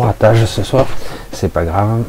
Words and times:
le 0.00 0.06
ratage 0.06 0.44
ce 0.46 0.62
soir. 0.62 0.86
C'est 1.32 1.52
pas 1.52 1.64
grave. 1.64 2.02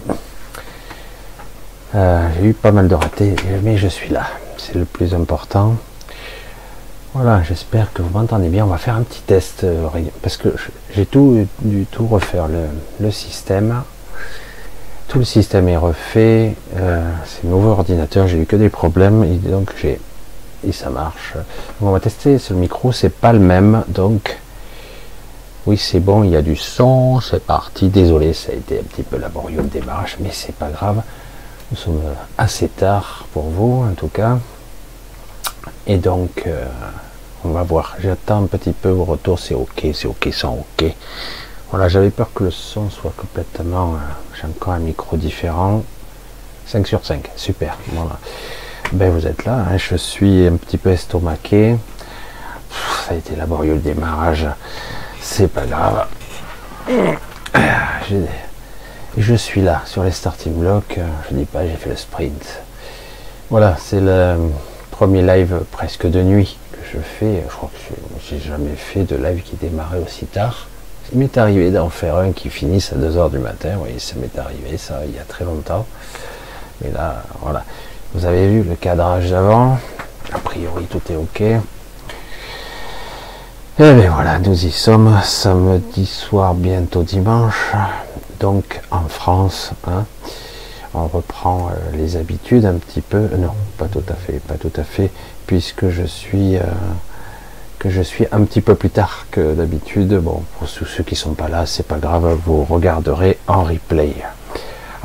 Euh, 1.94 2.28
j'ai 2.36 2.48
eu 2.48 2.54
pas 2.54 2.72
mal 2.72 2.88
de 2.88 2.96
ratés, 2.96 3.36
mais 3.64 3.78
je 3.78 3.88
suis 3.88 4.10
là. 4.10 4.28
C'est 4.58 4.76
le 4.76 4.86
plus 4.86 5.14
important. 5.14 5.76
Voilà, 7.14 7.42
j'espère 7.44 7.94
que 7.94 8.02
vous 8.02 8.10
m'entendez 8.10 8.50
bien. 8.50 8.66
On 8.66 8.70
va 8.70 8.78
faire 8.78 8.96
un 8.96 9.04
petit 9.04 9.22
test 9.22 9.64
euh, 9.64 9.88
parce 10.22 10.36
que 10.38 10.50
j'ai 10.94 11.06
tout 11.06 11.48
du 11.62 11.86
tout 11.86 12.08
refaire 12.08 12.48
le, 13.00 13.12
système. 13.12 13.84
Tout 15.08 15.20
le 15.20 15.26
système 15.26 15.70
est 15.70 15.78
refait. 15.78 16.56
Euh, 16.78 17.10
c'est 17.26 17.46
nouveau 17.46 17.70
ordinateur. 17.70 18.28
J'ai 18.28 18.42
eu 18.42 18.46
que 18.46 18.56
des 18.56 18.70
problèmes 18.70 19.24
et 19.24 19.36
donc 19.36 19.72
j'ai 19.82 20.00
et 20.68 20.72
ça 20.72 20.90
marche. 20.90 21.36
on 21.82 21.92
va 21.92 22.00
tester. 22.00 22.40
Ce 22.40 22.54
micro, 22.54 22.92
c'est 22.92 23.10
pas 23.10 23.32
le 23.32 23.40
même, 23.40 23.84
donc 23.88 24.38
oui, 25.66 25.78
c'est 25.78 26.00
bon. 26.00 26.24
Il 26.24 26.32
y 26.32 26.36
a 26.36 26.42
du 26.42 26.56
son. 26.56 27.20
C'est 27.22 27.44
parti. 27.44 27.90
Désolé, 27.90 28.34
ça 28.34 28.52
a 28.52 28.56
été 28.56 28.80
un 28.80 28.84
petit 28.84 29.04
peu 29.04 29.18
laborieux 29.18 29.62
le 29.62 29.68
démarrage, 29.68 30.18
mais 30.20 30.30
c'est 30.32 30.56
pas 30.56 30.70
grave. 30.70 31.02
Nous 31.72 31.78
sommes 31.78 32.02
assez 32.38 32.68
tard 32.68 33.26
pour 33.34 33.44
vous, 33.44 33.86
en 33.90 33.94
tout 33.94 34.10
cas. 34.10 34.38
Et 35.88 35.98
donc. 35.98 36.44
Euh, 36.46 36.66
on 37.46 37.50
va 37.50 37.64
voir. 37.64 37.96
J'attends 38.00 38.44
un 38.44 38.48
petit 38.48 38.72
peu 38.72 38.90
vos 38.90 39.06
retours. 39.06 39.40
C'est 39.40 39.54
ok, 39.54 39.88
c'est 39.94 40.08
ok, 40.08 40.30
c'est 40.32 40.46
ok. 40.46 40.96
Voilà, 41.70 41.88
j'avais 41.90 42.10
peur 42.10 42.30
que 42.34 42.46
le 42.46 42.52
son 42.52 42.90
soit 42.90 43.14
complètement. 43.16 43.94
Euh, 43.94 43.98
j'ai 44.40 44.48
encore 44.48 44.74
un 44.74 44.80
micro 44.80 45.16
différent. 45.16 45.84
5 46.68 46.88
sur 46.88 47.06
5, 47.06 47.30
super. 47.36 47.78
Voilà. 47.94 48.18
Ben 48.92 49.12
vous 49.12 49.28
êtes 49.28 49.46
là, 49.46 49.66
hein. 49.70 49.78
je 49.78 49.96
suis 49.96 50.48
un 50.48 50.58
petit 50.58 50.78
peu 50.78 50.92
estomaqué. 50.92 51.76
ça 53.06 53.14
a 53.14 53.16
été 53.16 53.36
laborieux 53.36 53.74
le 53.74 53.80
démarrage. 53.80 54.48
C'est 55.28 55.48
pas 55.48 55.66
grave. 55.66 56.06
Je 59.18 59.34
suis 59.34 59.62
là 59.62 59.82
sur 59.86 60.04
les 60.04 60.12
starting 60.12 60.54
blocks. 60.54 61.00
Je 61.30 61.36
dis 61.36 61.46
pas, 61.46 61.66
j'ai 61.66 61.76
fait 61.76 61.90
le 61.90 61.96
sprint. 61.96 62.62
Voilà, 63.50 63.76
c'est 63.80 64.00
le 64.00 64.38
premier 64.92 65.22
live 65.22 65.64
presque 65.72 66.08
de 66.08 66.22
nuit 66.22 66.58
je 66.94 67.00
fais, 67.00 67.44
je 67.48 67.54
crois 67.54 67.70
que 67.70 67.96
j'ai 68.30 68.40
jamais 68.40 68.76
fait 68.76 69.04
de 69.04 69.16
live 69.16 69.42
qui 69.44 69.56
démarrait 69.56 70.00
aussi 70.00 70.26
tard. 70.26 70.68
Il 71.12 71.20
m'est 71.20 71.38
arrivé 71.38 71.72
d'en 71.72 71.90
faire 71.90 72.18
un 72.18 72.32
qui 72.32 72.50
finisse 72.50 72.94
à 72.94 72.96
2h 72.96 73.32
du 73.32 73.40
matin, 73.40 73.78
oui, 73.80 74.00
ça 74.00 74.16
m'est 74.16 74.38
arrivé, 74.40 74.78
ça, 74.78 75.02
il 75.08 75.16
y 75.16 75.20
a 75.20 75.24
très 75.24 75.46
longtemps. 75.46 75.86
Mais 76.82 76.92
là, 76.92 77.24
voilà. 77.42 77.64
Vous 78.14 78.26
avez 78.26 78.48
vu 78.48 78.64
le 78.64 78.76
cadrage 78.76 79.30
d'avant. 79.30 79.78
A 80.32 80.40
priori, 80.40 80.86
tout 80.86 81.02
est 81.12 81.16
OK. 81.16 81.44
Et 83.78 83.94
bien 83.94 84.10
voilà, 84.10 84.40
nous 84.40 84.66
y 84.66 84.72
sommes, 84.72 85.20
samedi 85.22 86.06
soir, 86.06 86.54
bientôt 86.54 87.04
dimanche. 87.04 87.74
Donc 88.40 88.80
en 88.90 89.10
France, 89.10 89.72
hein, 89.86 90.06
on 90.94 91.08
reprend 91.08 91.68
euh, 91.68 91.98
les 91.98 92.16
habitudes 92.16 92.66
un 92.66 92.76
petit 92.76 93.02
peu. 93.02 93.28
Non, 93.38 93.52
pas 93.78 93.88
tout 93.88 94.04
à 94.08 94.14
fait, 94.14 94.40
pas 94.40 94.54
tout 94.54 94.72
à 94.78 94.84
fait 94.86 95.12
puisque 95.46 95.90
je 95.90 96.04
suis 96.04 96.56
euh, 96.56 96.62
que 97.78 97.90
je 97.90 98.02
suis 98.02 98.26
un 98.32 98.46
petit 98.46 98.62
peu 98.62 98.76
plus 98.76 98.92
tard 98.92 99.26
que 99.30 99.54
d'habitude. 99.54 100.20
Bon, 100.20 100.44
pour 100.58 100.70
ceux 100.70 101.04
qui 101.04 101.18
sont 101.18 101.34
pas 101.34 101.50
là, 101.50 101.66
c'est 101.66 101.86
pas 101.86 101.98
grave, 101.98 102.40
vous 102.46 102.64
regarderez 102.64 103.40
en 103.46 103.64
replay. 103.64 104.16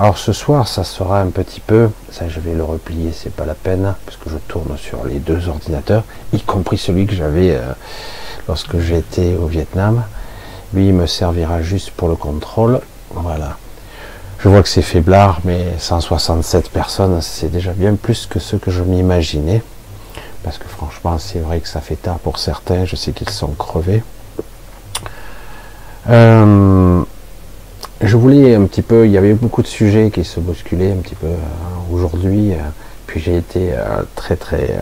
Alors 0.01 0.17
ce 0.17 0.33
soir, 0.33 0.67
ça 0.67 0.83
sera 0.83 1.21
un 1.21 1.27
petit 1.27 1.61
peu, 1.61 1.91
ça 2.11 2.27
je 2.27 2.41
vais 2.41 2.55
le 2.55 2.65
replier, 2.65 3.13
c'est 3.13 3.35
pas 3.35 3.45
la 3.45 3.53
peine, 3.53 3.95
parce 4.07 4.17
que 4.17 4.31
je 4.31 4.39
tourne 4.49 4.79
sur 4.79 5.05
les 5.05 5.19
deux 5.19 5.51
ordinateurs, 5.51 6.05
y 6.33 6.41
compris 6.41 6.79
celui 6.79 7.05
que 7.05 7.15
j'avais 7.15 7.51
euh, 7.51 7.75
lorsque 8.49 8.79
j'étais 8.79 9.35
au 9.35 9.45
Vietnam. 9.45 10.03
Lui, 10.73 10.89
il 10.89 10.95
me 10.95 11.07
servira 11.07 11.61
juste 11.61 11.91
pour 11.91 12.09
le 12.09 12.15
contrôle. 12.17 12.81
Voilà. 13.11 13.59
Je 14.39 14.49
vois 14.49 14.63
que 14.63 14.71
c'est 14.71 14.81
faiblard, 14.81 15.41
mais 15.45 15.67
167 15.79 16.71
personnes, 16.71 17.21
c'est 17.21 17.51
déjà 17.51 17.73
bien 17.73 17.95
plus 17.95 18.25
que 18.25 18.39
ce 18.39 18.57
que 18.57 18.71
je 18.71 18.83
m'imaginais 18.83 19.63
parce 20.43 20.57
que 20.57 20.67
franchement 20.67 21.19
c'est 21.19 21.41
vrai 21.41 21.61
que 21.61 21.69
ça 21.69 21.83
fait 21.83 21.97
tard 21.97 22.19
pour 22.21 22.39
certains, 22.39 22.87
je 22.87 22.97
sais 22.97 23.13
qu'ils 23.13 23.29
sont 23.29 23.53
crevés. 23.53 24.03
Euh, 26.09 27.03
je 28.01 28.17
voulais 28.17 28.55
un 28.55 28.65
petit 28.65 28.83
peu, 28.83 29.07
il 29.07 29.13
y 29.13 29.19
avait 29.19 29.35
beaucoup 29.35 29.63
de 29.63 29.67
sujets 29.67 30.11
qui 30.11 30.25
se 30.25 30.41
bousculaient 30.41 30.93
un 30.93 30.97
petit 30.97 31.15
peu 31.15 31.27
euh, 31.27 31.93
aujourd'hui, 31.93 32.53
euh, 32.53 32.57
puis 33.07 33.21
j'ai 33.21 33.37
été 33.37 33.73
très 34.15 34.37
très, 34.37 34.79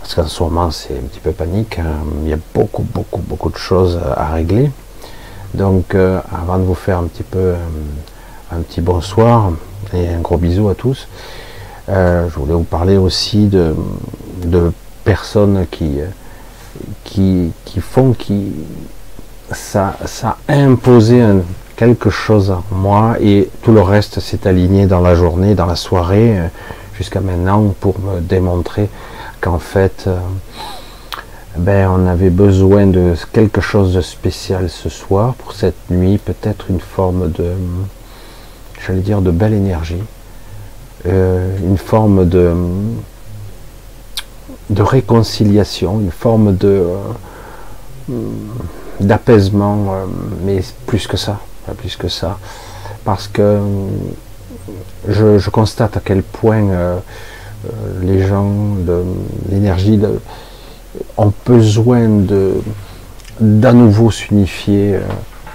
parce 0.00 0.14
qu'en 0.14 0.26
ce 0.26 0.42
moment 0.42 0.70
c'est 0.70 0.94
un 0.94 1.06
petit 1.08 1.18
peu 1.20 1.32
panique, 1.32 1.78
hein. 1.78 2.04
il 2.22 2.28
y 2.28 2.32
a 2.32 2.38
beaucoup 2.54 2.84
beaucoup 2.84 3.20
beaucoup 3.20 3.50
de 3.50 3.56
choses 3.56 3.98
à 4.16 4.32
régler. 4.32 4.70
Donc 5.54 5.96
avant 5.96 6.58
de 6.58 6.62
vous 6.62 6.74
faire 6.74 6.98
un 6.98 7.04
petit 7.04 7.24
peu 7.24 7.54
un 8.52 8.60
petit 8.60 8.80
bonsoir 8.80 9.50
et 9.92 10.08
un 10.08 10.20
gros 10.20 10.36
bisou 10.36 10.68
à 10.68 10.76
tous, 10.76 11.08
je 11.88 12.34
voulais 12.36 12.54
vous 12.54 12.62
parler 12.62 12.96
aussi 12.96 13.48
de, 13.48 13.74
personnes 15.04 15.66
qui, 15.70 16.00
euh, 16.00 16.06
qui, 17.64 17.80
font 17.80 18.12
qui 18.12 18.52
ça, 19.52 19.96
ça 20.06 20.38
a 20.48 20.54
imposé 20.54 21.22
quelque 21.76 22.10
chose 22.10 22.50
en 22.50 22.62
moi 22.70 23.16
et 23.20 23.48
tout 23.62 23.72
le 23.72 23.82
reste 23.82 24.20
s'est 24.20 24.46
aligné 24.46 24.86
dans 24.86 25.00
la 25.00 25.14
journée, 25.14 25.54
dans 25.54 25.66
la 25.66 25.76
soirée, 25.76 26.38
euh, 26.38 26.46
jusqu'à 26.96 27.20
maintenant 27.20 27.74
pour 27.80 27.98
me 27.98 28.20
démontrer 28.20 28.88
qu'en 29.40 29.58
fait, 29.58 30.04
euh, 30.06 30.16
ben, 31.56 31.88
on 31.88 32.06
avait 32.06 32.30
besoin 32.30 32.86
de 32.86 33.14
quelque 33.32 33.60
chose 33.60 33.94
de 33.94 34.00
spécial 34.00 34.68
ce 34.68 34.88
soir. 34.88 35.34
Pour 35.34 35.52
cette 35.52 35.90
nuit, 35.90 36.18
peut-être 36.18 36.66
une 36.70 36.80
forme 36.80 37.30
de, 37.30 37.52
j'allais 38.84 39.00
dire, 39.00 39.20
de 39.20 39.30
belle 39.30 39.54
énergie, 39.54 40.02
une 41.04 41.76
forme 41.76 42.26
de, 42.28 42.54
de 44.70 44.82
réconciliation, 44.82 46.00
une 46.00 46.10
forme 46.10 46.56
de 46.56 46.86
euh, 48.10 48.14
d'apaisement, 49.00 49.86
euh, 49.88 50.04
mais 50.44 50.60
plus 50.86 51.06
que 51.06 51.16
ça, 51.16 51.40
plus 51.72 51.96
que 51.96 52.08
ça, 52.08 52.38
parce 53.04 53.28
que 53.28 53.60
euh, 55.08 55.38
je, 55.38 55.50
constate 55.50 55.96
à 55.96 56.00
quel 56.04 56.22
point 56.22 57.00
les 58.02 58.26
gens 58.26 58.52
l'énergie 59.50 60.00
ont 61.16 61.32
besoin 61.46 62.08
d'à 63.40 63.72
nouveau 63.72 64.10
s'unifier 64.10 64.98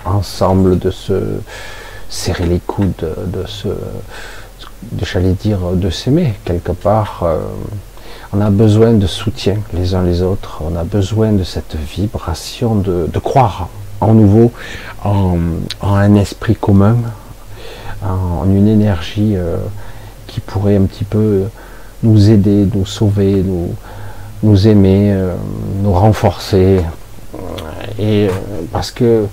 ensemble, 0.06 0.80
de 0.80 0.92
se 0.92 1.14
serrer 2.10 2.46
les 2.46 2.60
coudes, 2.60 3.08
de 3.28 3.46
se, 3.46 3.68
j'allais 5.04 5.34
dire, 5.34 5.60
de 5.74 5.90
s'aimer 5.90 6.34
quelque 6.46 6.72
part. 6.72 7.24
On 8.32 8.42
a 8.42 8.52
besoin 8.52 8.94
de 8.94 9.08
soutien 9.08 9.58
les 9.74 9.96
uns 9.96 10.04
les 10.04 10.22
autres. 10.22 10.62
On 10.64 10.76
a 10.76 10.84
besoin 10.84 11.32
de 11.32 11.44
cette 11.44 11.76
vibration 11.76 12.76
de, 12.76 13.20
croire 13.20 13.70
en 14.02 14.14
nouveau, 14.14 14.52
en, 15.04 15.38
un 15.82 16.16
esprit 16.16 16.56
commun, 16.56 16.98
en, 18.04 18.46
une 18.46 18.68
énergie 18.68 19.36
euh, 19.36 19.58
qui 20.28 20.40
pourrait 20.40 20.78
un 20.78 20.84
petit 20.84 21.04
peu 21.04 21.46
nous 22.04 22.30
aider, 22.30 22.68
nous 22.74 22.86
sauver, 22.86 23.44
nous, 23.44 23.74
nous 24.44 24.68
aimer, 24.68 25.12
euh, 25.14 25.36
nous 25.82 25.94
renforcer. 25.94 26.82
Et 27.98 28.28
euh, 28.28 28.32
parce 28.72 28.92
que 28.92 29.26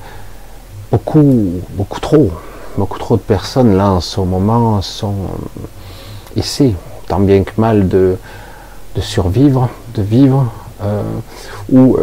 beaucoup, 0.91 1.53
beaucoup 1.73 2.01
trop, 2.01 2.31
beaucoup 2.77 2.99
trop 2.99 3.17
de 3.17 3.23
personnes 3.23 3.77
là 3.77 3.91
en 3.91 4.01
ce 4.01 4.21
moment 4.21 4.83
sont 4.83 5.15
essaient 6.37 6.75
tant 7.09 7.21
bien 7.21 7.45
que 7.45 7.53
mal 7.59 7.89
de 7.89 8.17
de 8.95 9.01
survivre, 9.03 9.69
de 9.95 10.01
vivre, 10.01 10.51
ou 11.71 11.99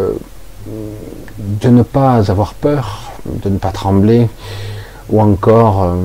de 1.37 1.69
ne 1.69 1.83
pas 1.83 2.29
avoir 2.29 2.53
peur, 2.53 3.11
de 3.25 3.49
ne 3.49 3.57
pas 3.57 3.71
trembler, 3.71 4.27
ou 5.09 5.21
encore 5.21 5.83
euh, 5.83 5.95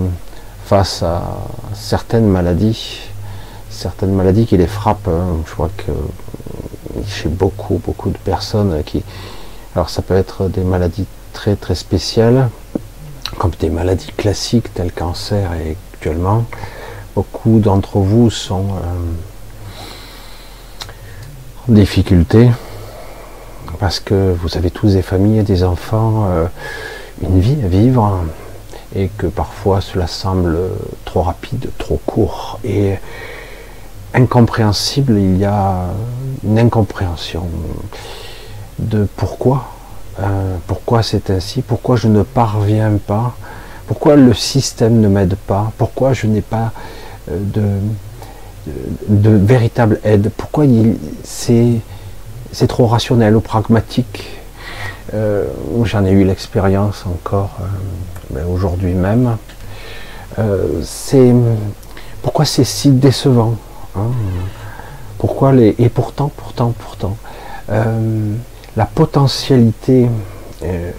face 0.65 1.03
à 1.03 1.23
certaines 1.75 2.29
maladies, 2.29 3.01
certaines 3.71 4.13
maladies 4.13 4.47
qui 4.47 4.57
les 4.57 4.67
frappent. 4.67 5.09
Hein. 5.09 5.43
je 5.47 5.55
vois 5.55 5.71
que 5.77 5.93
chez 7.07 7.29
beaucoup, 7.29 7.81
beaucoup 7.85 8.11
de 8.11 8.19
personnes 8.19 8.83
qui... 8.85 9.03
Alors 9.75 9.91
ça 9.91 10.03
peut 10.03 10.17
être 10.17 10.49
des 10.49 10.65
maladies 10.65 11.07
très 11.33 11.57
très 11.57 11.75
spéciales, 11.75 12.49
comme 13.39 13.53
des 13.61 13.71
maladies 13.71 14.13
classiques 14.17 14.73
telles 14.75 14.93
cancer 14.93 15.53
et 15.55 15.77
actuellement. 15.95 16.45
Beaucoup 17.15 17.59
d'entre 17.61 17.99
vous 17.99 18.31
sont 18.31 18.67
difficultés 21.69 22.51
parce 23.79 24.01
que 24.01 24.35
vous 24.41 24.57
avez 24.57 24.71
tous 24.71 24.95
des 24.95 25.03
familles, 25.03 25.43
des 25.43 25.65
enfants, 25.65 26.27
euh, 26.29 26.47
une 27.23 27.41
vie 27.41 27.57
à 27.65 27.69
vivre 27.69 28.25
et 28.95 29.09
que 29.19 29.27
parfois 29.27 29.81
cela 29.81 30.07
semble 30.07 30.57
trop 31.05 31.23
rapide, 31.23 31.71
trop 31.79 32.01
court 32.07 32.59
et 32.65 32.95
incompréhensible. 34.15 35.19
Il 35.19 35.37
y 35.39 35.45
a 35.45 35.87
une 36.45 36.59
incompréhension 36.59 37.47
de 38.79 39.07
pourquoi, 39.17 39.69
euh, 40.21 40.57
pourquoi 40.67 41.03
c'est 41.03 41.31
ainsi, 41.31 41.63
pourquoi 41.63 41.97
je 41.97 42.09
ne 42.09 42.23
parviens 42.23 42.99
pas, 43.07 43.37
Pourquoi 43.87 44.17
le 44.17 44.35
système 44.35 45.01
ne 45.01 45.09
m'aide 45.09 45.35
pas 45.35 45.73
Pourquoi 45.79 46.13
je 46.13 46.27
n'ai 46.27 46.43
pas 46.43 46.73
euh, 47.31 47.39
de, 47.41 48.73
de, 49.09 49.31
véritable 49.31 49.99
aide 50.05 50.31
Pourquoi 50.37 50.65
c'est 51.25 51.81
trop 52.67 52.87
rationnel 52.87 53.37
ou 53.37 53.41
pragmatique 53.41 54.29
euh, 55.15 55.47
J'en 55.85 56.05
ai 56.05 56.11
eu 56.11 56.25
l'expérience 56.25 57.05
encore 57.07 57.57
euh, 57.61 57.65
ben, 58.31 58.47
aujourd'hui 58.47 58.95
même. 58.95 59.37
c'est 60.83 61.33
pourquoi 62.23 62.45
c'est 62.45 62.65
si 62.65 62.91
décevant 62.91 63.57
hein? 63.97 64.11
Pourquoi 65.19 65.53
les 65.53 65.75
et 65.79 65.89
pourtant, 65.89 66.31
pourtant, 66.37 66.73
pourtant, 66.79 67.17
la 67.69 68.87
potentialité, 68.87 70.09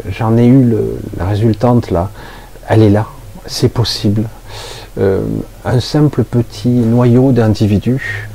j'en 0.10 0.38
ai 0.38 0.46
eu 0.46 0.76
la 1.18 1.26
résultante 1.26 1.90
là, 1.90 2.10
elle 2.68 2.84
est 2.84 2.90
là, 2.90 3.08
c'est 3.46 3.70
possible. 3.70 4.26
Euh, 5.00 5.22
un 5.66 5.80
simple 5.80 6.24
petit 6.24 6.68
noyau 6.68 7.32
d'individus, 7.32 8.28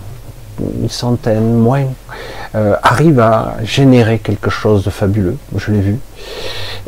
une 0.60 0.88
centaine, 0.88 1.54
moins, 1.54 1.86
euh, 2.54 2.76
arrive 2.82 3.20
à 3.20 3.56
générer 3.62 4.18
quelque 4.18 4.50
chose 4.50 4.84
de 4.84 4.90
fabuleux. 4.90 5.36
Je 5.56 5.72
l'ai 5.72 5.80
vu 5.80 5.98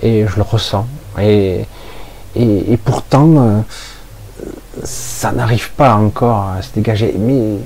et 0.02 0.26
je 0.26 0.36
le 0.36 0.42
ressens. 0.42 0.86
Et, 1.20 1.64
et, 2.34 2.76
pourtant, 2.76 3.34
euh, 3.38 3.60
ça 4.84 5.32
n'arrive 5.32 5.70
pas 5.72 5.94
encore 5.94 6.50
à 6.58 6.62
se 6.62 6.72
dégager. 6.74 7.14
Mais 7.18 7.58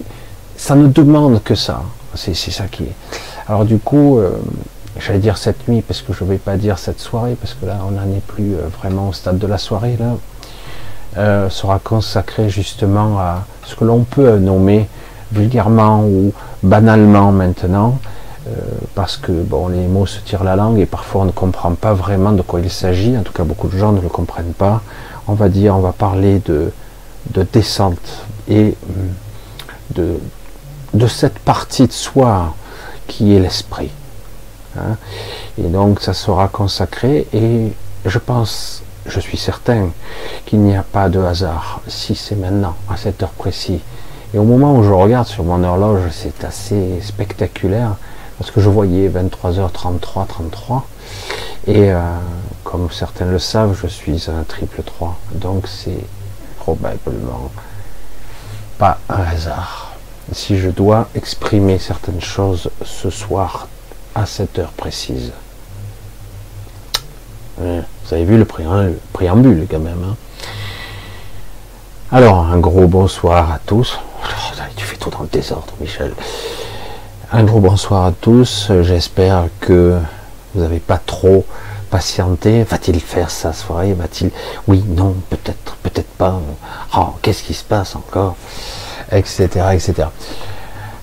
ça 0.57 0.75
ne 0.77 0.87
demande 0.87 1.43
que 1.43 1.55
ça. 1.55 1.83
C'est 2.15 2.35
ça 2.35 2.65
qui 2.65 2.85
est. 2.85 2.95
Alors 3.49 3.65
du 3.65 3.79
coup, 3.79 4.21
j'allais 4.99 5.19
dire 5.19 5.39
cette 5.39 5.69
nuit, 5.69 5.83
parce 5.83 6.03
que 6.03 6.13
je 6.13 6.25
ne 6.25 6.31
vais 6.31 6.39
pas 6.39 6.57
dire 6.57 6.79
cette 6.79 7.01
soirée, 7.01 7.37
parce 7.41 7.55
que 7.55 7.67
là, 7.67 7.79
on 7.87 7.93
n'en 7.93 8.15
est 8.15 8.25
plus 8.27 8.55
euh, 8.55 8.69
vraiment 8.81 9.09
au 9.09 9.13
stade 9.13 9.39
de 9.39 9.47
la 9.47 9.59
soirée, 9.59 9.97
là, 9.99 10.17
euh, 11.19 11.51
sera 11.51 11.79
consacré 11.79 12.49
justement 12.49 13.19
à 13.19 13.45
ce 13.65 13.75
que 13.75 13.85
l'on 13.85 14.05
peut 14.05 14.39
nommer 14.39 14.89
vulgairement 15.33 16.05
ou 16.05 16.33
banalement 16.63 17.33
maintenant, 17.33 17.99
euh, 18.47 18.51
parce 18.95 19.17
que 19.17 19.33
bon, 19.33 19.69
les 19.69 19.87
mots 19.87 20.07
se 20.07 20.21
tirent 20.21 20.45
la 20.45 20.57
langue 20.57 20.79
et 20.79 20.87
parfois 20.87 21.23
on 21.23 21.27
ne 21.27 21.31
comprend 21.31 21.73
pas 21.75 21.93
vraiment 21.93 22.33
de 22.33 22.43
quoi 22.43 22.61
il 22.61 22.71
s'agit, 22.71 23.17
en 23.17 23.23
tout 23.23 23.33
cas 23.33 23.45
beaucoup 23.45 23.69
de 23.69 23.77
gens 23.77 23.93
ne 23.93 24.01
le 24.01 24.09
comprennent 24.09 24.55
pas. 24.55 24.83
On 25.29 25.35
va 25.35 25.49
dire, 25.49 25.77
on 25.77 25.81
va 25.81 25.93
parler 25.93 26.41
de, 26.45 26.73
de 27.33 27.47
descente 27.53 28.25
et 28.49 28.75
de, 29.95 30.19
de 30.95 31.07
cette 31.07 31.39
partie 31.39 31.87
de 31.87 31.93
soi 31.93 32.55
qui 33.07 33.35
est 33.35 33.41
l'esprit. 33.41 33.91
Hein. 34.77 34.97
Et 35.59 35.69
donc 35.69 36.01
ça 36.01 36.15
sera 36.15 36.49
consacré 36.49 37.27
et 37.33 37.73
je 38.05 38.19
pense, 38.19 38.83
je 39.07 39.21
suis 39.21 39.37
certain 39.37 39.91
qu'il 40.47 40.61
n'y 40.61 40.77
a 40.77 40.83
pas 40.83 41.09
de 41.09 41.21
hasard 41.21 41.81
si 41.87 42.15
c'est 42.15 42.37
maintenant, 42.37 42.77
à 42.89 42.97
cette 42.97 43.23
heure 43.23 43.31
précise. 43.31 43.81
Et 44.33 44.39
au 44.39 44.45
moment 44.45 44.77
où 44.77 44.85
je 44.85 44.91
regarde 44.91 45.27
sur 45.27 45.45
mon 45.45 45.63
horloge, 45.65 46.03
c'est 46.11 46.45
assez 46.45 47.01
spectaculaire 47.01 47.97
parce 48.39 48.51
que 48.51 48.61
je 48.61 48.69
voyais 48.69 49.09
23h33, 49.09 50.27
33. 50.27 50.87
Et 51.67 51.93
euh, 51.93 52.01
comme 52.65 52.89
certains 52.91 53.27
le 53.27 53.39
savent, 53.39 53.79
je 53.81 53.87
suis 53.89 54.27
un 54.31 54.45
triple 54.45 54.83
3. 54.83 55.19
Donc 55.33 55.67
c'est 55.67 56.05
probablement 56.59 57.51
pas 58.79 58.99
un 59.09 59.23
hasard. 59.23 59.97
Si 60.33 60.59
je 60.59 60.71
dois 60.71 61.09
exprimer 61.17 61.79
certaines 61.79 62.21
choses 62.21 62.71
ce 62.85 63.11
soir 63.11 63.67
à 64.15 64.27
cette 64.27 64.59
heure 64.59 64.73
précise. 64.73 65.33
Vous 67.59 68.15
avez 68.15 68.25
vu 68.25 68.39
le 68.39 68.47
préambule 69.13 69.67
quand 69.71 69.81
même. 69.81 70.03
Hein. 70.05 70.17
Alors, 72.11 72.47
un 72.47 72.59
gros 72.59 72.87
bonsoir 72.87 73.53
à 73.53 73.59
tous. 73.59 74.01
Oh, 74.23 74.63
tu 74.77 74.85
fais 74.85 74.97
tout 74.97 75.11
dans 75.11 75.21
le 75.23 75.29
désordre, 75.29 75.73
Michel. 75.81 76.13
Un 77.33 77.45
gros 77.45 77.61
bonsoir 77.61 78.07
à 78.07 78.13
tous. 78.13 78.71
J'espère 78.83 79.45
que 79.61 79.99
vous 80.55 80.63
n'avez 80.63 80.81
pas 80.81 80.99
trop 80.99 81.45
patienté. 81.91 82.63
Va-t-il 82.65 83.01
faire 83.01 83.31
sa 83.31 83.53
soirée? 83.53 83.93
Va-t-il? 83.95 84.31
Oui, 84.67 84.85
non, 84.87 85.15
peut-être, 85.31 85.77
peut-être 85.83 86.11
pas. 86.11 86.41
Oh, 86.97 87.15
qu'est-ce 87.23 87.43
qui 87.43 87.55
se 87.55 87.65
passe 87.65 87.97
encore? 87.97 88.37
Etc. 89.13 89.49
Etc. 89.73 89.95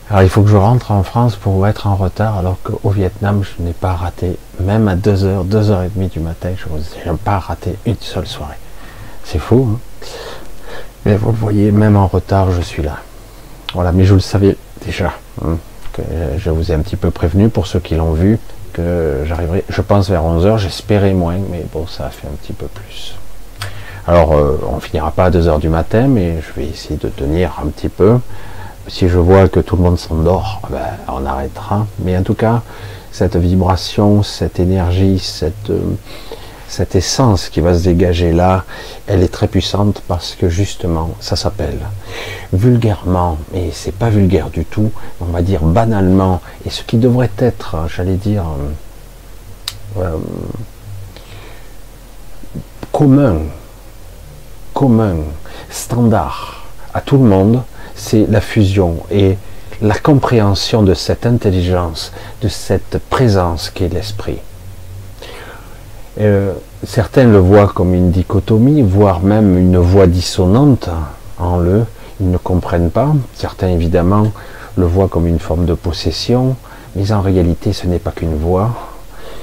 Alors 0.09 0.23
il 0.23 0.29
faut 0.29 0.41
que 0.41 0.47
je 0.47 0.55
rentre 0.55 0.91
en 0.91 1.03
France 1.03 1.35
pour 1.35 1.67
être 1.67 1.85
en 1.85 1.97
retard, 1.97 2.37
alors 2.37 2.55
qu'au 2.63 2.91
Vietnam, 2.91 3.43
je 3.43 3.61
n'ai 3.61 3.73
pas 3.73 3.91
raté, 3.91 4.37
même 4.61 4.87
à 4.87 4.95
2h, 4.95 5.45
2h30 5.45 6.09
du 6.09 6.21
matin, 6.21 6.51
je 6.55 7.09
n'ai 7.09 7.17
pas 7.17 7.39
raté 7.39 7.75
une 7.85 7.97
seule 7.99 8.25
soirée. 8.25 8.55
C'est 9.25 9.39
fou, 9.39 9.67
hein? 9.69 9.79
Mais 11.05 11.15
vous 11.15 11.31
le 11.31 11.37
voyez, 11.37 11.71
même 11.71 11.95
en 11.95 12.07
retard, 12.07 12.51
je 12.51 12.61
suis 12.61 12.83
là. 12.83 12.97
Voilà, 13.73 13.91
mais 13.91 14.05
je 14.05 14.13
le 14.13 14.19
savais 14.19 14.55
déjà. 14.85 15.13
Hein, 15.43 15.57
que 15.93 16.01
je 16.37 16.49
vous 16.49 16.71
ai 16.71 16.75
un 16.75 16.79
petit 16.79 16.95
peu 16.95 17.11
prévenu 17.11 17.49
pour 17.49 17.67
ceux 17.67 17.79
qui 17.79 17.95
l'ont 17.95 18.13
vu, 18.13 18.39
que 18.73 19.23
j'arriverai, 19.25 19.63
je 19.69 19.81
pense, 19.81 20.09
vers 20.09 20.23
11h, 20.23 20.57
j'espérais 20.57 21.13
moins, 21.13 21.37
mais 21.51 21.65
bon, 21.71 21.87
ça 21.87 22.05
a 22.05 22.09
fait 22.09 22.27
un 22.27 22.35
petit 22.41 22.53
peu 22.53 22.67
plus. 22.67 23.15
Alors, 24.05 24.33
euh, 24.33 24.59
on 24.71 24.79
finira 24.79 25.11
pas 25.11 25.25
à 25.25 25.31
2h 25.31 25.59
du 25.59 25.69
matin, 25.69 26.07
mais 26.07 26.35
je 26.41 26.59
vais 26.59 26.67
essayer 26.67 26.97
de 26.97 27.09
tenir 27.09 27.59
un 27.63 27.67
petit 27.67 27.89
peu 27.89 28.19
si 28.87 29.09
je 29.09 29.17
vois 29.17 29.49
que 29.49 29.59
tout 29.59 29.75
le 29.75 29.83
monde 29.83 29.99
s'endort, 29.99 30.61
ben, 30.69 30.79
on 31.07 31.25
arrêtera. 31.25 31.85
Mais 31.99 32.17
en 32.17 32.23
tout 32.23 32.33
cas, 32.33 32.61
cette 33.11 33.35
vibration, 33.35 34.23
cette 34.23 34.59
énergie, 34.59 35.19
cette, 35.19 35.69
euh, 35.69 35.81
cette 36.67 36.95
essence 36.95 37.49
qui 37.49 37.61
va 37.61 37.77
se 37.77 37.83
dégager 37.83 38.33
là, 38.33 38.65
elle 39.07 39.23
est 39.23 39.31
très 39.31 39.47
puissante 39.47 40.01
parce 40.07 40.35
que 40.35 40.49
justement, 40.49 41.11
ça 41.19 41.35
s'appelle 41.35 41.79
vulgairement, 42.53 43.37
et 43.53 43.71
c'est 43.71 43.93
pas 43.93 44.09
vulgaire 44.09 44.49
du 44.49 44.65
tout, 44.65 44.91
on 45.21 45.25
va 45.25 45.41
dire 45.41 45.61
banalement, 45.61 46.41
et 46.65 46.69
ce 46.69 46.83
qui 46.83 46.97
devrait 46.97 47.31
être, 47.37 47.87
j'allais 47.87 48.15
dire, 48.15 48.43
euh, 49.97 50.17
commun, 52.91 53.37
commun, 54.73 55.17
standard 55.69 56.65
à 56.93 57.01
tout 57.01 57.17
le 57.17 57.23
monde, 57.23 57.61
c'est 57.95 58.25
la 58.29 58.41
fusion 58.41 59.03
et 59.11 59.37
la 59.81 59.97
compréhension 59.97 60.83
de 60.83 60.93
cette 60.93 61.25
intelligence, 61.25 62.11
de 62.41 62.47
cette 62.47 62.97
présence 63.09 63.69
qui 63.69 63.83
est 63.83 63.93
l'esprit. 63.93 64.39
Euh, 66.19 66.53
certains 66.85 67.25
le 67.25 67.37
voient 67.37 67.67
comme 67.67 67.93
une 67.93 68.11
dichotomie, 68.11 68.81
voire 68.81 69.21
même 69.21 69.57
une 69.57 69.77
voix 69.77 70.07
dissonante 70.07 70.89
en 71.37 71.57
le, 71.57 71.85
ils 72.19 72.31
ne 72.31 72.37
comprennent 72.37 72.89
pas. 72.89 73.13
Certains 73.35 73.69
évidemment 73.69 74.31
le 74.75 74.85
voient 74.85 75.07
comme 75.07 75.27
une 75.27 75.39
forme 75.39 75.65
de 75.65 75.73
possession, 75.73 76.55
mais 76.95 77.11
en 77.11 77.21
réalité 77.21 77.73
ce 77.73 77.87
n'est 77.87 77.99
pas 77.99 78.11
qu'une 78.11 78.35
voix, 78.35 78.71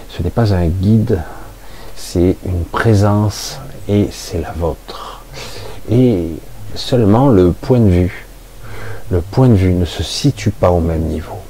ce 0.09 0.23
n'est 0.23 0.31
pas 0.31 0.52
un 0.52 0.66
guide, 0.66 1.23
c'est 1.97 2.37
une 2.45 2.64
présence 2.64 3.59
et 3.88 4.09
c'est 4.11 4.40
la 4.40 4.52
vôtre. 4.52 5.23
Et 5.90 6.28
seulement 6.75 7.28
le 7.28 7.52
point 7.52 7.81
de 7.81 7.90
vue 7.90 8.25
le 9.11 9.21
point 9.21 9.49
de 9.49 9.54
vue 9.54 9.75
ne 9.75 9.85
se 9.85 10.02
situe 10.02 10.50
pas 10.50 10.71
au 10.71 10.81
même 10.81 11.02
niveau. 11.02 11.44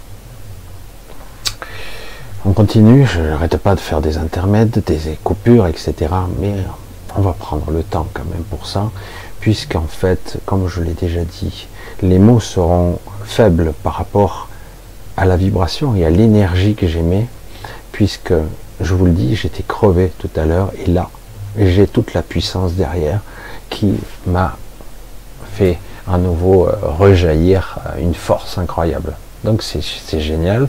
On 2.47 2.53
continue, 2.53 3.07
je 3.07 3.23
n'arrête 3.23 3.57
pas 3.57 3.75
de 3.75 3.81
faire 3.81 4.03
des 4.03 4.19
intermèdes, 4.19 4.83
des 4.87 5.19
coupures, 5.25 5.67
etc. 5.67 5.95
Mais 6.41 6.53
on 7.17 7.23
va 7.23 7.33
prendre 7.33 7.71
le 7.71 7.83
temps 7.83 8.07
quand 8.13 8.27
même 8.27 8.43
pour 8.51 8.67
ça, 8.67 8.91
puisqu'en 9.41 9.87
fait, 9.89 10.37
comme 10.45 10.69
je 10.69 10.83
l'ai 10.83 10.93
déjà 10.93 11.23
dit, 11.23 11.69
les 12.03 12.19
mots 12.19 12.41
seront 12.41 12.99
faibles 13.25 13.73
par 13.83 13.95
rapport 13.95 14.49
à 15.17 15.25
la 15.25 15.39
vibration 15.39 15.97
et 15.97 16.05
à 16.05 16.11
l'énergie 16.11 16.75
que 16.75 16.87
j'émets, 16.87 17.29
puisque, 17.93 18.35
je 18.79 18.95
vous 18.95 19.07
le 19.07 19.13
dis, 19.13 19.35
j'étais 19.37 19.63
crevé 19.63 20.13
tout 20.19 20.31
à 20.37 20.45
l'heure, 20.45 20.71
et 20.85 20.91
là, 20.91 21.09
j'ai 21.57 21.87
toute 21.87 22.13
la 22.13 22.21
puissance 22.21 22.75
derrière 22.75 23.21
qui 23.71 23.95
m'a 24.27 24.59
fait 25.55 25.79
à 26.07 26.19
nouveau 26.19 26.67
euh, 26.67 26.77
rejaillir 26.83 27.79
euh, 27.87 28.03
une 28.03 28.15
force 28.15 28.59
incroyable. 28.59 29.15
Donc 29.45 29.63
c'est 29.63 30.21
génial. 30.21 30.69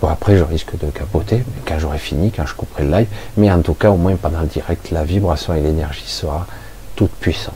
Bon 0.00 0.08
après 0.08 0.36
je 0.36 0.44
risque 0.44 0.78
de 0.78 0.90
capoter 0.90 1.44
quand 1.66 1.78
j'aurai 1.78 1.98
fini, 1.98 2.30
quand 2.30 2.46
je 2.46 2.54
couperai 2.54 2.84
le 2.84 2.90
live, 2.90 3.06
mais 3.36 3.50
en 3.50 3.60
tout 3.62 3.74
cas 3.74 3.90
au 3.90 3.96
moins 3.96 4.14
pendant 4.16 4.40
le 4.40 4.46
direct, 4.46 4.90
la 4.90 5.02
vibration 5.02 5.54
et 5.54 5.60
l'énergie 5.60 6.06
sera 6.06 6.46
toute 6.94 7.10
puissante. 7.10 7.54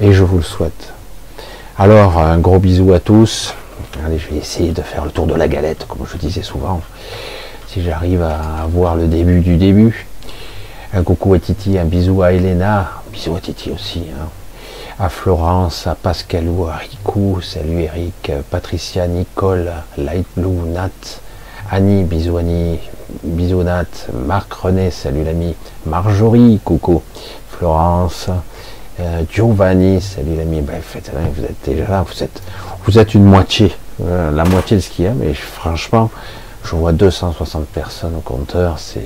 Et 0.00 0.12
je 0.12 0.24
vous 0.24 0.38
le 0.38 0.42
souhaite. 0.42 0.92
Alors 1.78 2.18
un 2.18 2.38
gros 2.38 2.58
bisou 2.58 2.92
à 2.94 3.00
tous. 3.00 3.54
Allez, 4.04 4.18
je 4.18 4.28
vais 4.28 4.36
essayer 4.36 4.72
de 4.72 4.82
faire 4.82 5.04
le 5.04 5.10
tour 5.10 5.26
de 5.26 5.34
la 5.34 5.48
galette, 5.48 5.86
comme 5.86 6.06
je 6.10 6.16
disais 6.16 6.42
souvent. 6.42 6.80
Si 7.68 7.82
j'arrive 7.82 8.22
à 8.22 8.62
avoir 8.62 8.94
le 8.96 9.06
début 9.06 9.40
du 9.40 9.56
début. 9.56 10.06
Un 10.94 11.02
coucou 11.02 11.34
à 11.34 11.38
Titi, 11.38 11.76
un 11.78 11.84
bisou 11.84 12.22
à 12.22 12.32
Elena, 12.32 12.80
un 12.80 13.10
bisou 13.12 13.36
à 13.36 13.40
Titi 13.40 13.70
aussi. 13.70 14.04
Hein 14.12 14.28
à 14.98 15.10
Florence, 15.10 15.86
à 15.86 15.94
Pascalou, 15.94 16.66
à 16.66 16.76
Rico, 16.76 17.40
salut 17.42 17.82
Eric, 17.82 18.32
Patricia, 18.50 19.06
Nicole, 19.06 19.70
Light 19.98 20.26
Blue, 20.36 20.68
Nat, 20.68 21.20
Annie, 21.70 22.04
bisous 22.04 22.36
Annie, 22.36 22.78
Marc 24.26 24.52
René, 24.52 24.90
salut 24.90 25.24
l'ami, 25.24 25.54
Marjorie, 25.84 26.60
coucou, 26.62 27.02
Florence, 27.50 28.28
euh, 29.00 29.22
Giovanni, 29.30 30.00
salut 30.00 30.36
l'ami, 30.36 30.60
ben, 30.60 30.80
vous 30.80 31.44
êtes 31.44 31.56
déjà 31.64 31.88
là, 31.88 32.04
vous 32.84 32.98
êtes, 32.98 33.14
une 33.14 33.24
moitié, 33.24 33.74
euh, 34.02 34.30
la 34.30 34.44
moitié 34.44 34.76
de 34.76 34.82
ce 34.82 34.90
qu'il 34.90 35.06
y 35.06 35.08
a, 35.08 35.12
mais 35.12 35.34
franchement, 35.34 36.10
je 36.62 36.76
vois 36.76 36.92
260 36.92 37.66
personnes 37.66 38.14
au 38.16 38.20
compteur, 38.20 38.78
c'est, 38.78 39.00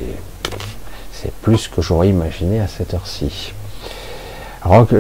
c'est 1.13 1.33
plus 1.43 1.67
que 1.69 1.81
j'aurais 1.81 2.09
imaginé 2.09 2.61
à 2.61 2.67
cette 2.67 2.93
heure-ci. 2.95 3.55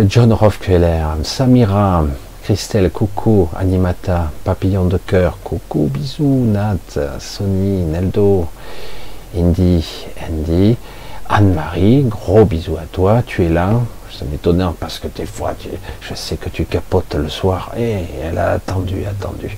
John 0.08 0.32
Rockefeller, 0.32 1.04
Samira, 1.24 2.04
Christelle, 2.42 2.90
coucou, 2.90 3.48
Animata, 3.56 4.30
Papillon 4.44 4.86
de 4.86 4.96
cœur, 4.96 5.38
coucou, 5.44 5.90
bisous, 5.92 6.46
Nat, 6.46 6.78
Sony, 7.18 7.82
Neldo, 7.82 8.48
Indy, 9.36 9.84
Andy, 10.28 10.76
Anne-Marie, 11.28 12.02
gros 12.04 12.44
bisous 12.44 12.76
à 12.76 12.86
toi, 12.90 13.22
tu 13.24 13.44
es 13.44 13.48
là, 13.48 13.70
ça 14.10 14.24
m'étonne 14.24 14.72
parce 14.80 14.98
que 14.98 15.08
des 15.08 15.26
fois, 15.26 15.54
je 16.00 16.14
sais 16.14 16.36
que 16.36 16.48
tu 16.48 16.64
capotes 16.64 17.14
le 17.14 17.28
soir, 17.28 17.72
et 17.78 18.04
elle 18.22 18.38
a 18.38 18.52
attendu, 18.52 19.04
attendu. 19.04 19.56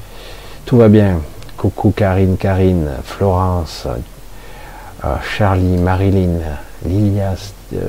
Tout 0.66 0.76
va 0.76 0.88
bien, 0.88 1.20
coucou 1.56 1.90
Karine, 1.90 2.36
Karine, 2.36 2.90
Florence, 3.04 3.86
euh, 5.04 5.16
Charlie, 5.36 5.78
Marilyn, 5.78 6.40
Lilias, 6.84 7.52
euh, 7.74 7.88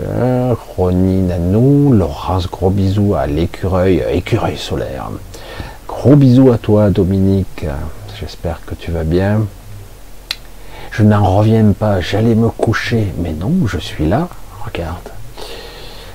euh, 0.00 0.54
Ronnie, 0.76 1.22
Nanou, 1.22 1.92
Laurence, 1.92 2.48
gros 2.50 2.70
bisous 2.70 3.14
à 3.14 3.26
l'écureuil, 3.26 4.02
écureuil 4.10 4.56
solaire. 4.56 5.10
Gros 5.86 6.16
bisous 6.16 6.50
à 6.50 6.58
toi 6.58 6.90
Dominique, 6.90 7.66
j'espère 8.18 8.60
que 8.66 8.74
tu 8.74 8.90
vas 8.90 9.04
bien. 9.04 9.42
Je 10.90 11.02
n'en 11.02 11.36
reviens 11.36 11.72
pas, 11.72 12.00
j'allais 12.00 12.34
me 12.34 12.48
coucher, 12.48 13.12
mais 13.18 13.32
non, 13.32 13.52
je 13.66 13.78
suis 13.78 14.08
là, 14.08 14.28
regarde. 14.64 15.10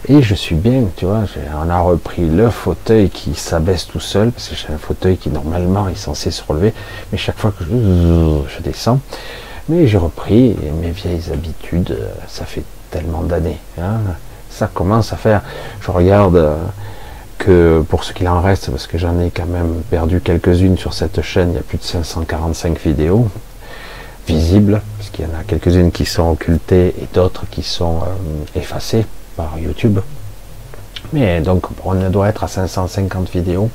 Et 0.07 0.21
je 0.21 0.35
suis 0.35 0.55
bien, 0.55 0.83
tu 0.95 1.05
vois, 1.05 1.23
on 1.63 1.69
a 1.69 1.79
repris 1.79 2.27
le 2.27 2.49
fauteuil 2.49 3.09
qui 3.09 3.35
s'abaisse 3.35 3.87
tout 3.87 3.99
seul, 3.99 4.31
parce 4.31 4.49
que 4.49 4.55
j'ai 4.55 4.73
un 4.73 4.77
fauteuil 4.77 5.17
qui 5.17 5.29
normalement 5.29 5.87
est 5.87 5.95
censé 5.95 6.31
se 6.31 6.43
relever, 6.43 6.73
mais 7.11 7.17
chaque 7.17 7.37
fois 7.37 7.51
que 7.51 7.63
je, 7.63 8.55
je 8.57 8.61
descends, 8.61 8.99
mais 9.67 9.87
j'ai 9.87 9.97
repris 9.97 10.55
mes 10.81 10.91
vieilles 10.91 11.31
habitudes, 11.31 11.97
ça 12.27 12.45
fait 12.45 12.63
tellement 12.89 13.23
d'années. 13.23 13.59
Hein. 13.79 13.99
Ça 14.49 14.67
commence 14.67 15.13
à 15.13 15.17
faire, 15.17 15.41
je 15.81 15.91
regarde 15.91 16.35
euh, 16.35 16.55
que 17.37 17.83
pour 17.87 18.03
ce 18.03 18.13
qu'il 18.13 18.27
en 18.27 18.41
reste, 18.41 18.69
parce 18.69 18.87
que 18.87 18.97
j'en 18.97 19.19
ai 19.19 19.31
quand 19.31 19.45
même 19.45 19.81
perdu 19.89 20.21
quelques-unes 20.21 20.77
sur 20.77 20.93
cette 20.93 21.21
chaîne, 21.21 21.51
il 21.51 21.55
y 21.55 21.59
a 21.59 21.63
plus 21.63 21.77
de 21.77 21.83
545 21.83 22.79
vidéos, 22.79 23.27
visibles, 24.27 24.81
parce 24.97 25.09
qu'il 25.09 25.25
y 25.25 25.27
en 25.27 25.39
a 25.39 25.43
quelques-unes 25.43 25.91
qui 25.91 26.05
sont 26.05 26.29
occultées 26.29 26.95
et 27.01 27.07
d'autres 27.13 27.45
qui 27.49 27.63
sont 27.63 27.97
euh, 27.97 28.59
effacées 28.59 29.05
par 29.35 29.57
YouTube. 29.59 29.99
Mais 31.13 31.41
donc 31.41 31.67
on 31.85 31.95
doit 32.09 32.29
être 32.29 32.43
à 32.43 32.47
550 32.47 33.29
vidéos. 33.31 33.69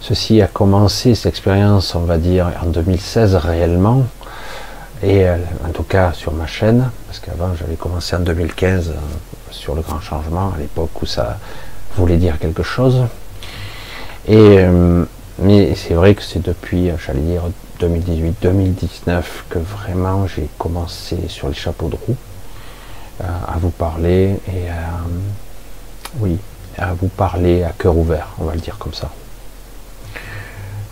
Ceci 0.00 0.40
a 0.40 0.46
commencé, 0.46 1.14
cette 1.14 1.26
expérience, 1.26 1.94
on 1.94 2.00
va 2.00 2.16
dire, 2.16 2.46
en 2.62 2.66
2016 2.66 3.34
réellement, 3.36 4.04
et 5.02 5.26
euh, 5.26 5.36
en 5.66 5.70
tout 5.70 5.82
cas 5.82 6.12
sur 6.12 6.32
ma 6.32 6.46
chaîne, 6.46 6.90
parce 7.06 7.20
qu'avant 7.20 7.54
j'avais 7.58 7.76
commencé 7.76 8.16
en 8.16 8.20
2015 8.20 8.90
euh, 8.90 8.92
sur 9.50 9.74
le 9.74 9.82
grand 9.82 10.00
changement, 10.00 10.52
à 10.54 10.58
l'époque 10.58 11.02
où 11.02 11.06
ça 11.06 11.38
voulait 11.96 12.16
dire 12.16 12.38
quelque 12.38 12.62
chose. 12.62 13.04
Et, 14.28 14.58
mais 15.38 15.76
c'est 15.76 15.94
vrai 15.94 16.16
que 16.16 16.22
c'est 16.22 16.42
depuis, 16.42 16.90
j'allais 17.06 17.20
dire, 17.20 17.42
2018-2019 17.80 19.22
que 19.48 19.58
vraiment 19.60 20.26
j'ai 20.26 20.48
commencé 20.58 21.16
sur 21.28 21.48
les 21.48 21.54
chapeaux 21.54 21.88
de 21.88 21.94
roue 21.94 22.16
euh, 23.22 23.24
à 23.46 23.56
vous 23.58 23.70
parler 23.70 24.36
et 24.48 24.66
oui, 26.18 26.38
à 26.76 26.92
vous 26.94 27.08
parler 27.08 27.62
à 27.62 27.70
cœur 27.70 27.96
ouvert, 27.96 28.28
on 28.38 28.44
va 28.44 28.54
le 28.54 28.60
dire 28.60 28.78
comme 28.78 28.94
ça. 28.94 29.10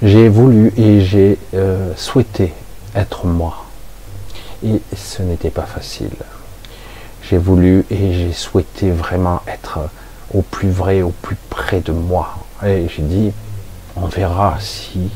J'ai 0.03 0.29
voulu 0.29 0.73
et 0.77 1.01
j'ai 1.01 1.39
euh, 1.55 1.93
souhaité 1.97 2.53
être 2.95 3.27
moi. 3.27 3.64
Et 4.65 4.81
ce 4.97 5.23
n'était 5.23 5.51
pas 5.51 5.67
facile. 5.67 6.11
J'ai 7.23 7.39
voulu 7.39 7.85
et 7.91 8.15
j'ai 8.15 8.33
souhaité 8.33 8.91
vraiment 8.91 9.43
être 9.47 9.79
au 10.33 10.43
plus 10.43 10.71
vrai, 10.71 11.03
au 11.03 11.11
plus 11.11 11.37
près 11.51 11.81
de 11.81 11.93
moi. 11.93 12.35
Et 12.65 12.87
j'ai 12.89 13.03
dit, 13.03 13.33
on 13.97 14.07
verra 14.07 14.57
si 14.61 15.11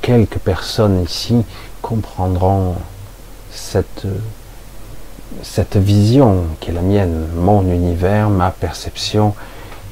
quelques 0.00 0.38
personnes 0.38 1.02
ici 1.02 1.44
comprendront 1.80 2.74
cette, 3.50 4.06
vision 5.76 6.44
qui 6.60 6.70
est 6.70 6.74
la 6.74 6.82
mienne, 6.82 7.28
mon 7.36 7.62
univers, 7.68 8.28
ma 8.28 8.50
perception. 8.50 9.34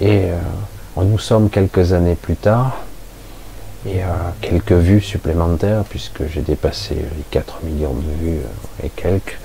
Et 0.01 0.25
euh, 0.25 1.03
nous 1.03 1.19
sommes 1.19 1.51
quelques 1.51 1.93
années 1.93 2.17
plus 2.17 2.37
tard 2.37 2.77
et 3.87 4.01
quelques 4.41 4.73
vues 4.73 5.01
supplémentaires 5.01 5.85
puisque 5.89 6.27
j'ai 6.29 6.43
dépassé 6.43 6.95
les 6.95 7.25
4 7.31 7.61
millions 7.65 7.95
de 7.95 8.25
vues 8.25 8.39
euh, 8.39 8.87
et 8.87 8.91
quelques 8.91 9.39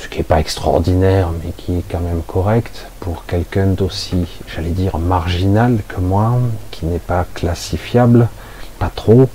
ce 0.00 0.08
qui 0.08 0.18
n'est 0.18 0.24
pas 0.24 0.40
extraordinaire 0.40 1.30
mais 1.44 1.52
qui 1.56 1.78
est 1.78 1.84
quand 1.90 2.00
même 2.00 2.22
correct 2.26 2.86
pour 3.00 3.26
quelqu'un 3.26 3.66
d'aussi 3.66 4.26
j'allais 4.46 4.70
dire 4.70 4.98
marginal 4.98 5.78
que 5.88 6.00
moi 6.00 6.38
qui 6.70 6.86
n'est 6.86 6.98
pas 6.98 7.26
classifiable 7.34 8.28
pas 8.78 8.90
trop. 8.94 9.28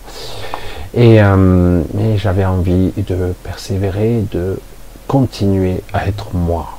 Et 0.93 1.21
euh, 1.21 1.81
mais 1.93 2.17
j'avais 2.17 2.45
envie 2.45 2.91
de 2.95 3.33
persévérer, 3.43 4.23
de 4.31 4.59
continuer 5.07 5.83
à 5.91 6.07
être 6.07 6.33
moi, 6.33 6.77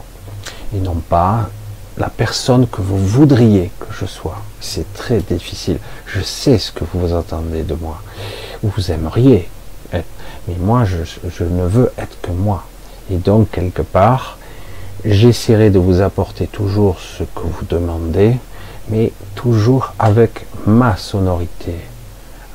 et 0.74 0.78
non 0.78 0.94
pas 0.94 1.50
la 1.98 2.08
personne 2.08 2.66
que 2.66 2.80
vous 2.80 2.98
voudriez 2.98 3.70
que 3.78 3.86
je 3.92 4.06
sois. 4.06 4.38
C'est 4.60 4.92
très 4.94 5.18
difficile. 5.20 5.78
Je 6.06 6.20
sais 6.20 6.58
ce 6.58 6.72
que 6.72 6.84
vous 6.92 7.14
attendez 7.14 7.62
de 7.62 7.74
moi, 7.74 8.02
ou 8.62 8.70
vous 8.76 8.90
aimeriez 8.90 9.48
être, 9.92 10.08
mais 10.48 10.56
moi 10.58 10.84
je, 10.84 10.96
je 11.28 11.44
ne 11.44 11.64
veux 11.64 11.92
être 11.98 12.20
que 12.20 12.30
moi. 12.30 12.64
Et 13.10 13.16
donc 13.16 13.50
quelque 13.50 13.82
part, 13.82 14.38
j'essaierai 15.04 15.70
de 15.70 15.78
vous 15.78 16.00
apporter 16.00 16.46
toujours 16.46 16.98
ce 16.98 17.22
que 17.24 17.40
vous 17.40 17.64
demandez, 17.68 18.36
mais 18.88 19.12
toujours 19.34 19.92
avec 19.98 20.46
ma 20.66 20.96
sonorité, 20.96 21.76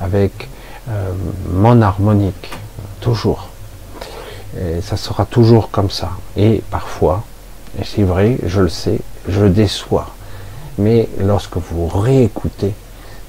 avec 0.00 0.48
euh, 0.88 1.12
mon 1.52 1.80
harmonique, 1.82 2.50
toujours. 3.00 3.48
Et 4.58 4.80
ça 4.80 4.96
sera 4.96 5.26
toujours 5.26 5.70
comme 5.70 5.90
ça. 5.90 6.10
Et 6.36 6.62
parfois, 6.70 7.22
et 7.80 7.84
c'est 7.84 8.02
vrai, 8.02 8.38
je 8.44 8.62
le 8.62 8.68
sais, 8.68 8.98
je 9.30 9.46
déçois. 9.46 10.08
Mais 10.78 11.08
lorsque 11.18 11.56
vous 11.56 11.86
réécoutez, 11.88 12.74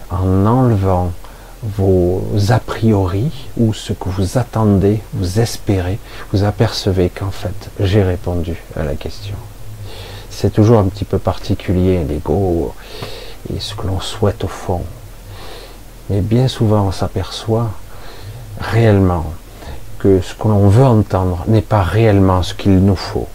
en 0.09 0.45
enlevant 0.45 1.11
vos 1.63 2.23
a 2.49 2.59
priori 2.59 3.31
ou 3.57 3.73
ce 3.73 3.93
que 3.93 4.09
vous 4.09 4.37
attendez, 4.37 5.01
vous 5.13 5.39
espérez, 5.39 5.99
vous 6.33 6.43
apercevez 6.43 7.09
qu'en 7.09 7.31
fait, 7.31 7.69
j'ai 7.79 8.03
répondu 8.03 8.55
à 8.75 8.83
la 8.83 8.95
question. 8.95 9.35
C'est 10.29 10.51
toujours 10.51 10.79
un 10.79 10.85
petit 10.85 11.05
peu 11.05 11.19
particulier, 11.19 12.03
l'ego 12.03 12.73
et 13.53 13.59
ce 13.59 13.75
que 13.75 13.85
l'on 13.85 13.99
souhaite 13.99 14.43
au 14.43 14.47
fond. 14.47 14.81
Mais 16.09 16.21
bien 16.21 16.47
souvent, 16.47 16.87
on 16.87 16.91
s'aperçoit 16.91 17.69
réellement 18.59 19.25
que 19.99 20.19
ce 20.21 20.33
que 20.33 20.47
l'on 20.47 20.67
veut 20.67 20.85
entendre 20.85 21.43
n'est 21.47 21.61
pas 21.61 21.83
réellement 21.83 22.41
ce 22.41 22.53
qu'il 22.53 22.79
nous 22.79 22.95
faut. 22.95 23.27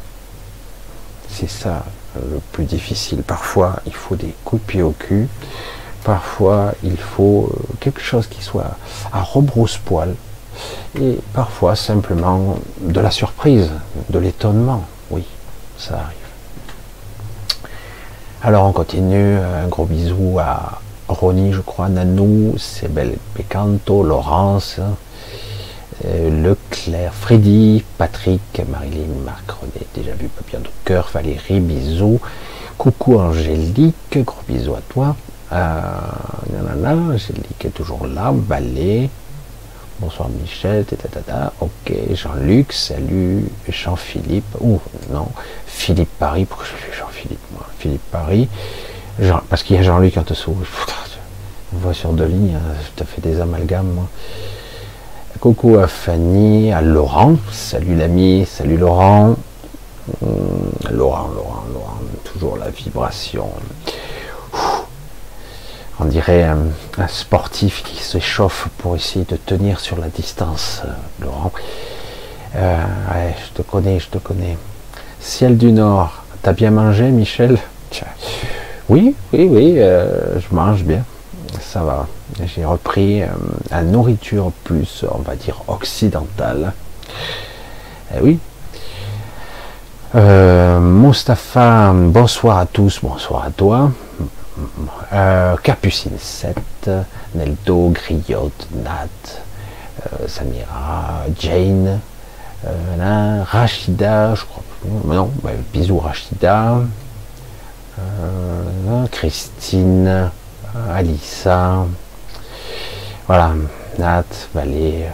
C'est 1.28 1.50
ça 1.50 1.84
le 2.30 2.40
plus 2.52 2.64
difficile. 2.64 3.22
Parfois, 3.22 3.76
il 3.86 3.94
faut 3.94 4.16
des 4.16 4.34
coups 4.44 4.62
de 4.62 4.66
pied 4.66 4.82
au 4.82 4.92
cul. 4.92 5.28
Parfois, 6.04 6.72
il 6.84 6.96
faut 6.96 7.50
euh, 7.52 7.74
quelque 7.80 8.00
chose 8.00 8.26
qui 8.26 8.42
soit 8.42 8.76
à 9.12 9.22
rebrousse-poil. 9.22 10.14
Et 11.00 11.18
parfois, 11.32 11.76
simplement 11.76 12.56
de 12.80 13.00
la 13.00 13.10
surprise, 13.10 13.70
de 14.08 14.18
l'étonnement. 14.18 14.84
Oui, 15.10 15.24
ça 15.76 15.94
arrive. 15.94 16.16
Alors, 18.42 18.66
on 18.66 18.72
continue. 18.72 19.36
Un 19.36 19.66
gros 19.68 19.84
bisou 19.84 20.38
à 20.38 20.80
Ronnie, 21.08 21.52
je 21.52 21.60
crois, 21.60 21.88
Nanou, 21.88 22.54
Sebel 22.56 23.16
Pecanto, 23.34 24.02
Laurence, 24.02 24.80
Leclerc, 26.04 27.12
Freddy, 27.14 27.84
Patrick, 27.98 28.62
Marilyn, 28.68 29.24
Marc, 29.24 29.50
René, 29.50 29.86
déjà 29.94 30.12
vu, 30.12 30.28
Papillon 30.28 30.60
de 30.60 30.68
cœur, 30.84 31.08
Valérie, 31.12 31.60
bisous. 31.60 32.20
Coucou 32.76 33.18
Angélique, 33.18 34.18
gros 34.18 34.42
bisous 34.46 34.74
à 34.74 34.82
toi. 34.88 35.16
Euh, 35.52 35.80
nanana, 36.52 37.14
Angélique 37.14 37.64
est 37.64 37.70
toujours 37.70 38.06
là, 38.06 38.32
Ballet. 38.32 39.08
Bonsoir 39.98 40.28
Michel, 40.28 40.84
ok, 41.60 41.92
Jean-Luc, 42.12 42.74
salut, 42.74 43.44
Jean-Philippe, 43.66 44.44
ou 44.60 44.78
non, 45.10 45.28
Philippe 45.66 46.10
Paris, 46.18 46.44
pourquoi 46.44 46.66
je 46.66 46.72
fais 46.72 46.98
Jean-Philippe 46.98 47.40
moi? 47.52 47.66
Philippe 47.78 48.10
Paris, 48.10 48.46
parce 49.48 49.62
qu'il 49.62 49.76
y 49.76 49.78
a 49.78 49.82
Jean-Luc 49.82 50.18
en 50.18 50.22
dessous. 50.22 50.54
On 51.74 51.78
voit 51.78 51.94
sur 51.94 52.12
deux 52.12 52.26
lignes, 52.26 52.56
hein, 52.56 52.74
je 52.84 53.02
te 53.02 53.08
fais 53.08 53.22
des 53.22 53.40
amalgames. 53.40 54.06
Coucou 55.40 55.76
à 55.76 55.86
Fanny, 55.86 56.72
à 56.72 56.80
Laurent. 56.80 57.36
Salut 57.52 57.94
l'ami, 57.94 58.46
salut 58.46 58.76
Laurent. 58.78 59.36
Laurent, 60.90 61.28
Laurent, 61.34 61.64
Laurent, 61.72 61.98
toujours 62.24 62.56
la 62.56 62.70
vibration. 62.70 63.48
On 66.00 66.04
dirait 66.06 66.44
un, 66.44 67.08
sportif 67.08 67.82
qui 67.82 68.02
s'échauffe 68.02 68.68
pour 68.78 68.96
essayer 68.96 69.24
de 69.24 69.36
tenir 69.36 69.80
sur 69.80 69.98
la 69.98 70.08
distance, 70.08 70.82
Laurent. 71.20 71.52
Euh, 72.54 72.84
ouais, 73.12 73.34
je 73.44 73.62
te 73.62 73.62
connais, 73.62 74.00
je 74.00 74.08
te 74.08 74.18
connais. 74.18 74.56
Ciel 75.20 75.58
du 75.58 75.72
Nord, 75.72 76.24
t'as 76.42 76.52
bien 76.52 76.70
mangé, 76.70 77.10
Michel? 77.10 77.58
Oui, 78.88 79.14
oui, 79.32 79.48
oui, 79.50 79.74
euh, 79.78 80.38
je 80.38 80.54
mange 80.54 80.82
bien. 80.84 81.04
Ça 81.60 81.82
va. 81.82 82.06
J'ai 82.44 82.64
repris 82.64 83.22
la 83.70 83.82
nourriture 83.82 84.52
plus, 84.64 85.04
on 85.10 85.22
va 85.22 85.36
dire, 85.36 85.62
occidentale. 85.68 86.72
Eh 88.14 88.20
oui, 88.20 88.38
euh, 90.14 90.78
Mustapha, 90.80 91.92
bonsoir 91.92 92.58
à 92.58 92.66
tous, 92.66 93.00
bonsoir 93.02 93.44
à 93.44 93.50
toi. 93.50 93.90
Euh, 95.12 95.56
Capucine 95.62 96.16
7, 96.18 96.56
Neldo, 97.34 97.90
Griotte, 97.90 98.68
Nat, 98.72 99.08
euh, 100.06 100.28
Samira, 100.28 101.24
Jane, 101.38 102.00
euh, 102.66 103.42
Rachida, 103.44 104.34
je 104.34 104.44
crois. 104.44 104.62
Non, 105.04 105.30
bah, 105.42 105.50
bisous 105.72 105.98
Rachida, 105.98 106.78
Christine, 109.10 110.30
Alissa, 110.90 111.84
voilà, 113.26 113.54
Nat, 113.98 114.24
Valé, 114.54 115.06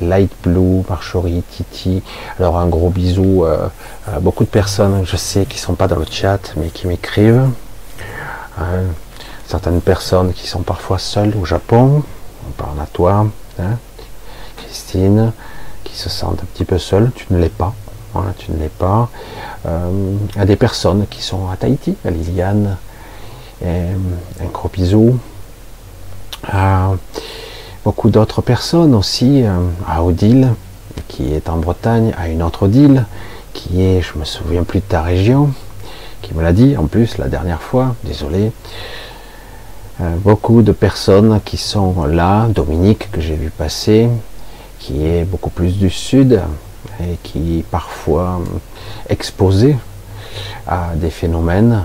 Light 0.00 0.32
Blue, 0.42 0.82
Marjorie, 0.88 1.42
Titi. 1.42 2.02
Alors 2.38 2.58
un 2.58 2.66
gros 2.66 2.90
bisou 2.90 3.44
à 3.44 4.18
beaucoup 4.20 4.44
de 4.44 4.48
personnes, 4.48 5.04
je 5.04 5.16
sais, 5.16 5.44
qui 5.44 5.58
sont 5.58 5.74
pas 5.74 5.86
dans 5.86 5.98
le 5.98 6.06
chat, 6.10 6.52
mais 6.56 6.68
qui 6.68 6.86
m'écrivent. 6.86 7.48
Hein, 8.58 8.82
certaines 9.46 9.80
personnes 9.80 10.32
qui 10.32 10.46
sont 10.46 10.62
parfois 10.62 10.98
seules 10.98 11.34
au 11.40 11.44
Japon. 11.44 12.02
On 12.48 12.50
parle 12.52 12.80
à 12.80 12.86
toi, 12.86 13.26
hein, 13.58 13.78
Christine, 14.56 15.32
qui 15.84 15.96
se 15.96 16.08
sentent 16.08 16.40
un 16.42 16.46
petit 16.46 16.64
peu 16.64 16.78
seule. 16.78 17.10
Tu 17.14 17.26
ne 17.30 17.38
l'es 17.38 17.48
pas. 17.48 17.74
Hein, 18.14 18.34
tu 18.38 18.50
ne 18.52 18.58
l'es 18.58 18.68
pas. 18.68 19.08
Euh, 19.66 20.16
à 20.36 20.44
des 20.44 20.56
personnes 20.56 21.06
qui 21.08 21.22
sont 21.22 21.50
à 21.50 21.56
Tahiti, 21.56 21.96
à 22.04 22.10
Liliane. 22.10 22.76
un 23.62 24.46
gros 24.52 24.68
bisou. 24.68 25.18
À 26.50 26.92
beaucoup 27.84 28.10
d'autres 28.10 28.42
personnes 28.42 28.94
aussi, 28.94 29.42
euh, 29.42 29.58
à 29.88 30.02
Odile, 30.02 30.52
qui 31.08 31.32
est 31.32 31.48
en 31.48 31.56
Bretagne, 31.56 32.12
à 32.18 32.28
une 32.28 32.42
autre 32.42 32.64
Odile, 32.64 33.04
qui 33.52 33.82
est, 33.82 34.02
je 34.02 34.18
me 34.18 34.24
souviens 34.24 34.64
plus 34.64 34.80
de 34.80 34.84
ta 34.84 35.02
région, 35.02 35.50
qui 36.22 36.34
me 36.34 36.42
l'a 36.42 36.52
dit 36.52 36.76
en 36.76 36.86
plus 36.86 37.18
la 37.18 37.28
dernière 37.28 37.62
fois, 37.62 37.94
désolé. 38.04 38.52
Euh, 40.00 40.16
beaucoup 40.16 40.62
de 40.62 40.72
personnes 40.72 41.40
qui 41.44 41.56
sont 41.56 42.04
là, 42.04 42.46
Dominique 42.48 43.10
que 43.10 43.20
j'ai 43.20 43.34
vu 43.34 43.50
passer, 43.50 44.08
qui 44.78 45.06
est 45.06 45.24
beaucoup 45.24 45.50
plus 45.50 45.76
du 45.76 45.90
sud 45.90 46.40
et 47.00 47.16
qui 47.22 47.58
est 47.58 47.62
parfois 47.64 48.40
exposée 49.08 49.76
à 50.66 50.90
des 50.94 51.10
phénomènes 51.10 51.82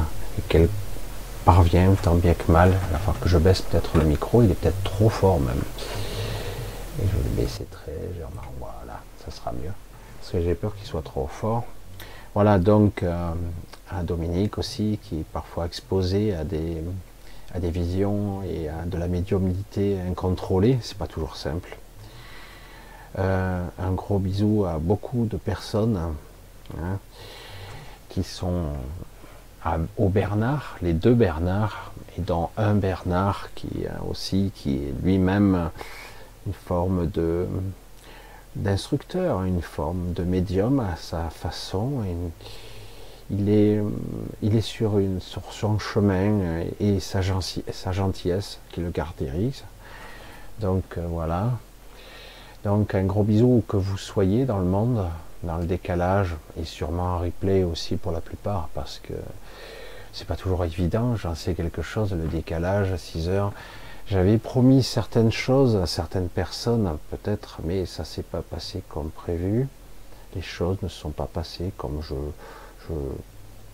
qu'elle 1.45 1.53
parvient 1.53 1.93
tant 2.01 2.15
bien 2.15 2.33
que 2.33 2.51
mal. 2.51 2.69
Il 2.69 2.91
va 2.91 2.99
falloir 2.99 3.19
que 3.19 3.29
je 3.29 3.37
baisse 3.37 3.61
peut-être 3.61 3.97
le 3.97 4.03
micro, 4.03 4.41
il 4.43 4.51
est 4.51 4.55
peut-être 4.55 4.83
trop 4.83 5.09
fort 5.09 5.39
même. 5.39 5.61
Et 7.01 7.07
je 7.07 7.17
vais 7.17 7.23
le 7.23 7.41
baisser 7.41 7.65
très 7.65 7.91
légèrement. 7.91 8.41
Voilà, 8.59 9.01
ça 9.23 9.31
sera 9.31 9.51
mieux. 9.51 9.71
Parce 10.19 10.31
que 10.31 10.41
j'ai 10.41 10.55
peur 10.55 10.75
qu'il 10.75 10.87
soit 10.87 11.03
trop 11.03 11.27
fort. 11.27 11.65
Voilà 12.33 12.59
donc 12.59 13.03
euh, 13.03 13.31
à 13.89 14.03
Dominique 14.03 14.57
aussi, 14.57 14.99
qui 15.03 15.19
est 15.19 15.25
parfois 15.25 15.65
exposé 15.65 16.33
à 16.33 16.43
des, 16.43 16.83
à 17.53 17.59
des 17.59 17.69
visions 17.71 18.41
et 18.43 18.67
à 18.67 18.85
de 18.85 18.97
la 18.97 19.07
médiumnité 19.07 19.97
incontrôlée. 20.09 20.77
C'est 20.81 20.97
pas 20.97 21.07
toujours 21.07 21.37
simple. 21.37 21.77
Euh, 23.17 23.65
un 23.79 23.91
gros 23.91 24.19
bisou 24.19 24.65
à 24.65 24.77
beaucoup 24.77 25.25
de 25.25 25.37
personnes 25.37 25.97
hein, 26.77 26.99
qui 28.09 28.23
sont 28.23 28.73
au 29.97 30.09
Bernard, 30.09 30.77
les 30.81 30.93
deux 30.93 31.13
Bernard, 31.13 31.91
et 32.17 32.21
dont 32.21 32.49
un 32.57 32.75
Bernard 32.75 33.49
qui 33.55 33.85
aussi, 34.09 34.51
qui 34.55 34.75
est 34.75 34.93
lui-même 35.03 35.69
une 36.45 36.53
forme 36.53 37.07
de 37.09 37.47
d'instructeur, 38.55 39.43
une 39.43 39.61
forme 39.61 40.13
de 40.13 40.23
médium 40.23 40.79
à 40.79 40.95
sa 40.95 41.29
façon. 41.29 42.03
il, 43.29 43.49
est, 43.49 44.61
sur, 44.61 44.99
une, 44.99 45.19
sur 45.19 45.51
son 45.51 45.77
chemin 45.79 46.61
et 46.79 46.99
sa, 46.99 47.21
sa 47.71 47.91
gentillesse 47.91 48.59
qui 48.71 48.81
le 48.81 48.91
caractérise. 48.91 49.63
Donc 50.59 50.83
euh, 50.97 51.05
voilà. 51.09 51.51
Donc 52.63 52.95
un 52.95 53.03
gros 53.03 53.23
bisou 53.23 53.63
que 53.67 53.77
vous 53.77 53.97
soyez 53.97 54.45
dans 54.45 54.59
le 54.59 54.65
monde, 54.65 55.05
dans 55.43 55.57
le 55.57 55.65
décalage, 55.65 56.35
et 56.59 56.65
sûrement 56.65 57.15
en 57.15 57.19
replay 57.19 57.63
aussi 57.63 57.97
pour 57.97 58.11
la 58.11 58.21
plupart, 58.21 58.69
parce 58.73 58.99
que 59.03 59.13
c'est 60.15 60.25
pas 60.25 60.37
toujours 60.37 60.63
évident, 60.63 61.17
j'en 61.17 61.35
sais 61.35 61.53
quelque 61.53 61.81
chose, 61.81 62.13
le 62.13 62.27
décalage 62.27 62.89
à 62.93 62.97
6 62.97 63.27
heures. 63.27 63.51
J'avais 64.07 64.37
promis 64.37 64.81
certaines 64.81 65.31
choses 65.31 65.75
à 65.75 65.87
certaines 65.87 66.29
personnes, 66.29 66.97
peut-être, 67.11 67.59
mais 67.65 67.85
ça 67.85 68.05
s'est 68.05 68.23
pas 68.23 68.41
passé 68.41 68.81
comme 68.87 69.09
prévu. 69.09 69.67
Les 70.33 70.41
choses 70.41 70.77
ne 70.81 70.87
sont 70.87 71.09
pas 71.09 71.27
passées 71.31 71.71
comme 71.75 72.01
je. 72.01 72.15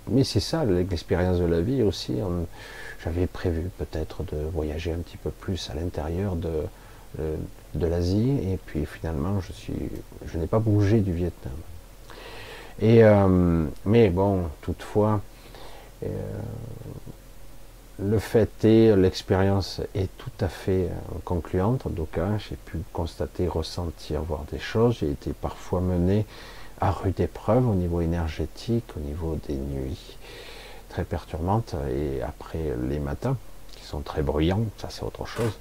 Mais 0.09 0.23
c'est 0.23 0.39
ça, 0.39 0.65
l'expérience 0.65 1.37
de 1.37 1.45
la 1.45 1.61
vie 1.61 1.83
aussi. 1.83 2.15
J'avais 3.03 3.27
prévu 3.27 3.69
peut-être 3.77 4.23
de 4.23 4.37
voyager 4.51 4.93
un 4.93 4.97
petit 4.99 5.17
peu 5.17 5.29
plus 5.29 5.69
à 5.69 5.75
l'intérieur 5.75 6.35
de, 6.35 6.63
de, 7.75 7.87
l'Asie, 7.87 8.39
et 8.51 8.57
puis 8.65 8.85
finalement, 8.87 9.41
je 9.41 9.51
suis, 9.51 9.91
je 10.25 10.39
n'ai 10.39 10.47
pas 10.47 10.59
bougé 10.59 11.01
du 11.01 11.13
Vietnam. 11.13 11.53
Et 12.79 13.03
euh, 13.03 13.67
mais 13.85 14.09
bon, 14.09 14.45
toutefois, 14.61 15.21
le 18.01 18.19
fait 18.19 18.65
est, 18.65 18.95
l'expérience 18.95 19.81
est 19.93 20.09
tout 20.17 20.31
à 20.39 20.47
fait 20.47 20.85
euh, 20.85 21.17
concluante. 21.23 21.85
En 21.85 21.91
tout 21.91 22.07
cas, 22.11 22.37
j'ai 22.37 22.55
pu 22.55 22.79
constater, 22.93 23.47
ressentir, 23.47 24.21
voir 24.23 24.43
des 24.51 24.59
choses. 24.59 24.97
J'ai 24.99 25.11
été 25.11 25.33
parfois 25.33 25.81
mené 25.81 26.25
à 26.79 26.91
rude 26.91 27.19
épreuve 27.19 27.67
au 27.69 27.75
niveau 27.75 28.01
énergétique, 28.01 28.85
au 28.97 28.99
niveau 29.01 29.37
des 29.47 29.55
nuits 29.55 30.17
très 30.89 31.03
perturbantes 31.03 31.75
et 31.89 32.21
après 32.21 32.75
les 32.89 32.99
matins 32.99 33.37
qui 33.71 33.83
sont 33.83 34.01
très 34.01 34.23
bruyants, 34.23 34.65
ça 34.77 34.87
c'est 34.89 35.03
autre 35.03 35.25
chose. 35.25 35.53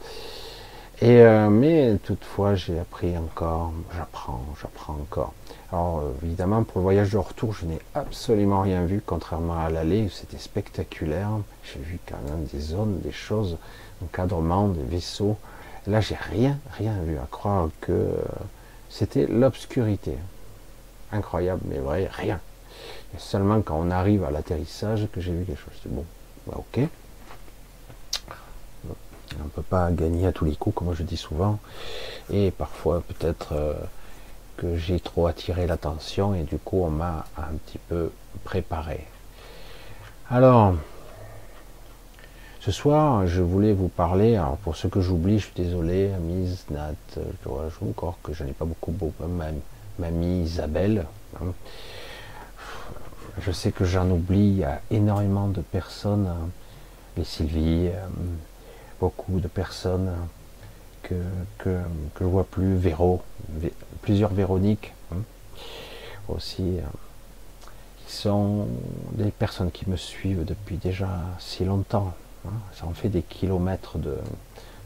Et 1.03 1.23
euh, 1.23 1.49
mais 1.49 1.97
toutefois, 2.05 2.55
j'ai 2.55 2.79
appris 2.79 3.17
encore, 3.17 3.73
j'apprends, 3.97 4.45
j'apprends 4.61 4.93
encore. 4.95 5.33
Alors 5.73 6.03
évidemment, 6.23 6.63
pour 6.63 6.81
le 6.81 6.83
voyage 6.83 7.13
de 7.13 7.17
retour, 7.17 7.55
je 7.55 7.65
n'ai 7.65 7.79
absolument 7.95 8.61
rien 8.61 8.85
vu, 8.85 9.03
contrairement 9.05 9.59
à 9.59 9.71
l'aller, 9.71 10.11
c'était 10.13 10.37
spectaculaire. 10.37 11.31
J'ai 11.65 11.81
vu 11.81 11.99
quand 12.07 12.21
même 12.29 12.45
des 12.53 12.61
zones, 12.61 13.01
des 13.01 13.13
choses, 13.13 13.57
encadrement, 14.05 14.69
des 14.69 14.83
vaisseaux. 14.83 15.39
Là, 15.87 16.03
j'ai 16.03 16.17
rien, 16.17 16.59
rien 16.77 16.95
vu, 17.03 17.17
à 17.17 17.27
croire 17.31 17.71
que 17.81 17.93
euh, 17.93 18.17
c'était 18.91 19.27
l'obscurité. 19.27 20.17
Incroyable, 21.13 21.63
mais 21.65 21.79
vrai, 21.79 22.11
rien. 22.13 22.41
Seulement 23.17 23.63
quand 23.63 23.79
on 23.81 23.91
arrive 23.91 24.25
à 24.25 24.31
l'atterrissage 24.31 25.09
que 25.13 25.21
j'ai 25.23 25.33
vu 25.33 25.45
quelque 25.45 25.61
chose. 25.61 25.81
Bon, 25.87 26.05
bah, 26.47 26.57
ok. 26.59 26.87
On 29.39 29.45
ne 29.45 29.49
peut 29.49 29.63
pas 29.63 29.91
gagner 29.91 30.27
à 30.27 30.33
tous 30.33 30.45
les 30.45 30.57
coups, 30.57 30.77
comme 30.77 30.95
je 30.95 31.03
dis 31.03 31.17
souvent. 31.17 31.59
Et 32.33 32.51
parfois, 32.51 33.03
peut-être... 33.07 33.53
Euh, 33.53 33.75
que 34.61 34.77
j'ai 34.77 35.01
trop 35.01 35.27
attiré 35.27 35.67
l'attention 35.67 36.35
et 36.35 36.43
du 36.43 36.59
coup 36.59 36.83
on 36.85 36.91
m'a 36.91 37.25
un 37.39 37.55
petit 37.65 37.79
peu 37.79 38.13
préparé. 38.45 39.07
Alors, 40.29 40.75
ce 42.61 42.71
soir, 42.71 43.27
je 43.27 43.41
voulais 43.41 43.73
vous 43.73 43.89
parler, 43.89 44.37
alors 44.37 44.59
pour 44.59 44.77
ceux 44.77 44.91
que 44.91 45.01
j'oublie, 45.01 45.39
je 45.39 45.47
suis 45.47 45.55
désolé, 45.57 46.11
Mise, 46.21 46.67
Nat, 46.71 46.95
je 47.17 47.49
joue 47.49 47.89
encore 47.89 48.19
que 48.23 48.35
je 48.35 48.45
n'ai 48.45 48.53
pas 48.53 48.67
beaucoup, 48.67 48.93
beaucoup 48.93 49.25
mamie 49.99 50.43
Isabelle. 50.43 51.07
Hein. 51.37 51.53
Je 53.41 53.51
sais 53.53 53.73
que 53.73 53.87
j'en 53.87 54.11
oublie, 54.11 54.63
a 54.63 54.83
énormément 54.91 55.49
de 55.49 55.63
personnes, 55.63 56.27
hein. 56.27 56.49
les 57.17 57.25
Sylvie, 57.25 57.89
euh, 57.89 58.07
beaucoup 59.01 59.41
de 59.41 59.49
personnes 59.49 60.13
que, 61.03 61.15
que, 61.59 61.81
que 62.15 62.25
je 62.25 62.25
vois 62.25 62.45
plus, 62.45 62.77
Véro, 62.77 63.23
plusieurs 64.03 64.33
Véroniques 64.33 64.93
hein, 65.13 65.19
aussi, 66.29 66.79
euh, 66.79 66.83
qui 68.05 68.13
sont 68.13 68.69
des 69.13 69.31
personnes 69.31 69.71
qui 69.71 69.89
me 69.89 69.97
suivent 69.97 70.45
depuis 70.45 70.77
déjà 70.77 71.09
si 71.39 71.65
longtemps. 71.65 72.13
Hein. 72.47 72.53
ça 72.75 72.87
en 72.87 72.93
fait 72.93 73.09
des 73.09 73.23
kilomètres 73.23 73.99
de, 73.99 74.17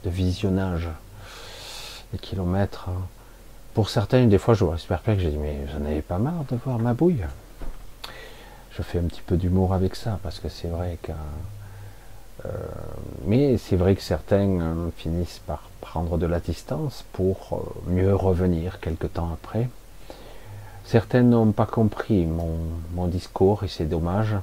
visionnage, 0.05 0.88
des 2.12 2.18
kilomètres. 2.18 2.88
Hein. 2.88 3.07
Pour 3.74 3.90
certains, 3.90 4.27
des 4.27 4.38
fois, 4.38 4.55
je 4.55 4.64
reste 4.64 4.87
perplexe, 4.87 5.22
je 5.22 5.29
dis, 5.29 5.37
mais 5.37 5.66
j'en 5.72 5.85
avais 5.85 6.03
pas 6.03 6.18
marre 6.18 6.44
de 6.50 6.57
voir 6.57 6.79
ma 6.79 6.94
bouille. 6.94 7.24
je 8.70 8.83
fais 8.83 8.98
un 8.98 9.05
petit 9.05 9.22
peu 9.22 9.37
d'humour 9.37 9.74
avec 9.74 9.96
ça 9.96 10.20
parce 10.22 10.38
que 10.38 10.48
c'est 10.48 10.68
vrai 10.68 10.98
que 11.03 11.12
mais 13.26 13.57
c'est 13.59 13.76
vrai 13.76 13.94
que 13.94 14.02
certains 14.02 14.61
euh, 14.61 14.88
finissent 14.96 15.40
par 15.46 15.68
prendre 15.80 16.18
de 16.18 16.26
la 16.26 16.40
distance 16.40 17.04
pour 17.12 17.37
euh, 17.52 17.90
mieux 17.90 18.14
revenir 18.14 18.80
quelque 18.80 19.07
temps 19.07 19.30
après. 19.33 19.68
Certains 20.85 21.22
n'ont 21.22 21.52
pas 21.52 21.66
compris 21.66 22.26
mon, 22.26 23.07
discours 23.07 23.64
et 23.64 23.68
c'est 23.68 23.87
dommage, 23.87 24.35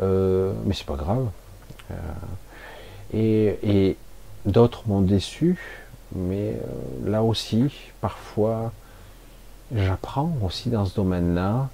mais 0.00 0.72
c'est 0.72 0.86
pas 0.86 0.96
grave. 0.96 1.28
et 3.12 3.96
d'autres 4.46 4.84
m'ont 4.86 5.02
déçu, 5.02 5.58
mais 6.14 6.54
là 7.04 7.22
aussi, 7.22 7.70
parfois, 8.00 8.72
j'apprends 9.74 10.32
aussi 10.42 10.70
dans 10.70 10.86
ce 10.86 10.94
domaine-là. 10.94 11.68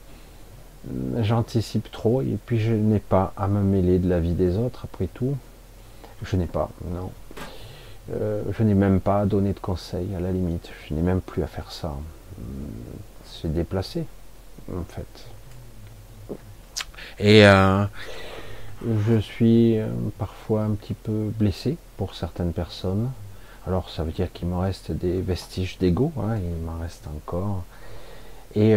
J'anticipe 1.20 1.90
trop 1.90 2.20
et 2.20 2.36
puis 2.44 2.60
je 2.60 2.72
n'ai 2.72 2.98
pas 2.98 3.32
à 3.36 3.48
me 3.48 3.62
mêler 3.62 3.98
de 3.98 4.08
la 4.08 4.20
vie 4.20 4.34
des 4.34 4.58
autres 4.58 4.80
après 4.84 5.06
tout. 5.06 5.36
Je 6.22 6.36
n'ai 6.36 6.46
pas, 6.46 6.70
non. 6.90 7.10
Euh, 8.12 8.42
je 8.56 8.62
n'ai 8.62 8.74
même 8.74 9.00
pas 9.00 9.20
à 9.20 9.26
donner 9.26 9.52
de 9.52 9.58
conseils 9.58 10.14
à 10.14 10.20
la 10.20 10.30
limite. 10.30 10.70
Je 10.86 10.94
n'ai 10.94 11.02
même 11.02 11.20
plus 11.20 11.42
à 11.42 11.46
faire 11.46 11.72
ça. 11.72 11.94
C'est 13.24 13.52
déplacé, 13.52 14.04
en 14.70 14.84
fait. 14.84 16.36
Et 17.18 17.46
euh, 17.46 17.84
je 18.84 19.18
suis 19.18 19.78
euh, 19.78 19.86
parfois 20.18 20.64
un 20.64 20.72
petit 20.72 20.94
peu 20.94 21.30
blessé 21.38 21.76
pour 21.96 22.14
certaines 22.14 22.52
personnes. 22.52 23.10
Alors 23.66 23.88
ça 23.88 24.02
veut 24.04 24.12
dire 24.12 24.30
qu'il 24.32 24.48
me 24.48 24.56
reste 24.56 24.92
des 24.92 25.22
vestiges 25.22 25.78
d'ego, 25.78 26.12
hein, 26.18 26.36
il 26.36 26.64
m'en 26.64 26.78
reste 26.78 27.06
encore. 27.06 27.64
Et, 28.54 28.76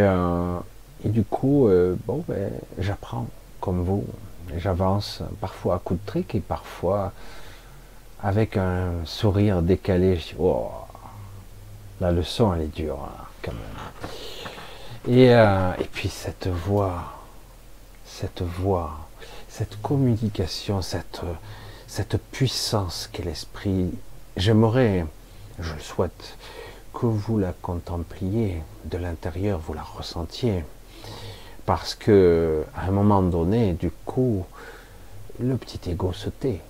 et 1.06 1.10
du 1.10 1.24
coup, 1.24 1.70
bon, 2.06 2.24
ben, 2.28 2.52
j'apprends 2.80 3.28
comme 3.60 3.84
vous. 3.84 4.06
J'avance 4.58 5.22
parfois 5.42 5.76
à 5.76 5.80
coup 5.80 5.96
de 5.96 6.06
trick 6.06 6.34
et 6.36 6.40
parfois 6.40 7.12
avec 8.22 8.58
un 8.58 9.06
sourire 9.06 9.62
décalé. 9.62 10.16
Je 10.16 10.30
dis, 10.30 10.36
oh, 10.40 10.70
la 12.00 12.12
leçon, 12.12 12.54
elle 12.54 12.62
est 12.62 12.76
dure, 12.76 13.00
hein, 13.04 13.26
quand 13.42 13.52
même. 13.54 15.16
Et, 15.18 15.34
euh, 15.34 15.72
et 15.80 15.86
puis 15.86 16.10
cette 16.10 16.48
voix, 16.48 17.14
cette 18.06 18.42
voix, 18.42 19.08
cette 19.48 19.82
communication, 19.82 20.82
cette, 20.82 21.22
cette 21.88 22.18
puissance 22.18 23.10
qu'est 23.12 23.24
l'esprit, 23.24 23.92
j'aimerais, 24.36 25.06
je 25.60 25.74
le 25.74 25.80
souhaite, 25.80 26.38
que 26.94 27.06
vous 27.06 27.38
la 27.38 27.54
contempliez 27.54 28.62
de 28.86 28.98
l'intérieur, 28.98 29.60
vous 29.60 29.74
la 29.74 29.84
ressentiez. 29.84 30.66
Parce 31.68 31.94
que, 31.96 32.64
à 32.76 32.88
un 32.88 32.92
moment 32.92 33.22
donné, 33.22 33.74
du 33.74 33.92
coup, 33.92 34.46
le 35.40 35.56
petit 35.58 35.92
ego 35.92 36.14
se 36.14 36.30
tait 36.30 36.62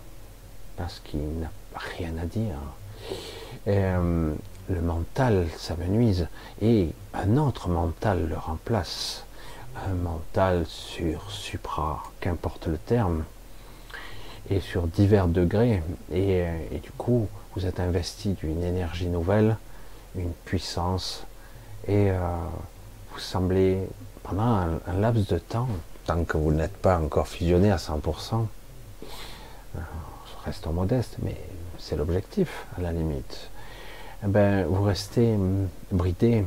parce 0.75 0.99
qu'il 0.99 1.39
n'a 1.39 1.51
rien 1.75 2.11
à 2.21 2.25
dire. 2.25 2.57
Euh, 3.67 4.33
le 4.69 4.81
mental 4.81 5.47
s'amenuise 5.55 6.27
et 6.61 6.89
un 7.13 7.37
autre 7.37 7.69
mental 7.69 8.27
le 8.27 8.35
remplace. 8.37 9.23
Un 9.87 9.93
mental 9.93 10.65
sur 10.65 11.29
supra, 11.29 12.01
qu'importe 12.19 12.65
le 12.65 12.79
terme, 12.79 13.23
et 14.49 14.59
sur 14.59 14.87
divers 14.87 15.27
degrés. 15.27 15.83
Et, 16.11 16.41
euh, 16.41 16.79
du 16.81 16.89
coup, 16.97 17.27
vous 17.55 17.67
êtes 17.67 17.79
investi 17.79 18.29
d'une 18.29 18.63
énergie 18.63 19.09
nouvelle, 19.09 19.57
une 20.15 20.33
puissance, 20.45 21.23
et 21.87 22.09
euh, 22.09 22.17
vous 23.11 23.19
semblez, 23.19 23.77
un, 24.35 24.99
laps 24.99 25.27
de 25.27 25.37
temps, 25.37 25.67
tant 26.05 26.23
que 26.23 26.37
vous 26.37 26.51
n'êtes 26.51 26.77
pas 26.77 26.97
encore 26.99 27.27
fusionné 27.27 27.71
à 27.71 27.77
100%, 27.77 28.45
restons 30.45 30.73
modeste, 30.73 31.17
mais 31.21 31.37
c'est 31.77 31.95
l'objectif 31.95 32.65
à 32.77 32.81
la 32.81 32.91
limite. 32.91 33.49
Eh 34.23 34.27
ben, 34.27 34.65
vous 34.65 34.83
restez 34.83 35.33
hum, 35.33 35.67
bridé 35.91 36.45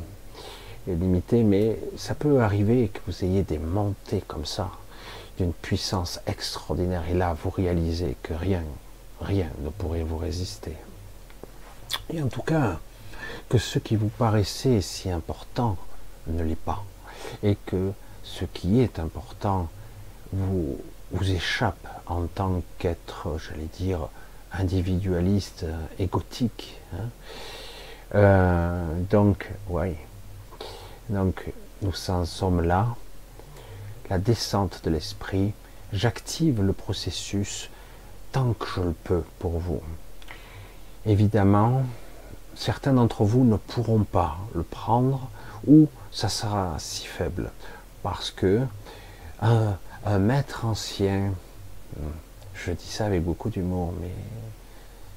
et 0.89 0.95
limité, 0.95 1.43
mais 1.43 1.79
ça 1.97 2.15
peut 2.15 2.41
arriver 2.41 2.89
que 2.89 3.01
vous 3.07 3.25
ayez 3.25 3.43
des 3.43 3.59
montées 3.59 4.23
comme 4.27 4.47
ça, 4.47 4.71
d'une 5.39 5.53
puissance 5.53 6.21
extraordinaire, 6.27 7.05
et 7.11 7.15
là 7.15 7.37
vous 7.43 7.51
réalisez 7.51 8.17
que 8.23 8.35
rien, 8.35 8.63
rien 9.21 9.49
ne 9.61 9.71
pourrait 9.71 10.03
vous 10.03 10.19
résister. 10.19 10.77
Et 12.13 12.23
en 12.23 12.29
tout 12.29 12.43
cas, 12.43 12.79
que 13.49 13.59
ce 13.59 13.79
qui 13.79 13.97
vous 13.97 14.09
paraissait 14.09 14.81
si 14.81 15.11
important 15.11 15.77
ne 16.27 16.43
l'est 16.43 16.57
pas, 16.57 16.85
et 17.43 17.57
que 17.67 17.93
ce 18.23 18.45
qui 18.45 18.81
est 18.81 18.99
important 18.99 19.69
vous 20.33 20.79
échappe 21.23 21.89
en 22.07 22.27
tant 22.27 22.63
qu'être, 22.79 23.39
j'allais 23.39 23.69
dire, 23.79 24.09
individualiste, 24.53 25.67
égotique. 25.99 26.79
Hein. 26.95 27.09
Euh, 28.15 28.85
donc, 29.11 29.51
oui. 29.69 29.95
Donc, 31.09 31.53
nous 31.83 32.11
en 32.11 32.25
sommes 32.25 32.63
là. 32.63 32.89
La 34.09 34.19
descente 34.19 34.81
de 34.85 34.91
l'esprit. 34.91 35.53
J'active 35.93 36.63
le 36.63 36.73
processus 36.73 37.71
tant 38.33 38.53
que 38.53 38.67
je 38.77 38.81
le 38.81 38.93
peux 38.93 39.23
pour 39.39 39.59
vous. 39.59 39.81
Évidemment, 41.07 41.83
certains 42.55 42.93
d'entre 42.93 43.25
vous 43.25 43.45
ne 43.45 43.57
pourront 43.57 44.05
pas 44.05 44.37
le 44.55 44.63
prendre 44.63 45.29
ou 45.67 45.89
ça 46.13 46.29
sera 46.29 46.77
si 46.79 47.07
faible 47.07 47.51
parce 48.03 48.31
que 48.31 48.63
un 49.41 50.19
maître 50.19 50.65
ancien, 50.65 51.33
je 52.55 52.73
dis 52.73 52.87
ça 52.87 53.07
avec 53.07 53.23
beaucoup 53.23 53.49
d'humour, 53.49 53.95
mais 54.01 54.13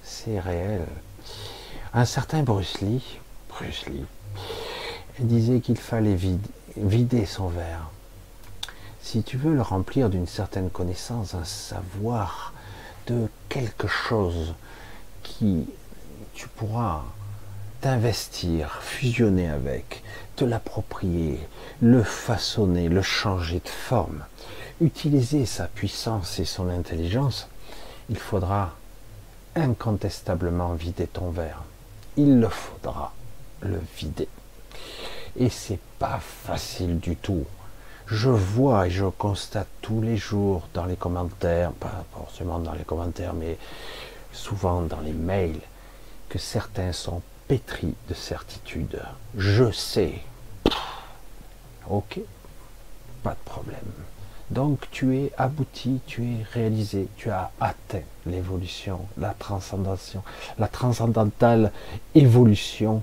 c'est 0.04 0.40
réel. 0.40 0.86
Un 1.94 2.06
certain 2.06 2.44
Bruce 2.44 2.82
Lee, 2.82 3.20
Bruce 3.50 3.86
Lee, 3.88 4.06
disait 5.20 5.60
qu'il 5.60 5.78
fallait 5.78 6.18
vider 6.76 7.26
son 7.26 7.48
verre. 7.50 7.90
Si 9.02 9.24
tu 9.24 9.38
veux 9.38 9.54
le 9.54 9.62
remplir 9.62 10.10
d'une 10.10 10.28
certaine 10.28 10.70
connaissance, 10.70 11.34
un 11.36 11.44
savoir 11.44 12.54
de 13.08 13.28
quelque 13.50 13.88
chose 13.88 14.56
qui 15.22 15.68
tu 16.34 16.48
pourras 16.48 17.04
t'investir, 17.84 18.80
fusionner 18.82 19.50
avec, 19.50 20.04
te 20.38 20.46
l'approprier, 20.46 21.38
le 21.82 22.02
façonner, 22.02 22.88
le 22.88 23.02
changer 23.02 23.60
de 23.60 23.68
forme, 23.68 24.24
utiliser 24.80 25.46
sa 25.46 25.66
puissance 25.66 26.40
et 26.40 26.46
son 26.46 26.70
intelligence, 26.70 27.50
il 28.10 28.18
faudra 28.18 28.72
incontestablement 29.58 30.76
vider 30.76 31.08
ton 31.08 31.30
verre. 31.32 31.62
Il 32.16 32.40
le 32.40 32.48
faudra 32.48 33.12
le 33.60 33.82
vider. 33.98 34.30
Et 35.36 35.50
c'est 35.50 35.82
pas 36.00 36.22
facile 36.22 37.00
du 37.00 37.18
tout. 37.18 37.46
Je 38.08 38.30
vois 38.30 38.88
et 38.88 38.92
je 38.92 39.08
constate 39.08 39.68
tous 39.82 40.02
les 40.02 40.16
jours 40.16 40.70
dans 40.74 40.86
les 40.86 40.96
commentaires, 40.96 41.74
pas 41.74 42.06
forcément 42.14 42.60
dans 42.60 42.74
les 42.74 42.86
commentaires, 42.86 43.34
mais 43.34 43.58
souvent 44.32 44.84
dans 44.84 45.02
les 45.02 45.12
mails, 45.12 45.60
que 46.30 46.40
certains 46.40 46.94
sont 46.94 47.22
pétris 47.48 47.96
de 48.10 48.14
certitude. 48.14 49.02
Je 49.38 49.72
sais. 49.72 50.22
Ok, 51.90 52.20
pas 53.24 53.32
de 53.32 53.44
problème. 53.46 53.92
Donc 54.52 54.88
tu 54.92 55.18
es 55.18 55.32
abouti, 55.38 56.00
tu 56.06 56.24
es 56.24 56.44
réalisé, 56.54 57.08
tu 57.16 57.30
as 57.32 57.52
atteint 57.60 58.04
l'évolution, 58.26 59.00
la 59.18 59.34
transcendation, 59.34 60.24
la 60.60 60.68
transcendantale 60.68 61.72
évolution. 62.14 63.02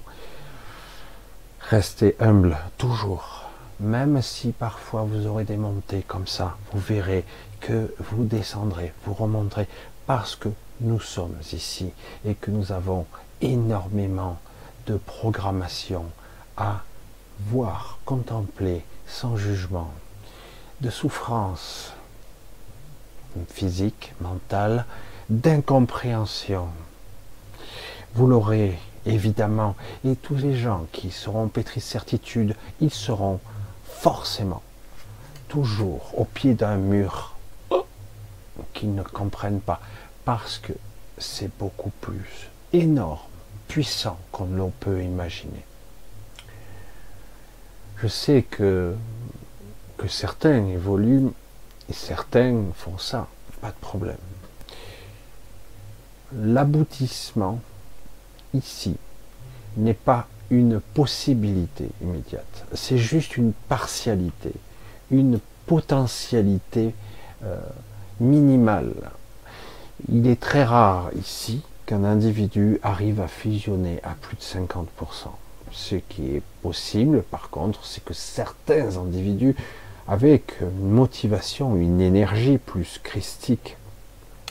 Restez 1.60 2.16
humble, 2.20 2.56
toujours. 2.78 3.44
Même 3.80 4.20
si 4.22 4.52
parfois 4.52 5.02
vous 5.02 5.26
aurez 5.26 5.44
des 5.44 5.56
montées 5.56 6.04
comme 6.06 6.26
ça, 6.26 6.56
vous 6.72 6.80
verrez 6.80 7.24
que 7.60 7.94
vous 7.98 8.24
descendrez, 8.24 8.92
vous 9.04 9.14
remonterez, 9.14 9.66
parce 10.06 10.36
que 10.36 10.48
nous 10.80 11.00
sommes 11.00 11.36
ici 11.52 11.90
et 12.24 12.34
que 12.34 12.50
nous 12.50 12.72
avons 12.72 13.06
énormément 13.40 14.38
de 14.86 14.96
programmation 14.96 16.04
à 16.56 16.82
voir, 17.46 17.98
contempler 18.04 18.84
sans 19.06 19.36
jugement 19.36 19.90
de 20.80 20.90
souffrance 20.90 21.92
physique, 23.48 24.14
mentale, 24.20 24.84
d'incompréhension. 25.28 26.68
Vous 28.14 28.26
l'aurez 28.26 28.78
évidemment, 29.06 29.76
et 30.04 30.16
tous 30.16 30.36
les 30.36 30.56
gens 30.56 30.86
qui 30.92 31.10
seront 31.10 31.48
pétris 31.48 31.80
de 31.80 31.84
certitude, 31.84 32.54
ils 32.80 32.92
seront 32.92 33.40
forcément 33.84 34.62
toujours 35.48 36.12
au 36.18 36.24
pied 36.24 36.54
d'un 36.54 36.76
mur 36.76 37.34
qu'ils 38.74 38.94
ne 38.94 39.02
comprennent 39.02 39.60
pas, 39.60 39.80
parce 40.24 40.58
que 40.58 40.72
c'est 41.18 41.50
beaucoup 41.58 41.90
plus 42.00 42.50
énorme, 42.72 43.18
puissant 43.70 44.18
qu'on 44.32 44.46
l'on 44.46 44.72
peut 44.80 45.00
imaginer. 45.00 45.64
Je 47.98 48.08
sais 48.08 48.42
que 48.42 48.96
que 49.96 50.08
certains 50.08 50.66
évoluent 50.66 51.30
Et 51.88 51.92
certains 51.92 52.56
font 52.74 52.98
ça, 52.98 53.28
pas 53.60 53.70
de 53.70 53.80
problème. 53.80 54.16
L'aboutissement, 56.32 57.60
ici, 58.54 58.96
n'est 59.76 59.94
pas 59.94 60.26
une 60.50 60.80
possibilité 60.80 61.90
immédiate, 62.00 62.64
c'est 62.72 62.98
juste 62.98 63.36
une 63.36 63.52
partialité, 63.52 64.52
une 65.10 65.38
potentialité 65.66 66.94
euh, 67.44 67.56
minimale. 68.20 68.94
Il 70.08 70.26
est 70.26 70.40
très 70.40 70.64
rare 70.64 71.10
ici 71.16 71.62
qu'un 71.90 72.04
individu 72.04 72.78
arrive 72.84 73.20
à 73.20 73.26
fusionner 73.26 73.98
à 74.04 74.10
plus 74.10 74.36
de 74.36 74.42
50%. 74.42 74.86
Ce 75.72 75.96
qui 75.96 76.36
est 76.36 76.42
possible, 76.62 77.22
par 77.22 77.50
contre, 77.50 77.84
c'est 77.84 78.04
que 78.04 78.14
certains 78.14 78.96
individus, 78.96 79.56
avec 80.06 80.60
une 80.60 80.88
motivation, 80.88 81.74
une 81.74 82.00
énergie 82.00 82.58
plus 82.58 83.00
christique 83.02 83.76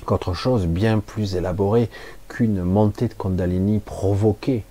qu'autre 0.05 0.33
chose, 0.33 0.65
bien 0.65 0.99
plus 0.99 1.35
élaborée 1.35 1.89
qu'une 2.27 2.61
montée 2.61 3.07
de 3.07 3.13
Kundalini 3.13 3.79
provoquée 3.79 4.65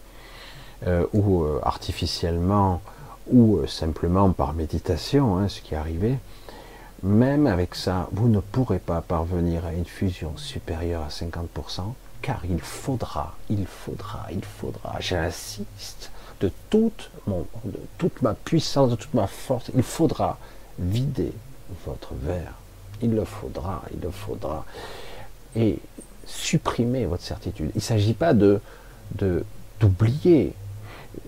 euh, 0.87 1.07
ou 1.15 1.45
euh, 1.45 1.61
artificiellement 1.63 2.83
ou 3.31 3.57
euh, 3.57 3.67
simplement 3.67 4.31
par 4.33 4.53
méditation, 4.53 5.39
hein, 5.39 5.49
ce 5.49 5.63
qui 5.63 5.75
arrivé, 5.75 6.17
même 7.03 7.47
avec 7.47 7.75
ça, 7.75 8.11
vous 8.13 8.29
ne 8.29 8.41
pourrez 8.41 8.79
pas 8.79 9.01
parvenir 9.01 9.65
à 9.65 9.73
une 9.73 9.87
fusion 9.87 10.37
supérieure 10.37 11.03
à 11.03 11.09
50%, 11.09 11.95
car 12.23 12.41
il 12.45 12.61
faudra, 12.61 13.37
il 13.49 13.67
faudra, 13.67 14.27
il 14.31 14.45
faudra, 14.45 14.97
j'insiste, 15.01 16.11
de 16.41 16.51
toute, 16.71 17.11
ma 18.23 18.35
puissance, 18.35 18.91
de 18.91 18.97
toute 18.97 19.15
ma 19.15 19.27
force, 19.27 19.71
il 19.75 19.83
faudra 19.83 20.39
vider 20.79 21.33
votre 21.85 22.15
verre. 22.15 22.55
Il 23.03 23.15
le 23.15 23.25
faudra, 23.25 23.83
il 23.93 24.01
le 24.01 24.11
faudra. 24.11 24.65
Et 25.57 25.79
supprimer 26.27 27.07
votre 27.07 27.23
certitude. 27.23 27.71
Il 27.75 27.79
ne 27.79 27.83
s'agit 27.83 28.15
pas 28.15 28.35
de 28.35 28.61
d'oublier, 29.81 30.53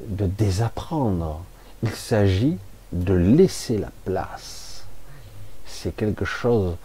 de 0.06 0.26
désapprendre. 0.26 1.42
Il 1.82 1.90
s'agit 1.90 2.58
de 2.92 3.14
laisser 3.14 3.78
la 3.78 3.90
place. 4.04 4.84
C'est 5.66 5.96
quelque 5.96 6.24
chose 6.24 6.76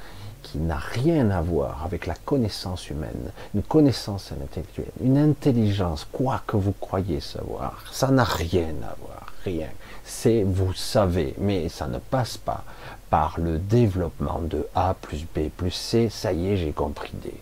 qui 0.55 0.61
n'a 0.61 0.77
rien 0.77 1.31
à 1.31 1.41
voir 1.41 1.81
avec 1.83 2.05
la 2.05 2.13
connaissance 2.13 2.89
humaine, 2.89 3.31
une 3.53 3.63
connaissance 3.63 4.31
intellectuelle, 4.31 4.91
une 5.03 5.17
intelligence, 5.17 6.07
quoi 6.09 6.43
que 6.47 6.55
vous 6.55 6.71
croyez 6.71 7.19
savoir, 7.19 7.83
ça 7.91 8.07
n'a 8.07 8.23
rien 8.23 8.73
à 8.81 8.95
voir, 9.01 9.33
rien. 9.43 9.67
C'est 10.05 10.43
vous 10.43 10.73
savez, 10.73 11.35
mais 11.39 11.67
ça 11.67 11.87
ne 11.87 11.99
passe 11.99 12.37
pas 12.37 12.63
par 13.09 13.37
le 13.37 13.59
développement 13.59 14.39
de 14.39 14.65
A 14.75 14.93
plus 14.93 15.25
B 15.35 15.49
plus 15.49 15.71
C, 15.71 16.07
ça 16.09 16.31
y 16.31 16.47
est, 16.47 16.57
j'ai 16.57 16.71
compris 16.71 17.11
D. 17.21 17.33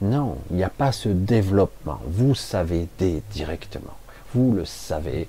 Non, 0.00 0.38
il 0.50 0.56
n'y 0.56 0.64
a 0.64 0.70
pas 0.70 0.92
ce 0.92 1.10
développement. 1.10 2.00
Vous 2.06 2.34
savez 2.34 2.88
D 2.98 3.22
directement. 3.32 3.96
Vous 4.34 4.52
le 4.52 4.64
savez 4.64 5.28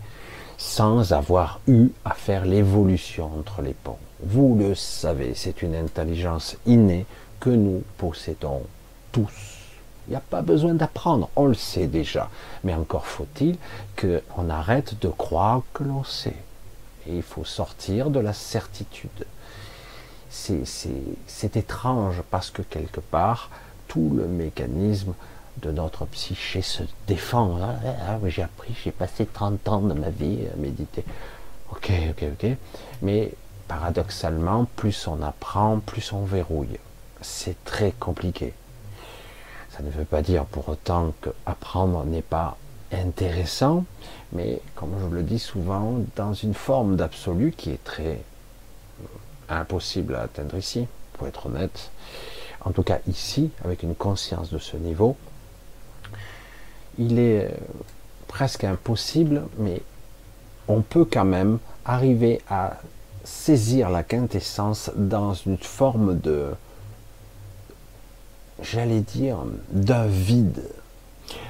sans 0.57 1.11
avoir 1.11 1.59
eu 1.67 1.89
à 2.05 2.11
faire 2.11 2.45
l'évolution 2.45 3.29
entre 3.37 3.61
les 3.61 3.73
ponts. 3.73 3.97
Vous 4.25 4.55
le 4.57 4.75
savez, 4.75 5.33
c'est 5.35 5.61
une 5.61 5.75
intelligence 5.75 6.55
innée 6.65 7.05
que 7.43 7.49
nous 7.49 7.83
possédons 7.97 8.61
tous. 9.11 9.57
Il 10.07 10.11
n'y 10.11 10.15
a 10.15 10.21
pas 10.21 10.41
besoin 10.41 10.73
d'apprendre, 10.73 11.29
on 11.35 11.47
le 11.47 11.53
sait 11.53 11.87
déjà. 11.87 12.29
Mais 12.63 12.73
encore 12.73 13.05
faut-il 13.05 13.57
qu'on 13.99 14.49
arrête 14.49 14.97
de 15.01 15.09
croire 15.09 15.61
que 15.73 15.83
l'on 15.83 16.05
sait. 16.05 16.37
Et 17.05 17.17
il 17.17 17.21
faut 17.21 17.43
sortir 17.43 18.11
de 18.11 18.21
la 18.21 18.31
certitude. 18.31 19.25
C'est 20.29 21.57
étrange 21.57 22.21
parce 22.31 22.49
que 22.49 22.61
quelque 22.61 23.01
part, 23.01 23.49
tout 23.89 24.13
le 24.15 24.25
mécanisme 24.25 25.13
de 25.61 25.69
notre 25.71 26.05
psyché 26.05 26.61
se 26.61 26.83
défend. 27.07 27.59
Ah, 27.61 27.75
ah, 28.07 28.17
j'ai 28.27 28.43
appris, 28.43 28.73
j'ai 28.85 28.91
passé 28.91 29.25
30 29.25 29.67
ans 29.67 29.81
de 29.81 29.93
ma 29.93 30.11
vie 30.11 30.39
à 30.51 30.55
méditer. 30.55 31.03
Ok, 31.71 31.91
ok, 32.09 32.23
ok. 32.41 32.51
Mais 33.01 33.33
paradoxalement, 33.67 34.65
plus 34.77 35.09
on 35.09 35.21
apprend, 35.21 35.79
plus 35.85 36.13
on 36.13 36.23
verrouille. 36.23 36.79
C'est 37.23 37.63
très 37.63 37.91
compliqué. 37.91 38.53
Ça 39.75 39.81
ne 39.81 39.89
veut 39.89 40.05
pas 40.05 40.21
dire 40.21 40.45
pour 40.45 40.69
autant 40.69 41.13
que 41.21 41.31
apprendre 41.45 42.03
n'est 42.05 42.21
pas 42.21 42.57
intéressant, 42.91 43.85
mais 44.33 44.61
comme 44.75 44.91
je 45.01 45.15
le 45.15 45.23
dis 45.23 45.39
souvent, 45.39 45.95
dans 46.15 46.33
une 46.33 46.53
forme 46.53 46.95
d'absolu 46.95 47.53
qui 47.57 47.71
est 47.71 47.83
très 47.83 48.19
impossible 49.49 50.15
à 50.15 50.21
atteindre 50.21 50.57
ici, 50.57 50.85
pour 51.13 51.27
être 51.27 51.47
honnête. 51.47 51.91
En 52.65 52.71
tout 52.71 52.83
cas 52.83 52.99
ici, 53.07 53.49
avec 53.63 53.83
une 53.83 53.95
conscience 53.95 54.51
de 54.51 54.59
ce 54.59 54.77
niveau, 54.77 55.17
il 56.97 57.19
est 57.19 57.45
euh, 57.45 57.49
presque 58.27 58.63
impossible, 58.63 59.43
mais 59.57 59.81
on 60.67 60.81
peut 60.81 61.05
quand 61.05 61.25
même 61.25 61.59
arriver 61.85 62.41
à 62.49 62.77
saisir 63.23 63.89
la 63.89 64.03
quintessence 64.03 64.91
dans 64.95 65.33
une 65.33 65.57
forme 65.57 66.19
de, 66.19 66.51
j'allais 68.63 69.01
dire, 69.01 69.37
d'un 69.71 70.07
vide, 70.07 70.63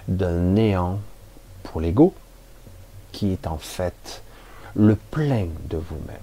d'un 0.08 0.40
néant 0.40 1.00
pour 1.64 1.80
l'ego, 1.80 2.14
qui 3.12 3.32
est 3.32 3.48
en 3.48 3.58
fait 3.58 4.24
le 4.76 4.96
plein 4.96 5.48
de 5.70 5.78
vous-même. 5.78 6.18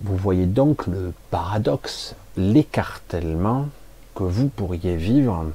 Vous 0.00 0.16
voyez 0.16 0.46
donc 0.46 0.86
le 0.86 1.12
paradoxe, 1.30 2.14
l'écartèlement 2.36 3.68
que 4.14 4.24
vous 4.24 4.48
pourriez 4.48 4.96
vivre, 4.96 5.46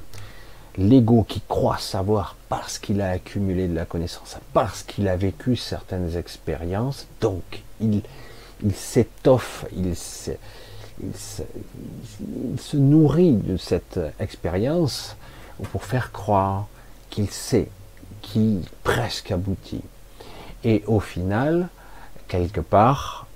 l'ego 0.76 1.24
qui 1.28 1.42
croit 1.46 1.78
savoir 1.78 2.36
parce 2.48 2.78
qu'il 2.78 3.00
a 3.00 3.10
accumulé 3.10 3.68
de 3.68 3.74
la 3.74 3.84
connaissance, 3.84 4.36
parce 4.52 4.82
qu'il 4.84 5.08
a 5.08 5.16
vécu 5.16 5.56
certaines 5.56 6.16
expériences, 6.16 7.06
donc 7.20 7.62
il, 7.80 8.02
s'étoffe, 8.74 9.66
il, 9.76 9.94
il, 11.02 12.58
se, 12.58 12.76
nourrit 12.76 13.34
de 13.34 13.56
cette 13.56 14.00
expérience 14.18 15.16
pour 15.72 15.84
faire 15.84 16.12
croire 16.12 16.66
qu'il 17.10 17.30
sait, 17.30 17.68
qu'il 18.22 18.62
presque 18.82 19.30
aboutit. 19.30 19.82
Et 20.64 20.82
au 20.86 21.00
final, 21.00 21.68
quelque 22.26 22.60
part, 22.60 23.26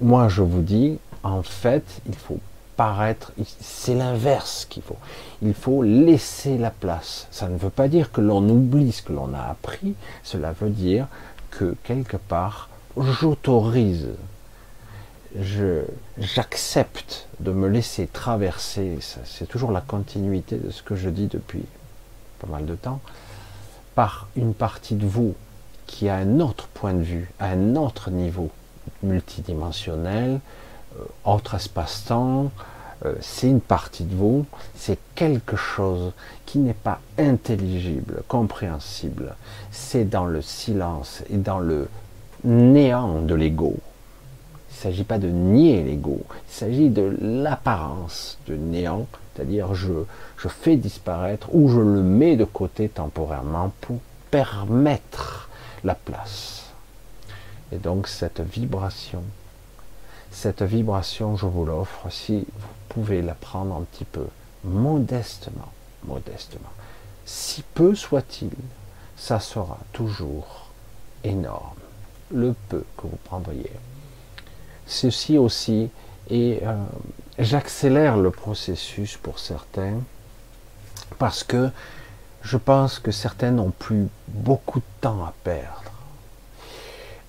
moi, 0.00 0.28
je 0.28 0.42
vous 0.42 0.62
dis, 0.62 0.98
en 1.22 1.42
fait, 1.42 1.84
il 2.06 2.14
faut 2.14 2.40
paraître, 2.76 3.32
c'est 3.60 3.94
l'inverse 3.94 4.66
qu'il 4.68 4.82
faut. 4.82 4.96
Il 5.42 5.54
faut 5.54 5.82
laisser 5.82 6.58
la 6.58 6.70
place. 6.70 7.28
Ça 7.30 7.48
ne 7.48 7.56
veut 7.56 7.70
pas 7.70 7.88
dire 7.88 8.10
que 8.10 8.20
l'on 8.20 8.42
oublie 8.48 8.92
ce 8.92 9.02
que 9.02 9.12
l'on 9.12 9.32
a 9.34 9.42
appris, 9.42 9.94
cela 10.22 10.52
veut 10.52 10.70
dire 10.70 11.06
que 11.50 11.76
quelque 11.84 12.16
part, 12.16 12.68
j'autorise, 12.96 14.08
j'accepte 15.40 17.26
de 17.40 17.50
me 17.50 17.68
laisser 17.68 18.06
traverser, 18.06 18.98
c'est 19.00 19.48
toujours 19.48 19.72
la 19.72 19.80
continuité 19.80 20.56
de 20.56 20.70
ce 20.70 20.82
que 20.82 20.94
je 20.94 21.08
dis 21.08 21.26
depuis 21.26 21.64
pas 22.40 22.46
mal 22.46 22.66
de 22.66 22.74
temps, 22.74 23.00
par 23.94 24.28
une 24.36 24.54
partie 24.54 24.94
de 24.94 25.06
vous 25.06 25.34
qui 25.86 26.08
a 26.08 26.16
un 26.16 26.40
autre 26.40 26.68
point 26.68 26.94
de 26.94 27.02
vue, 27.02 27.30
à 27.38 27.48
un 27.48 27.76
autre 27.76 28.10
niveau 28.10 28.50
multidimensionnel, 29.02 30.40
euh, 30.98 31.04
autre 31.24 31.54
espace-temps, 31.54 32.50
euh, 33.04 33.14
c'est 33.20 33.48
une 33.48 33.60
partie 33.60 34.04
de 34.04 34.14
vous, 34.14 34.46
c'est 34.76 34.98
quelque 35.14 35.56
chose 35.56 36.12
qui 36.46 36.58
n'est 36.58 36.72
pas 36.72 37.00
intelligible, 37.18 38.22
compréhensible. 38.28 39.34
C'est 39.70 40.04
dans 40.04 40.26
le 40.26 40.42
silence 40.42 41.22
et 41.30 41.36
dans 41.36 41.58
le 41.58 41.88
néant 42.44 43.20
de 43.20 43.34
l'ego. 43.34 43.76
Il 44.74 44.88
ne 44.88 44.92
s'agit 44.92 45.04
pas 45.04 45.18
de 45.18 45.28
nier 45.28 45.82
l'ego, 45.84 46.20
il 46.48 46.52
s'agit 46.52 46.90
de 46.90 47.16
l'apparence 47.20 48.38
de 48.48 48.56
néant, 48.56 49.06
c'est-à-dire 49.34 49.74
je, 49.74 49.92
je 50.36 50.48
fais 50.48 50.76
disparaître 50.76 51.48
ou 51.54 51.68
je 51.70 51.78
le 51.78 52.02
mets 52.02 52.36
de 52.36 52.44
côté 52.44 52.88
temporairement 52.88 53.72
pour 53.80 54.00
permettre 54.30 55.48
la 55.84 55.94
place. 55.94 56.72
Et 57.72 57.78
donc 57.78 58.08
cette 58.08 58.40
vibration, 58.40 59.22
cette 60.32 60.62
vibration, 60.62 61.36
je 61.36 61.46
vous 61.46 61.64
l'offre 61.64 62.10
si 62.10 62.40
vous 62.40 62.68
pouvez 62.88 63.22
la 63.22 63.34
prendre 63.34 63.76
un 63.76 63.82
petit 63.82 64.04
peu, 64.04 64.26
modestement, 64.64 65.72
modestement. 66.04 66.72
Si 67.24 67.62
peu 67.74 67.94
soit-il, 67.94 68.50
ça 69.16 69.38
sera 69.38 69.78
toujours 69.92 70.68
énorme, 71.22 71.78
le 72.32 72.54
peu 72.68 72.84
que 72.96 73.06
vous 73.06 73.18
prendriez. 73.24 73.70
Ceci 74.86 75.38
aussi, 75.38 75.90
et 76.30 76.60
euh, 76.62 76.74
j'accélère 77.38 78.16
le 78.16 78.30
processus 78.30 79.16
pour 79.16 79.38
certains, 79.38 80.00
parce 81.18 81.44
que 81.44 81.70
je 82.42 82.56
pense 82.56 82.98
que 82.98 83.10
certains 83.10 83.50
n'ont 83.50 83.70
plus 83.70 84.08
beaucoup 84.28 84.80
de 84.80 84.84
temps 85.00 85.24
à 85.24 85.32
perdre. 85.42 85.92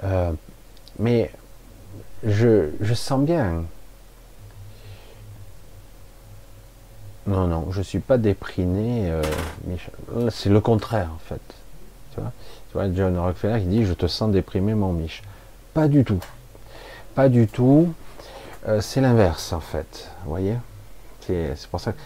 Euh, 0.04 0.34
mais 1.00 1.32
je, 2.24 2.70
sens 2.94 3.22
bien 3.22 3.64
Non, 7.28 7.48
non, 7.48 7.72
je 7.72 7.82
suis 7.82 8.00
pas 8.00 8.18
déprimé, 8.18 9.10
euh, 9.10 9.24
C'est 10.30 10.50
le 10.50 10.62
contraire, 10.62 11.10
en 11.14 11.20
fait. 11.20 11.42
Tu 12.14 12.22
vois, 12.22 12.32
tu 12.70 12.74
vois, 12.74 12.94
John 12.94 13.18
Rockefeller 13.18 13.62
qui 13.62 13.68
dit 13.68 13.86
Je 13.86 13.94
te 13.94 14.06
sens 14.06 14.32
déprimé, 14.32 14.76
mon 14.76 14.94
Mich. 14.94 15.24
Pas 15.74 15.88
du 15.88 16.04
tout. 16.04 16.24
Pas 17.16 17.30
du 17.30 17.48
tout. 17.48 17.94
Euh, 18.68 18.82
c'est 18.82 19.02
l'inverse, 19.02 19.54
en 19.54 19.62
fait. 19.62 20.12
Vous 20.24 20.30
voyez 20.30 20.58
C'est 21.22 21.68
pour 21.72 21.80
ça 21.80 21.94
que 21.94 22.00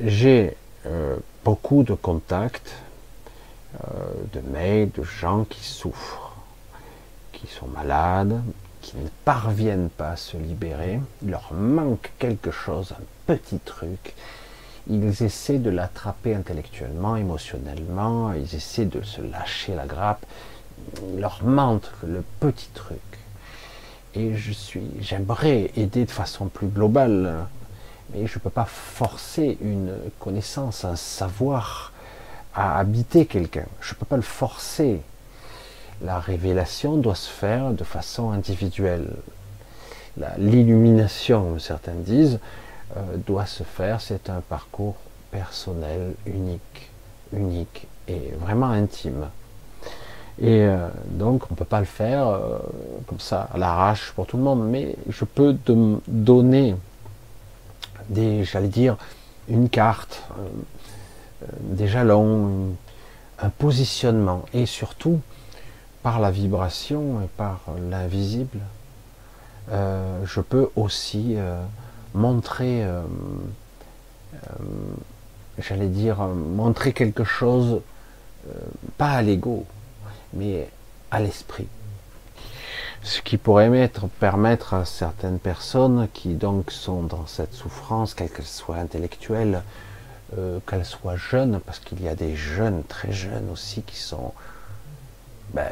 j'ai 0.00 0.56
euh, 0.86 1.16
beaucoup 1.44 1.82
de 1.82 1.94
contacts, 1.94 2.72
de 4.32 4.40
mails, 4.40 4.90
de 4.90 5.04
gens 5.04 5.44
qui 5.44 5.62
souffrent, 5.62 6.34
qui 7.32 7.46
sont 7.46 7.68
malades, 7.68 8.42
qui 8.80 8.96
ne 8.96 9.08
parviennent 9.24 9.90
pas 9.90 10.10
à 10.10 10.16
se 10.16 10.36
libérer, 10.36 11.00
il 11.22 11.30
leur 11.30 11.52
manque 11.52 12.10
quelque 12.18 12.50
chose, 12.50 12.94
un 12.98 13.04
petit 13.26 13.58
truc. 13.58 14.14
Ils 14.88 15.22
essaient 15.22 15.58
de 15.58 15.70
l'attraper 15.70 16.34
intellectuellement, 16.34 17.16
émotionnellement, 17.16 18.32
ils 18.32 18.54
essaient 18.54 18.86
de 18.86 19.02
se 19.02 19.20
lâcher 19.20 19.74
la 19.74 19.86
grappe. 19.86 20.24
Il 21.12 21.20
leur 21.20 21.44
manque 21.44 21.86
le 22.02 22.24
petit 22.40 22.70
truc. 22.74 23.19
Et 24.14 24.34
je 24.34 24.52
suis, 24.52 24.88
j'aimerais 25.00 25.70
aider 25.76 26.04
de 26.04 26.10
façon 26.10 26.46
plus 26.46 26.66
globale, 26.66 27.46
mais 28.12 28.26
je 28.26 28.34
ne 28.34 28.40
peux 28.40 28.50
pas 28.50 28.64
forcer 28.64 29.56
une 29.60 29.94
connaissance, 30.18 30.84
un 30.84 30.96
savoir 30.96 31.92
à 32.54 32.78
habiter 32.78 33.26
quelqu'un. 33.26 33.66
Je 33.80 33.94
ne 33.94 33.98
peux 33.98 34.06
pas 34.06 34.16
le 34.16 34.22
forcer 34.22 35.00
la 36.02 36.18
révélation 36.18 36.96
doit 36.96 37.14
se 37.14 37.28
faire 37.28 37.72
de 37.72 37.84
façon 37.84 38.30
individuelle. 38.30 39.16
L'illumination, 40.38 41.58
certains 41.58 41.94
disent, 41.94 42.38
euh, 42.96 43.16
doit 43.26 43.46
se 43.46 43.62
faire, 43.62 44.00
c'est 44.00 44.30
un 44.30 44.40
parcours 44.40 44.96
personnel, 45.30 46.14
unique, 46.26 46.90
unique 47.32 47.86
et 48.08 48.32
vraiment 48.40 48.70
intime. 48.70 49.28
Et 50.40 50.62
euh, 50.62 50.88
donc 51.06 51.44
on 51.50 51.54
ne 51.54 51.58
peut 51.58 51.64
pas 51.64 51.80
le 51.80 51.86
faire 51.86 52.26
euh, 52.26 52.58
comme 53.06 53.20
ça, 53.20 53.48
à 53.52 53.58
l'arrache 53.58 54.12
pour 54.12 54.26
tout 54.26 54.36
le 54.36 54.42
monde, 54.42 54.66
mais 54.68 54.96
je 55.08 55.24
peux 55.24 55.54
te 55.54 55.72
donner 56.08 56.76
des, 58.08 58.44
j'allais 58.44 58.68
dire, 58.68 58.96
une 59.48 59.68
carte, 59.68 60.22
des 61.60 61.88
jalons, 61.88 62.74
un 63.38 63.50
positionnement, 63.50 64.44
et 64.52 64.66
surtout 64.66 65.20
par 66.02 66.20
la 66.20 66.30
vibration 66.30 67.20
et 67.22 67.28
par 67.36 67.60
l'invisible, 67.90 68.58
euh, 69.70 70.24
je 70.24 70.40
peux 70.40 70.70
aussi 70.74 71.34
euh, 71.36 71.62
montrer, 72.14 72.84
euh, 72.84 73.02
j'allais 75.58 75.88
dire, 75.88 76.18
montrer 76.18 76.92
quelque 76.92 77.24
chose, 77.24 77.80
pas 78.96 79.10
à 79.10 79.22
l'ego, 79.22 79.66
mais 80.32 80.68
à 81.10 81.20
l'esprit. 81.20 81.66
Ce 83.02 83.22
qui 83.22 83.38
pourrait 83.38 83.90
permettre 84.20 84.74
à 84.74 84.84
certaines 84.84 85.38
personnes 85.38 86.08
qui 86.12 86.34
donc 86.34 86.70
sont 86.70 87.02
dans 87.02 87.26
cette 87.26 87.54
souffrance, 87.54 88.14
quelle 88.14 88.30
qu'elle 88.30 88.44
soit 88.44 88.76
intellectuelle, 88.76 89.62
qu'elle 90.66 90.84
soit 90.84 91.16
jeune, 91.16 91.60
parce 91.64 91.78
qu'il 91.78 92.02
y 92.02 92.08
a 92.08 92.14
des 92.14 92.36
jeunes, 92.36 92.84
très 92.84 93.10
jeunes 93.10 93.48
aussi, 93.50 93.82
qui 93.82 93.96
sont 93.96 94.32
ben, 95.52 95.70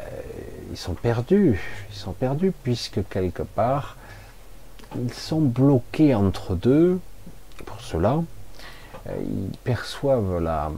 ils 0.71 0.77
sont 0.77 0.93
perdus. 0.93 1.59
Ils 1.91 1.95
sont 1.95 2.11
perdus 2.11 2.51
puisque 2.63 3.07
quelque 3.07 3.43
part, 3.43 3.95
ils 4.95 5.13
sont 5.13 5.41
bloqués 5.41 6.15
entre 6.15 6.55
deux. 6.55 6.99
Pour 7.65 7.79
cela, 7.81 8.21
euh, 9.07 9.15
ils 9.21 9.57
perçoivent 9.59 10.41
la, 10.41 10.71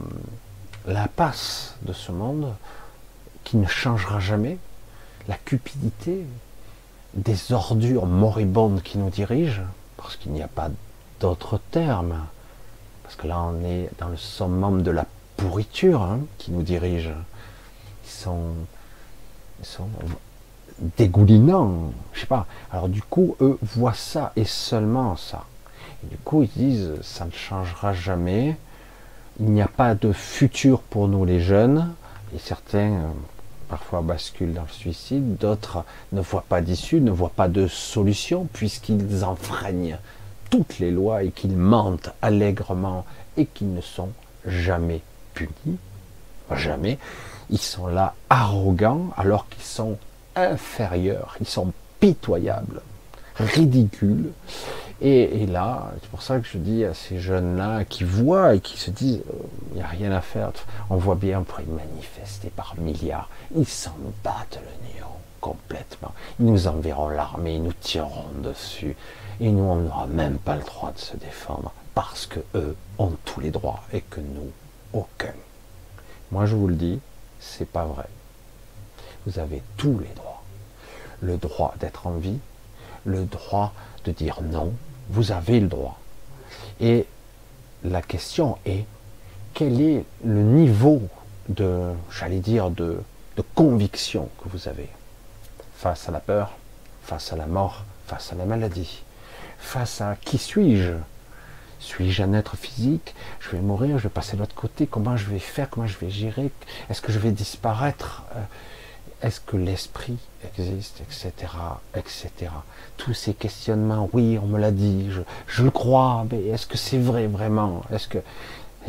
la 0.86 1.08
passe 1.08 1.76
de 1.82 1.92
ce 1.92 2.12
monde 2.12 2.52
qui 3.44 3.56
ne 3.56 3.66
changera 3.66 4.20
jamais, 4.20 4.58
la 5.28 5.36
cupidité 5.36 6.24
des 7.14 7.52
ordures 7.52 8.06
moribondes 8.06 8.82
qui 8.82 8.98
nous 8.98 9.10
dirigent, 9.10 9.62
parce 9.96 10.16
qu'il 10.16 10.32
n'y 10.32 10.42
a 10.42 10.48
pas 10.48 10.70
d'autre 11.20 11.60
terme, 11.70 12.16
parce 13.02 13.16
que 13.16 13.26
là 13.26 13.40
on 13.42 13.64
est 13.64 13.90
dans 13.98 14.08
le 14.08 14.16
summum 14.16 14.82
de 14.82 14.90
la 14.90 15.06
pourriture 15.36 16.02
hein, 16.02 16.20
qui 16.38 16.50
nous 16.50 16.62
dirige. 16.62 17.10
Ils 18.04 18.10
sont 18.10 18.54
sont 19.62 19.88
dégoulinants, 20.96 21.92
je 22.12 22.20
sais 22.20 22.26
pas. 22.26 22.46
Alors 22.70 22.88
du 22.88 23.02
coup, 23.02 23.36
eux 23.40 23.58
voient 23.62 23.94
ça 23.94 24.32
et 24.36 24.44
seulement 24.44 25.16
ça. 25.16 25.44
Et 26.04 26.08
du 26.08 26.16
coup, 26.18 26.42
ils 26.42 26.50
disent, 26.50 27.00
ça 27.02 27.24
ne 27.24 27.30
changera 27.30 27.92
jamais. 27.92 28.56
Il 29.40 29.50
n'y 29.50 29.62
a 29.62 29.68
pas 29.68 29.94
de 29.94 30.12
futur 30.12 30.80
pour 30.80 31.08
nous 31.08 31.24
les 31.24 31.40
jeunes. 31.40 31.92
Et 32.34 32.38
certains, 32.38 32.92
euh, 32.92 33.08
parfois, 33.72 34.02
basculent 34.02 34.52
dans 34.52 34.68
le 34.68 34.68
suicide. 34.68 35.38
D'autres 35.38 35.86
ne 36.12 36.20
voient 36.20 36.44
pas 36.46 36.60
d'issue, 36.60 37.00
ne 37.00 37.10
voient 37.10 37.32
pas 37.34 37.48
de 37.48 37.68
solution, 37.68 38.46
puisqu'ils 38.52 39.24
enfreignent 39.24 39.96
toutes 40.50 40.78
les 40.78 40.90
lois 40.90 41.22
et 41.22 41.30
qu'ils 41.30 41.56
mentent 41.56 42.10
allègrement 42.20 43.06
et 43.38 43.46
qu'ils 43.46 43.72
ne 43.72 43.80
sont 43.80 44.10
jamais 44.46 45.00
punis. 45.32 45.78
Jamais 46.54 46.98
ils 47.48 47.56
sont 47.58 47.86
là 47.86 48.14
arrogants 48.28 49.08
alors 49.16 49.48
qu'ils 49.48 49.64
sont 49.64 49.96
inférieurs, 50.36 51.36
ils 51.40 51.48
sont 51.48 51.72
pitoyables, 51.98 52.82
ridicules. 53.42 54.30
Et, 55.04 55.46
là, 55.46 55.90
c'est 56.00 56.10
pour 56.10 56.22
ça 56.22 56.38
que 56.38 56.46
je 56.46 56.58
dis 56.58 56.84
à 56.84 56.94
ces 56.94 57.18
jeunes-là 57.18 57.84
qui 57.84 58.04
voient 58.04 58.54
et 58.54 58.60
qui 58.60 58.78
se 58.78 58.92
disent, 58.92 59.22
euh, 59.30 59.46
il 59.72 59.78
n'y 59.78 59.82
a 59.82 59.86
rien 59.88 60.12
à 60.12 60.20
faire, 60.20 60.52
on 60.90 60.96
voit 60.96 61.16
bien 61.16 61.42
pour 61.42 61.58
manifester 61.66 62.50
par 62.54 62.76
milliards, 62.78 63.28
ils 63.56 63.66
s'en 63.66 63.96
battent 64.22 64.60
le 64.62 64.94
néant 64.94 65.18
complètement. 65.40 66.12
Ils 66.38 66.46
nous 66.46 66.68
enverront 66.68 67.08
l'armée, 67.08 67.56
ils 67.56 67.62
nous 67.64 67.72
tireront 67.72 68.30
dessus, 68.44 68.94
et 69.40 69.50
nous, 69.50 69.64
on 69.64 69.76
n'aura 69.76 70.06
même 70.06 70.38
pas 70.38 70.54
le 70.54 70.62
droit 70.62 70.92
de 70.92 71.00
se 71.00 71.16
défendre, 71.16 71.72
parce 71.96 72.26
que 72.26 72.38
eux 72.54 72.76
ont 72.98 73.16
tous 73.24 73.40
les 73.40 73.50
droits 73.50 73.82
et 73.92 74.02
que 74.02 74.20
nous, 74.20 74.52
aucun. 74.92 75.34
Moi, 76.30 76.46
je 76.46 76.54
vous 76.54 76.68
le 76.68 76.76
dis, 76.76 77.00
c'est 77.40 77.68
pas 77.68 77.86
vrai. 77.86 78.06
Vous 79.26 79.40
avez 79.40 79.62
tous 79.76 79.98
les 79.98 80.14
droits. 80.14 80.42
Le 81.20 81.36
droit 81.36 81.74
d'être 81.80 82.06
en 82.06 82.12
vie, 82.12 82.38
le 83.04 83.24
droit 83.24 83.72
de 84.04 84.12
dire 84.12 84.40
non, 84.42 84.72
vous 85.08 85.32
avez 85.32 85.60
le 85.60 85.68
droit. 85.68 85.98
Et 86.80 87.06
la 87.84 88.02
question 88.02 88.58
est, 88.64 88.84
quel 89.54 89.80
est 89.80 90.04
le 90.24 90.42
niveau 90.42 91.02
de, 91.48 91.92
j'allais 92.10 92.40
dire, 92.40 92.70
de, 92.70 92.98
conviction 93.54 94.28
que 94.38 94.48
vous 94.48 94.68
avez 94.68 94.88
face 95.74 96.08
à 96.08 96.12
la 96.12 96.20
peur, 96.20 96.52
face 97.02 97.32
à 97.32 97.36
la 97.36 97.46
mort, 97.46 97.84
face 98.06 98.32
à 98.32 98.36
la 98.36 98.44
maladie, 98.44 99.02
face 99.58 100.00
à 100.00 100.16
qui 100.16 100.38
suis-je? 100.38 100.92
Suis-je 101.80 102.22
un 102.22 102.32
être 102.34 102.56
physique? 102.56 103.16
Je 103.40 103.50
vais 103.50 103.58
mourir, 103.58 103.98
je 103.98 104.04
vais 104.04 104.08
passer 104.10 104.36
de 104.36 104.42
l'autre 104.42 104.54
côté. 104.54 104.86
Comment 104.86 105.16
je 105.16 105.26
vais 105.26 105.40
faire 105.40 105.68
Comment 105.68 105.88
je 105.88 105.98
vais 105.98 106.10
gérer? 106.10 106.52
Est-ce 106.88 107.02
que 107.02 107.10
je 107.10 107.18
vais 107.18 107.32
disparaître? 107.32 108.22
Euh, 108.36 108.40
Est-ce 109.22 109.40
que 109.40 109.56
l'esprit 109.56 110.18
existe 110.44 111.00
Etc. 111.00 111.32
Etc. 111.96 112.30
Tous 112.96 113.14
ces 113.14 113.34
questionnements, 113.34 114.08
oui, 114.12 114.38
on 114.42 114.46
me 114.46 114.58
l'a 114.58 114.72
dit, 114.72 115.08
je, 115.46 115.62
le 115.62 115.70
crois, 115.70 116.26
mais 116.30 116.46
est-ce 116.46 116.66
que 116.66 116.76
c'est 116.76 116.98
vrai 116.98 117.26
vraiment? 117.26 117.82
Est-ce 117.92 118.08
que 118.08 118.18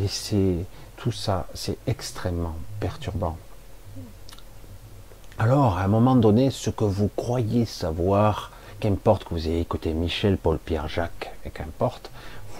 et 0.00 0.08
c'est 0.08 0.56
tout 0.96 1.12
ça, 1.12 1.46
c'est 1.54 1.78
extrêmement 1.86 2.56
perturbant. 2.80 3.36
Alors, 5.38 5.78
à 5.78 5.84
un 5.84 5.88
moment 5.88 6.16
donné, 6.16 6.50
ce 6.50 6.70
que 6.70 6.84
vous 6.84 7.10
croyez 7.14 7.64
savoir, 7.64 8.50
qu'importe 8.80 9.24
que 9.24 9.30
vous 9.30 9.46
ayez 9.46 9.60
écouté 9.60 9.92
Michel, 9.92 10.36
Paul, 10.36 10.58
Pierre, 10.58 10.88
Jacques, 10.88 11.32
et 11.44 11.50
qu'importe, 11.50 12.10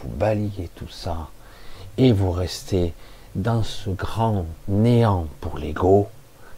balayez 0.04 0.70
tout 0.74 0.88
ça 0.88 1.28
et 1.96 2.12
vous 2.12 2.32
restez 2.32 2.92
dans 3.34 3.62
ce 3.62 3.90
grand 3.90 4.46
néant 4.68 5.26
pour 5.40 5.58
l'ego, 5.58 6.08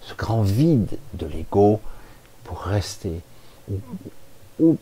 ce 0.06 0.14
grand 0.14 0.42
vide 0.42 0.98
de 1.14 1.26
l'ego, 1.26 1.80
pour 2.44 2.60
rester 2.60 3.20
ou, 4.60 4.78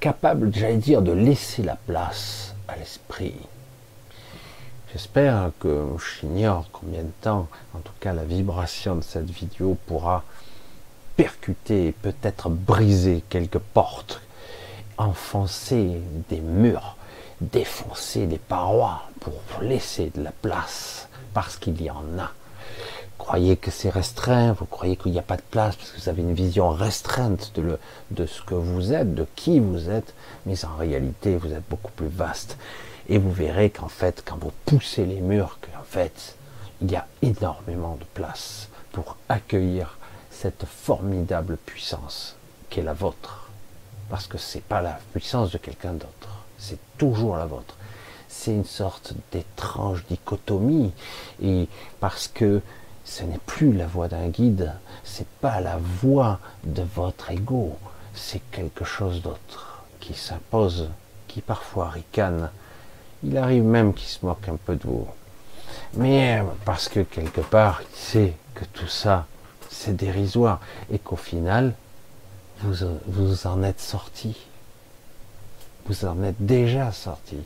capable, 0.00 0.52
j'allais 0.54 0.78
dire, 0.78 1.02
de 1.02 1.12
laisser 1.12 1.62
la 1.62 1.76
place 1.76 2.54
à 2.66 2.76
l'esprit. 2.76 3.36
J'espère 4.92 5.50
que 5.60 5.84
j'ignore 6.20 6.68
combien 6.72 7.02
de 7.02 7.12
temps, 7.20 7.48
en 7.74 7.80
tout 7.80 7.92
cas 8.00 8.14
la 8.14 8.24
vibration 8.24 8.96
de 8.96 9.02
cette 9.02 9.30
vidéo 9.30 9.76
pourra 9.86 10.24
percuter 11.16 11.92
peut-être 11.92 12.48
briser 12.48 13.22
quelques 13.28 13.58
portes, 13.58 14.22
enfoncer 14.96 16.00
des 16.30 16.40
murs 16.40 16.96
défoncer 17.40 18.26
les 18.26 18.38
parois 18.38 19.02
pour 19.20 19.34
laisser 19.60 20.10
de 20.14 20.22
la 20.22 20.32
place, 20.32 21.08
parce 21.34 21.56
qu'il 21.56 21.80
y 21.82 21.90
en 21.90 22.04
a. 22.18 22.30
croyez 23.18 23.56
que 23.56 23.70
c'est 23.70 23.90
restreint, 23.90 24.52
vous 24.52 24.66
croyez 24.66 24.96
qu'il 24.96 25.12
n'y 25.12 25.18
a 25.18 25.22
pas 25.22 25.36
de 25.36 25.42
place 25.42 25.76
parce 25.76 25.90
que 25.90 26.00
vous 26.00 26.08
avez 26.08 26.22
une 26.22 26.34
vision 26.34 26.70
restreinte 26.70 27.52
de, 27.54 27.62
le, 27.62 27.78
de 28.10 28.26
ce 28.26 28.42
que 28.42 28.54
vous 28.54 28.92
êtes, 28.92 29.14
de 29.14 29.26
qui 29.36 29.60
vous 29.60 29.90
êtes, 29.90 30.14
mais 30.44 30.64
en 30.64 30.76
réalité 30.76 31.36
vous 31.36 31.52
êtes 31.52 31.68
beaucoup 31.68 31.92
plus 31.92 32.08
vaste. 32.08 32.56
Et 33.08 33.18
vous 33.18 33.32
verrez 33.32 33.70
qu'en 33.70 33.88
fait, 33.88 34.22
quand 34.26 34.36
vous 34.36 34.52
poussez 34.64 35.06
les 35.06 35.20
murs, 35.20 35.58
qu'en 35.60 35.84
fait, 35.84 36.36
il 36.80 36.90
y 36.90 36.96
a 36.96 37.06
énormément 37.22 37.96
de 37.96 38.04
place 38.14 38.68
pour 38.92 39.16
accueillir 39.28 39.96
cette 40.30 40.64
formidable 40.64 41.56
puissance 41.56 42.36
qui 42.68 42.80
est 42.80 42.82
la 42.82 42.92
vôtre. 42.92 43.48
Parce 44.10 44.26
que 44.26 44.38
c'est 44.38 44.62
pas 44.62 44.80
la 44.80 44.98
puissance 45.12 45.50
de 45.52 45.58
quelqu'un 45.58 45.92
d'autre, 45.92 46.44
c'est 46.58 46.78
toujours 46.98 47.36
la 47.36 47.46
vôtre. 47.46 47.76
C'est 48.28 48.52
une 48.52 48.64
sorte 48.64 49.14
d'étrange 49.32 50.04
dichotomie, 50.08 50.92
et 51.42 51.68
parce 52.00 52.28
que 52.28 52.60
ce 53.06 53.22
n'est 53.22 53.40
plus 53.46 53.72
la 53.72 53.86
voix 53.86 54.08
d'un 54.08 54.28
guide, 54.28 54.72
c'est 55.04 55.28
pas 55.40 55.60
la 55.60 55.78
voix 55.78 56.40
de 56.64 56.82
votre 56.82 57.30
ego, 57.30 57.78
c'est 58.12 58.42
quelque 58.50 58.84
chose 58.84 59.22
d'autre 59.22 59.84
qui 60.00 60.12
s'impose, 60.12 60.90
qui 61.28 61.40
parfois 61.40 61.88
ricane. 61.88 62.50
Il 63.22 63.38
arrive 63.38 63.62
même 63.62 63.94
qu'il 63.94 64.08
se 64.08 64.26
moque 64.26 64.48
un 64.48 64.56
peu 64.56 64.74
de 64.74 64.82
vous. 64.82 65.06
Mais 65.94 66.42
parce 66.64 66.88
que 66.88 67.00
quelque 67.00 67.40
part, 67.40 67.80
il 67.82 67.96
sait 67.96 68.32
que 68.54 68.64
tout 68.64 68.88
ça, 68.88 69.26
c'est 69.70 69.96
dérisoire 69.96 70.60
et 70.90 70.98
qu'au 70.98 71.16
final, 71.16 71.74
vous, 72.60 72.86
vous 73.06 73.46
en 73.46 73.62
êtes 73.62 73.80
sorti. 73.80 74.36
Vous 75.86 76.04
en 76.04 76.22
êtes 76.24 76.44
déjà 76.44 76.90
sorti. 76.90 77.38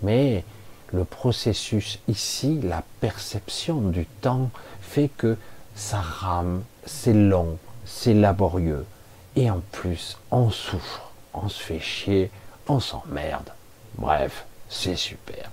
Mais 0.00 0.44
le 0.92 1.04
processus 1.04 1.98
ici, 2.08 2.60
la 2.62 2.82
perception 3.00 3.80
du 3.80 4.06
temps, 4.06 4.50
fait 4.92 5.08
que 5.08 5.38
ça 5.74 6.02
rame, 6.02 6.64
c'est 6.84 7.14
long, 7.14 7.56
c'est 7.86 8.12
laborieux. 8.12 8.84
Et 9.36 9.50
en 9.50 9.62
plus, 9.72 10.18
on 10.30 10.50
souffre, 10.50 11.12
on 11.32 11.48
se 11.48 11.62
fait 11.62 11.80
chier, 11.80 12.30
on 12.68 12.78
s'emmerde. 12.78 13.50
Bref, 13.96 14.44
c'est 14.68 14.96
super. 14.96 15.50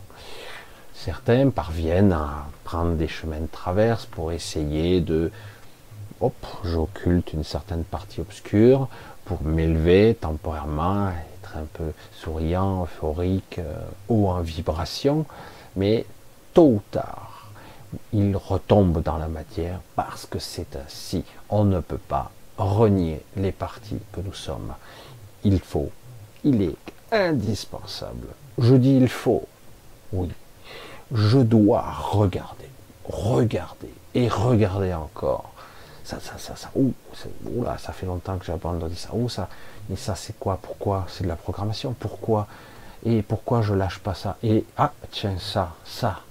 Certains 0.94 1.52
parviennent 1.52 2.12
à 2.12 2.48
prendre 2.66 2.96
des 2.96 3.08
chemins 3.08 3.40
de 3.40 3.48
traverse 3.48 4.06
pour 4.06 4.34
essayer 4.34 5.00
de 5.00 5.32
hop, 6.20 6.46
j'occulte 6.66 7.32
une 7.32 7.46
certaine 7.46 7.86
partie 7.86 8.20
obscure 8.20 8.90
pour 9.24 9.42
m'élever 9.44 10.18
temporairement, 10.20 11.12
être 11.12 11.56
un 11.56 11.66
peu 11.72 11.94
souriant, 12.12 12.84
euphorique, 12.84 13.60
euh, 13.60 13.80
ou 14.10 14.28
en 14.28 14.42
vibration, 14.42 15.26
mais 15.78 16.06
tôt 16.54 16.74
ou 16.74 16.82
tard, 16.92 17.29
il 18.14 18.36
retombe 18.36 19.02
dans 19.02 19.18
la 19.18 19.28
matière 19.28 19.80
parce 19.96 20.26
que 20.26 20.40
c'est 20.40 20.76
ainsi. 20.76 21.24
On 21.50 21.64
ne 21.64 21.80
peut 21.80 21.98
pas 21.98 22.32
renier 22.58 23.24
les 23.36 23.52
parties 23.52 24.00
que 24.12 24.22
nous 24.22 24.34
sommes. 24.34 24.74
Il 25.44 25.60
faut, 25.60 25.90
il 26.44 26.62
est 26.62 26.76
indispensable. 27.12 28.28
Je 28.58 28.76
dis 28.76 28.96
il 28.96 29.08
faut, 29.08 29.48
oui, 30.12 30.30
je 31.14 31.40
dois 31.40 31.82
regarder, 31.82 32.70
regarder 33.06 33.94
et 34.14 34.28
regarder 34.28 34.94
encore. 34.94 35.52
Ça, 36.04 36.20
ça, 36.20 36.38
ça, 36.38 36.56
ça, 36.56 36.72
ouh, 36.76 36.94
ça 37.78 37.94
fait 37.94 38.08
longtemps 38.08 38.38
que 38.38 38.46
j'ai 38.46 38.52
abandonné 38.52 38.96
ça. 38.96 39.10
Ouh, 39.14 39.30
ça, 39.30 39.48
mais 39.90 39.96
ça, 39.96 40.16
c'est 40.16 40.38
quoi? 40.40 40.60
Pourquoi? 40.62 41.06
C'est 41.08 41.24
de 41.24 41.30
la 41.30 41.36
programmation. 41.36 41.96
Pourquoi? 42.00 42.48
Et 43.06 43.22
pourquoi 43.22 43.62
je 43.62 43.74
lâche 43.74 44.00
pas 44.00 44.16
ça? 44.16 44.36
Et 44.44 44.66
ah, 44.76 44.92
tiens, 45.12 45.38
ça, 45.40 45.76
ça, 45.86 46.22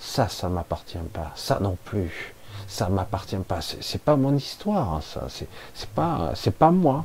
ça, 0.00 0.28
ça 0.28 0.48
m'appartient 0.48 0.98
pas. 1.12 1.30
Ça 1.36 1.60
non 1.60 1.76
plus. 1.84 2.34
Ça 2.66 2.88
m'appartient 2.88 3.36
pas. 3.36 3.60
C'est 3.60 4.02
pas 4.02 4.16
mon 4.16 4.34
histoire, 4.34 5.02
ça. 5.02 5.26
C'est 5.74 5.90
pas, 5.90 6.32
c'est 6.34 6.56
pas 6.56 6.70
moi. 6.70 7.04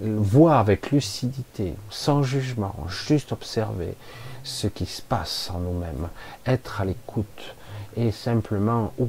Voir 0.00 0.58
avec 0.58 0.90
lucidité, 0.90 1.74
sans 1.90 2.22
jugement, 2.22 2.74
juste 2.88 3.32
observer 3.32 3.94
ce 4.42 4.66
qui 4.66 4.86
se 4.86 5.02
passe 5.02 5.50
en 5.54 5.58
nous-mêmes, 5.58 6.08
être 6.46 6.80
à 6.80 6.84
l'écoute 6.84 7.54
et 7.96 8.10
simplement, 8.10 8.92
oh, 8.98 9.08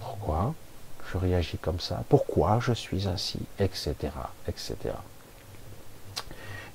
pourquoi 0.00 0.54
je 1.10 1.18
réagis 1.18 1.58
comme 1.58 1.80
ça, 1.80 2.02
pourquoi 2.08 2.58
je 2.60 2.72
suis 2.72 3.08
ainsi, 3.08 3.38
etc., 3.58 3.94
etc. 4.46 4.76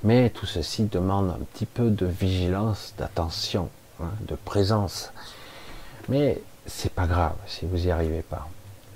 Mais 0.02 0.30
tout 0.30 0.46
ceci 0.46 0.84
demande 0.84 1.30
un 1.30 1.44
petit 1.52 1.66
peu 1.66 1.90
de 1.90 2.06
vigilance, 2.06 2.94
d'attention, 2.98 3.68
hein, 4.02 4.12
de 4.22 4.34
présence. 4.34 5.12
Mais 6.08 6.42
c'est 6.66 6.92
pas 6.92 7.06
grave 7.06 7.36
si 7.46 7.66
vous 7.66 7.76
n'y 7.76 7.90
arrivez 7.90 8.22
pas. 8.22 8.48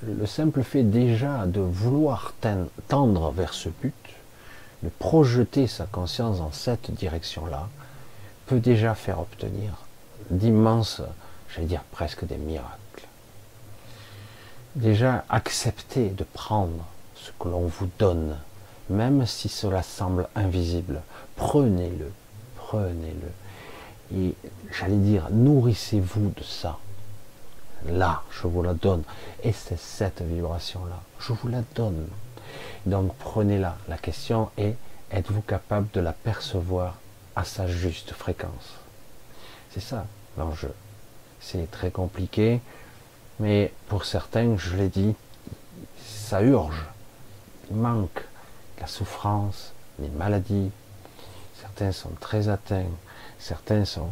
Le 0.02 0.26
simple 0.26 0.62
fait 0.62 0.82
déjà 0.82 1.46
de 1.46 1.60
vouloir 1.60 2.34
tendre 2.88 3.30
vers 3.30 3.54
ce 3.54 3.68
but, 3.68 3.94
de 4.82 4.90
projeter 4.90 5.66
sa 5.66 5.86
conscience 5.86 6.38
dans 6.38 6.52
cette 6.52 6.90
direction-là, 6.90 7.68
peut 8.46 8.60
déjà 8.60 8.94
faire 8.94 9.20
obtenir 9.20 9.72
d'immenses, 10.30 11.00
j'allais 11.48 11.66
dire 11.66 11.84
presque 11.90 12.26
des 12.26 12.36
miracles. 12.36 12.68
Déjà 14.76 15.24
accepter 15.28 16.10
de 16.10 16.24
prendre 16.24 16.84
ce 17.14 17.30
que 17.38 17.48
l'on 17.48 17.66
vous 17.66 17.88
donne, 17.98 18.36
même 18.90 19.24
si 19.24 19.48
cela 19.48 19.82
semble 19.82 20.28
invisible. 20.34 21.00
Prenez-le, 21.36 22.12
prenez-le. 22.56 23.30
Et 24.12 24.34
j'allais 24.72 24.96
dire, 24.96 25.28
nourrissez-vous 25.30 26.32
de 26.36 26.42
ça. 26.42 26.78
Là, 27.86 28.22
je 28.30 28.46
vous 28.46 28.62
la 28.62 28.74
donne. 28.74 29.02
Et 29.42 29.52
c'est 29.52 29.78
cette 29.78 30.22
vibration-là. 30.22 31.00
Je 31.18 31.32
vous 31.32 31.48
la 31.48 31.62
donne. 31.74 32.06
Donc 32.86 33.14
prenez-la. 33.16 33.76
La 33.88 33.98
question 33.98 34.50
est, 34.56 34.76
êtes-vous 35.10 35.42
capable 35.42 35.88
de 35.92 36.00
la 36.00 36.12
percevoir 36.12 36.96
à 37.36 37.44
sa 37.44 37.66
juste 37.66 38.12
fréquence? 38.12 38.74
C'est 39.70 39.80
ça 39.80 40.06
l'enjeu. 40.38 40.72
C'est 41.40 41.70
très 41.70 41.90
compliqué, 41.90 42.60
mais 43.38 43.72
pour 43.88 44.04
certains, 44.04 44.56
je 44.56 44.76
l'ai 44.76 44.88
dit, 44.88 45.14
ça 46.04 46.42
urge. 46.42 46.84
Il 47.70 47.76
manque 47.76 48.24
la 48.80 48.86
souffrance, 48.86 49.72
les 49.98 50.08
maladies. 50.08 50.70
Certains 51.60 51.92
sont 51.92 52.12
très 52.20 52.48
atteints, 52.48 52.90
certains 53.38 53.84
sont 53.84 54.10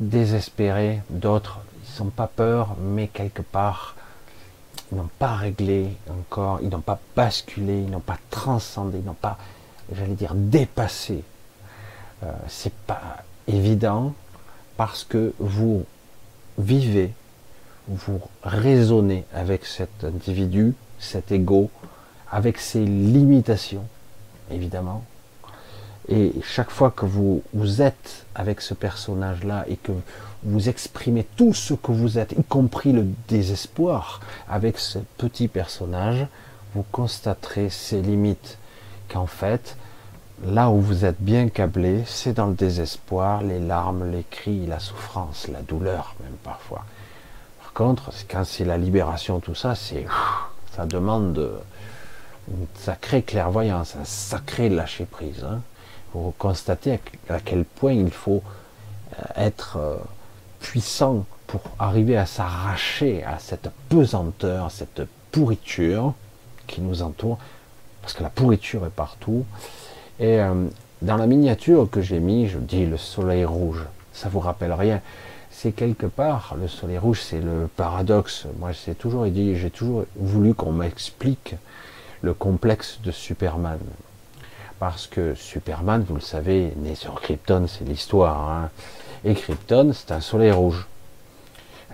désespérés, 0.00 1.00
d'autres 1.10 1.60
ils 1.84 1.92
sont 1.92 2.06
pas 2.06 2.26
peur, 2.26 2.76
mais 2.80 3.08
quelque 3.08 3.42
part 3.42 3.96
ils 4.92 4.98
n'ont 4.98 5.10
pas 5.18 5.34
réglé 5.34 5.96
encore, 6.10 6.60
ils 6.62 6.68
n'ont 6.68 6.80
pas 6.80 6.98
basculé, 7.16 7.80
ils 7.80 7.90
n'ont 7.90 8.00
pas 8.00 8.18
transcendé, 8.30 8.98
ils 8.98 9.04
n'ont 9.04 9.14
pas, 9.14 9.38
j'allais 9.92 10.14
dire, 10.14 10.32
dépassé 10.34 11.24
euh, 12.22 12.32
c'est 12.48 12.72
pas 12.72 13.24
évident 13.46 14.14
parce 14.76 15.04
que 15.04 15.34
vous 15.38 15.84
vivez, 16.58 17.12
vous 17.88 18.20
raisonnez 18.42 19.24
avec 19.34 19.66
cet 19.66 20.04
individu, 20.04 20.74
cet 20.98 21.30
ego, 21.30 21.70
avec 22.30 22.58
ses 22.58 22.84
limitations, 22.84 23.86
évidemment. 24.50 25.04
Et 26.08 26.32
chaque 26.42 26.70
fois 26.70 26.90
que 26.90 27.04
vous, 27.04 27.42
êtes 27.82 28.26
avec 28.34 28.60
ce 28.60 28.74
personnage-là 28.74 29.64
et 29.68 29.76
que 29.76 29.92
vous 30.44 30.68
exprimez 30.68 31.24
tout 31.36 31.52
ce 31.52 31.74
que 31.74 31.90
vous 31.90 32.18
êtes, 32.18 32.32
y 32.32 32.44
compris 32.44 32.92
le 32.92 33.06
désespoir, 33.28 34.20
avec 34.48 34.78
ce 34.78 35.00
petit 35.18 35.48
personnage, 35.48 36.26
vous 36.74 36.84
constaterez 36.92 37.70
ses 37.70 38.02
limites. 38.02 38.58
Qu'en 39.08 39.26
fait, 39.26 39.76
là 40.44 40.70
où 40.70 40.80
vous 40.80 41.04
êtes 41.04 41.20
bien 41.20 41.48
câblé, 41.48 42.02
c'est 42.06 42.34
dans 42.34 42.46
le 42.46 42.54
désespoir, 42.54 43.42
les 43.42 43.60
larmes, 43.60 44.10
les 44.10 44.24
cris, 44.30 44.66
la 44.66 44.78
souffrance, 44.78 45.48
la 45.48 45.62
douleur 45.62 46.14
même 46.20 46.36
parfois. 46.44 46.84
Par 47.62 47.72
contre, 47.72 48.10
quand 48.28 48.44
c'est 48.44 48.64
la 48.64 48.78
libération, 48.78 49.40
tout 49.40 49.54
ça, 49.54 49.74
c'est 49.74 50.06
ça 50.76 50.84
demande 50.86 51.62
une 52.48 52.66
sacrée 52.74 53.22
clairvoyance, 53.22 53.96
un 53.96 54.04
sacré 54.04 54.68
lâcher 54.68 55.06
prise. 55.06 55.44
Hein. 55.44 55.60
Vous 56.16 56.32
constatez 56.38 56.98
à 57.28 57.40
quel 57.40 57.64
point 57.64 57.92
il 57.92 58.10
faut 58.10 58.42
euh, 59.12 59.22
être 59.36 59.76
euh, 59.76 59.96
puissant 60.60 61.26
pour 61.46 61.60
arriver 61.78 62.16
à 62.16 62.24
s'arracher 62.24 63.22
à 63.22 63.38
cette 63.38 63.68
pesanteur, 63.90 64.64
à 64.64 64.70
cette 64.70 65.02
pourriture 65.30 66.14
qui 66.66 66.80
nous 66.80 67.02
entoure, 67.02 67.38
parce 68.00 68.14
que 68.14 68.22
la 68.22 68.30
pourriture 68.30 68.86
est 68.86 68.90
partout. 68.90 69.44
Et 70.18 70.40
euh, 70.40 70.66
dans 71.02 71.16
la 71.18 71.26
miniature 71.26 71.88
que 71.90 72.00
j'ai 72.00 72.18
mis, 72.18 72.48
je 72.48 72.58
dis 72.58 72.86
le 72.86 72.96
soleil 72.96 73.44
rouge. 73.44 73.84
Ça 74.14 74.30
vous 74.30 74.40
rappelle 74.40 74.72
rien. 74.72 75.02
C'est 75.50 75.72
quelque 75.72 76.06
part, 76.06 76.56
le 76.58 76.66
soleil 76.66 76.98
rouge, 76.98 77.20
c'est 77.20 77.40
le 77.40 77.68
paradoxe. 77.76 78.46
Moi, 78.58 78.70
j'ai 78.72 78.94
toujours 78.94 79.26
dit, 79.26 79.56
j'ai 79.56 79.70
toujours 79.70 80.06
voulu 80.16 80.54
qu'on 80.54 80.72
m'explique 80.72 81.56
le 82.22 82.32
complexe 82.32 83.00
de 83.04 83.10
Superman. 83.10 83.78
Parce 84.78 85.06
que 85.06 85.34
Superman, 85.34 86.04
vous 86.06 86.16
le 86.16 86.20
savez, 86.20 86.72
né 86.76 86.94
sur 86.94 87.14
Krypton, 87.20 87.66
c'est 87.66 87.84
l'histoire. 87.84 88.50
Hein. 88.50 88.70
Et 89.24 89.34
Krypton, 89.34 89.92
c'est 89.94 90.12
un 90.12 90.20
soleil 90.20 90.50
rouge. 90.50 90.86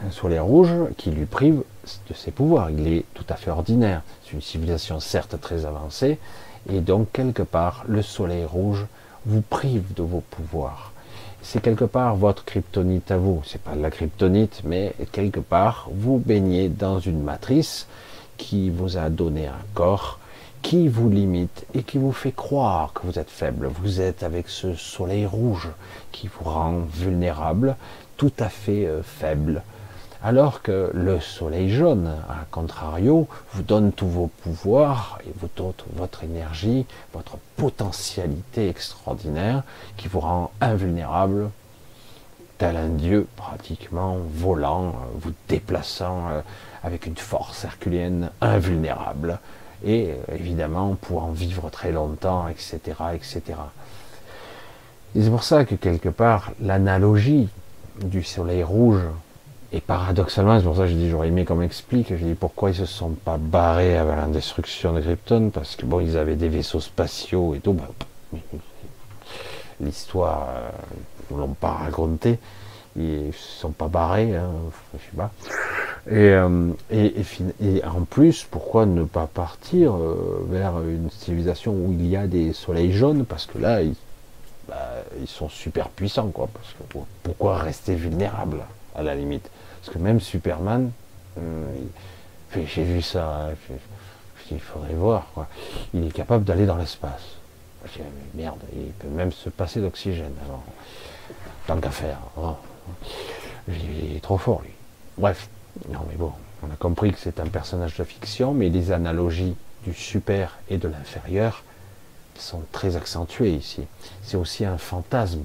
Un 0.05 0.11
soleil 0.11 0.41
rouge 0.41 0.73
qui 0.97 1.11
lui 1.11 1.27
prive 1.27 1.63
de 2.09 2.15
ses 2.15 2.33
pouvoirs. 2.33 2.71
Il 2.71 2.89
est 2.89 3.05
tout 3.15 3.25
à 3.29 3.37
fait 3.37 3.51
ordinaire. 3.51 4.03
C'est 4.25 4.33
une 4.33 4.41
civilisation 4.41 4.99
certes 4.99 5.41
très 5.41 5.65
avancée, 5.65 6.19
et 6.71 6.81
donc, 6.81 7.11
quelque 7.13 7.43
part, 7.43 7.85
le 7.89 8.03
soleil 8.03 8.45
rouge 8.45 8.87
vous 9.27 9.43
prive 9.43 9.95
de 9.95 10.03
vos 10.03 10.23
pouvoirs. 10.31 10.93
c'est 11.43 11.61
quelque 11.61 11.85
part 11.85 12.15
votre 12.15 12.45
kryptonite 12.45 13.11
à 13.11 13.17
vous. 13.17 13.43
C'est 13.45 13.61
pas 13.61 13.75
de 13.75 13.83
la 13.83 13.91
kryptonite, 13.91 14.63
mais 14.65 14.95
quelque 15.11 15.41
part, 15.41 15.89
vous 15.93 16.19
baignez 16.19 16.69
dans 16.69 17.01
une 17.01 17.23
matrice 17.23 17.87
qui 18.37 18.71
vous 18.71 18.97
a 18.97 19.11
donné 19.11 19.47
un 19.47 19.65
corps 19.75 20.21
qui 20.63 20.89
vous 20.89 21.11
limite 21.11 21.67
et 21.75 21.83
qui 21.83 21.99
vous 21.99 22.13
fait 22.13 22.33
croire 22.33 22.93
que 22.93 23.07
vous 23.07 23.19
êtes 23.19 23.31
faible. 23.31 23.67
Vous 23.67 24.01
êtes 24.01 24.23
avec 24.23 24.49
ce 24.49 24.75
soleil 24.75 25.27
rouge 25.27 25.69
qui 26.13 26.29
vous 26.29 26.49
rend 26.49 26.81
vulnérable, 26.95 27.77
tout 28.17 28.33
à 28.39 28.49
fait 28.49 28.87
euh, 28.87 29.03
faible. 29.03 29.63
Alors 30.25 30.63
que 30.63 30.91
le 30.95 31.19
soleil 31.19 31.69
jaune, 31.69 32.09
à 32.29 32.45
contrario, 32.53 33.27
vous 33.53 33.63
donne 33.63 33.91
tous 33.91 34.07
vos 34.07 34.29
pouvoirs 34.29 35.19
et 35.27 35.33
vous 35.41 35.49
donne 35.57 35.73
votre 35.95 36.23
énergie, 36.23 36.87
votre 37.13 37.39
potentialité 37.57 38.69
extraordinaire 38.69 39.65
qui 39.97 40.07
vous 40.07 40.21
rend 40.21 40.53
invulnérable, 40.61 41.51
tel 42.59 42.77
un 42.77 42.91
dieu 42.91 43.27
pratiquement 43.35 44.19
volant, 44.33 44.91
euh, 44.91 44.93
vous 45.17 45.33
déplaçant 45.49 46.29
euh, 46.29 46.41
avec 46.85 47.07
une 47.07 47.17
force 47.17 47.65
herculienne 47.65 48.31
invulnérable 48.41 49.41
et 49.85 50.11
euh, 50.11 50.37
évidemment 50.37 50.97
pour 51.01 51.25
en 51.25 51.31
vivre 51.31 51.71
très 51.71 51.93
longtemps, 51.93 52.49
etc. 52.49 52.81
etc. 53.15 53.43
Et 55.15 55.23
c'est 55.23 55.31
pour 55.31 55.45
ça 55.45 55.65
que 55.65 55.75
quelque 55.75 56.09
part 56.09 56.53
l'analogie 56.61 57.49
du 58.03 58.23
soleil 58.23 58.63
rouge 58.63 59.03
et 59.75 59.81
paradoxalement, 59.81 60.59
c'est 60.59 60.65
pour 60.65 60.77
ça 60.77 60.83
que 60.83 60.89
je 60.89 60.95
dis, 60.95 61.09
j'aurais 61.09 61.29
aimé 61.29 61.47
qu'on 61.47 61.57
m'explique. 61.57 62.11
Je 62.11 62.23
dis 62.23 62.35
pourquoi 62.35 62.71
ils 62.71 62.77
se 62.77 62.85
sont 62.85 63.11
pas 63.11 63.39
barrés 63.39 63.97
avec 63.97 64.17
la 64.17 64.27
destruction 64.27 64.93
de 64.93 65.01
Krypton, 65.01 65.49
parce 65.49 65.77
que 65.77 65.87
bon, 65.87 66.01
ils 66.01 66.19
avaient 66.19 66.37
des 66.37 66.51
vaisseaux 66.51 66.81
spatiaux 66.81 67.55
et 67.55 67.61
tout. 67.61 67.73
Ben, 67.73 68.39
l'histoire, 69.81 70.49
ils 71.31 71.37
ne 71.37 71.41
l'ont 71.41 71.55
pas 71.55 71.73
raconté. 71.73 72.39
Ils 72.97 73.33
sont 73.33 73.71
pas 73.71 73.89
barrés, 73.89 74.37
hein, 74.37 74.51
je 74.93 74.99
sais 74.99 75.17
pas. 75.17 75.31
Euh, 76.11 76.73
et, 76.91 77.15
et, 77.63 77.85
en 77.85 78.03
plus, 78.03 78.45
pourquoi 78.45 78.87
ne 78.87 79.05
pas 79.05 79.27
partir 79.27 79.95
euh, 79.95 80.45
vers 80.51 80.81
une 80.83 81.11
civilisation 81.11 81.73
où 81.73 81.93
il 81.93 82.07
y 82.07 82.17
a 82.17 82.27
des 82.27 82.53
soleils 82.53 82.93
jaunes? 82.93 83.25
Parce 83.25 83.47
que 83.47 83.59
là, 83.59 83.83
ils, 83.83 83.95
bah, 84.69 85.05
sont 85.27 85.49
super 85.49 85.89
puissants, 85.89 86.29
quoi. 86.29 86.49
Parce 86.53 86.73
que 86.73 86.99
pourquoi 87.23 87.59
rester 87.59 87.95
vulnérable 87.95 88.59
à 88.95 89.03
la 89.03 89.15
limite? 89.15 89.49
Parce 89.81 89.97
que 89.97 90.03
même 90.03 90.21
Superman, 90.21 90.91
euh, 91.39 91.67
j'ai 92.67 92.85
vu 92.85 93.01
ça, 93.01 93.49
hein, 93.49 93.75
il 94.51 94.61
faudrait 94.61 94.95
voir, 94.95 95.29
quoi. 95.35 95.47
il 95.95 96.07
est 96.07 96.13
capable 96.13 96.45
d'aller 96.45 96.67
dans 96.67 96.77
l'espace. 96.77 97.37
merde, 98.35 98.61
il 98.75 98.93
peut 98.93 99.09
même 99.09 99.33
se 99.33 99.49
passer 99.49 99.81
d'oxygène. 99.81 100.35
Tant 101.67 101.79
qu'à 101.79 101.91
faire. 101.91 102.19
Il 103.69 104.17
est 104.17 104.21
trop 104.21 104.39
fort, 104.39 104.63
lui. 104.63 104.73
Bref, 105.19 105.49
non 105.89 106.01
mais 106.09 106.17
bon, 106.17 106.33
on 106.63 106.71
a 106.71 106.77
compris 106.77 107.13
que 107.13 107.19
c'est 107.19 107.41
un 107.41 107.47
personnage 107.47 107.97
de 107.97 108.05
fiction, 108.05 108.55
mais 108.55 108.69
les 108.69 108.93
analogies 108.93 109.57
du 109.85 109.95
super 109.95 110.59
et 110.69 110.79
de 110.79 110.89
l'inférieur 110.89 111.63
sont 112.39 112.63
très 112.73 112.97
accentuées 112.97 113.55
ici. 113.55 113.83
C'est 114.23 114.37
aussi 114.37 114.65
un 114.65 114.79
fantasme 114.79 115.45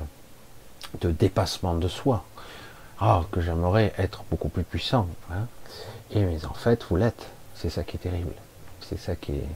de 1.02 1.12
dépassement 1.12 1.76
de 1.76 1.88
soi. 1.88 2.24
Ah, 3.00 3.24
que 3.32 3.42
j'aimerais 3.42 3.94
être 3.98 4.24
beaucoup 4.32 4.50
plus 4.50 4.64
puissant. 4.64 5.08
Hein. 5.32 5.48
Et 6.12 6.24
mais 6.24 6.44
en 6.46 6.54
fait, 6.54 6.84
vous 6.90 6.96
l'êtes. 6.96 7.28
C'est 7.56 7.70
ça 7.70 7.84
qui 7.84 7.98
est 7.98 8.00
terrible. 8.00 8.34
C'est 8.82 9.00
ça 9.00 9.16
qui 9.16 9.34
est. 9.34 9.50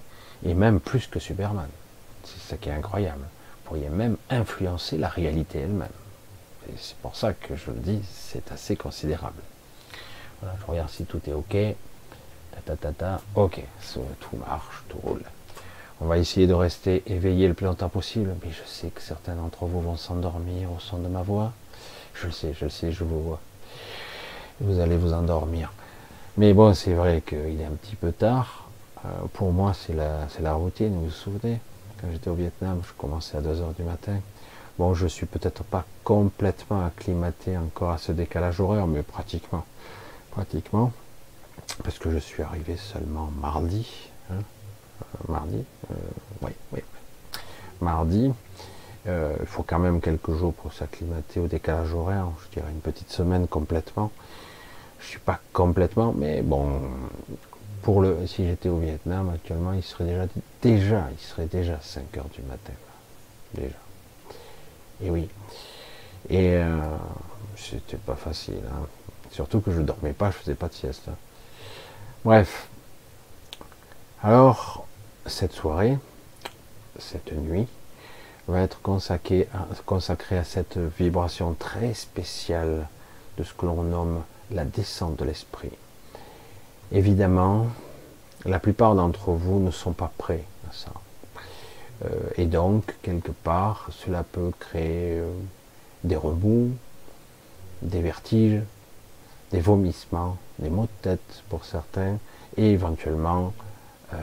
Et 0.45 0.53
même 0.53 0.79
plus 0.79 1.07
que 1.07 1.19
Superman. 1.19 1.69
C'est 2.23 2.49
ça 2.49 2.57
qui 2.57 2.69
est 2.69 2.73
incroyable. 2.73 3.21
Vous 3.21 3.69
pourriez 3.69 3.89
même 3.89 4.17
influencer 4.29 4.97
la 4.97 5.07
réalité 5.07 5.59
elle-même. 5.59 5.89
Et 6.69 6.73
c'est 6.77 6.95
pour 6.97 7.15
ça 7.15 7.33
que 7.33 7.55
je 7.55 7.71
le 7.71 7.79
dis, 7.79 8.01
c'est 8.13 8.51
assez 8.51 8.75
considérable. 8.75 9.41
Voilà, 10.41 10.55
je 10.59 10.71
regarde 10.71 10.89
si 10.89 11.05
tout 11.05 11.21
est 11.27 11.33
OK. 11.33 11.55
Ta, 12.65 12.75
ta, 12.75 12.91
ta, 12.91 13.21
OK. 13.35 13.61
Tout 13.93 14.37
marche, 14.37 14.83
tout 14.89 14.97
roule. 14.97 15.23
On 15.99 16.05
va 16.05 16.17
essayer 16.17 16.47
de 16.47 16.53
rester 16.53 17.03
éveillé 17.05 17.47
le 17.47 17.53
plus 17.53 17.65
longtemps 17.65 17.89
possible, 17.89 18.35
mais 18.43 18.51
je 18.51 18.67
sais 18.67 18.89
que 18.89 19.01
certains 19.01 19.35
d'entre 19.35 19.65
vous 19.65 19.81
vont 19.81 19.97
s'endormir 19.97 20.71
au 20.71 20.79
son 20.79 20.97
de 20.97 21.07
ma 21.07 21.21
voix. 21.21 21.53
Je 22.15 22.25
le 22.25 22.31
sais, 22.31 22.53
je 22.53 22.65
le 22.65 22.71
sais, 22.71 22.91
je 22.91 23.03
vous 23.03 23.21
vois. 23.21 23.39
Vous 24.59 24.79
allez 24.79 24.97
vous 24.97 25.13
endormir. 25.13 25.71
Mais 26.37 26.53
bon, 26.53 26.73
c'est 26.73 26.93
vrai 26.93 27.21
qu'il 27.21 27.61
est 27.61 27.65
un 27.65 27.75
petit 27.79 27.95
peu 27.95 28.11
tard. 28.11 28.67
Euh, 29.05 29.09
pour 29.33 29.51
moi, 29.51 29.73
c'est 29.73 29.93
la, 29.93 30.27
la 30.39 30.53
routine, 30.53 30.93
vous 30.93 31.05
vous 31.05 31.11
souvenez? 31.11 31.59
Quand 31.99 32.07
j'étais 32.11 32.29
au 32.29 32.35
Vietnam, 32.35 32.81
je 32.87 32.93
commençais 32.93 33.37
à 33.37 33.41
2h 33.41 33.75
du 33.75 33.83
matin. 33.83 34.19
Bon, 34.79 34.93
je 34.93 35.07
suis 35.07 35.25
peut-être 35.25 35.63
pas 35.63 35.85
complètement 36.03 36.85
acclimaté 36.85 37.57
encore 37.57 37.91
à 37.91 37.97
ce 37.97 38.11
décalage 38.11 38.59
horaire, 38.59 38.87
mais 38.87 39.03
pratiquement. 39.03 39.65
Pratiquement. 40.31 40.91
Parce 41.83 41.99
que 41.99 42.09
je 42.09 42.17
suis 42.17 42.41
arrivé 42.41 42.77
seulement 42.77 43.29
mardi. 43.41 43.87
Hein. 44.31 44.35
Euh, 45.01 45.31
mardi 45.31 45.63
euh, 45.91 45.95
Oui, 46.41 46.51
oui. 46.73 46.79
Mardi. 47.81 48.31
Euh, 49.07 49.35
il 49.39 49.45
faut 49.47 49.63
quand 49.63 49.79
même 49.79 49.99
quelques 49.99 50.33
jours 50.33 50.53
pour 50.53 50.73
s'acclimater 50.73 51.39
au 51.39 51.47
décalage 51.47 51.93
horaire, 51.93 52.27
je 52.43 52.59
dirais 52.59 52.71
une 52.71 52.81
petite 52.81 53.09
semaine 53.09 53.47
complètement. 53.47 54.11
Je 54.99 55.07
suis 55.07 55.19
pas 55.19 55.39
complètement, 55.53 56.13
mais 56.15 56.43
bon, 56.43 56.81
pour 57.81 58.01
le, 58.01 58.27
si 58.27 58.45
j'étais 58.45 58.69
au 58.69 58.77
Vietnam 58.77 59.31
actuellement, 59.33 59.73
il 59.73 59.81
serait 59.81 60.05
déjà, 60.05 60.27
déjà, 60.61 61.07
il 61.11 61.19
serait 61.19 61.47
déjà 61.47 61.79
5 61.81 62.15
heures 62.17 62.29
du 62.29 62.43
matin, 62.43 62.73
déjà. 63.55 63.75
Et 65.03 65.09
oui. 65.09 65.29
Et 66.29 66.55
euh, 66.55 66.79
c'était 67.57 67.97
pas 67.97 68.15
facile, 68.15 68.61
hein. 68.67 68.85
surtout 69.31 69.59
que 69.59 69.71
je 69.71 69.81
dormais 69.81 70.13
pas, 70.13 70.31
je 70.31 70.37
faisais 70.37 70.55
pas 70.55 70.67
de 70.67 70.73
sieste. 70.73 71.03
Hein. 71.09 71.15
Bref. 72.23 72.67
Alors, 74.23 74.85
cette 75.25 75.53
soirée, 75.53 75.97
cette 76.99 77.31
nuit, 77.33 77.67
va 78.47 78.61
être 78.61 78.81
consacré 78.81 79.47
à, 79.53 79.67
consacré 79.85 80.37
à 80.37 80.43
cette 80.43 80.77
vibration 80.77 81.55
très 81.57 81.93
spéciale 81.93 82.87
de 83.37 83.43
ce 83.43 83.53
que 83.53 83.65
l'on 83.65 83.83
nomme 83.83 84.21
la 84.51 84.65
descente 84.65 85.17
de 85.17 85.25
l'esprit. 85.25 85.71
Évidemment, 86.91 87.67
la 88.45 88.59
plupart 88.59 88.95
d'entre 88.95 89.31
vous 89.31 89.59
ne 89.59 89.71
sont 89.71 89.93
pas 89.93 90.11
prêts 90.17 90.43
à 90.69 90.73
ça. 90.73 90.91
Euh, 92.05 92.07
et 92.37 92.45
donc, 92.45 92.95
quelque 93.01 93.31
part, 93.31 93.89
cela 93.91 94.23
peut 94.23 94.51
créer 94.59 95.19
euh, 95.19 95.31
des 96.03 96.15
remous, 96.15 96.71
des 97.81 98.01
vertiges, 98.01 98.61
des 99.51 99.59
vomissements, 99.59 100.37
des 100.59 100.69
maux 100.69 100.83
de 100.83 101.01
tête 101.09 101.43
pour 101.49 101.65
certains, 101.65 102.17
et 102.57 102.71
éventuellement 102.71 103.53
euh, 104.13 104.17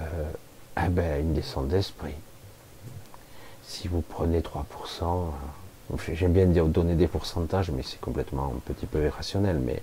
eh 0.85 0.89
ben, 0.89 1.21
une 1.21 1.35
descente 1.35 1.69
d'esprit. 1.69 2.15
Si 3.63 3.89
vous 3.89 4.01
prenez 4.01 4.41
3%, 4.41 4.63
euh, 5.03 5.97
j'aime 6.15 6.33
bien 6.33 6.47
dire 6.47 6.67
donner 6.67 6.95
des 6.95 7.09
pourcentages, 7.09 7.71
mais 7.71 7.83
c'est 7.83 8.01
complètement 8.01 8.53
un 8.57 8.73
petit 8.73 8.87
peu 8.87 9.05
irrationnel, 9.05 9.59
mais 9.59 9.83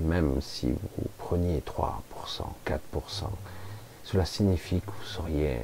même 0.00 0.40
si 0.40 0.68
vous 0.68 1.08
preniez 1.18 1.60
3%, 1.60 2.00
4%, 2.66 2.80
cela 4.02 4.24
signifie 4.24 4.80
que 4.80 4.90
vous 4.90 5.04
seriez 5.04 5.58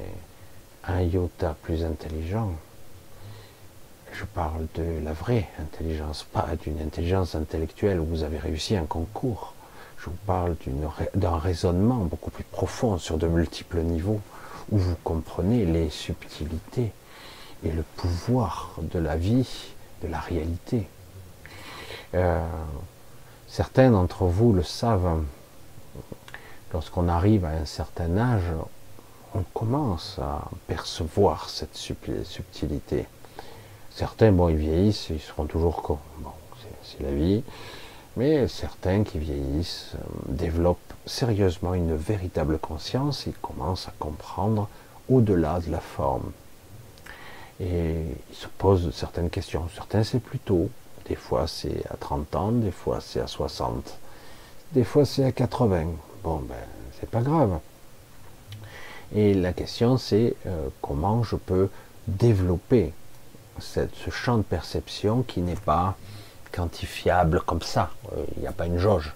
un 0.87 1.01
iota 1.01 1.55
plus 1.61 1.83
intelligent. 1.83 2.51
Je 4.13 4.25
parle 4.25 4.67
de 4.75 5.03
la 5.03 5.13
vraie 5.13 5.47
intelligence, 5.59 6.23
pas 6.23 6.47
d'une 6.61 6.81
intelligence 6.81 7.35
intellectuelle 7.35 7.99
où 7.99 8.05
vous 8.05 8.23
avez 8.23 8.37
réussi 8.37 8.75
un 8.75 8.85
concours. 8.85 9.53
Je 9.97 10.05
vous 10.05 10.17
parle 10.25 10.55
d'un 11.15 11.37
raisonnement 11.37 12.05
beaucoup 12.05 12.31
plus 12.31 12.43
profond 12.43 12.97
sur 12.97 13.17
de 13.17 13.27
multiples 13.27 13.81
niveaux, 13.81 14.19
où 14.71 14.77
vous 14.77 14.95
comprenez 15.03 15.65
les 15.65 15.89
subtilités 15.89 16.91
et 17.63 17.71
le 17.71 17.83
pouvoir 17.83 18.75
de 18.79 18.99
la 18.99 19.15
vie, 19.15 19.73
de 20.03 20.07
la 20.07 20.19
réalité. 20.19 20.87
Euh, 22.15 22.43
certains 23.47 23.91
d'entre 23.91 24.25
vous 24.25 24.53
le 24.53 24.63
savent, 24.63 25.23
lorsqu'on 26.73 27.07
arrive 27.07 27.45
à 27.45 27.51
un 27.51 27.65
certain 27.65 28.17
âge, 28.17 28.51
on 29.33 29.43
commence 29.53 30.17
à 30.19 30.43
percevoir 30.67 31.49
cette 31.49 31.75
subtilité. 31.75 33.05
Certains, 33.89 34.31
bon, 34.31 34.49
ils 34.49 34.57
vieillissent, 34.57 35.07
ils 35.09 35.19
seront 35.19 35.45
toujours 35.45 35.81
comme. 35.81 35.97
Bon, 36.19 36.31
c'est 36.83 37.03
la 37.03 37.11
vie. 37.11 37.43
Mais 38.17 38.47
certains 38.47 39.03
qui 39.03 39.19
vieillissent 39.19 39.91
euh, 39.95 39.99
développent 40.27 40.93
sérieusement 41.05 41.73
une 41.73 41.95
véritable 41.95 42.59
conscience 42.59 43.25
et 43.27 43.33
commencent 43.41 43.87
à 43.87 43.93
comprendre 43.99 44.67
au-delà 45.09 45.59
de 45.61 45.71
la 45.71 45.79
forme. 45.79 46.31
Et 47.61 47.95
ils 48.29 48.35
se 48.35 48.47
posent 48.47 48.93
certaines 48.93 49.29
questions. 49.29 49.67
Certains 49.73 50.03
c'est 50.03 50.19
plus 50.19 50.39
tôt, 50.39 50.69
des 51.07 51.15
fois 51.15 51.47
c'est 51.47 51.83
à 51.89 51.95
30 51.95 52.35
ans, 52.35 52.51
des 52.51 52.71
fois 52.71 52.99
c'est 53.01 53.21
à 53.21 53.27
60, 53.27 53.97
des 54.73 54.83
fois 54.83 55.05
c'est 55.05 55.23
à 55.23 55.31
80. 55.31 55.85
Bon 56.23 56.37
ben 56.37 56.55
c'est 56.99 57.09
pas 57.09 57.21
grave. 57.21 57.59
Et 59.13 59.33
la 59.33 59.53
question 59.53 59.97
c'est 59.97 60.35
euh, 60.45 60.69
comment 60.81 61.23
je 61.23 61.35
peux 61.35 61.69
développer 62.07 62.93
ce 63.59 64.09
champ 64.09 64.37
de 64.37 64.43
perception 64.43 65.21
qui 65.23 65.41
n'est 65.41 65.55
pas 65.55 65.95
quantifiable 66.51 67.41
comme 67.41 67.61
ça. 67.61 67.91
Euh, 68.13 68.23
il 68.35 68.41
n'y 68.41 68.47
a 68.47 68.51
pas 68.51 68.65
une 68.65 68.77
jauge. 68.77 69.13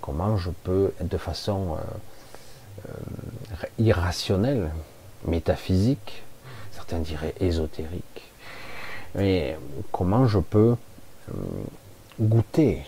Comment 0.00 0.36
je 0.36 0.50
peux 0.50 0.92
de 1.00 1.18
façon 1.18 1.76
euh, 2.88 2.92
irrationnelle, 3.78 4.70
métaphysique, 5.26 6.22
certains 6.72 6.98
diraient 6.98 7.34
ésotérique, 7.40 8.32
mais 9.14 9.58
comment 9.92 10.26
je 10.26 10.38
peux 10.38 10.76
goûter, 12.18 12.82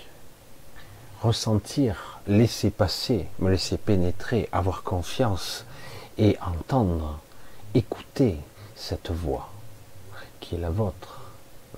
ressentir, 1.21 2.21
laisser 2.27 2.71
passer, 2.71 3.27
me 3.39 3.51
laisser 3.51 3.77
pénétrer, 3.77 4.49
avoir 4.53 4.83
confiance 4.83 5.67
et 6.19 6.37
entendre, 6.41 7.21
écouter 7.75 8.39
cette 8.75 9.11
voix 9.11 9.49
qui 10.41 10.57
est 10.57 10.59
la 10.59 10.71
vôtre. 10.71 11.21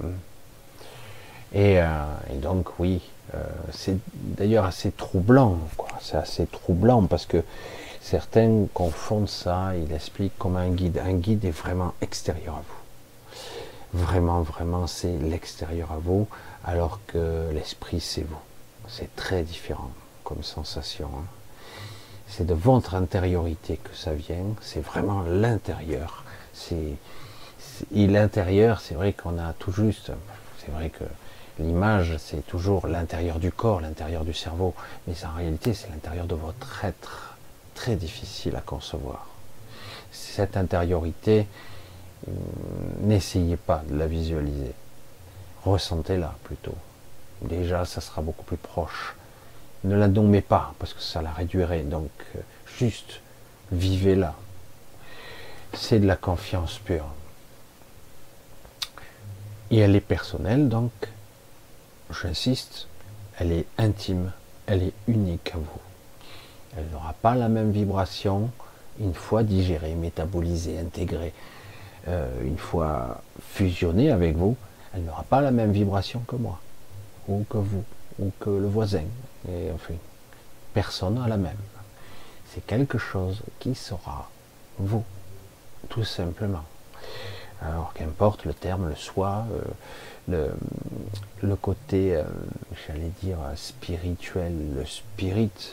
Hmm. 0.00 0.12
Euh, 1.56 2.04
et, 2.32 2.36
donc 2.38 2.78
oui, 2.78 3.00
euh, 3.34 3.38
c'est 3.70 3.96
d'ailleurs 4.12 4.64
assez 4.64 4.90
troublant, 4.90 5.58
C'est 6.00 6.16
assez 6.16 6.46
troublant 6.46 7.06
parce 7.06 7.26
que 7.26 7.44
certains 8.00 8.66
confondent 8.74 9.28
ça, 9.28 9.72
ils 9.76 9.92
expliquent 9.92 10.36
comme 10.38 10.56
un 10.56 10.70
guide. 10.70 10.98
Un 10.98 11.14
guide 11.14 11.44
est 11.44 11.50
vraiment 11.50 11.94
extérieur 12.00 12.56
à 12.56 12.62
vous. 12.62 14.00
Vraiment, 14.00 14.42
vraiment, 14.42 14.88
c'est 14.88 15.16
l'extérieur 15.18 15.92
à 15.92 15.98
vous, 15.98 16.26
alors 16.64 16.98
que 17.06 17.50
l'esprit, 17.52 18.00
c'est 18.00 18.22
vous. 18.22 18.40
C'est 18.88 19.14
très 19.14 19.44
différent 19.44 19.90
comme 20.24 20.42
sensation. 20.42 21.08
Hein. 21.16 21.24
C'est 22.36 22.46
de 22.46 22.54
votre 22.54 22.96
intériorité 22.96 23.76
que 23.76 23.94
ça 23.94 24.12
vient, 24.12 24.56
c'est 24.60 24.80
vraiment 24.80 25.22
l'intérieur. 25.22 26.24
Et 26.72 28.06
l'intérieur, 28.08 28.80
c'est 28.80 28.94
vrai 28.94 29.12
qu'on 29.12 29.38
a 29.38 29.52
tout 29.52 29.70
juste, 29.70 30.10
c'est 30.58 30.72
vrai 30.72 30.90
que 30.90 31.04
l'image, 31.60 32.16
c'est 32.18 32.44
toujours 32.44 32.88
l'intérieur 32.88 33.38
du 33.38 33.52
corps, 33.52 33.80
l'intérieur 33.80 34.24
du 34.24 34.34
cerveau, 34.34 34.74
mais 35.06 35.14
en 35.24 35.36
réalité, 35.36 35.74
c'est 35.74 35.88
l'intérieur 35.90 36.26
de 36.26 36.34
votre 36.34 36.84
être, 36.84 37.36
très 37.76 37.94
difficile 37.94 38.56
à 38.56 38.60
concevoir. 38.60 39.28
Cette 40.10 40.56
intériorité, 40.56 41.46
hum, 42.26 42.34
n'essayez 43.02 43.56
pas 43.56 43.84
de 43.88 43.96
la 43.96 44.08
visualiser, 44.08 44.72
ressentez-la 45.62 46.34
plutôt. 46.42 46.74
Déjà, 47.42 47.84
ça 47.84 48.00
sera 48.00 48.22
beaucoup 48.22 48.44
plus 48.44 48.56
proche. 48.56 49.14
Ne 49.84 49.96
la 49.96 50.08
nommez 50.08 50.40
pas, 50.40 50.74
parce 50.78 50.94
que 50.94 51.02
ça 51.02 51.20
la 51.20 51.30
réduirait, 51.30 51.82
donc 51.82 52.10
euh, 52.36 52.40
juste 52.78 53.20
vivez-la. 53.70 54.34
C'est 55.74 56.00
de 56.00 56.06
la 56.06 56.16
confiance 56.16 56.78
pure. 56.78 57.06
Et 59.70 59.78
elle 59.78 59.94
est 59.94 60.00
personnelle, 60.00 60.68
donc, 60.68 60.92
j'insiste, 62.10 62.86
elle 63.38 63.52
est 63.52 63.66
intime, 63.76 64.32
elle 64.66 64.84
est 64.84 64.92
unique 65.06 65.52
à 65.54 65.58
vous. 65.58 65.80
Elle 66.76 66.88
n'aura 66.90 67.12
pas 67.12 67.34
la 67.34 67.48
même 67.48 67.70
vibration 67.70 68.50
une 69.00 69.14
fois 69.14 69.42
digérée, 69.42 69.94
métabolisée, 69.94 70.78
intégrée, 70.78 71.32
euh, 72.08 72.28
une 72.42 72.58
fois 72.58 73.20
fusionnée 73.52 74.10
avec 74.10 74.36
vous. 74.36 74.56
Elle 74.94 75.04
n'aura 75.04 75.24
pas 75.24 75.40
la 75.40 75.50
même 75.50 75.72
vibration 75.72 76.20
que 76.26 76.36
moi, 76.36 76.60
ou 77.28 77.44
que 77.50 77.58
vous, 77.58 77.84
ou 78.18 78.30
que 78.40 78.50
le 78.50 78.66
voisin. 78.66 79.04
Et 79.48 79.70
enfin, 79.72 79.94
personne 80.72 81.14
n'a 81.14 81.28
la 81.28 81.36
même. 81.36 81.56
C'est 82.52 82.66
quelque 82.66 82.98
chose 82.98 83.42
qui 83.58 83.74
sera 83.74 84.30
vous, 84.78 85.04
tout 85.88 86.04
simplement. 86.04 86.64
Alors 87.62 87.92
qu'importe 87.94 88.44
le 88.44 88.52
terme, 88.52 88.88
le 88.88 88.94
soi, 88.94 89.46
euh, 90.30 90.48
le, 91.42 91.56
côté, 91.56 92.16
euh, 92.16 92.22
j'allais 92.86 93.10
dire, 93.22 93.38
spirituel, 93.56 94.52
le 94.76 94.84
spirit, 94.84 95.72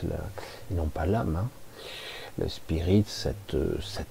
et 0.70 0.74
non 0.74 0.86
pas 0.86 1.06
l'âme. 1.06 1.36
Hein. 1.36 1.48
Le 2.38 2.48
spirit, 2.48 3.04
cette, 3.06 3.54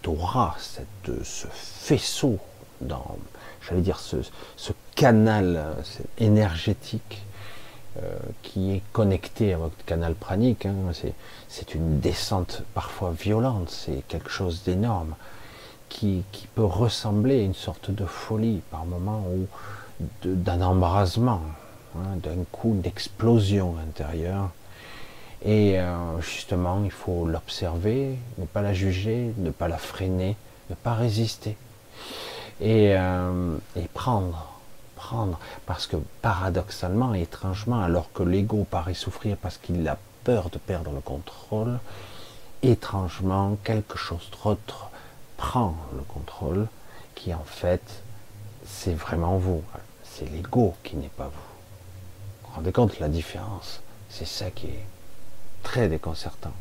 aura, 0.08 0.56
cette, 0.60 1.24
ce 1.24 1.48
faisceau, 1.48 2.38
j'allais 3.68 3.82
dire, 3.82 4.00
ce, 4.00 4.18
canal 4.96 5.56
euh, 5.58 5.74
énergétique 6.20 7.24
qui 8.42 8.72
est 8.72 8.82
connecté 8.94 9.54
à 9.54 9.58
votre 9.58 9.84
canal 9.86 10.16
pranique. 10.16 10.66
Hein. 10.66 10.76
C'est 11.50 11.76
une 11.76 12.00
descente 12.00 12.64
parfois 12.74 13.12
violente, 13.12 13.70
c'est 13.70 14.08
quelque 14.08 14.30
chose 14.30 14.64
d'énorme 14.64 15.14
qui, 15.92 16.24
peut 16.56 16.64
ressembler 16.64 17.42
à 17.42 17.44
une 17.44 17.54
sorte 17.54 17.92
de 17.92 18.06
folie 18.06 18.62
par 18.72 18.86
moment 18.86 19.24
ou 19.34 19.48
d'un 20.24 20.62
embrasement, 20.62 21.42
hein, 21.96 22.18
d'un 22.24 22.44
coup 22.52 22.76
d'explosion 22.82 23.76
intérieure. 23.88 24.50
Et 25.44 25.80
euh, 25.80 26.20
justement, 26.22 26.82
il 26.84 26.92
faut 26.92 27.26
l'observer, 27.26 28.16
ne 28.38 28.46
pas 28.46 28.62
la 28.62 28.74
juger, 28.74 29.34
ne 29.38 29.50
pas 29.50 29.68
la 29.68 29.78
freiner, 29.78 30.36
ne 30.70 30.76
pas 30.76 30.94
résister. 30.94 31.58
Et, 32.60 32.96
euh, 32.96 33.58
et 33.76 33.88
prendre, 33.94 34.51
Parce 35.66 35.88
que 35.88 35.98
paradoxalement, 36.22 37.14
étrangement, 37.14 37.82
alors 37.82 38.12
que 38.14 38.24
l'ego 38.24 38.66
paraît 38.70 38.94
souffrir 38.94 39.36
parce 39.36 39.58
qu'il 39.58 39.88
a 39.88 39.98
peur 40.24 40.50
de 40.50 40.58
perdre 40.58 40.92
le 40.92 41.02
contrôle, 41.02 41.80
étrangement, 42.62 43.58
quelque 43.64 43.98
chose 43.98 44.30
d'autre 44.44 44.90
prend 45.36 45.76
le 45.96 46.04
contrôle, 46.04 46.68
qui 47.16 47.34
en 47.34 47.44
fait, 47.44 48.04
c'est 48.66 48.94
vraiment 48.94 49.38
vous. 49.38 49.64
C'est 50.04 50.30
l'ego 50.30 50.76
qui 50.84 50.96
n'est 50.96 51.08
pas 51.10 51.26
vous. 51.26 51.32
Vous 51.32 52.48
vous 52.48 52.56
rendez 52.56 52.72
compte 52.72 53.00
la 53.00 53.10
différence? 53.10 53.82
C'est 54.10 54.28
ça 54.28 54.50
qui 54.52 54.68
est 54.68 54.86
très 55.64 55.90
déconcertant. 55.90 56.54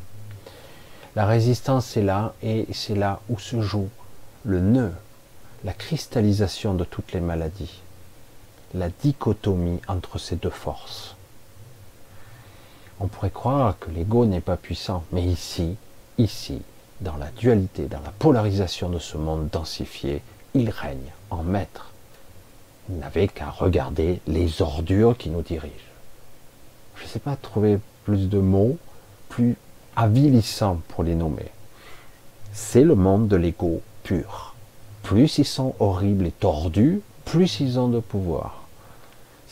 La 1.15 1.25
résistance 1.25 1.95
est 1.95 2.01
là 2.01 2.33
et 2.41 2.67
c'est 2.73 2.95
là 2.95 3.19
où 3.29 3.37
se 3.39 3.61
joue 3.61 3.89
le 4.43 4.59
nœud, 4.59 4.93
la 5.63 5.73
cristallisation 5.73 6.73
de 6.73 6.83
toutes 6.83 7.11
les 7.13 7.21
maladies, 7.21 7.81
la 8.73 8.89
dichotomie 8.89 9.79
entre 9.87 10.17
ces 10.17 10.35
deux 10.35 10.49
forces. 10.49 11.15
On 12.99 13.07
pourrait 13.07 13.31
croire 13.31 13.79
que 13.79 13.89
l'ego 13.89 14.25
n'est 14.25 14.41
pas 14.41 14.57
puissant, 14.57 15.03
mais 15.11 15.23
ici, 15.23 15.75
ici, 16.17 16.61
dans 17.01 17.17
la 17.17 17.31
dualité, 17.31 17.85
dans 17.85 18.01
la 18.01 18.11
polarisation 18.11 18.89
de 18.89 18.99
ce 18.99 19.17
monde 19.17 19.49
densifié, 19.51 20.21
il 20.53 20.69
règne 20.69 21.11
en 21.29 21.43
maître. 21.43 21.91
Il 22.89 22.97
n'avait 22.97 23.27
qu'à 23.27 23.49
regarder 23.49 24.21
les 24.27 24.61
ordures 24.61 25.17
qui 25.17 25.29
nous 25.29 25.41
dirigent. 25.41 25.73
Je 26.95 27.03
ne 27.03 27.07
sais 27.07 27.19
pas 27.19 27.35
trouver 27.35 27.79
plus 28.05 28.29
de 28.29 28.37
mots 28.37 28.77
plus 29.29 29.55
avilissants 29.95 30.81
pour 30.89 31.03
les 31.03 31.15
nommer. 31.15 31.49
C'est 32.53 32.83
le 32.83 32.95
monde 32.95 33.27
de 33.27 33.37
l'ego 33.37 33.81
pur. 34.03 34.55
Plus 35.03 35.39
ils 35.39 35.45
sont 35.45 35.73
horribles 35.79 36.27
et 36.27 36.31
tordus, 36.31 37.01
plus 37.25 37.61
ils 37.61 37.79
ont 37.79 37.87
de 37.87 37.99
pouvoir. 37.99 38.60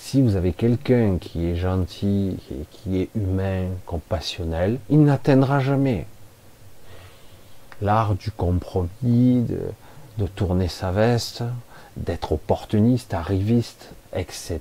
Si 0.02 0.24
vous 0.24 0.38
avez 0.38 0.54
quelqu'un 0.54 1.18
qui 1.20 1.46
est 1.46 1.56
gentil, 1.56 2.38
qui 2.72 3.00
est 3.00 3.10
humain, 3.16 3.68
compassionnel, 3.86 4.80
il 4.90 5.04
n'atteindra 5.04 5.60
jamais 5.60 6.08
l'art 7.82 8.16
du 8.16 8.32
compromis, 8.32 9.46
de, 10.18 10.26
tourner 10.36 10.68
sa 10.68 10.92
veste, 10.92 11.44
d'être 11.96 12.32
opportuniste, 12.32 13.14
arriviste, 13.14 13.92
etc. 14.14 14.60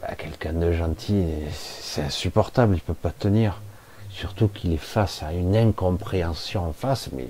Bah, 0.00 0.14
quelqu'un 0.18 0.54
de 0.54 0.72
gentil, 0.72 1.24
c'est 1.52 2.02
insupportable, 2.02 2.72
il 2.72 2.76
ne 2.78 2.80
peut 2.80 2.94
pas 2.94 3.12
tenir. 3.16 3.60
Surtout 4.10 4.48
qu'il 4.48 4.72
est 4.72 4.76
face 4.78 5.22
à 5.22 5.32
une 5.32 5.54
incompréhension 5.54 6.66
en 6.66 6.72
face, 6.72 7.10
mais 7.12 7.28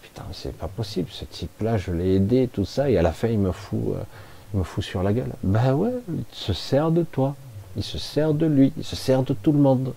putain, 0.00 0.24
c'est 0.32 0.56
pas 0.56 0.68
possible, 0.68 1.08
ce 1.10 1.26
type-là, 1.26 1.76
je 1.76 1.92
l'ai 1.92 2.14
aidé, 2.14 2.48
tout 2.50 2.64
ça, 2.64 2.88
et 2.88 2.96
à 2.96 3.02
la 3.02 3.12
fin, 3.12 3.28
il 3.28 3.38
me 3.38 3.52
fout, 3.52 3.94
euh, 3.94 4.02
il 4.54 4.58
me 4.60 4.64
fout 4.64 4.84
sur 4.84 5.02
la 5.02 5.12
gueule. 5.12 5.32
Ben 5.42 5.74
ouais, 5.74 5.92
il 6.08 6.24
se 6.32 6.52
sert 6.52 6.90
de 6.90 7.02
toi, 7.02 7.34
il 7.76 7.82
se 7.82 7.98
sert 7.98 8.34
de 8.34 8.46
lui, 8.46 8.72
il 8.76 8.84
se 8.84 8.96
sert 8.96 9.22
de 9.22 9.34
tout 9.34 9.52
le 9.52 9.58
monde 9.58 9.92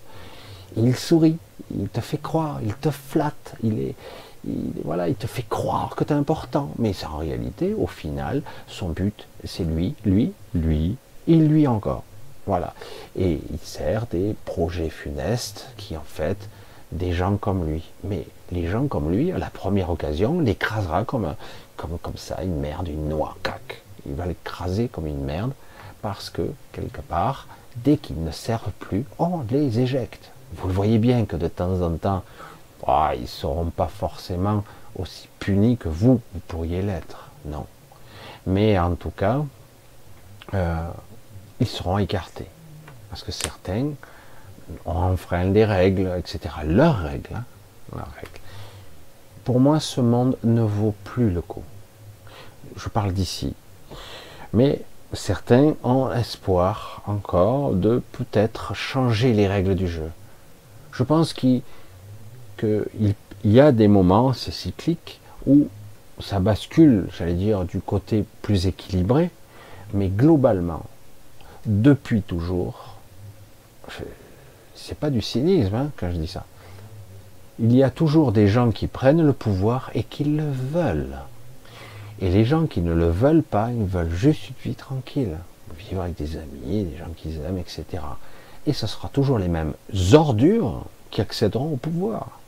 il 0.78 0.96
sourit, 0.96 1.38
il 1.76 1.90
te 1.90 2.02
fait 2.02 2.22
croire, 2.22 2.60
il 2.64 2.74
te 2.74 2.90
flatte, 2.90 3.56
il 3.64 3.80
est, 3.80 3.96
voilà, 4.84 5.08
il 5.08 5.16
te 5.16 5.28
fait 5.28 5.46
croire 5.48 5.96
que 5.96 6.04
tu 6.04 6.14
es 6.14 6.16
important. 6.16 6.72
Mais 6.80 6.94
en 7.06 7.18
réalité, 7.18 7.74
au 7.74 7.88
final, 7.88 8.42
son 8.68 8.90
but, 8.90 9.28
c'est 9.44 9.64
lui, 9.64 9.96
lui, 10.06 10.34
lui, 10.54 10.96
et 11.28 11.36
lui 11.36 11.68
encore. 11.68 12.04
Voilà. 12.48 12.74
Et 13.18 13.40
il 13.52 13.60
sert 13.60 14.08
des 14.08 14.36
projets 14.46 14.90
funestes 14.90 15.70
qui, 15.78 15.96
en 15.96 16.04
fait, 16.06 16.50
des 16.92 17.14
gens 17.14 17.38
comme 17.38 17.68
lui. 17.68 17.84
Mais 18.04 18.26
les 18.52 18.68
gens 18.68 18.88
comme 18.88 19.12
lui, 19.12 19.32
à 19.32 19.38
la 19.38 19.50
première 19.50 19.90
occasion, 19.90 20.40
l'écrasera 20.40 21.04
comme, 21.04 21.36
comme, 21.78 21.98
comme 22.02 22.18
ça, 22.18 22.42
une 22.44 22.60
merde, 22.60 22.88
une 22.88 23.10
noix, 23.10 23.38
cac. 23.44 23.81
Il 24.06 24.14
va 24.14 24.26
l'écraser 24.26 24.88
comme 24.88 25.08
une 25.08 25.24
merde 25.24 25.52
parce 26.02 26.30
que, 26.30 26.52
quelque 26.72 27.02
part, 27.02 27.48
dès 27.78 27.98
qu'ils 27.98 28.24
ne 28.24 28.32
servent 28.32 28.72
plus, 28.80 29.06
on 29.20 29.42
les 29.50 29.80
éjecte. 29.80 30.32
Vous 30.54 30.68
le 30.68 30.74
voyez 30.74 30.98
bien 30.98 31.26
que 31.26 31.36
de 31.36 31.48
temps 31.48 31.82
en 31.82 31.96
temps, 31.98 32.24
ils 33.16 33.22
ne 33.22 33.28
seront 33.28 33.70
pas 33.70 33.88
forcément 33.88 34.64
aussi 34.96 35.30
punis 35.40 35.78
que 35.78 35.88
vous, 35.88 36.22
vous 36.34 36.40
pourriez 36.48 36.82
l'être. 36.82 37.30
Non. 37.46 37.66
Mais 38.46 38.78
en 38.78 38.96
tout 38.96 39.12
cas, 39.12 39.42
euh, 40.54 40.90
ils 41.60 41.68
seront 41.68 41.98
écartés. 41.98 42.48
Parce 43.10 43.24
que 43.24 43.32
certains 43.32 43.92
ont 44.86 44.92
enfreint 44.92 45.46
des 45.48 45.66
règles, 45.66 46.12
etc. 46.18 46.54
Hein, 46.58 46.64
leurs 46.66 46.98
règles. 46.98 47.42
Pour 49.44 49.60
moi, 49.60 49.80
ce 49.80 50.02
monde 50.02 50.38
ne 50.44 50.62
vaut 50.62 50.96
plus 51.04 51.30
le 51.30 51.42
coup. 51.42 51.64
Je 52.78 52.90
parle 52.90 53.12
d'ici. 53.12 53.54
Mais 54.54 54.82
certains 55.14 55.76
ont 55.84 56.12
espoir 56.12 57.02
encore 57.06 57.74
de 57.74 58.02
peut-être 58.12 58.74
changer 58.74 59.34
les 59.34 59.48
règles 59.48 59.76
du 59.76 59.88
jeu. 59.88 60.10
Je 60.92 61.04
pense 61.04 61.34
qu'il 61.34 61.62
y 63.44 63.60
a 63.60 63.72
des 63.72 63.88
moments, 63.88 64.34
c'est 64.34 64.52
cyclique, 64.52 65.20
où 65.48 65.68
ça 66.20 66.40
bascule, 66.40 67.08
j'allais 67.18 67.34
dire, 67.34 67.64
du 67.64 67.80
côté 67.80 68.26
plus 68.42 68.68
équilibré, 68.68 69.32
mais 69.94 70.08
globalement, 70.08 70.84
depuis 71.66 72.22
toujours, 72.22 72.98
c'est 74.76 74.98
pas 74.98 75.10
du 75.10 75.22
cynisme 75.22 75.76
hein, 75.76 75.90
quand 75.98 76.12
je 76.12 76.18
dis 76.18 76.28
ça. 76.28 76.46
Il 77.60 77.76
y 77.76 77.84
a 77.84 77.90
toujours 77.90 78.32
des 78.32 78.48
gens 78.48 78.72
qui 78.72 78.88
prennent 78.88 79.26
le 79.26 79.34
pouvoir 79.34 79.92
et 79.94 80.04
qui 80.04 80.24
le 80.24 80.50
veulent. 80.50 81.18
Et 82.22 82.30
les 82.30 82.46
gens 82.46 82.68
qui 82.68 82.82
ne 82.82 82.94
le 82.94 83.10
veulent 83.10 83.44
pas, 83.44 83.72
ils 83.72 83.84
veulent 83.84 84.14
juste 84.14 84.50
une 84.50 84.72
vie 84.72 84.76
tranquille, 84.76 85.38
vivre 85.78 86.04
avec 86.04 86.16
des 86.16 86.38
amis, 86.38 86.84
des 86.84 86.98
gens 86.98 87.10
qu'ils 87.18 87.38
aiment, 87.38 87.58
etc. 87.58 88.04
Et 88.68 88.74
ce 88.74 88.86
sera 88.86 89.10
toujours 89.10 89.40
les 89.40 89.48
mêmes 89.48 89.74
ordures 90.14 90.86
qui 91.10 91.22
accéderont 91.22 91.74
au 91.74 91.78
pouvoir. 91.78 92.40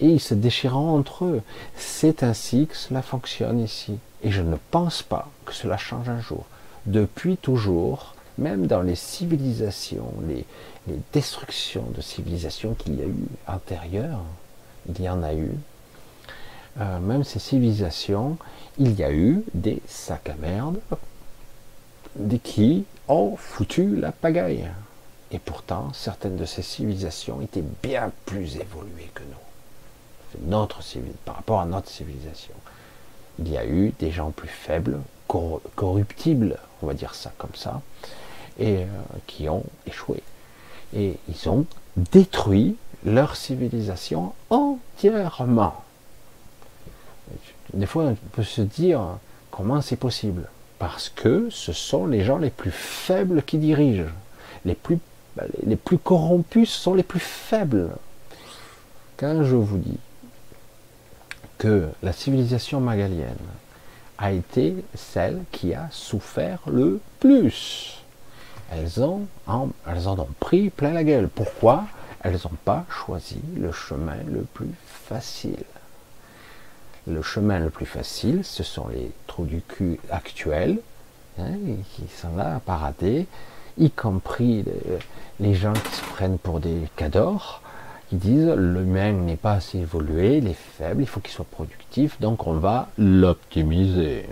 Et 0.00 0.08
ils 0.08 0.20
se 0.20 0.34
déchireront 0.34 0.96
entre 0.98 1.24
eux. 1.24 1.42
C'est 1.76 2.22
ainsi 2.22 2.66
que 2.66 2.76
cela 2.76 3.00
fonctionne 3.00 3.60
ici. 3.60 3.98
Et 4.22 4.30
je 4.30 4.42
ne 4.42 4.56
pense 4.70 5.02
pas 5.02 5.28
que 5.46 5.54
cela 5.54 5.78
change 5.78 6.08
un 6.08 6.20
jour. 6.20 6.44
Depuis 6.86 7.38
toujours, 7.38 8.14
même 8.36 8.66
dans 8.66 8.82
les 8.82 8.94
civilisations, 8.94 10.12
les, 10.28 10.44
destructions 11.14 11.86
de 11.96 12.02
civilisations 12.02 12.74
qu'il 12.74 12.96
y 12.96 13.02
a 13.02 13.06
eu 13.06 13.14
antérieures, 13.46 14.20
il 14.86 15.00
y 15.00 15.08
en 15.08 15.22
a 15.22 15.32
eu, 15.32 15.50
euh, 16.78 16.98
même 17.00 17.24
ces 17.24 17.38
civilisations, 17.38 18.36
il 18.78 18.98
y 18.98 19.04
a 19.04 19.12
eu 19.12 19.42
des 19.54 19.80
sacs 19.86 20.28
à 20.28 20.34
merde 20.34 20.78
qui 22.38 22.84
ont 23.08 23.36
foutu 23.36 23.96
la 23.96 24.12
pagaille. 24.12 24.68
Et 25.30 25.38
pourtant, 25.38 25.92
certaines 25.92 26.36
de 26.36 26.44
ces 26.44 26.62
civilisations 26.62 27.40
étaient 27.40 27.64
bien 27.82 28.12
plus 28.26 28.56
évoluées 28.56 29.10
que 29.14 29.22
nous. 29.22 30.48
Notre 30.48 30.82
par 31.24 31.36
rapport 31.36 31.60
à 31.60 31.66
notre 31.66 31.88
civilisation. 31.88 32.54
Il 33.38 33.48
y 33.48 33.56
a 33.56 33.66
eu 33.66 33.92
des 33.98 34.10
gens 34.10 34.30
plus 34.30 34.48
faibles, 34.48 35.00
corruptibles, 35.26 36.58
on 36.82 36.86
va 36.86 36.94
dire 36.94 37.14
ça 37.14 37.32
comme 37.38 37.54
ça, 37.54 37.80
et 38.58 38.78
euh, 38.78 38.86
qui 39.26 39.48
ont 39.48 39.64
échoué. 39.86 40.22
Et 40.96 41.16
ils 41.28 41.48
ont 41.48 41.66
détruit 41.96 42.76
leur 43.04 43.36
civilisation 43.36 44.32
entièrement. 44.50 45.83
Des 47.74 47.86
fois, 47.86 48.04
on 48.04 48.14
peut 48.32 48.44
se 48.44 48.62
dire 48.62 49.00
comment 49.50 49.80
c'est 49.80 49.96
possible? 49.96 50.48
Parce 50.78 51.08
que 51.08 51.48
ce 51.50 51.72
sont 51.72 52.06
les 52.06 52.24
gens 52.24 52.38
les 52.38 52.50
plus 52.50 52.70
faibles 52.70 53.42
qui 53.42 53.58
dirigent. 53.58 54.10
Les 54.64 54.74
plus, 54.74 54.98
plus 55.84 55.98
corrompus 55.98 56.70
sont 56.70 56.94
les 56.94 57.02
plus 57.02 57.20
faibles. 57.20 57.90
Quand 59.16 59.42
je 59.44 59.56
vous 59.56 59.78
dis 59.78 59.98
que 61.58 61.88
la 62.02 62.12
civilisation 62.12 62.80
magalienne 62.80 63.36
a 64.18 64.32
été 64.32 64.76
celle 64.94 65.42
qui 65.50 65.74
a 65.74 65.88
souffert 65.90 66.60
le 66.66 67.00
plus, 67.20 68.02
elles, 68.72 69.02
ont, 69.02 69.26
elles 69.86 70.08
en 70.08 70.18
ont 70.18 70.28
pris 70.40 70.70
plein 70.70 70.92
la 70.92 71.04
gueule. 71.04 71.28
Pourquoi? 71.28 71.84
Elles 72.22 72.38
n'ont 72.44 72.58
pas 72.64 72.86
choisi 72.88 73.40
le 73.56 73.70
chemin 73.72 74.16
le 74.26 74.42
plus 74.42 74.70
facile. 74.86 75.64
Le 77.06 77.20
chemin 77.20 77.58
le 77.58 77.68
plus 77.68 77.84
facile, 77.84 78.40
ce 78.44 78.62
sont 78.62 78.88
les 78.88 79.10
trous 79.26 79.44
du 79.44 79.60
cul 79.60 80.00
actuels, 80.10 80.78
hein, 81.38 81.52
qui 81.94 82.04
sont 82.08 82.34
là 82.34 82.56
à 82.56 82.60
parader, 82.60 83.26
y 83.76 83.90
compris 83.90 84.64
les, 85.38 85.54
gens 85.54 85.74
qui 85.74 85.96
se 85.96 86.04
prennent 86.04 86.38
pour 86.38 86.60
des 86.60 86.88
cadors, 86.96 87.60
qui 88.08 88.16
disent 88.16 88.48
l'humain 88.56 89.12
n'est 89.12 89.36
pas 89.36 89.52
assez 89.52 89.80
évolué, 89.80 90.38
il 90.38 90.48
est 90.48 90.54
faible, 90.54 91.02
il 91.02 91.06
faut 91.06 91.20
qu'il 91.20 91.32
soit 91.32 91.44
productif, 91.44 92.18
donc 92.20 92.46
on 92.46 92.54
va 92.54 92.88
l'optimiser. 92.96 94.26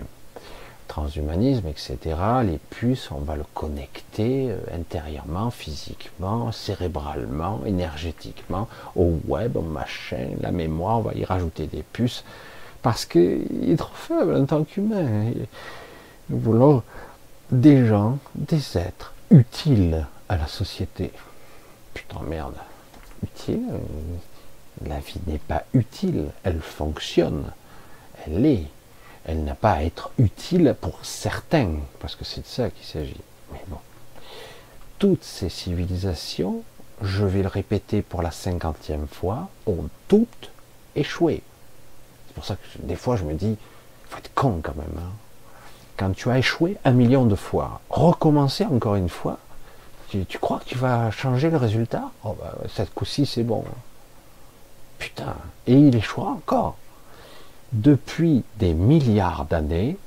Transhumanisme, 0.87 1.67
etc. 1.67 1.97
Les 2.43 2.59
puces, 2.69 3.09
on 3.11 3.19
va 3.19 3.35
le 3.35 3.45
connecter 3.53 4.51
euh, 4.51 4.57
intérieurement, 4.75 5.49
physiquement, 5.49 6.51
cérébralement, 6.51 7.61
énergétiquement, 7.65 8.67
au 8.95 9.19
web, 9.27 9.57
au 9.57 9.61
machin, 9.61 10.27
la 10.41 10.51
mémoire, 10.51 10.99
on 10.99 11.01
va 11.01 11.13
y 11.13 11.25
rajouter 11.25 11.67
des 11.67 11.83
puces 11.83 12.23
parce 12.83 13.05
qu'il 13.05 13.71
est 13.71 13.77
trop 13.77 13.95
faible 13.95 14.35
en 14.35 14.45
tant 14.45 14.63
qu'humain. 14.63 15.31
Nous 16.29 16.39
voulons 16.39 16.83
des 17.51 17.87
gens, 17.87 18.19
des 18.35 18.77
êtres 18.77 19.13
utiles 19.31 20.05
à 20.29 20.37
la 20.37 20.47
société. 20.47 21.11
Putain, 21.93 22.19
merde. 22.27 22.55
Utile? 23.23 23.63
La 24.85 24.99
vie 24.99 25.19
n'est 25.27 25.39
pas 25.39 25.63
utile, 25.73 26.27
elle 26.43 26.61
fonctionne. 26.61 27.45
Elle 28.27 28.45
est. 28.45 28.67
Elle 29.25 29.45
n'a 29.45 29.55
pas 29.55 29.73
à 29.73 29.83
être 29.83 30.11
utile 30.17 30.75
pour 30.81 30.99
certains, 31.03 31.75
parce 31.99 32.15
que 32.15 32.25
c'est 32.25 32.41
de 32.41 32.47
ça 32.47 32.69
qu'il 32.69 32.85
s'agit. 32.85 33.21
Mais 33.53 33.63
bon. 33.67 33.77
Toutes 34.99 35.23
ces 35.23 35.47
civilisations, 35.47 36.63
je 37.01 37.23
vais 37.23 37.43
le 37.43 37.47
répéter 37.47 38.01
pour 38.01 38.21
la 38.21 38.31
cinquantième 38.31 39.07
fois, 39.07 39.47
ont 39.67 39.87
toutes 40.09 40.51
échoué. 40.95 41.43
C'est 42.33 42.35
pour 42.35 42.45
ça 42.45 42.55
que 42.55 42.85
des 42.87 42.95
fois 42.95 43.15
je 43.15 43.23
me 43.23 43.33
dis, 43.33 43.51
il 43.51 44.09
faut 44.09 44.17
être 44.17 44.33
con 44.33 44.59
quand 44.63 44.75
même. 44.75 44.97
Hein. 44.97 45.11
Quand 45.97 46.11
tu 46.15 46.31
as 46.31 46.39
échoué 46.39 46.77
un 46.83 46.91
million 46.91 47.25
de 47.25 47.35
fois, 47.35 47.81
recommencer 47.91 48.65
encore 48.65 48.95
une 48.95 49.09
fois, 49.09 49.37
tu, 50.09 50.39
crois 50.39 50.59
que 50.59 50.65
tu 50.65 50.77
vas 50.77 51.11
changer 51.11 51.49
le 51.49 51.57
résultat? 51.57 52.11
Oh 52.23 52.35
bah, 52.39 52.55
Cette 52.73 52.93
coup-ci 52.93 53.25
c'est 53.25 53.43
bon. 53.43 53.63
Putain, 54.97 55.35
et 55.67 55.73
il 55.73 55.95
échouera 55.95 56.31
encore. 56.31 56.77
Depuis 57.71 58.43
des 58.57 58.73
milliards 58.73 59.45
d'années, 59.45 59.97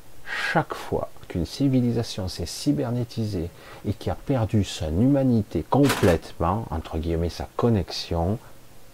chaque 0.53 0.75
fois 0.75 1.11
qu'une 1.29 1.47
civilisation 1.47 2.29
s'est 2.29 2.47
cybernétisée 2.47 3.51
et 3.87 3.93
qui 3.93 4.11
a 4.11 4.15
perdu 4.15 4.65
son 4.65 5.01
humanité 5.01 5.65
complètement, 5.69 6.67
entre 6.71 6.99
guillemets 6.99 7.29
sa 7.29 7.49
connexion, 7.57 8.39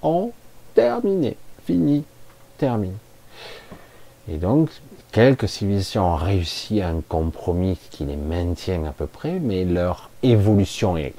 ont 0.03 0.33
terminé, 0.75 1.37
fini, 1.67 2.05
terminé. 2.59 2.95
Et 4.29 4.37
donc, 4.37 4.71
quelques 5.11 5.49
civilisations 5.49 6.13
ont 6.13 6.17
réussi 6.17 6.81
à 6.81 6.89
un 6.89 7.01
compromis 7.01 7.79
qui 7.91 8.05
les 8.05 8.17
maintient 8.17 8.85
à 8.85 8.93
peu 8.93 9.07
près, 9.07 9.39
mais 9.41 9.65
leur 9.65 10.11
évolution 10.23 10.97
est 10.97 11.15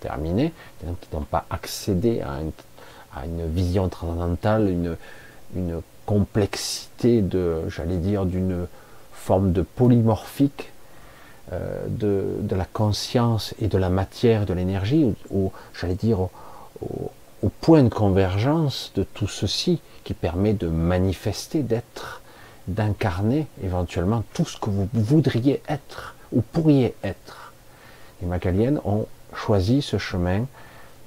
terminée. 0.00 0.52
Ils 0.82 0.88
n'ont 1.12 1.22
pas 1.22 1.44
accédé 1.50 2.22
à, 2.22 3.24
une 3.24 3.46
vision 3.50 3.88
transcendantale, 3.88 4.70
une, 4.70 4.96
une 5.56 5.80
complexité 6.06 7.20
de, 7.20 7.68
j'allais 7.68 7.96
dire, 7.96 8.24
d'une 8.24 8.66
forme 9.12 9.52
de 9.52 9.62
polymorphique 9.62 10.70
euh, 11.52 11.86
de, 11.88 12.54
la 12.54 12.64
conscience 12.64 13.54
et 13.60 13.68
de 13.68 13.76
la 13.76 13.90
matière, 13.90 14.46
de 14.46 14.54
l'énergie, 14.54 15.14
j'allais 15.78 15.94
dire, 15.94 16.28
au 16.80 17.48
point 17.60 17.82
de 17.82 17.88
convergence 17.88 18.92
de 18.94 19.02
tout 19.02 19.28
ceci 19.28 19.80
permet 20.14 20.52
de 20.52 20.68
manifester, 20.68 21.62
d'être, 21.62 22.22
d'incarner 22.66 23.46
éventuellement 23.62 24.24
tout 24.34 24.44
ce 24.44 24.58
que 24.58 24.70
vous 24.70 24.88
voudriez 24.92 25.62
être 25.68 26.14
ou 26.32 26.42
pourriez 26.42 26.94
être. 27.02 27.52
Les 28.20 28.26
Macaliennes 28.26 28.80
ont 28.84 29.06
choisi 29.34 29.82
ce 29.82 29.98
chemin 29.98 30.46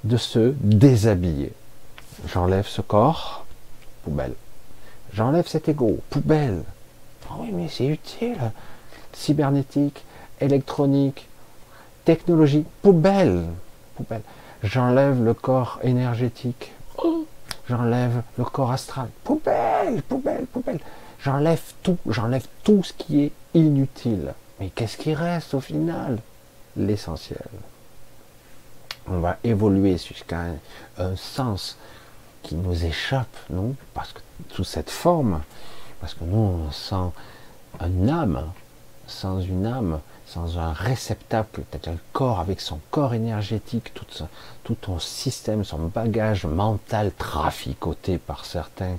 de 0.04 0.18
se 0.18 0.54
déshabiller. 0.62 1.54
J'enlève 2.28 2.68
ce 2.68 2.82
corps, 2.82 3.46
poubelle. 4.04 4.34
J'enlève 5.14 5.48
cet 5.48 5.70
ego, 5.70 6.00
poubelle. 6.10 6.64
Oh 7.30 7.36
oui, 7.40 7.52
mais 7.54 7.68
c'est 7.68 7.88
utile. 7.88 8.52
Cybernétique, 9.14 10.04
électronique, 10.40 11.28
technologie, 12.06 12.66
poubelle, 12.82 13.44
poubelle. 13.96 14.22
J'enlève 14.64 15.24
le 15.24 15.34
corps 15.34 15.80
énergétique. 15.84 16.72
Oh 16.98 17.26
j'enlève 17.72 18.22
le 18.38 18.44
corps 18.44 18.72
astral. 18.72 19.08
Poubelle, 19.24 20.02
poubelle, 20.04 20.46
poubelle. 20.46 20.80
J'enlève 21.24 21.62
tout, 21.84 21.98
j'enlève 22.08 22.46
tout 22.64 22.84
ce 22.84 22.94
qui 22.94 23.24
est 23.24 23.32
inutile. 23.54 24.34
Mais 24.60 24.70
qu'est-ce 24.70 24.98
qui 24.98 25.14
reste 25.14 25.54
au 25.54 25.62
final? 25.62 26.20
L'essentiel. 26.76 27.48
On 29.08 29.20
va 29.20 29.38
évoluer 29.44 29.98
jusqu'à 29.98 30.42
un, 30.98 31.16
sens 31.16 31.78
qui 32.44 32.56
nous 32.56 32.86
échappe, 32.86 33.36
nous, 33.50 33.76
parce 33.94 34.12
que 34.14 34.20
sous 34.50 34.64
cette 34.64 34.90
forme, 34.90 35.42
parce 36.00 36.14
que 36.14 36.24
nous, 36.24 36.38
on 36.68 36.72
sent 36.72 37.12
un 37.80 38.08
âme, 38.10 38.52
sans 39.08 39.40
une 39.40 39.66
âme, 39.66 40.00
sans 40.34 40.58
un 40.58 40.74
réceptacle, 40.74 41.62
peut-être 41.62 41.90
un 41.90 41.98
corps 42.14 42.40
avec 42.40 42.62
son 42.62 42.80
corps 42.90 43.14
énergétique, 43.14 43.94
tout, 43.94 44.06
tout 44.64 44.76
ton 44.76 44.98
système, 45.00 45.64
son 45.64 45.80
bagage 45.80 46.46
mental 46.46 47.12
traficoté 47.18 48.18
par 48.18 48.46
certains, 48.46 48.98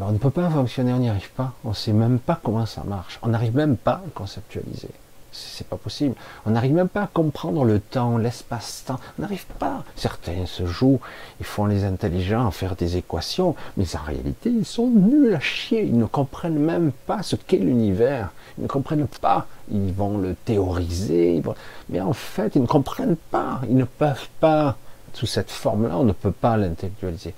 on 0.00 0.10
ne 0.10 0.18
peut 0.18 0.30
pas 0.30 0.50
fonctionner, 0.50 0.92
on 0.92 0.98
n'y 0.98 1.08
arrive 1.08 1.30
pas. 1.30 1.52
On 1.64 1.70
ne 1.70 1.74
sait 1.74 1.92
même 1.92 2.18
pas 2.18 2.40
comment 2.42 2.66
ça 2.66 2.82
marche. 2.84 3.18
On 3.22 3.28
n'arrive 3.28 3.54
même 3.54 3.76
pas 3.76 4.02
à 4.06 4.10
conceptualiser. 4.12 4.90
C'est 5.36 5.66
pas 5.66 5.76
possible. 5.76 6.14
On 6.46 6.50
n'arrive 6.50 6.72
même 6.72 6.88
pas 6.88 7.02
à 7.02 7.06
comprendre 7.08 7.64
le 7.64 7.80
temps, 7.80 8.18
l'espace-temps. 8.18 9.00
On 9.18 9.22
n'arrive 9.22 9.46
pas. 9.58 9.82
Certains 9.96 10.46
se 10.46 10.64
jouent, 10.64 11.00
ils 11.40 11.46
font 11.46 11.66
les 11.66 11.84
intelligents 11.84 12.46
à 12.46 12.52
faire 12.52 12.76
des 12.76 12.96
équations, 12.96 13.56
mais 13.76 13.84
en 13.96 14.04
réalité, 14.06 14.50
ils 14.50 14.64
sont 14.64 14.86
nuls 14.86 15.34
à 15.34 15.40
chier. 15.40 15.82
Ils 15.82 15.98
ne 15.98 16.06
comprennent 16.06 16.58
même 16.58 16.92
pas 17.06 17.22
ce 17.24 17.34
qu'est 17.34 17.58
l'univers. 17.58 18.30
Ils 18.58 18.62
ne 18.62 18.68
comprennent 18.68 19.08
pas. 19.20 19.46
Ils 19.72 19.92
vont 19.92 20.18
le 20.18 20.36
théoriser, 20.36 21.42
mais 21.88 22.00
en 22.00 22.12
fait, 22.12 22.54
ils 22.54 22.62
ne 22.62 22.66
comprennent 22.66 23.16
pas. 23.16 23.60
Ils 23.68 23.76
ne 23.76 23.84
peuvent 23.84 24.28
pas. 24.38 24.76
Sous 25.14 25.26
cette 25.26 25.50
forme-là, 25.50 25.96
on 25.98 26.04
ne 26.04 26.12
peut 26.12 26.32
pas 26.32 26.56
l'intellectualiser. 26.56 27.34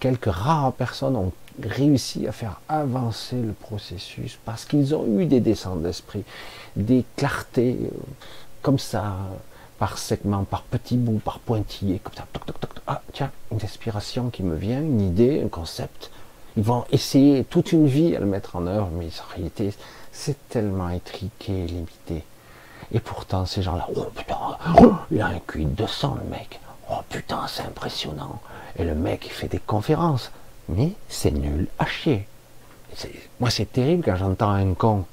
Quelques 0.00 0.30
rares 0.30 0.72
personnes 0.72 1.16
ont 1.16 1.32
réussi 1.62 2.26
à 2.26 2.32
faire 2.32 2.60
avancer 2.68 3.36
le 3.36 3.52
processus 3.52 4.38
parce 4.44 4.64
qu'ils 4.64 4.94
ont 4.94 5.06
eu 5.18 5.26
des 5.26 5.40
descentes 5.40 5.82
d'esprit, 5.82 6.24
des 6.78 7.04
clartés 7.16 7.76
euh, 7.82 7.96
comme 8.62 8.78
ça, 8.78 9.16
par 9.78 9.98
segments, 9.98 10.44
par 10.44 10.62
petits 10.62 10.96
bouts, 10.96 11.20
par 11.24 11.38
pointillés, 11.38 12.00
comme 12.02 12.14
ça. 12.14 12.26
ah, 12.86 13.02
tiens, 13.12 13.30
une 13.52 13.62
inspiration 13.62 14.30
qui 14.30 14.42
me 14.42 14.56
vient, 14.56 14.80
une 14.80 15.00
idée, 15.00 15.42
un 15.44 15.48
concept. 15.48 16.10
Ils 16.56 16.62
vont 16.62 16.84
essayer 16.90 17.44
toute 17.44 17.72
une 17.72 17.86
vie 17.86 18.16
à 18.16 18.20
le 18.20 18.26
mettre 18.26 18.56
en 18.56 18.66
œuvre, 18.66 18.88
mais 18.92 19.06
en 19.06 19.34
réalité, 19.34 19.72
c'est 20.10 20.48
tellement 20.48 20.88
étriqué, 20.90 21.66
limité. 21.66 22.24
Et 22.90 23.00
pourtant, 23.00 23.44
ces 23.46 23.62
gens-là, 23.62 23.86
oh 23.94 24.06
putain, 24.14 24.36
il 25.10 25.20
a 25.20 25.26
un 25.26 25.38
QI 25.40 25.66
de 25.66 25.70
200, 25.70 26.18
le 26.24 26.30
mec. 26.30 26.58
Oh 26.90 27.00
putain, 27.08 27.46
c'est 27.46 27.62
impressionnant. 27.62 28.40
Et 28.76 28.84
le 28.84 28.94
mec, 28.94 29.26
il 29.26 29.30
fait 29.30 29.48
des 29.48 29.58
conférences 29.58 30.32
mais 30.68 30.92
c'est 31.08 31.30
nul 31.30 31.66
à 31.78 31.86
chier. 31.86 32.26
Moi, 33.40 33.50
c'est 33.50 33.70
terrible 33.70 34.02
quand 34.04 34.16
j'entends 34.16 34.50
un 34.50 34.74
con, 34.74 35.04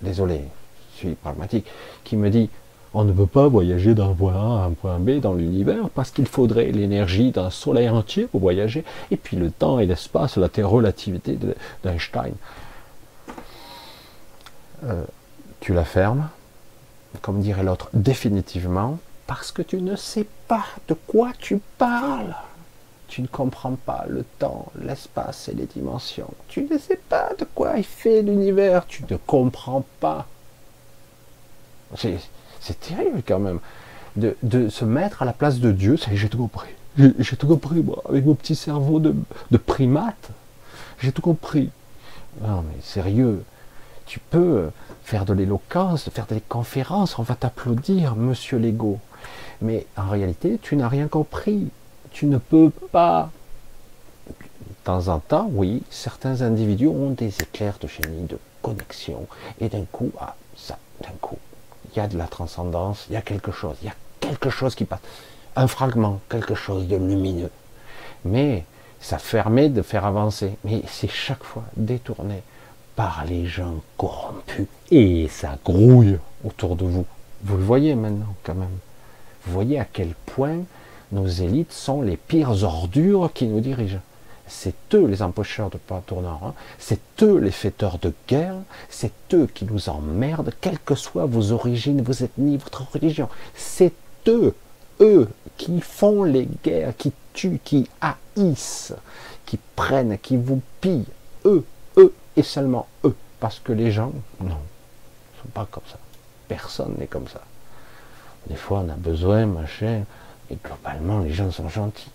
désolé, 0.00 0.42
suis 0.94 1.14
pragmatique, 1.14 1.66
qui 2.04 2.16
me 2.16 2.30
dit 2.30 2.48
on 2.94 3.04
ne 3.04 3.12
peut 3.12 3.26
pas 3.26 3.48
voyager 3.48 3.94
d'un 3.94 4.14
point 4.14 4.34
A 4.34 4.62
à 4.62 4.66
un 4.66 4.70
point 4.70 4.98
B 5.00 5.18
dans 5.18 5.34
l'univers 5.34 5.90
parce 5.90 6.12
qu'il 6.12 6.26
faudrait 6.26 6.70
l'énergie 6.70 7.32
d'un 7.32 7.50
soleil 7.50 7.88
entier 7.88 8.26
pour 8.26 8.40
voyager, 8.40 8.84
et 9.10 9.16
puis 9.16 9.36
le 9.36 9.50
temps 9.50 9.80
et 9.80 9.86
l'espace, 9.86 10.36
la 10.36 10.48
relativité 10.58 11.36
d'Einstein. 11.82 12.34
Euh, 14.84 15.02
tu 15.60 15.74
la 15.74 15.84
fermes, 15.84 16.28
comme 17.20 17.40
dirait 17.40 17.64
l'autre, 17.64 17.88
définitivement, 17.94 18.98
parce 19.26 19.50
que 19.50 19.62
tu 19.62 19.80
ne 19.80 19.96
sais 19.96 20.26
pas 20.46 20.64
de 20.86 20.94
quoi 20.94 21.32
tu 21.38 21.60
parles. 21.78 22.36
Tu 23.08 23.22
ne 23.22 23.26
comprends 23.26 23.76
pas 23.76 24.04
le 24.08 24.24
temps, 24.38 24.66
l'espace 24.80 25.48
et 25.48 25.54
les 25.54 25.66
dimensions. 25.66 26.30
Tu 26.48 26.62
ne 26.70 26.78
sais 26.78 27.00
pas 27.08 27.30
de 27.38 27.44
quoi 27.54 27.76
il 27.76 27.84
fait 27.84 28.22
l'univers. 28.22 28.86
Tu 28.86 29.04
ne 29.10 29.16
comprends 29.16 29.84
pas. 30.00 30.26
C'est 31.96 32.80
terrible 32.80 33.22
quand 33.26 33.38
même 33.38 33.60
de, 34.16 34.68
se 34.68 34.84
mettre 34.84 35.22
à 35.22 35.24
la 35.24 35.32
place 35.32 35.58
de 35.58 35.72
Dieu. 35.72 35.98
J'ai 36.12 36.28
tout 36.28 36.38
compris. 36.38 36.70
J'ai 36.96 37.36
tout 37.36 37.48
compris, 37.48 37.82
moi, 37.82 38.02
avec 38.08 38.24
mon 38.24 38.34
petit 38.34 38.54
cerveau 38.54 39.00
de, 39.00 39.14
de 39.50 39.56
primate. 39.56 40.30
J'ai 41.00 41.12
tout 41.12 41.22
compris. 41.22 41.70
Non, 42.40 42.62
mais 42.62 42.80
sérieux, 42.82 43.42
tu 44.06 44.20
peux 44.20 44.70
faire 45.02 45.24
de 45.24 45.32
l'éloquence, 45.32 46.08
faire 46.10 46.26
des 46.26 46.40
conférences, 46.40 47.18
on 47.18 47.22
va 47.22 47.34
t'applaudir, 47.34 48.14
monsieur 48.16 48.58
Lego. 48.58 48.98
Mais 49.60 49.86
en 49.96 50.08
réalité, 50.08 50.58
tu 50.62 50.76
n'as 50.76 50.88
rien 50.88 51.08
compris 51.08 51.70
tu 52.14 52.26
ne 52.26 52.38
peux 52.38 52.70
pas. 52.70 53.30
De 54.28 54.32
temps 54.84 55.08
en 55.08 55.18
temps, 55.18 55.48
oui, 55.52 55.82
certains 55.90 56.40
individus 56.40 56.86
ont 56.86 57.10
des 57.10 57.34
éclairs 57.42 57.78
de 57.80 57.88
génie, 57.88 58.24
de 58.24 58.38
connexion, 58.62 59.26
et 59.60 59.68
d'un 59.68 59.84
coup, 59.84 60.12
ah, 60.20 60.36
ça, 60.56 60.78
d'un 61.02 61.14
coup, 61.20 61.38
il 61.94 61.98
y 61.98 62.02
a 62.02 62.08
de 62.08 62.18
la 62.18 62.26
transcendance, 62.26 63.06
il 63.08 63.14
y 63.14 63.16
a 63.16 63.22
quelque 63.22 63.52
chose, 63.52 63.76
il 63.82 63.86
y 63.86 63.90
a 63.90 63.94
quelque 64.20 64.50
chose 64.50 64.74
qui 64.74 64.84
passe, 64.84 65.00
un 65.56 65.66
fragment, 65.66 66.20
quelque 66.28 66.54
chose 66.54 66.86
de 66.88 66.96
lumineux. 66.96 67.50
Mais 68.24 68.64
ça 69.00 69.18
permet 69.18 69.68
de 69.68 69.82
faire 69.82 70.04
avancer, 70.04 70.56
mais 70.64 70.82
c'est 70.88 71.10
chaque 71.10 71.44
fois 71.44 71.64
détourné 71.76 72.42
par 72.96 73.24
les 73.26 73.46
gens 73.46 73.74
corrompus, 73.96 74.66
et 74.90 75.28
ça 75.28 75.58
grouille 75.64 76.18
autour 76.44 76.76
de 76.76 76.84
vous. 76.84 77.06
Vous 77.42 77.56
le 77.56 77.64
voyez 77.64 77.94
maintenant, 77.94 78.34
quand 78.42 78.54
même. 78.54 78.78
Vous 79.44 79.52
voyez 79.52 79.78
à 79.78 79.84
quel 79.84 80.14
point 80.26 80.60
nos 81.12 81.26
élites 81.26 81.72
sont 81.72 82.02
les 82.02 82.16
pires 82.16 82.64
ordures 82.64 83.30
qui 83.32 83.46
nous 83.46 83.60
dirigent. 83.60 84.00
C'est 84.46 84.74
eux 84.94 85.06
les 85.06 85.22
empocheurs 85.22 85.70
de 85.70 85.78
pas 85.78 86.02
tournant, 86.06 86.40
hein. 86.44 86.54
c'est 86.78 87.00
eux 87.22 87.38
les 87.38 87.50
faiteurs 87.50 87.98
de 87.98 88.12
guerre, 88.28 88.56
c'est 88.90 89.12
eux 89.32 89.48
qui 89.52 89.64
nous 89.64 89.88
emmerdent, 89.88 90.52
quelles 90.60 90.78
que 90.78 90.94
soient 90.94 91.24
vos 91.24 91.52
origines, 91.52 92.02
vos 92.02 92.12
ethnies, 92.12 92.58
votre 92.58 92.86
religion. 92.92 93.28
C'est 93.54 93.94
eux, 94.28 94.54
eux, 95.00 95.28
qui 95.56 95.80
font 95.80 96.24
les 96.24 96.48
guerres, 96.62 96.94
qui 96.96 97.12
tuent, 97.32 97.60
qui 97.64 97.88
haïssent, 98.00 98.94
qui 99.46 99.58
prennent, 99.76 100.18
qui 100.18 100.36
vous 100.36 100.60
pillent. 100.80 101.06
Eux, 101.46 101.64
eux 101.96 102.12
et 102.36 102.42
seulement 102.42 102.86
eux. 103.04 103.14
Parce 103.40 103.60
que 103.60 103.72
les 103.72 103.90
gens, 103.92 104.12
non, 104.40 104.46
ne 104.46 105.42
sont 105.42 105.48
pas 105.52 105.66
comme 105.70 105.84
ça. 105.90 105.98
Personne 106.48 106.94
n'est 106.98 107.06
comme 107.06 107.28
ça. 107.28 107.40
Des 108.46 108.56
fois, 108.56 108.84
on 108.84 108.88
a 108.90 108.94
besoin, 108.94 109.46
machin, 109.46 110.04
et 110.50 110.58
globalement, 110.62 111.20
les 111.20 111.32
gens 111.32 111.50
sont 111.50 111.68
gentils. 111.68 112.10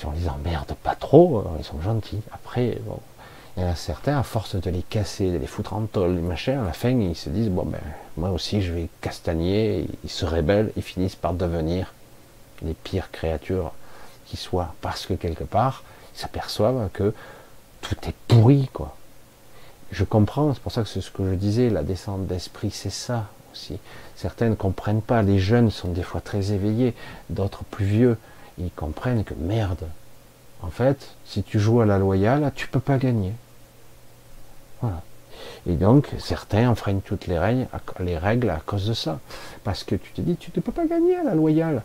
Si 0.00 0.06
on 0.06 0.12
les 0.12 0.30
emmerde 0.30 0.72
pas 0.82 0.94
trop, 0.94 1.40
euh, 1.40 1.42
ils 1.58 1.64
sont 1.64 1.78
gentils. 1.82 2.22
Après, 2.32 2.78
bon, 2.86 2.98
il 3.54 3.62
y 3.62 3.66
en 3.66 3.68
a 3.68 3.74
certains, 3.74 4.18
à 4.18 4.22
force 4.22 4.56
de 4.56 4.70
les 4.70 4.80
casser, 4.80 5.30
de 5.30 5.36
les 5.36 5.46
foutre 5.46 5.74
en 5.74 5.82
tôle, 5.82 6.14
les 6.14 6.22
machins, 6.22 6.58
à 6.58 6.64
la 6.64 6.72
fin, 6.72 6.88
ils 6.88 7.14
se 7.14 7.28
disent, 7.28 7.50
bon 7.50 7.66
ben, 7.66 7.82
moi 8.16 8.30
aussi, 8.30 8.62
je 8.62 8.72
vais 8.72 8.88
castagner, 9.02 9.86
ils 10.02 10.08
se 10.08 10.24
rébellent, 10.24 10.72
ils 10.78 10.82
finissent 10.82 11.16
par 11.16 11.34
devenir 11.34 11.92
les 12.62 12.72
pires 12.72 13.10
créatures 13.10 13.72
qui 14.24 14.38
soient. 14.38 14.74
Parce 14.80 15.04
que 15.04 15.12
quelque 15.12 15.44
part, 15.44 15.84
ils 16.14 16.20
s'aperçoivent 16.20 16.88
que 16.94 17.12
tout 17.82 17.96
est 18.08 18.16
pourri, 18.26 18.70
quoi. 18.72 18.96
Je 19.92 20.04
comprends, 20.04 20.54
c'est 20.54 20.62
pour 20.62 20.72
ça 20.72 20.82
que 20.82 20.88
c'est 20.88 21.02
ce 21.02 21.10
que 21.10 21.28
je 21.28 21.34
disais, 21.34 21.68
la 21.68 21.82
descente 21.82 22.26
d'esprit, 22.26 22.70
c'est 22.70 22.88
ça 22.88 23.26
aussi. 23.52 23.78
Certains 24.16 24.48
ne 24.48 24.54
comprennent 24.54 25.02
pas. 25.02 25.20
Les 25.20 25.38
jeunes 25.38 25.70
sont 25.70 25.88
des 25.88 26.04
fois 26.04 26.22
très 26.22 26.52
éveillés, 26.52 26.94
d'autres 27.28 27.64
plus 27.64 27.84
vieux. 27.84 28.16
Ils 28.60 28.70
comprennent 28.70 29.24
que 29.24 29.34
merde. 29.34 29.86
En 30.62 30.68
fait, 30.68 31.14
si 31.24 31.42
tu 31.42 31.58
joues 31.58 31.80
à 31.80 31.86
la 31.86 31.98
loyale, 31.98 32.52
tu 32.54 32.68
peux 32.68 32.80
pas 32.80 32.98
gagner. 32.98 33.32
Voilà. 34.80 35.02
Et 35.66 35.72
donc, 35.72 36.08
certains 36.18 36.68
enfreignent 36.68 37.00
toutes 37.00 37.26
les 37.26 37.38
règles, 37.38 37.66
les 38.00 38.18
règles 38.18 38.50
à 38.50 38.60
cause 38.64 38.86
de 38.86 38.92
ça. 38.92 39.18
Parce 39.64 39.84
que 39.84 39.94
tu 39.94 40.12
te 40.12 40.20
dis, 40.20 40.36
tu 40.36 40.50
ne 40.54 40.60
peux 40.60 40.72
pas 40.72 40.86
gagner 40.86 41.16
à 41.16 41.22
la 41.22 41.34
loyale. 41.34 41.82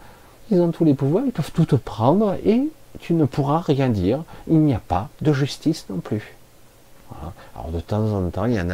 Ils 0.51 0.59
ont 0.61 0.71
tous 0.71 0.83
les 0.83 0.93
pouvoirs, 0.93 1.23
ils 1.25 1.31
peuvent 1.31 1.51
tout 1.51 1.65
te 1.65 1.75
prendre 1.75 2.35
et 2.45 2.69
tu 2.99 3.13
ne 3.13 3.25
pourras 3.25 3.59
rien 3.59 3.89
dire. 3.89 4.23
Il 4.47 4.59
n'y 4.59 4.73
a 4.73 4.79
pas 4.79 5.09
de 5.21 5.33
justice 5.33 5.85
non 5.89 5.99
plus. 5.99 6.35
Alors 7.55 7.71
de 7.71 7.79
temps 7.79 8.11
en 8.13 8.29
temps, 8.29 8.45
il 8.45 8.53
y 8.53 8.61
en 8.61 8.69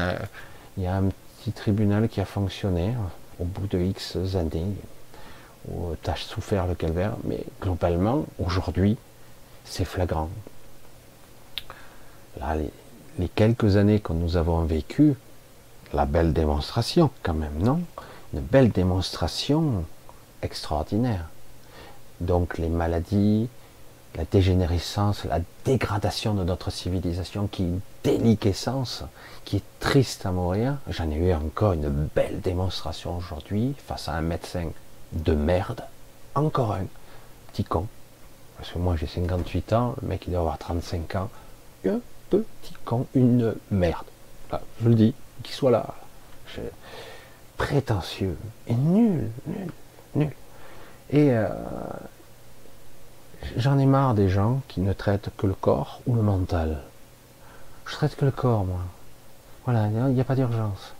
il 0.77 0.83
y 0.83 0.87
a 0.87 0.95
un 0.95 1.09
petit 1.39 1.51
tribunal 1.51 2.07
qui 2.07 2.21
a 2.21 2.25
fonctionné 2.25 2.93
au 3.39 3.43
bout 3.43 3.67
de 3.67 3.79
X 3.79 4.17
années, 4.35 4.65
où 5.67 5.95
tu 6.01 6.09
as 6.09 6.15
souffert 6.15 6.67
le 6.67 6.75
calvaire, 6.75 7.13
mais 7.23 7.43
globalement, 7.61 8.25
aujourd'hui, 8.39 8.97
c'est 9.65 9.85
flagrant. 9.85 10.29
Là, 12.39 12.55
les, 12.55 13.29
quelques 13.29 13.75
années 13.75 13.99
que 13.99 14.13
nous 14.13 14.37
avons 14.37 14.63
vécues, 14.63 15.15
la 15.93 16.05
belle 16.05 16.33
démonstration, 16.33 17.09
quand 17.23 17.33
même, 17.33 17.57
non? 17.59 17.81
Une 18.33 18.39
belle 18.39 18.71
démonstration 18.71 19.83
extraordinaire. 20.41 21.25
Donc 22.21 22.57
les 22.57 22.69
maladies, 22.69 23.49
la 24.15 24.25
dégénérescence, 24.25 25.25
la 25.25 25.39
dégradation 25.65 26.33
de 26.33 26.43
notre 26.43 26.71
civilisation 26.71 27.47
qui 27.47 27.63
est 27.63 27.79
déliquescence, 28.03 29.03
qui 29.43 29.57
est 29.57 29.63
triste 29.79 30.25
à 30.25 30.31
mourir. 30.31 30.77
J'en 30.89 31.09
ai 31.09 31.15
eu 31.15 31.33
encore 31.33 31.73
une 31.73 31.89
belle 32.15 32.39
démonstration 32.41 33.17
aujourd'hui 33.17 33.75
face 33.85 34.07
à 34.07 34.13
un 34.13 34.21
médecin 34.21 34.69
de 35.13 35.33
merde. 35.33 35.83
Encore 36.35 36.73
un 36.73 36.85
petit 37.51 37.63
con. 37.63 37.87
Parce 38.57 38.71
que 38.71 38.79
moi 38.79 38.95
j'ai 38.95 39.07
58 39.07 39.73
ans, 39.73 39.95
le 40.01 40.07
mec 40.07 40.23
il 40.27 40.31
doit 40.31 40.41
avoir 40.41 40.57
35 40.57 41.15
ans. 41.15 41.29
Un 41.85 41.99
petit 42.29 42.73
con, 42.85 43.07
une 43.15 43.55
merde. 43.71 44.05
je 44.81 44.89
le 44.89 44.95
dis, 44.95 45.13
qu'il 45.43 45.53
soit 45.53 45.71
là. 45.71 45.95
Prétentieux 47.57 48.37
et 48.67 48.73
nul, 48.73 49.29
nul, 49.45 49.71
nul. 50.15 50.31
Et 51.11 51.31
euh, 51.31 51.47
J'en 53.57 53.77
ai 53.79 53.85
marre 53.85 54.13
des 54.13 54.29
gens 54.29 54.61
qui 54.67 54.81
ne 54.81 54.93
traitent 54.93 55.29
que 55.35 55.47
le 55.47 55.53
corps 55.53 56.01
ou 56.05 56.15
le 56.15 56.21
mental. 56.21 56.81
Je 57.85 57.93
traite 57.93 58.15
que 58.15 58.25
le 58.25 58.31
corps, 58.31 58.63
moi. 58.63 58.79
Voilà, 59.65 59.87
il 59.87 60.13
n'y 60.13 60.21
a 60.21 60.23
pas 60.23 60.35
d'urgence. 60.35 60.93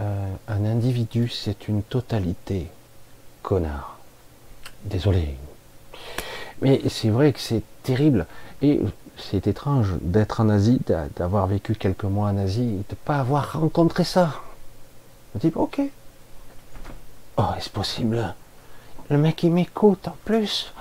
Euh, 0.00 0.32
un 0.46 0.64
individu, 0.64 1.28
c'est 1.28 1.68
une 1.68 1.82
totalité. 1.82 2.70
Connard. 3.42 3.98
Désolé. 4.84 5.36
Mais 6.60 6.80
c'est 6.88 7.10
vrai 7.10 7.32
que 7.32 7.40
c'est 7.40 7.62
terrible. 7.82 8.26
Et 8.62 8.80
c'est 9.16 9.46
étrange 9.46 9.94
d'être 10.00 10.40
en 10.40 10.48
Asie, 10.48 10.80
d'avoir 11.16 11.46
vécu 11.46 11.74
quelques 11.74 12.04
mois 12.04 12.28
en 12.28 12.38
Asie, 12.38 12.62
et 12.62 12.66
de 12.66 12.84
ne 12.90 12.96
pas 13.04 13.18
avoir 13.18 13.60
rencontré 13.60 14.04
ça. 14.04 14.34
Je 15.34 15.48
dis, 15.48 15.52
ok. 15.54 15.80
Oh, 17.36 17.44
est-ce 17.56 17.70
possible? 17.70 18.34
Le 19.10 19.18
mec, 19.18 19.42
il 19.42 19.52
m'écoute 19.52 20.08
en 20.08 20.16
plus. 20.24 20.72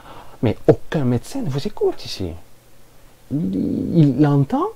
Mais 0.42 0.58
aucun 0.68 1.04
médecin 1.04 1.42
ne 1.42 1.50
vous 1.50 1.68
écoute 1.68 2.06
ici. 2.06 2.30
Il 3.32 4.22
l'entend, 4.22 4.68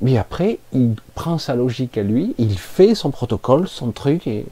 mais 0.00 0.16
après, 0.16 0.58
il 0.72 0.96
prend 1.14 1.38
sa 1.38 1.54
logique 1.54 1.98
à 1.98 2.02
lui, 2.02 2.34
il 2.38 2.58
fait 2.58 2.94
son 2.94 3.10
protocole, 3.10 3.68
son 3.68 3.92
truc, 3.92 4.26
et 4.26 4.46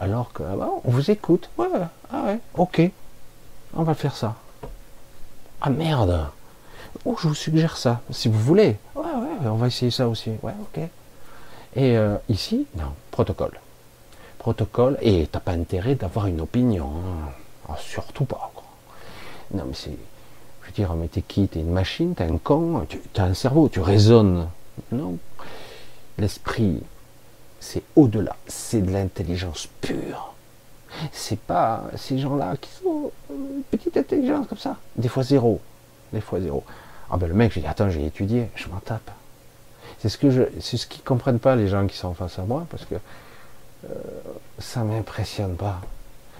alors 0.00 0.32
que 0.32 0.42
ah 0.42 0.56
bah, 0.56 0.68
on 0.84 0.90
vous 0.90 1.10
écoute. 1.10 1.50
Ouais, 1.58 1.66
ah 2.12 2.22
ouais, 2.24 2.38
ok, 2.54 2.90
on 3.74 3.82
va 3.82 3.94
faire 3.94 4.16
ça. 4.16 4.34
Ah 5.60 5.70
merde 5.70 6.28
Oh, 7.04 7.16
je 7.20 7.28
vous 7.28 7.34
suggère 7.34 7.76
ça, 7.76 8.00
si 8.10 8.28
vous 8.28 8.38
voulez. 8.38 8.76
Ouais, 8.94 9.02
ouais, 9.04 9.48
on 9.48 9.56
va 9.56 9.66
essayer 9.66 9.90
ça 9.90 10.08
aussi. 10.08 10.30
Ouais, 10.42 10.54
ok. 10.60 10.80
Et 11.76 11.96
euh, 11.96 12.16
ici, 12.28 12.66
non, 12.76 12.92
protocole. 13.10 13.52
Protocole, 14.38 14.96
et 15.02 15.26
t'as 15.30 15.40
pas 15.40 15.52
intérêt 15.52 15.94
d'avoir 15.94 16.26
une 16.26 16.40
opinion. 16.40 16.86
Hein. 16.86 17.30
Ah, 17.68 17.76
surtout 17.78 18.24
pas. 18.24 18.50
Non, 19.52 19.64
mais 19.66 19.74
c'est. 19.74 19.96
Je 20.62 20.66
veux 20.66 20.72
dire, 20.72 20.94
mais 20.94 21.08
t'es 21.08 21.22
qui? 21.22 21.46
T'es 21.48 21.60
une 21.60 21.70
machine? 21.70 22.14
T'es 22.14 22.24
un 22.24 22.38
con? 22.38 22.86
T'as 23.12 23.24
un 23.24 23.34
cerveau? 23.34 23.68
Tu 23.68 23.80
raisonnes? 23.80 24.48
Non. 24.90 25.18
L'esprit, 26.18 26.82
c'est 27.60 27.82
au-delà. 27.94 28.36
C'est 28.46 28.82
de 28.82 28.90
l'intelligence 28.90 29.68
pure. 29.80 30.34
C'est 31.12 31.38
pas 31.38 31.84
ces 31.96 32.18
gens-là 32.18 32.56
qui 32.60 32.70
sont 32.70 33.10
une 33.30 33.62
petite 33.70 33.96
intelligence 33.96 34.46
comme 34.46 34.58
ça. 34.58 34.76
Des 34.96 35.08
fois 35.08 35.22
zéro. 35.22 35.60
Des 36.12 36.20
fois 36.20 36.40
zéro. 36.40 36.64
Ah 37.10 37.16
ben 37.16 37.28
le 37.28 37.34
mec, 37.34 37.52
j'ai 37.52 37.60
dit, 37.60 37.66
attends, 37.66 37.90
j'ai 37.90 38.04
étudié, 38.06 38.48
je 38.54 38.68
m'en 38.68 38.78
tape. 38.78 39.10
C'est 39.98 40.08
ce 40.08 40.18
que 40.18 40.30
je, 40.30 40.42
c'est 40.60 40.76
ce 40.76 40.86
qu'ils 40.86 41.02
comprennent 41.02 41.38
pas 41.38 41.56
les 41.56 41.68
gens 41.68 41.86
qui 41.86 41.96
sont 41.96 42.14
face 42.14 42.38
à 42.38 42.42
moi, 42.42 42.66
parce 42.70 42.84
que 42.84 42.94
euh, 42.94 43.88
ça 44.58 44.82
m'impressionne 44.82 45.56
pas. 45.56 45.80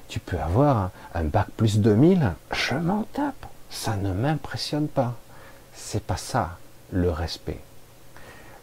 Tu 0.09 0.21
peux 0.21 0.39
avoir 0.39 0.91
un 1.15 1.25
bac 1.25 1.49
plus 1.57 1.79
2000, 1.79 2.33
je 2.53 2.75
m'en 2.75 3.05
tape. 3.13 3.47
Ça 3.71 3.97
ne 3.97 4.13
m'impressionne 4.13 4.89
pas. 4.89 5.15
C'est 5.75 6.03
pas 6.03 6.17
ça 6.17 6.59
le 6.93 7.11
respect. 7.11 7.61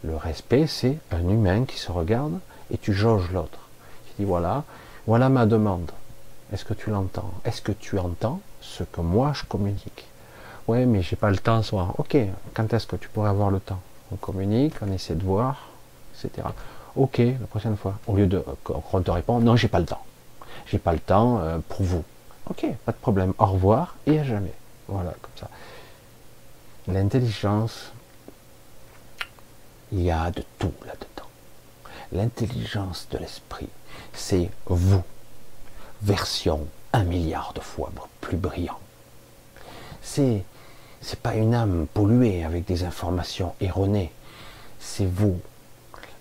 Le 0.06 0.16
respect, 0.16 0.66
c'est 0.66 0.98
un 1.10 1.28
humain 1.28 1.64
qui 1.64 1.78
se 1.78 1.90
regarde 1.90 2.38
et 2.70 2.76
tu 2.76 2.92
jauges 2.92 3.30
l'autre. 3.32 3.58
Tu 4.06 4.22
dis 4.22 4.24
voilà, 4.24 4.64
voilà 5.06 5.30
ma 5.30 5.46
demande. 5.46 5.90
Est-ce 6.52 6.64
que 6.64 6.74
tu 6.74 6.90
l'entends? 6.90 7.32
Est-ce 7.44 7.62
que 7.62 7.72
tu 7.72 7.98
entends 7.98 8.40
ce 8.60 8.84
que 8.84 9.00
moi 9.00 9.32
je 9.34 9.44
communique? 9.44 10.06
Ouais, 10.68 10.84
mais 10.84 11.00
j'ai 11.00 11.16
pas 11.16 11.30
le 11.30 11.38
temps 11.38 11.62
ce 11.62 11.70
soir. 11.70 11.94
Ok, 11.98 12.16
quand 12.52 12.72
est-ce 12.74 12.86
que 12.86 12.96
tu 12.96 13.08
pourrais 13.08 13.30
avoir 13.30 13.50
le 13.50 13.60
temps? 13.60 13.80
On 14.12 14.16
communique, 14.16 14.74
on 14.82 14.92
essaie 14.92 15.14
de 15.14 15.24
voir, 15.24 15.68
etc. 16.12 16.48
Ok, 16.96 17.18
la 17.18 17.46
prochaine 17.46 17.76
fois. 17.76 17.94
Au 18.06 18.14
lieu 18.14 18.26
de 18.26 18.44
qu'on 18.62 19.00
te 19.00 19.10
répond, 19.10 19.40
non, 19.40 19.56
j'ai 19.56 19.68
pas 19.68 19.80
le 19.80 19.86
temps. 19.86 20.04
J'ai 20.66 20.78
pas 20.78 20.92
le 20.92 21.00
temps 21.00 21.38
euh, 21.38 21.58
pour 21.68 21.82
vous. 21.82 22.04
Ok, 22.50 22.66
pas 22.84 22.92
de 22.92 22.98
problème. 22.98 23.32
Au 23.38 23.46
revoir 23.46 23.96
et 24.06 24.18
à 24.18 24.24
jamais. 24.24 24.52
Voilà, 24.86 25.14
comme 25.22 25.32
ça. 25.36 25.48
L'intelligence, 26.88 27.90
il 29.94 30.02
y 30.02 30.10
a 30.10 30.30
de 30.30 30.42
tout 30.58 30.72
là-dedans. 30.84 31.28
L'intelligence 32.12 33.06
de 33.10 33.18
l'esprit, 33.18 33.68
c'est 34.12 34.50
vous, 34.66 35.02
version 36.02 36.66
un 36.92 37.04
milliard 37.04 37.52
de 37.54 37.60
fois 37.60 37.90
plus 38.20 38.36
brillant. 38.36 38.78
C'est 40.02 40.44
c'est 41.00 41.20
pas 41.20 41.34
une 41.34 41.54
âme 41.54 41.86
polluée 41.92 42.44
avec 42.44 42.64
des 42.64 42.82
informations 42.82 43.54
erronées. 43.60 44.10
C'est 44.80 45.04
vous, 45.04 45.38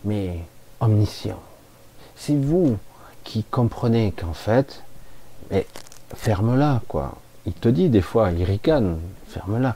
mais 0.03 0.39
omniscient. 0.81 1.41
C'est 2.17 2.35
vous 2.35 2.77
qui 3.23 3.45
comprenez 3.45 4.11
qu'en 4.11 4.33
fait, 4.33 4.83
mais 5.49 5.65
ferme-la, 6.13 6.81
quoi. 6.89 7.15
Il 7.45 7.53
te 7.53 7.69
dit 7.69 7.87
des 7.87 8.01
fois, 8.01 8.31
il 8.31 8.43
ricane, 8.43 8.99
ferme-la. 9.27 9.73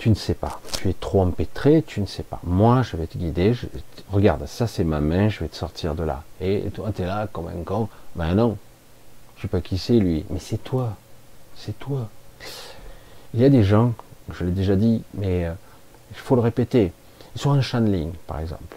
Tu 0.00 0.10
ne 0.10 0.14
sais 0.14 0.34
pas. 0.34 0.60
Tu 0.78 0.88
es 0.88 0.94
trop 0.94 1.22
empêtré, 1.22 1.84
tu 1.86 2.00
ne 2.00 2.06
sais 2.06 2.22
pas. 2.22 2.40
Moi, 2.42 2.82
je 2.82 2.96
vais 2.96 3.06
te 3.06 3.16
guider. 3.16 3.54
Regarde, 4.10 4.46
ça 4.46 4.66
c'est 4.66 4.82
ma 4.82 5.00
main, 5.00 5.28
je 5.28 5.40
vais 5.40 5.48
te 5.48 5.56
sortir 5.56 5.94
de 5.94 6.02
là. 6.02 6.24
Et 6.40 6.62
toi, 6.74 6.90
tu 6.94 7.02
es 7.02 7.06
là 7.06 7.28
comme 7.32 7.48
un 7.48 7.62
con. 7.64 7.88
Ben 8.16 8.34
non. 8.34 8.56
Je 9.36 9.42
sais 9.42 9.48
pas 9.48 9.60
qui 9.60 9.78
c'est 9.78 9.98
lui. 9.98 10.24
Mais 10.30 10.40
c'est 10.40 10.64
toi. 10.64 10.96
C'est 11.54 11.78
toi. 11.78 12.08
Il 13.34 13.40
y 13.40 13.44
a 13.44 13.50
des 13.50 13.62
gens 13.62 13.92
je 14.32 14.44
l'ai 14.44 14.50
déjà 14.50 14.76
dit, 14.76 15.02
mais 15.14 15.46
euh, 15.46 15.52
il 16.10 16.16
faut 16.16 16.34
le 16.34 16.40
répéter. 16.40 16.92
Sur 17.36 17.52
un 17.52 17.60
channeling, 17.60 18.12
par 18.26 18.40
exemple. 18.40 18.76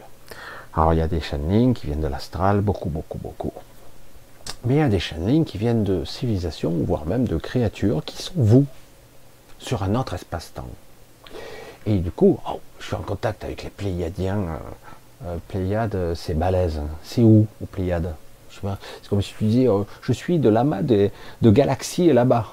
Alors, 0.76 0.94
il 0.94 0.98
y 0.98 1.02
a 1.02 1.08
des 1.08 1.22
channelings 1.22 1.74
qui 1.74 1.88
viennent 1.88 2.02
de 2.02 2.08
l'astral, 2.08 2.62
beaucoup, 2.62 2.90
beaucoup, 2.90 3.18
beaucoup. 3.18 3.54
Mais 4.66 4.76
il 4.76 4.80
y 4.80 4.82
a 4.82 4.90
des 4.90 5.00
channelings 5.00 5.46
qui 5.46 5.58
viennent 5.58 5.84
de 5.84 6.06
civilisations, 6.06 6.72
voire 6.86 7.06
même 7.06 7.28
de 7.28 7.38
créatures 7.38 8.04
qui 8.06 8.22
sont 8.22 8.34
vous, 8.36 8.66
sur 9.60 9.84
un 9.84 9.96
autre 9.96 10.14
espace-temps. 10.14 10.68
Et 11.86 11.98
du 11.98 12.12
coup, 12.12 12.40
oh, 12.48 12.60
je 12.80 12.86
suis 12.86 12.96
en 12.96 13.02
contact 13.02 13.44
avec 13.44 13.64
les 13.64 13.70
Pléiadiens. 13.70 14.38
Euh, 14.38 14.58
euh, 15.26 15.38
Pléiades, 15.48 16.14
c'est 16.16 16.34
balèze. 16.34 16.82
C'est 17.04 17.22
où, 17.22 17.48
aux 17.62 17.66
Pléiades? 17.66 18.14
C'est 18.50 19.10
comme 19.10 19.22
si 19.22 19.34
tu 19.38 19.46
disais, 19.46 19.68
je 20.02 20.14
suis 20.14 20.38
de 20.40 20.48
l'amas 20.48 20.84
de, 20.84 21.10
galaxies 21.42 22.14
là-bas. 22.14 22.48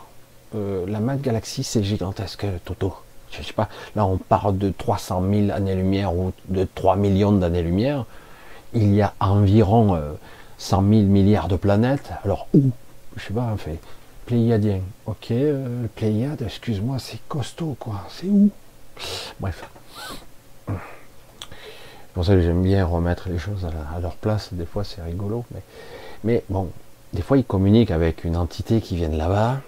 Euh, 0.57 0.85
la 0.89 0.99
de 0.99 1.23
galaxie, 1.23 1.63
c'est 1.63 1.85
gigantesque, 1.85 2.47
Toto. 2.65 2.95
Je 3.31 3.43
sais 3.43 3.53
pas, 3.53 3.69
là 3.95 4.05
on 4.05 4.17
parle 4.17 4.59
de 4.59 4.71
300 4.77 5.23
000 5.31 5.51
années-lumière 5.53 6.13
ou 6.17 6.33
de 6.49 6.67
3 6.75 6.97
millions 6.97 7.31
d'années-lumière. 7.31 8.07
Il 8.73 8.93
y 8.93 9.03
a 9.03 9.15
environ 9.21 10.01
100 10.59 10.83
000 10.89 11.03
milliards 11.03 11.49
de 11.49 11.57
planètes. 11.57 12.11
Alors 12.25 12.49
où? 12.55 12.71
Je 13.17 13.27
sais 13.27 13.35
pas, 13.35 13.51
en 13.53 13.57
fait. 13.57 13.79
Pléiadien. 14.27 14.81
Ok, 15.07 15.33
euh, 15.33 15.87
Pléiade, 15.97 16.43
excuse-moi, 16.43 16.99
c'est 16.99 17.19
costaud, 17.29 17.77
quoi. 17.79 18.07
C'est 18.11 18.27
où? 18.27 18.51
Bref. 19.39 19.65
C'est 20.67 22.15
pour 22.15 22.25
ça 22.25 22.35
que 22.35 22.41
j'aime 22.41 22.63
bien 22.63 22.85
remettre 22.85 23.29
les 23.29 23.39
choses 23.39 23.67
à, 23.95 24.01
leur 24.01 24.17
place. 24.17 24.53
Des 24.53 24.67
fois, 24.67 24.85
c'est 24.85 25.03
rigolo. 25.03 25.45
Mais, 26.25 26.45
bon, 26.49 26.71
des 27.13 27.23
fois, 27.23 27.39
ils 27.39 27.45
communiquent 27.45 27.93
avec 27.93 28.25
une 28.25 28.37
entité 28.37 28.81
qui 28.81 28.97
vient 28.97 29.09
de 29.09 29.17
là-bas 29.17 29.61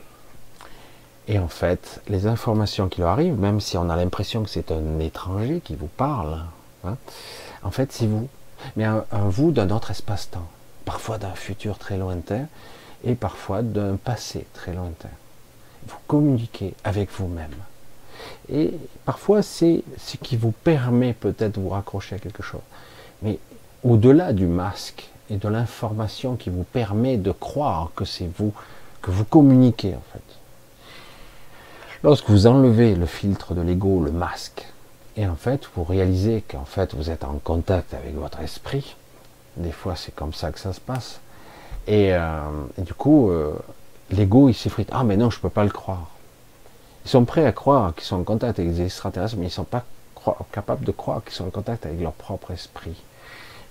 et 1.28 1.38
en 1.38 1.48
fait, 1.48 2.00
les 2.08 2.26
informations 2.26 2.88
qui 2.88 3.00
leur 3.00 3.10
arrivent, 3.10 3.38
même 3.38 3.60
si 3.60 3.76
on 3.76 3.88
a 3.88 3.96
l'impression 3.96 4.42
que 4.42 4.50
c'est 4.50 4.72
un 4.72 4.98
étranger 4.98 5.60
qui 5.64 5.76
vous 5.76 5.86
parle, 5.86 6.40
hein, 6.84 6.96
en 7.62 7.70
fait 7.70 7.92
c'est 7.92 8.06
vous, 8.06 8.28
mais 8.76 8.84
un, 8.84 9.04
vous 9.12 9.52
d'un 9.52 9.70
autre 9.70 9.92
espace-temps, 9.92 10.48
parfois 10.84 11.18
d'un 11.18 11.34
futur 11.34 11.78
très 11.78 11.96
lointain 11.96 12.46
et 13.04 13.14
parfois 13.14 13.62
d'un 13.62 13.96
passé 13.96 14.46
très 14.52 14.72
lointain. 14.72 15.10
Vous 15.86 15.98
communiquez 16.08 16.74
avec 16.82 17.10
vous-même. 17.12 17.54
Et 18.52 18.72
parfois 19.04 19.42
c'est 19.42 19.82
ce 19.98 20.16
qui 20.16 20.36
vous 20.36 20.52
permet 20.52 21.12
peut-être 21.12 21.56
de 21.56 21.60
vous 21.60 21.70
raccrocher 21.70 22.16
à 22.16 22.18
quelque 22.18 22.42
chose. 22.42 22.60
Mais 23.22 23.38
au-delà 23.84 24.32
du 24.32 24.46
masque 24.46 25.08
et 25.30 25.36
de 25.36 25.48
l'information 25.48 26.36
qui 26.36 26.50
vous 26.50 26.64
permet 26.64 27.16
de 27.16 27.32
croire 27.32 27.90
que 27.94 28.04
c'est 28.04 28.28
vous, 28.38 28.52
que 29.00 29.10
vous 29.10 29.24
communiquez 29.24 29.94
en 29.94 30.02
fait 30.12 30.22
Lorsque 32.04 32.28
vous 32.30 32.48
enlevez 32.48 32.96
le 32.96 33.06
filtre 33.06 33.54
de 33.54 33.60
l'ego, 33.60 34.02
le 34.02 34.10
masque, 34.10 34.66
et 35.16 35.26
en 35.28 35.36
fait 35.36 35.68
vous 35.76 35.84
réalisez 35.84 36.42
qu'en 36.42 36.64
fait 36.64 36.94
vous 36.94 37.10
êtes 37.10 37.22
en 37.22 37.38
contact 37.44 37.94
avec 37.94 38.16
votre 38.16 38.40
esprit, 38.40 38.96
des 39.56 39.70
fois 39.70 39.94
c'est 39.94 40.12
comme 40.12 40.32
ça 40.32 40.50
que 40.50 40.58
ça 40.58 40.72
se 40.72 40.80
passe, 40.80 41.20
et, 41.86 42.12
euh, 42.12 42.40
du 42.78 42.92
coup 42.92 43.30
euh, 43.30 43.52
l'ego 44.10 44.48
il 44.48 44.54
s'effrite. 44.54 44.88
Ah 44.92 45.04
mais 45.04 45.16
non, 45.16 45.30
je 45.30 45.38
peux 45.38 45.48
pas 45.48 45.62
le 45.62 45.70
croire. 45.70 46.11
Ils 47.04 47.10
sont 47.10 47.24
prêts 47.24 47.46
à 47.46 47.52
croire 47.52 47.94
qu'ils 47.94 48.04
sont 48.04 48.16
en 48.16 48.24
contact 48.24 48.58
avec 48.58 48.74
des 48.74 48.82
extraterrestres, 48.82 49.36
mais 49.36 49.46
ils 49.46 49.50
sont 49.50 49.64
pas 49.64 49.84
capables 50.52 50.84
de 50.84 50.92
croire 50.92 51.22
qu'ils 51.24 51.34
sont 51.34 51.46
en 51.46 51.50
contact 51.50 51.84
avec 51.86 52.00
leur 52.00 52.12
propre 52.12 52.52
esprit 52.52 53.02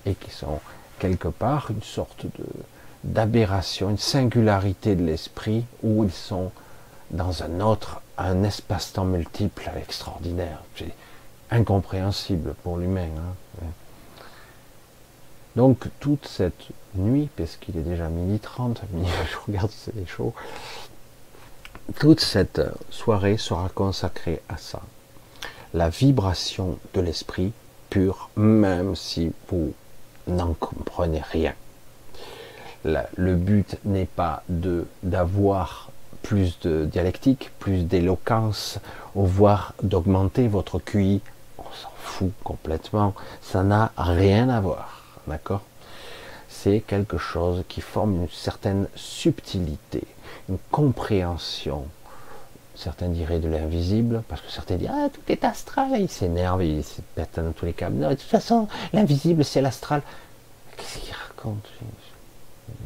et 0.05 0.15
qu'ils 0.15 0.33
sont 0.33 0.59
quelque 0.99 1.29
part 1.29 1.71
une 1.71 1.81
sorte 1.81 2.25
d'aberration, 3.03 3.89
une 3.89 3.97
singularité 3.97 4.95
de 4.95 5.03
l'esprit 5.03 5.65
où 5.81 6.03
ils 6.03 6.11
sont 6.11 6.51
dans 7.09 7.43
un 7.43 7.59
autre, 7.61 8.01
un 8.17 8.43
espace-temps 8.43 9.05
multiple 9.05 9.69
extraordinaire. 9.77 10.61
C'est 10.77 10.93
incompréhensible 11.49 12.53
pour 12.63 12.77
l'humain. 12.77 13.09
Hein. 13.17 13.65
Donc 15.55 15.87
toute 15.99 16.27
cette 16.27 16.67
nuit, 16.95 17.29
parce 17.35 17.57
qu'il 17.57 17.77
est 17.77 17.81
déjà 17.81 18.07
midi 18.07 18.39
30, 18.39 18.81
je 19.31 19.37
regarde 19.47 19.71
c'est 19.71 20.07
chaud, 20.07 20.33
toute 21.99 22.19
cette 22.19 22.61
soirée 22.89 23.37
sera 23.37 23.69
consacrée 23.69 24.41
à 24.49 24.57
ça. 24.57 24.81
La 25.73 25.89
vibration 25.89 26.77
de 26.93 27.01
l'esprit 27.01 27.53
pur, 27.89 28.29
même 28.35 28.95
si 28.95 29.31
vous 29.49 29.73
n'en 30.27 30.53
comprenez 30.53 31.21
rien. 31.31 31.53
le 32.83 33.35
but 33.35 33.77
n'est 33.85 34.05
pas 34.05 34.43
de 34.49 34.87
d'avoir 35.03 35.91
plus 36.21 36.59
de 36.59 36.85
dialectique, 36.85 37.51
plus 37.59 37.83
d'éloquence, 37.83 38.79
ou 39.15 39.25
voire 39.25 39.73
d'augmenter 39.83 40.47
votre 40.47 40.79
QI. 40.79 41.21
On 41.57 41.63
s'en 41.63 41.91
fout 41.97 42.31
complètement. 42.43 43.13
Ça 43.41 43.63
n'a 43.63 43.91
rien 43.97 44.49
à 44.49 44.61
voir. 44.61 45.01
D'accord? 45.27 45.61
C'est 46.47 46.81
quelque 46.81 47.17
chose 47.17 47.63
qui 47.67 47.81
forme 47.81 48.15
une 48.15 48.29
certaine 48.29 48.87
subtilité, 48.95 50.03
compréhension. 50.71 51.85
Certains 52.75 53.09
diraient 53.09 53.39
de 53.39 53.49
l'invisible, 53.49 54.23
parce 54.27 54.41
que 54.41 54.49
certains 54.49 54.75
disent 54.75 54.89
Ah, 54.91 55.09
tout 55.11 55.21
est 55.31 55.43
astral, 55.43 55.99
ils 55.99 56.09
s'énervent, 56.09 56.63
ils 56.63 56.83
se 56.83 57.01
pètent 57.15 57.39
dans 57.39 57.51
tous 57.51 57.65
les 57.65 57.73
cas. 57.73 57.89
Non, 57.89 58.09
de 58.09 58.15
toute 58.15 58.23
façon, 58.23 58.67
l'invisible, 58.93 59.43
c'est 59.43 59.61
l'astral. 59.61 60.01
Qu'est-ce 60.77 60.99
qu'il 60.99 61.13
raconte 61.13 61.67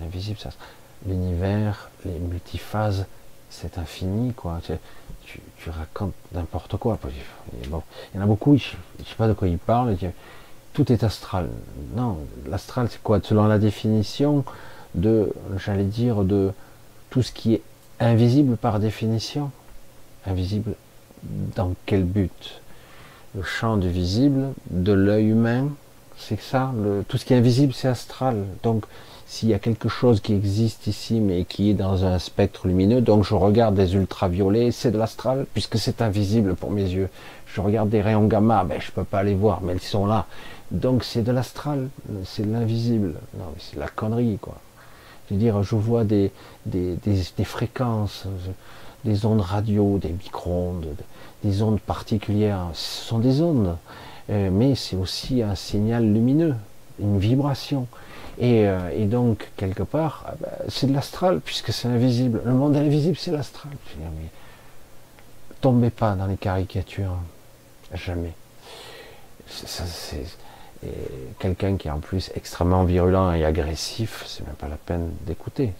L'invisible, 0.01 0.37
ça. 0.39 0.49
L'univers, 1.07 1.91
les 2.03 2.17
multiphases, 2.19 3.05
c'est 3.49 3.77
infini, 3.77 4.33
quoi. 4.33 4.59
Tu, 5.23 5.69
racontes 5.69 6.13
n'importe 6.33 6.77
quoi. 6.77 6.99
Il 7.63 7.69
y 7.69 8.19
en 8.19 8.21
a 8.21 8.25
beaucoup, 8.25 8.57
je 8.57 8.69
sais 9.03 9.15
pas 9.17 9.27
de 9.27 9.33
quoi 9.33 9.47
ils 9.47 9.57
parlent. 9.57 9.95
Tout 10.73 10.91
est 10.91 11.03
astral. 11.03 11.49
Non, 11.95 12.17
l'astral, 12.47 12.87
c'est 12.91 13.01
quoi? 13.01 13.19
Selon 13.23 13.47
la 13.47 13.59
définition 13.59 14.43
de, 14.93 15.31
j'allais 15.57 15.85
dire, 15.85 16.23
de 16.23 16.51
tout 17.15 17.23
ce 17.23 17.31
qui 17.31 17.53
est 17.53 17.61
invisible 18.01 18.57
par 18.57 18.77
définition. 18.81 19.49
Invisible 20.25 20.73
dans 21.55 21.73
quel 21.85 22.03
but? 22.03 22.59
Le 23.35 23.41
champ 23.41 23.77
du 23.77 23.87
visible, 23.87 24.49
de 24.69 24.91
l'œil 24.91 25.27
humain, 25.27 25.69
c'est 26.17 26.41
ça? 26.41 26.73
Tout 27.07 27.17
ce 27.17 27.23
qui 27.23 27.33
est 27.33 27.37
invisible, 27.37 27.71
c'est 27.73 27.87
astral. 27.87 28.43
Donc, 28.63 28.83
s'il 29.27 29.47
y 29.47 29.53
a 29.53 29.59
quelque 29.59 29.87
chose 29.87 30.19
qui 30.19 30.33
existe 30.33 30.87
ici, 30.87 31.21
mais 31.21 31.45
qui 31.45 31.69
est 31.69 31.73
dans 31.73 32.03
un 32.03 32.19
spectre 32.19 32.67
lumineux, 32.67 32.99
donc 32.99 33.23
je 33.23 33.33
regarde 33.33 33.75
des 33.75 33.95
ultraviolets, 33.95 34.71
c'est 34.71 34.91
de 34.91 34.97
l'astral, 34.97 35.45
puisque 35.53 35.77
c'est 35.77 36.01
invisible 36.01 36.55
pour 36.55 36.69
mes 36.69 36.83
yeux. 36.83 37.07
Je 37.47 37.61
regarde 37.61 37.87
des 37.87 38.01
rayons 38.01 38.27
gamma, 38.27 38.65
ben, 38.65 38.81
je 38.81 38.91
peux 38.91 39.05
pas 39.05 39.23
les 39.23 39.35
voir, 39.35 39.61
mais 39.61 39.75
ils 39.75 39.79
sont 39.79 40.05
là. 40.05 40.25
Donc 40.69 41.05
c'est 41.05 41.21
de 41.21 41.31
l'astral, 41.31 41.87
c'est 42.25 42.45
de 42.45 42.51
l'invisible. 42.51 43.13
Non, 43.37 43.53
c'est 43.57 43.75
de 43.75 43.79
la 43.79 43.87
connerie, 43.87 44.37
quoi. 44.41 44.59
Je 45.27 45.33
veux 45.33 45.39
dire, 45.39 45.63
je 45.63 45.75
vois 45.75 46.03
des, 46.03 46.31
des, 46.65 46.95
des, 47.03 47.43
fréquences, 47.43 48.25
des 49.03 49.25
ondes 49.25 49.41
radio, 49.41 49.97
des 49.97 50.09
micro-ondes, 50.09 50.95
des 51.43 51.61
ondes 51.61 51.79
particulières. 51.79 52.67
Ce 52.73 53.07
sont 53.07 53.19
des 53.19 53.41
ondes, 53.41 53.77
euh, 54.29 54.49
mais 54.51 54.75
c'est 54.75 54.95
aussi 54.95 55.41
un 55.41 55.55
signal 55.55 56.03
lumineux, 56.03 56.55
une 56.99 57.17
vibration. 57.17 57.87
Euh, 58.41 58.89
et, 58.93 59.05
donc, 59.05 59.49
quelque 59.55 59.83
part, 59.83 60.25
ah 60.27 60.33
ben, 60.39 60.49
c'est 60.67 60.87
de 60.87 60.93
l'astral, 60.93 61.39
puisque 61.39 61.71
c'est 61.71 61.87
invisible. 61.87 62.41
Le 62.45 62.53
monde 62.53 62.75
invisible, 62.75 63.15
c'est 63.17 63.31
l'astral. 63.31 63.71
Tombez 65.61 65.89
pas 65.89 66.15
dans 66.15 66.27
les 66.27 66.37
caricatures. 66.37 67.17
Jamais. 67.93 68.33
C'est 70.81 70.89
quelqu'un 71.39 71.77
qui 71.77 71.87
est 71.87 71.91
en 71.91 71.99
plus 71.99 72.31
extrêmement 72.35 72.83
virulent 72.83 73.33
et 73.33 73.43
agressif, 73.45 74.23
c'est 74.27 74.45
même 74.45 74.55
pas 74.55 74.67
la 74.67 74.77
peine 74.77 75.11
d'écouter. 75.21 75.73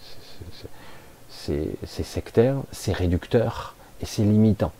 C'est 1.30 2.02
sectaire, 2.02 2.56
c'est 2.72 2.92
réducteur 2.92 3.74
et 4.00 4.06
c'est 4.06 4.22
limitant. 4.22 4.72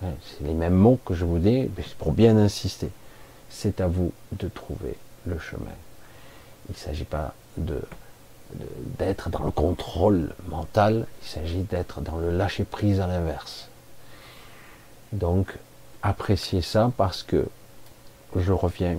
C'est 0.00 0.44
les 0.44 0.54
mêmes 0.54 0.74
mots 0.74 0.98
que 1.04 1.14
je 1.14 1.24
vous 1.24 1.38
dis, 1.38 1.70
pour 1.98 2.12
bien 2.12 2.36
insister. 2.36 2.90
C'est 3.48 3.80
à 3.80 3.86
vous 3.86 4.12
de 4.32 4.48
trouver 4.48 4.96
le 5.26 5.38
chemin. 5.38 5.70
Il 6.68 6.72
ne 6.72 6.76
s'agit 6.76 7.04
pas 7.04 7.34
d'être 7.56 9.30
dans 9.30 9.44
le 9.44 9.50
contrôle 9.50 10.34
mental, 10.48 11.06
il 11.22 11.28
s'agit 11.28 11.62
d'être 11.62 12.00
dans 12.00 12.18
le 12.18 12.30
lâcher 12.30 12.64
prise 12.64 13.00
à 13.00 13.06
l'inverse. 13.06 13.68
Donc, 15.12 15.56
appréciez 16.02 16.62
ça 16.62 16.90
parce 16.96 17.22
que 17.22 17.46
je 18.34 18.52
reviens, 18.52 18.96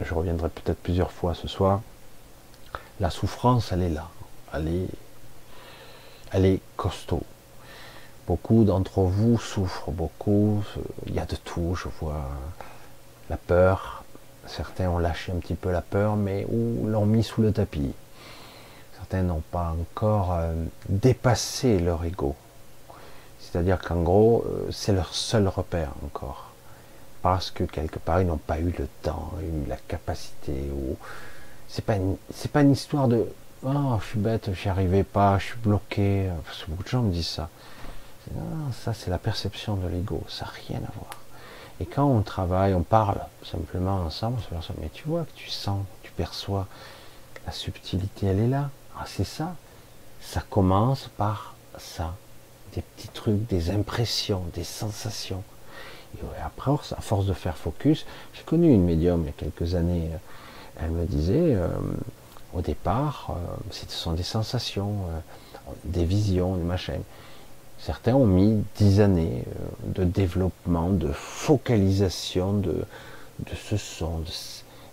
je 0.00 0.14
reviendrai 0.14 0.48
peut-être 0.48 0.78
plusieurs 0.78 1.10
fois 1.10 1.34
ce 1.34 1.48
soir. 1.48 1.80
La 3.00 3.10
souffrance, 3.10 3.72
elle 3.72 3.82
est 3.82 3.90
là, 3.90 4.08
elle 4.52 4.68
est, 4.68 4.88
elle 6.32 6.58
costaud. 6.76 7.22
Beaucoup 8.26 8.64
d'entre 8.64 9.00
vous 9.00 9.38
souffrent 9.38 9.90
beaucoup, 9.90 10.62
il 11.06 11.14
y 11.14 11.18
a 11.18 11.26
de 11.26 11.36
tout, 11.36 11.74
je 11.74 11.88
vois 12.00 12.28
la 13.28 13.36
peur, 13.36 14.04
Certains 14.46 14.90
ont 14.90 14.98
lâché 14.98 15.32
un 15.32 15.36
petit 15.36 15.54
peu 15.54 15.70
la 15.70 15.80
peur, 15.80 16.16
mais 16.16 16.46
ou 16.48 16.86
l'ont 16.86 17.06
mis 17.06 17.22
sous 17.22 17.42
le 17.42 17.52
tapis. 17.52 17.92
Certains 18.96 19.22
n'ont 19.22 19.42
pas 19.50 19.74
encore 19.80 20.32
euh, 20.32 20.52
dépassé 20.88 21.78
leur 21.78 22.04
ego. 22.04 22.34
C'est-à-dire 23.40 23.80
qu'en 23.80 24.02
gros, 24.02 24.44
euh, 24.46 24.70
c'est 24.70 24.92
leur 24.92 25.14
seul 25.14 25.48
repère 25.48 25.92
encore. 26.04 26.50
Parce 27.24 27.50
que 27.50 27.64
quelque 27.64 27.98
part, 27.98 28.20
ils 28.20 28.26
n'ont 28.26 28.36
pas 28.36 28.58
eu 28.58 28.74
le 28.78 28.86
temps, 29.00 29.32
eu 29.40 29.66
la 29.66 29.78
capacité. 29.78 30.52
Ou 30.70 30.98
c'est 31.66 31.82
pas 31.82 31.96
une 32.60 32.70
histoire 32.70 33.08
de 33.08 33.26
oh, 33.64 33.98
je 33.98 34.06
suis 34.06 34.18
bête, 34.18 34.50
j'y 34.52 34.68
arrivais 34.68 35.04
pas, 35.04 35.38
je 35.38 35.46
suis 35.46 35.56
bloqué. 35.56 36.28
Parce 36.44 36.62
que 36.62 36.70
beaucoup 36.70 36.82
de 36.82 36.88
gens 36.88 37.00
me 37.00 37.10
disent 37.10 37.28
ça. 37.28 37.48
Non, 38.34 38.70
ça 38.72 38.92
c'est 38.92 39.08
la 39.08 39.16
perception 39.16 39.76
de 39.76 39.88
l'ego, 39.88 40.22
ça 40.28 40.44
n'a 40.44 40.50
rien 40.68 40.80
à 40.86 40.92
voir. 40.98 41.22
Et 41.80 41.86
quand 41.86 42.04
on 42.04 42.20
travaille, 42.20 42.74
on 42.74 42.82
parle 42.82 43.18
simplement 43.42 43.96
ensemble, 44.02 44.36
mais 44.82 44.90
tu 44.92 45.04
vois 45.08 45.24
que 45.24 45.32
tu 45.34 45.48
sens, 45.48 45.82
tu 46.02 46.12
perçois, 46.12 46.66
la 47.46 47.52
subtilité, 47.52 48.26
elle 48.26 48.40
est 48.40 48.48
là. 48.48 48.68
Ah, 48.98 49.04
c'est 49.06 49.24
ça. 49.24 49.56
Ça 50.20 50.42
commence 50.50 51.08
par 51.16 51.54
ça. 51.78 52.14
Des 52.74 52.82
petits 52.82 53.08
trucs, 53.08 53.46
des 53.46 53.70
impressions, 53.70 54.42
des 54.52 54.64
sensations. 54.64 55.42
Et 56.22 56.42
après, 56.44 56.72
à 56.72 57.00
force 57.00 57.26
de 57.26 57.32
faire 57.32 57.56
focus, 57.56 58.06
j'ai 58.32 58.42
connu 58.42 58.72
une 58.72 58.84
médium 58.84 59.22
il 59.22 59.26
y 59.26 59.28
a 59.28 59.32
quelques 59.32 59.74
années. 59.74 60.08
Elle 60.80 60.90
me 60.90 61.04
disait, 61.04 61.54
euh, 61.54 61.68
au 62.54 62.60
départ, 62.60 63.30
euh, 63.30 63.56
ce 63.70 63.84
sont 63.88 64.12
des 64.12 64.22
sensations, 64.22 64.92
euh, 65.10 65.70
des 65.84 66.04
visions, 66.04 66.56
des 66.56 66.62
machins. 66.62 67.02
Certains 67.78 68.14
ont 68.14 68.26
mis 68.26 68.62
dix 68.76 69.00
années 69.00 69.44
euh, 69.46 69.92
de 69.92 70.04
développement, 70.04 70.90
de 70.90 71.08
focalisation 71.12 72.52
de, 72.54 72.84
ce 73.54 73.76
son. 73.76 74.22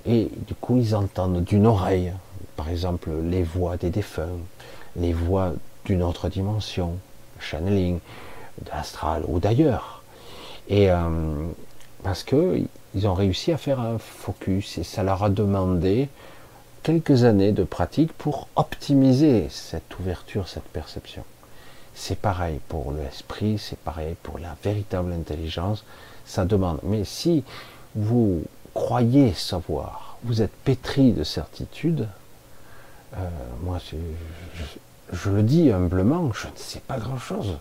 et 0.05 0.29
du 0.47 0.55
coup, 0.55 0.77
ils 0.77 0.95
entendent 0.95 1.43
d'une 1.43 1.67
oreille, 1.67 2.11
par 2.55 2.69
exemple, 2.69 3.11
les 3.23 3.43
voix 3.43 3.77
des 3.77 3.91
défunts, 3.91 4.39
les 4.95 5.13
voix 5.13 5.53
d'une 5.85 6.01
autre 6.01 6.29
dimension, 6.29 6.97
channeling, 7.39 7.99
d'astral 8.65 9.23
ou 9.27 9.39
d'ailleurs. 9.39 10.00
Et 10.71 10.89
euh, 10.89 10.99
parce 12.01 12.23
que 12.23 12.61
ils 12.95 13.07
ont 13.07 13.13
réussi 13.13 13.51
à 13.51 13.57
faire 13.57 13.79
un 13.79 13.97
focus 13.97 14.77
et 14.77 14.83
ça 14.83 15.03
leur 15.03 15.21
a 15.23 15.29
demandé 15.29 16.07
quelques 16.81 17.25
années 17.25 17.51
de 17.51 17.63
pratique 17.63 18.13
pour 18.13 18.47
optimiser 18.55 19.47
cette 19.49 19.99
ouverture, 19.99 20.47
cette 20.47 20.63
perception. 20.63 21.23
C'est 21.93 22.17
pareil 22.17 22.59
pour 22.69 22.93
l'esprit, 22.93 23.57
c'est 23.57 23.77
pareil 23.77 24.15
pour 24.23 24.39
la 24.39 24.55
véritable 24.63 25.11
intelligence. 25.11 25.83
Ça 26.25 26.45
demande. 26.45 26.79
Mais 26.83 27.03
si 27.03 27.43
vous 27.95 28.43
croyez 28.73 29.33
savoir, 29.33 30.17
vous 30.23 30.41
êtes 30.41 30.53
pétri 30.63 31.11
de 31.11 31.25
certitude, 31.25 32.07
euh, 33.17 33.29
moi 33.63 33.77
je, 33.91 35.29
le 35.29 35.43
dis 35.43 35.69
humblement, 35.69 36.31
je 36.31 36.47
ne 36.47 36.55
sais 36.55 36.79
pas 36.79 36.97
grand-chose. 36.97 37.57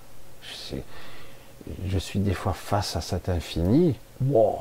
Je, 1.86 1.98
suis 1.98 2.18
des 2.18 2.34
fois 2.34 2.52
face 2.52 2.96
à 2.96 3.00
cet 3.00 3.28
infini. 3.28 3.96
Wow, 4.24 4.58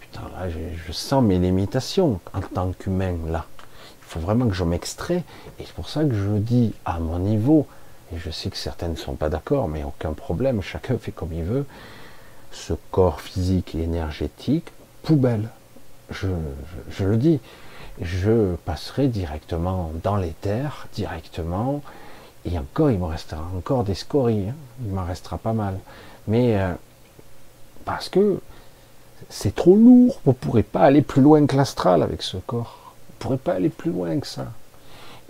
putain, 0.00 0.22
là, 0.38 0.48
je, 0.48 0.92
sens 0.92 1.22
mes 1.22 1.38
limitations 1.38 2.20
en 2.32 2.40
tant 2.40 2.72
qu'humain, 2.72 3.16
là. 3.28 3.46
Il 4.00 4.08
faut 4.08 4.20
vraiment 4.20 4.46
que 4.46 4.54
je 4.54 4.64
m'extrais. 4.64 5.24
Et 5.58 5.64
c'est 5.64 5.74
pour 5.74 5.88
ça 5.88 6.04
que 6.04 6.14
je 6.14 6.36
dis 6.38 6.72
à 6.84 6.98
mon 7.00 7.18
niveau, 7.18 7.66
et 8.12 8.18
je 8.18 8.30
sais 8.30 8.50
que 8.50 8.56
certains 8.56 8.88
ne 8.88 8.96
sont 8.96 9.14
pas 9.14 9.28
d'accord, 9.28 9.68
mais 9.68 9.82
aucun 9.84 10.12
problème, 10.12 10.62
chacun 10.62 10.96
fait 10.98 11.12
comme 11.12 11.32
il 11.32 11.42
veut, 11.42 11.66
ce 12.52 12.72
corps 12.90 13.20
physique 13.20 13.74
et 13.74 13.82
énergétique, 13.82 14.66
poubelle. 15.02 15.48
Je, 16.10 16.28
le 17.00 17.16
dis, 17.16 17.40
je 18.00 18.54
passerai 18.64 19.08
directement 19.08 19.92
dans 20.02 20.16
les 20.16 20.30
terres, 20.30 20.86
directement, 20.94 21.82
et 22.44 22.56
encore, 22.58 22.90
il 22.92 22.98
me 22.98 23.06
restera 23.06 23.42
encore 23.56 23.82
des 23.82 23.94
scories, 23.94 24.48
hein. 24.48 24.54
il 24.84 24.92
m'en 24.92 25.04
restera 25.04 25.36
pas 25.36 25.52
mal. 25.52 25.78
Mais 26.28 26.58
euh, 26.58 26.72
parce 27.84 28.08
que 28.08 28.40
c'est 29.28 29.54
trop 29.54 29.76
lourd, 29.76 30.20
vous 30.24 30.32
ne 30.32 30.36
pourrez 30.36 30.62
pas 30.62 30.80
aller 30.80 31.02
plus 31.02 31.22
loin 31.22 31.46
que 31.46 31.56
l'astral 31.56 32.02
avec 32.02 32.22
ce 32.22 32.36
corps. 32.36 32.94
Vous 33.08 33.14
ne 33.14 33.18
pourrez 33.18 33.38
pas 33.38 33.54
aller 33.54 33.68
plus 33.68 33.90
loin 33.90 34.18
que 34.18 34.26
ça. 34.26 34.46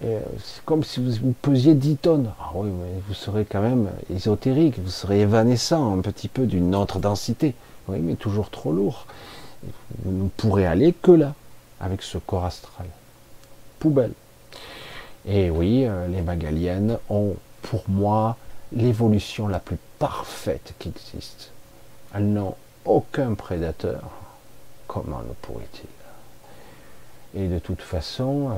Euh, 0.04 0.20
c'est 0.42 0.62
comme 0.64 0.84
si 0.84 1.00
vous, 1.00 1.32
pesiez 1.40 1.74
10 1.74 1.96
tonnes. 1.96 2.32
Ah 2.40 2.50
oui, 2.54 2.68
vous 3.08 3.14
serez 3.14 3.44
quand 3.44 3.62
même 3.62 3.90
ésotérique, 4.14 4.78
vous 4.78 4.90
serez 4.90 5.20
évanescent 5.20 5.96
un 5.96 6.00
petit 6.00 6.28
peu 6.28 6.46
d'une 6.46 6.74
autre 6.74 6.98
densité. 6.98 7.54
Oui, 7.88 7.98
mais 8.00 8.14
toujours 8.16 8.50
trop 8.50 8.72
lourd. 8.72 9.06
Vous 10.04 10.12
ne 10.12 10.28
pourrez 10.28 10.66
aller 10.66 10.92
que 10.92 11.12
là, 11.12 11.34
avec 11.80 12.02
ce 12.02 12.18
corps 12.18 12.44
astral. 12.44 12.86
poubelle. 13.78 14.12
Et 15.26 15.50
oui, 15.50 15.84
euh, 15.86 16.06
les 16.08 16.22
Magaliennes 16.22 16.98
ont 17.10 17.34
pour 17.62 17.84
moi 17.88 18.36
l'évolution 18.72 19.48
la 19.48 19.60
plus 19.60 19.78
parfaite 19.98 20.74
qui 20.78 20.88
existe. 20.88 21.50
Elles 22.14 22.32
n'ont 22.32 22.56
aucun 22.84 23.34
prédateur. 23.34 24.02
Comment 24.86 25.20
le 25.20 25.34
pourrait-il? 25.42 25.88
Et 27.40 27.48
de 27.48 27.58
toute 27.58 27.82
façon, 27.82 28.50
euh, 28.50 28.54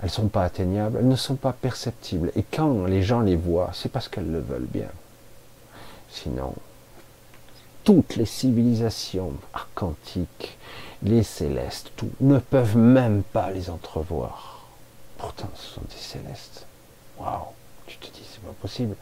elles 0.00 0.06
ne 0.06 0.10
sont 0.10 0.28
pas 0.28 0.44
atteignables, 0.44 0.98
elles 1.00 1.08
ne 1.08 1.16
sont 1.16 1.36
pas 1.36 1.52
perceptibles. 1.52 2.30
Et 2.36 2.42
quand 2.42 2.84
les 2.84 3.02
gens 3.02 3.20
les 3.20 3.36
voient, 3.36 3.70
c'est 3.72 3.88
parce 3.90 4.08
qu'elles 4.08 4.30
le 4.30 4.40
veulent 4.40 4.68
bien. 4.70 4.90
Sinon, 6.10 6.54
toutes 7.84 8.16
les 8.16 8.26
civilisations 8.26 9.32
arcantiques, 9.54 10.58
les 11.02 11.22
célestes, 11.22 11.90
tout, 11.96 12.10
ne 12.20 12.38
peuvent 12.38 12.76
même 12.76 13.22
pas 13.22 13.50
les 13.50 13.70
entrevoir. 13.70 14.66
Pourtant, 15.18 15.50
ce 15.54 15.74
sont 15.74 15.80
des 15.88 15.96
célestes. 15.96 16.66
Waouh 17.18 17.46
c'est 18.42 18.48
pas 18.48 18.56
possible. 18.60 18.96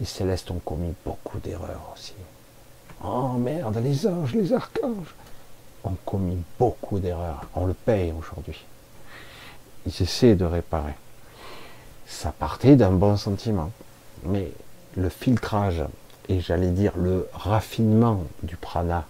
Les 0.00 0.06
célestes 0.06 0.50
ont 0.50 0.60
commis 0.64 0.94
beaucoup 1.04 1.38
d'erreurs 1.38 1.92
aussi. 1.94 2.14
Oh 3.04 3.32
merde, 3.32 3.78
les 3.82 4.06
anges, 4.06 4.34
les 4.34 4.52
archanges 4.52 5.14
ont 5.84 5.96
commis 6.04 6.38
beaucoup 6.58 6.98
d'erreurs. 6.98 7.44
On 7.54 7.66
le 7.66 7.74
paye 7.74 8.12
aujourd'hui. 8.12 8.64
Ils 9.86 10.02
essaient 10.02 10.36
de 10.36 10.44
réparer. 10.44 10.94
Ça 12.06 12.32
partait 12.32 12.76
d'un 12.76 12.92
bon 12.92 13.16
sentiment. 13.16 13.70
Mais 14.24 14.52
le 14.96 15.08
filtrage 15.08 15.82
et 16.28 16.40
j'allais 16.40 16.70
dire 16.70 16.92
le 16.96 17.28
raffinement 17.32 18.24
du 18.42 18.56
prana, 18.56 19.06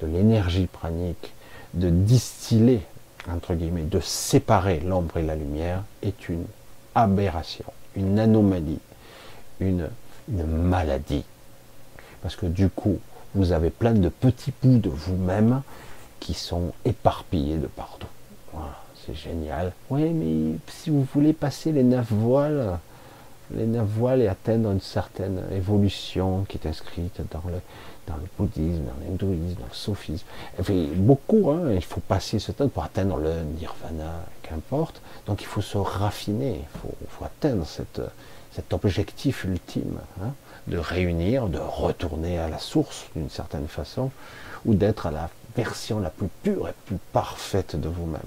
de 0.00 0.06
l'énergie 0.06 0.66
pranique, 0.66 1.32
de 1.74 1.90
distiller, 1.90 2.80
entre 3.30 3.54
guillemets, 3.54 3.82
de 3.82 4.00
séparer 4.00 4.80
l'ombre 4.80 5.16
et 5.18 5.22
la 5.22 5.36
lumière, 5.36 5.82
est 6.02 6.28
une 6.28 6.44
aberration, 6.94 7.64
une 7.96 8.18
anomalie, 8.18 8.78
une, 9.60 9.88
maladie. 10.28 11.24
Parce 12.22 12.36
que 12.36 12.46
du 12.46 12.68
coup, 12.68 12.98
vous 13.34 13.52
avez 13.52 13.70
plein 13.70 13.92
de 13.92 14.08
petits 14.08 14.52
bouts 14.62 14.78
de 14.78 14.88
vous-même 14.88 15.62
qui 16.20 16.34
sont 16.34 16.72
éparpillés 16.84 17.58
de 17.58 17.66
partout. 17.66 18.06
C'est 19.06 19.14
génial. 19.14 19.72
Oui, 19.88 20.10
mais 20.10 20.58
si 20.66 20.90
vous 20.90 21.06
voulez 21.14 21.32
passer 21.32 21.70
les 21.70 21.84
neuf 21.84 22.10
voiles, 22.10 22.78
les 23.54 23.66
neuf 23.66 23.86
voiles 23.86 24.22
et 24.22 24.26
atteindre 24.26 24.72
une 24.72 24.80
certaine 24.80 25.42
évolution 25.52 26.44
qui 26.48 26.58
est 26.58 26.66
inscrite 26.66 27.20
dans 27.30 27.48
le, 27.48 27.60
dans 28.08 28.16
le 28.16 28.24
bouddhisme, 28.36 28.82
dans 28.82 29.04
l'hindouisme, 29.04 29.54
dans 29.60 29.66
le 29.66 29.74
sophisme. 29.74 30.26
Enfin, 30.58 30.86
beaucoup, 30.96 31.50
hein, 31.50 31.72
il 31.72 31.84
faut 31.84 32.00
passer 32.00 32.40
ce 32.40 32.50
temps 32.50 32.68
pour 32.68 32.82
atteindre 32.82 33.16
le 33.18 33.42
nirvana, 33.58 34.24
Donc 35.26 35.42
il 35.42 35.46
faut 35.46 35.60
se 35.60 35.78
raffiner, 35.78 36.60
il 36.60 36.80
faut, 36.80 37.24
atteindre 37.24 37.66
cet 37.66 38.72
objectif 38.72 39.44
ultime 39.44 39.98
hein, 40.22 40.32
de 40.66 40.78
réunir, 40.78 41.48
de 41.48 41.58
retourner 41.58 42.38
à 42.38 42.48
la 42.48 42.58
source 42.58 43.06
d'une 43.14 43.30
certaine 43.30 43.68
façon, 43.68 44.10
ou 44.64 44.74
d'être 44.74 45.06
à 45.06 45.10
la 45.10 45.30
version 45.56 46.00
la 46.00 46.10
plus 46.10 46.28
pure 46.42 46.68
et 46.68 46.74
plus 46.86 46.98
parfaite 47.12 47.76
de 47.76 47.88
vous-même. 47.88 48.20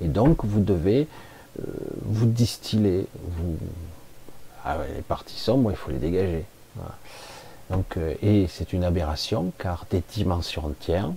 Et 0.00 0.08
donc 0.08 0.44
vous 0.44 0.60
devez 0.60 1.08
euh, 1.58 1.62
vous 2.02 2.26
distillez, 2.26 3.06
vous... 3.14 3.56
Ah 4.64 4.78
les 4.94 5.02
parties 5.02 5.38
sombres, 5.38 5.70
il 5.70 5.76
faut 5.76 5.90
les 5.90 5.98
dégager. 5.98 6.44
Euh, 7.96 8.14
et 8.22 8.46
c'est 8.48 8.72
une 8.72 8.84
aberration 8.84 9.52
car 9.58 9.86
des 9.90 10.02
dimensions 10.14 10.66
entières 10.66 11.12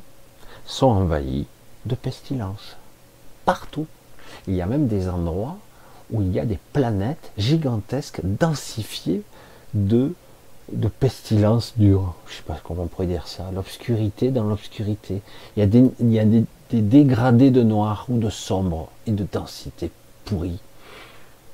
sont 0.66 0.88
envahies 0.88 1.48
de 1.86 1.96
pestilence. 1.96 2.78
Partout. 3.46 3.88
Il 4.48 4.56
y 4.56 4.62
a 4.62 4.66
même 4.66 4.88
des 4.88 5.10
endroits 5.10 5.58
où 6.12 6.22
il 6.22 6.32
y 6.32 6.40
a 6.40 6.46
des 6.46 6.60
planètes 6.74 7.32
gigantesques 7.38 8.22
densifiées 8.24 9.24
de, 9.74 10.14
de 10.72 10.88
pestilence 10.88 11.74
dure. 11.78 12.16
Je 12.28 12.34
ne 12.34 12.38
sais 12.38 12.44
pas 12.44 12.60
comment 12.64 12.84
on 12.84 12.88
pourrait 12.88 13.08
dire 13.08 13.28
ça. 13.28 13.50
L'obscurité 13.54 14.30
dans 14.30 14.44
l'obscurité. 14.44 15.22
Il 15.56 15.60
y 15.60 16.20
a, 16.20 16.26
des, 16.26 16.46
dégradés 16.72 17.52
de 17.52 17.64
noir 17.64 18.06
ou 18.10 18.18
de 18.20 18.30
sombre 18.30 18.90
et 19.08 19.12
de 19.12 19.26
densité 19.32 19.92
pourri. 20.26 20.60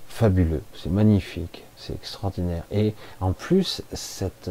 Fabuleux, 0.10 0.64
c'est 0.76 0.90
magnifique, 0.90 1.64
c'est 1.76 1.94
extraordinaire. 1.94 2.64
Et 2.72 2.96
en 3.22 3.34
plus, 3.34 3.84
cette, 3.94 4.50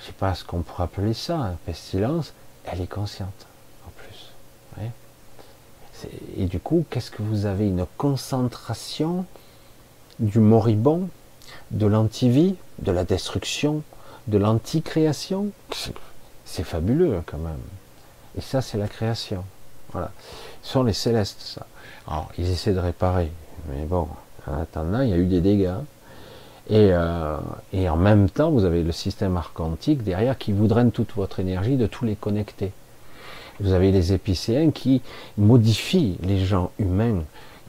je 0.00 0.06
sais 0.06 0.12
pas 0.12 0.34
ce 0.34 0.44
qu'on 0.44 0.60
pourrait 0.60 0.84
appeler 0.84 1.14
ça, 1.14 1.54
pestilence, 1.64 2.34
elle 2.66 2.82
est 2.82 2.86
consciente, 2.86 3.46
en 3.86 3.90
plus. 3.96 4.92
Et 6.36 6.44
du 6.44 6.60
coup, 6.60 6.84
qu'est-ce 6.90 7.10
que 7.10 7.22
vous 7.22 7.46
avez 7.46 7.66
Une 7.66 7.86
concentration 7.96 9.24
du 10.18 10.38
moribond, 10.38 11.08
de 11.70 11.86
l'antivie, 11.86 12.56
de 12.80 12.92
la 12.92 13.04
destruction, 13.04 13.82
de 14.26 14.38
l'anticréation? 14.38 15.48
C'est 16.44 16.64
fabuleux 16.64 17.22
quand 17.26 17.38
même. 17.38 17.54
Et 18.36 18.40
ça, 18.40 18.62
c'est 18.62 18.78
la 18.78 18.88
création. 18.88 19.44
Voilà. 19.92 20.10
Ce 20.62 20.72
sont 20.72 20.82
les 20.82 20.92
célestes, 20.92 21.40
ça. 21.40 21.66
Alors, 22.06 22.30
ils 22.38 22.50
essaient 22.50 22.72
de 22.72 22.78
réparer, 22.78 23.30
mais 23.68 23.84
bon, 23.84 24.08
en 24.46 24.60
attendant, 24.60 25.00
il 25.00 25.10
y 25.10 25.12
a 25.12 25.18
eu 25.18 25.26
des 25.26 25.40
dégâts. 25.40 25.74
Et, 26.68 26.90
euh, 26.92 27.36
et 27.72 27.88
en 27.88 27.96
même 27.96 28.30
temps, 28.30 28.50
vous 28.50 28.64
avez 28.64 28.82
le 28.82 28.92
système 28.92 29.36
archontique 29.36 30.02
derrière 30.02 30.38
qui 30.38 30.52
vous 30.52 30.66
draine 30.66 30.92
toute 30.92 31.12
votre 31.14 31.40
énergie 31.40 31.76
de 31.76 31.86
tous 31.86 32.04
les 32.04 32.16
connecter. 32.16 32.72
Vous 33.60 33.72
avez 33.72 33.92
les 33.92 34.12
épicéens 34.12 34.70
qui 34.70 35.02
modifient 35.36 36.16
les 36.22 36.44
gens 36.44 36.70
humains, 36.78 37.22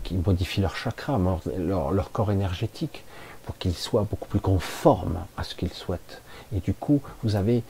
qui 0.03 0.15
modifient 0.15 0.61
leur 0.61 0.75
chakra, 0.75 1.19
leur, 1.57 2.11
corps 2.11 2.31
énergétique, 2.31 3.03
pour 3.45 3.57
qu'ils 3.57 3.75
soient 3.75 4.07
beaucoup 4.09 4.27
plus 4.27 4.39
conformes 4.39 5.19
à 5.37 5.43
ce 5.43 5.55
qu'ils 5.55 5.73
souhaitent. 5.73 6.21
Et 6.55 6.59
du 6.59 6.73
coup, 6.73 7.01
vous 7.23 7.35
avez 7.35 7.63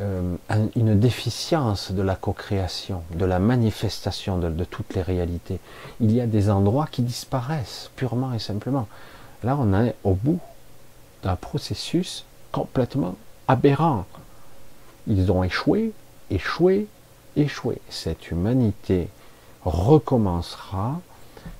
euh, 0.00 0.36
une 0.76 0.98
déficience 0.98 1.90
de 1.90 2.02
la 2.02 2.16
co-création, 2.16 3.02
de 3.14 3.24
la 3.24 3.38
manifestation 3.38 4.38
de, 4.38 4.64
toutes 4.64 4.94
les 4.94 5.02
réalités. 5.02 5.58
Il 6.00 6.12
y 6.12 6.20
a 6.20 6.26
des 6.26 6.50
endroits 6.50 6.86
qui 6.90 7.02
disparaissent 7.02 7.90
purement 7.96 8.32
et 8.32 8.38
simplement. 8.38 8.88
Là, 9.42 9.56
on 9.58 9.72
est 9.74 9.94
au 10.04 10.14
bout 10.14 10.40
d'un 11.22 11.36
processus 11.36 12.24
complètement 12.52 13.16
aberrant. 13.48 14.04
Ils 15.06 15.32
ont 15.32 15.42
échoué, 15.42 15.92
échoué, 16.30 16.88
Cette 17.90 18.30
humanité 18.30 19.08
recommencera 19.64 21.00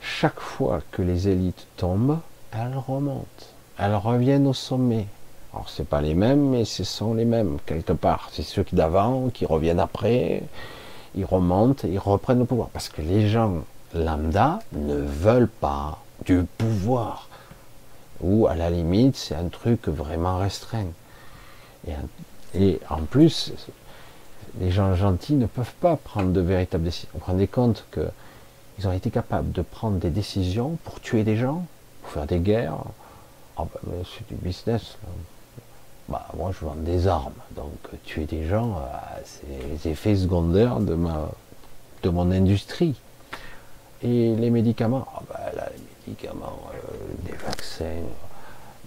chaque 0.00 0.40
fois 0.40 0.80
que 0.90 1.02
les 1.02 1.28
élites 1.28 1.66
tombent, 1.76 2.18
elles 2.52 2.76
remontent, 2.76 3.46
elles 3.78 3.94
reviennent 3.94 4.46
au 4.46 4.54
sommet, 4.54 5.06
alors 5.52 5.68
c'est 5.68 5.88
pas 5.88 6.02
les 6.02 6.14
mêmes, 6.14 6.50
mais 6.50 6.64
ce 6.64 6.84
sont 6.84 7.14
les 7.14 7.24
mêmes 7.24 7.58
quelque 7.64 7.92
part. 7.92 8.28
C'est 8.32 8.42
ceux 8.42 8.62
qui 8.62 8.74
d'avant 8.74 9.30
qui 9.30 9.46
reviennent 9.46 9.80
après, 9.80 10.42
ils 11.14 11.24
remontent, 11.24 11.88
ils 11.88 11.98
reprennent 11.98 12.40
le 12.40 12.44
pouvoir. 12.44 12.68
Parce 12.68 12.90
que 12.90 13.00
les 13.00 13.28
gens 13.28 13.64
lambda 13.94 14.58
ne 14.72 14.96
veulent 14.96 15.48
pas 15.48 15.98
du 16.26 16.44
pouvoir. 16.58 17.28
Ou 18.20 18.46
à 18.46 18.54
la 18.54 18.68
limite, 18.68 19.16
c'est 19.16 19.34
un 19.34 19.48
truc 19.48 19.88
vraiment 19.88 20.36
restreint. 20.38 20.88
Et, 22.54 22.78
en 22.90 23.02
plus, 23.02 23.52
les 24.60 24.70
gens 24.70 24.94
gentils 24.94 25.34
ne 25.34 25.46
peuvent 25.46 25.74
pas 25.80 25.96
prendre 25.96 26.32
de 26.32 26.40
véritables 26.40 26.84
décisions. 26.84 27.08
Vous 27.14 27.20
vous 27.20 27.26
rendez 27.26 27.46
compte 27.46 27.84
qu'ils 27.92 28.88
ont 28.88 28.92
été 28.92 29.10
capables 29.10 29.52
de 29.52 29.62
prendre 29.62 29.98
des 29.98 30.10
décisions 30.10 30.78
pour 30.84 31.00
tuer 31.00 31.24
des 31.24 31.36
gens, 31.36 31.64
pour 32.02 32.12
faire 32.12 32.26
des 32.26 32.38
guerres. 32.38 32.78
Ah 33.56 33.64
ben, 33.84 33.92
c'est 34.04 34.26
du 34.28 34.34
business. 34.34 34.96
Bah, 36.08 36.26
moi 36.36 36.52
je 36.52 36.64
vends 36.64 36.76
des 36.76 37.08
armes, 37.08 37.32
donc 37.56 37.72
tuer 38.04 38.26
des 38.26 38.46
gens, 38.46 38.76
euh, 38.76 39.20
c'est 39.24 39.68
les 39.68 39.90
effets 39.90 40.14
secondaires 40.14 40.78
de, 40.78 40.94
mon 40.94 42.30
industrie. 42.30 42.94
Et 44.02 44.36
les 44.36 44.50
médicaments, 44.50 45.08
ah, 45.16 45.22
bah, 45.28 45.40
là, 45.56 45.68
les 45.74 45.82
médicaments, 46.12 46.60
euh, 46.72 47.28
des 47.28 47.36
vaccins, 47.36 48.04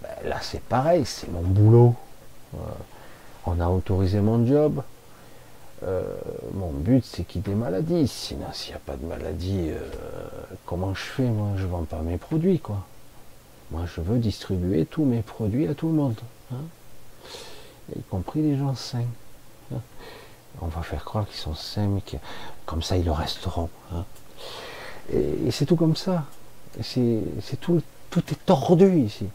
bah, 0.02 0.08
là 0.24 0.38
c'est 0.42 0.62
pareil, 0.62 1.04
c'est 1.06 1.30
mon 1.30 1.42
boulot. 1.42 1.94
Euh, 2.54 2.58
on 3.46 3.60
a 3.60 3.68
autorisé 3.68 4.22
mon 4.22 4.46
job. 4.46 4.82
Mon 6.54 6.72
but 6.72 7.04
c'est 7.06 7.24
qu'il 7.24 7.42
y 7.42 7.44
ait 7.46 7.50
des 7.50 7.56
maladies. 7.56 8.08
Sinon, 8.08 8.48
s'il 8.54 8.72
n'y 8.72 8.76
a 8.76 8.80
pas 8.80 8.96
de 8.96 9.06
maladie, 9.06 9.70
comment 10.66 10.94
je 10.94 11.02
fais? 11.02 11.24
Moi, 11.24 11.50
je 11.58 11.66
vends 11.66 11.84
pas 11.84 12.02
mes 12.02 12.18
produits, 12.18 12.60
quoi. 12.60 12.86
Moi, 13.72 13.84
je 13.86 14.02
veux 14.02 14.18
distribuer 14.18 14.86
tous 14.86 15.06
mes 15.06 15.22
produits 15.22 15.68
à 15.68 15.74
tout 15.74 15.88
le 15.88 15.94
monde. 15.94 16.20
Hein 16.52 16.64
y 17.98 18.02
compris 18.04 18.42
les 18.42 18.58
gens 18.58 18.76
sains. 18.76 19.06
Hein. 19.74 19.82
On 20.62 20.68
va 20.68 20.82
faire 20.82 21.04
croire 21.06 21.28
qu'ils 21.28 21.40
sont 21.40 21.56
sains, 21.56 21.88
mais 21.88 22.02
comme 22.66 22.82
ça 22.82 22.98
ils 22.98 23.06
le 23.06 23.12
resteront. 23.12 23.70
Hein. 23.94 24.06
Et, 25.14 25.52
c'est 25.52 25.66
tout 25.66 25.76
comme 25.76 25.96
ça. 25.96 26.26
C'est 26.82 27.60
tout, 27.60 27.82
tout 28.10 28.24
est 28.32 28.46
tordu 28.46 29.00
ici. 29.00 29.26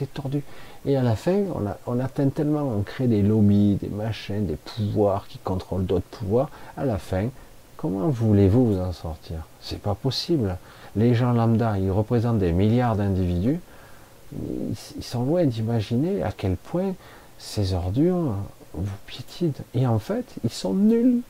Est 0.00 0.14
tordu. 0.14 0.42
Et 0.84 0.96
à 0.96 1.02
la 1.02 1.14
fin, 1.14 1.44
on, 1.86 2.00
atteint 2.00 2.28
tellement, 2.28 2.62
on 2.62 2.82
crée 2.82 3.06
des 3.06 3.22
lobbies, 3.22 3.76
des 3.76 3.88
machins, 3.88 4.44
des 4.46 4.56
pouvoirs 4.56 5.28
qui 5.28 5.38
contrôlent 5.38 5.86
d'autres 5.86 6.06
pouvoirs. 6.10 6.50
À 6.76 6.84
la 6.84 6.98
fin, 6.98 7.28
comment 7.76 8.08
voulez-vous 8.08 8.74
vous 8.74 8.80
en 8.80 8.92
sortir? 8.92 9.36
C'est 9.60 9.80
pas 9.80 9.94
possible. 9.94 10.56
Les 10.96 11.14
gens 11.14 11.32
lambda, 11.32 11.78
ils 11.78 11.90
représentent 11.90 12.40
des 12.40 12.52
milliards 12.52 12.96
d'individus. 12.96 13.60
Ils 14.32 15.04
sont 15.04 15.24
loin 15.24 15.44
d'imaginer 15.44 16.22
à 16.22 16.32
quel 16.32 16.56
point 16.56 16.94
ces 17.38 17.74
ordures 17.74 18.34
vous 18.74 18.96
piétinent. 19.06 19.52
Et 19.74 19.86
en 19.86 20.00
fait, 20.00 20.24
ils 20.42 20.50
sont 20.50 20.74
nuls. 20.74 21.20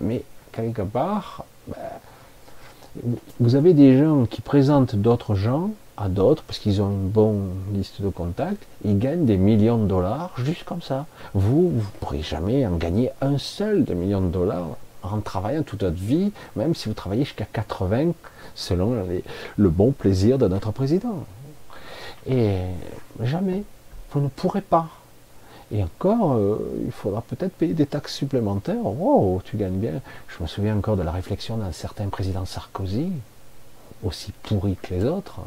Mais 0.00 0.22
quelque 0.52 0.82
part, 0.82 1.44
ben, 1.68 1.76
vous 3.40 3.56
avez 3.56 3.74
des 3.74 3.98
gens 3.98 4.24
qui 4.24 4.40
présentent 4.40 4.96
d'autres 4.96 5.34
gens 5.34 5.70
à 5.96 6.08
d'autres 6.08 6.42
parce 6.42 6.58
qu'ils 6.58 6.82
ont 6.82 6.90
une 6.90 7.08
bonne 7.08 7.52
liste 7.72 8.02
de 8.02 8.08
contacts, 8.08 8.62
ils 8.84 8.98
gagnent 8.98 9.24
des 9.24 9.36
millions 9.36 9.78
de 9.78 9.86
dollars 9.86 10.32
juste 10.38 10.64
comme 10.64 10.82
ça. 10.82 11.06
Vous, 11.34 11.70
vous 11.70 11.76
ne 11.76 11.98
pourrez 12.00 12.22
jamais 12.22 12.66
en 12.66 12.76
gagner 12.76 13.10
un 13.20 13.38
seul 13.38 13.84
de 13.84 13.94
millions 13.94 14.20
de 14.20 14.30
dollars 14.30 14.76
en 15.02 15.20
travaillant 15.20 15.62
toute 15.62 15.82
votre 15.82 15.96
vie, 15.96 16.32
même 16.56 16.74
si 16.74 16.88
vous 16.88 16.94
travaillez 16.94 17.24
jusqu'à 17.24 17.44
80 17.44 18.12
selon 18.54 19.06
le 19.56 19.70
bon 19.70 19.92
plaisir 19.92 20.38
de 20.38 20.48
notre 20.48 20.72
président. 20.72 21.24
Et 22.26 22.56
jamais, 23.22 23.62
vous 24.10 24.20
ne 24.20 24.28
pourrez 24.28 24.62
pas. 24.62 24.88
Et 25.72 25.82
encore, 25.82 26.34
euh, 26.34 26.82
il 26.84 26.92
faudra 26.92 27.22
peut-être 27.22 27.52
payer 27.52 27.74
des 27.74 27.86
taxes 27.86 28.14
supplémentaires. 28.14 28.84
Oh, 28.84 29.40
tu 29.44 29.56
gagnes 29.56 29.78
bien. 29.78 30.00
Je 30.28 30.42
me 30.42 30.46
souviens 30.48 30.76
encore 30.76 30.96
de 30.96 31.02
la 31.02 31.10
réflexion 31.10 31.56
d'un 31.56 31.72
certain 31.72 32.08
président 32.08 32.44
Sarkozy, 32.44 33.10
aussi 34.04 34.32
pourri 34.44 34.76
que 34.80 34.94
les 34.94 35.04
autres, 35.04 35.40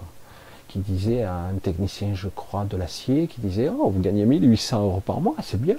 qui 0.70 0.80
disait 0.80 1.24
à 1.24 1.34
un 1.34 1.56
technicien, 1.56 2.14
je 2.14 2.30
crois, 2.30 2.64
de 2.64 2.78
l'acier, 2.78 3.28
qui 3.28 3.42
disait 3.42 3.70
Oh, 3.70 3.90
vous 3.90 4.00
gagnez 4.00 4.26
1800 4.26 4.84
euros 4.84 5.02
par 5.02 5.20
mois, 5.20 5.36
c'est 5.44 5.60
bien. 5.60 5.78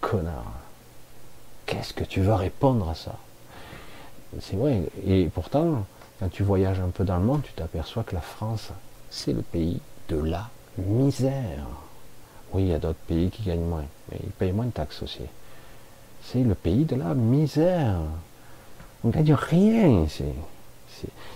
Connard. 0.00 0.54
Qu'est-ce 1.66 1.92
que 1.92 2.04
tu 2.04 2.22
vas 2.22 2.36
répondre 2.36 2.88
à 2.88 2.94
ça? 2.94 3.16
C'est 4.40 4.56
vrai. 4.56 4.84
Et 5.04 5.26
pourtant, 5.26 5.84
quand 6.20 6.30
tu 6.30 6.44
voyages 6.44 6.80
un 6.80 6.88
peu 6.88 7.04
dans 7.04 7.18
le 7.18 7.24
monde, 7.24 7.42
tu 7.42 7.52
t'aperçois 7.52 8.04
que 8.04 8.14
la 8.14 8.20
France, 8.20 8.70
c'est 9.10 9.32
le 9.32 9.42
pays 9.42 9.80
de 10.08 10.16
la 10.16 10.48
misère. 10.78 11.66
Oui, 12.52 12.62
il 12.62 12.68
y 12.68 12.74
a 12.74 12.78
d'autres 12.78 12.98
pays 13.08 13.30
qui 13.30 13.42
gagnent 13.42 13.64
moins, 13.64 13.84
mais 14.10 14.18
ils 14.22 14.30
payent 14.30 14.52
moins 14.52 14.66
de 14.66 14.70
taxes 14.70 15.02
aussi. 15.02 15.22
C'est 16.22 16.44
le 16.44 16.54
pays 16.54 16.84
de 16.84 16.94
la 16.94 17.14
misère. 17.14 17.98
On 19.02 19.08
ne 19.08 19.12
gagne 19.12 19.34
rien 19.34 20.04
ici 20.04 20.24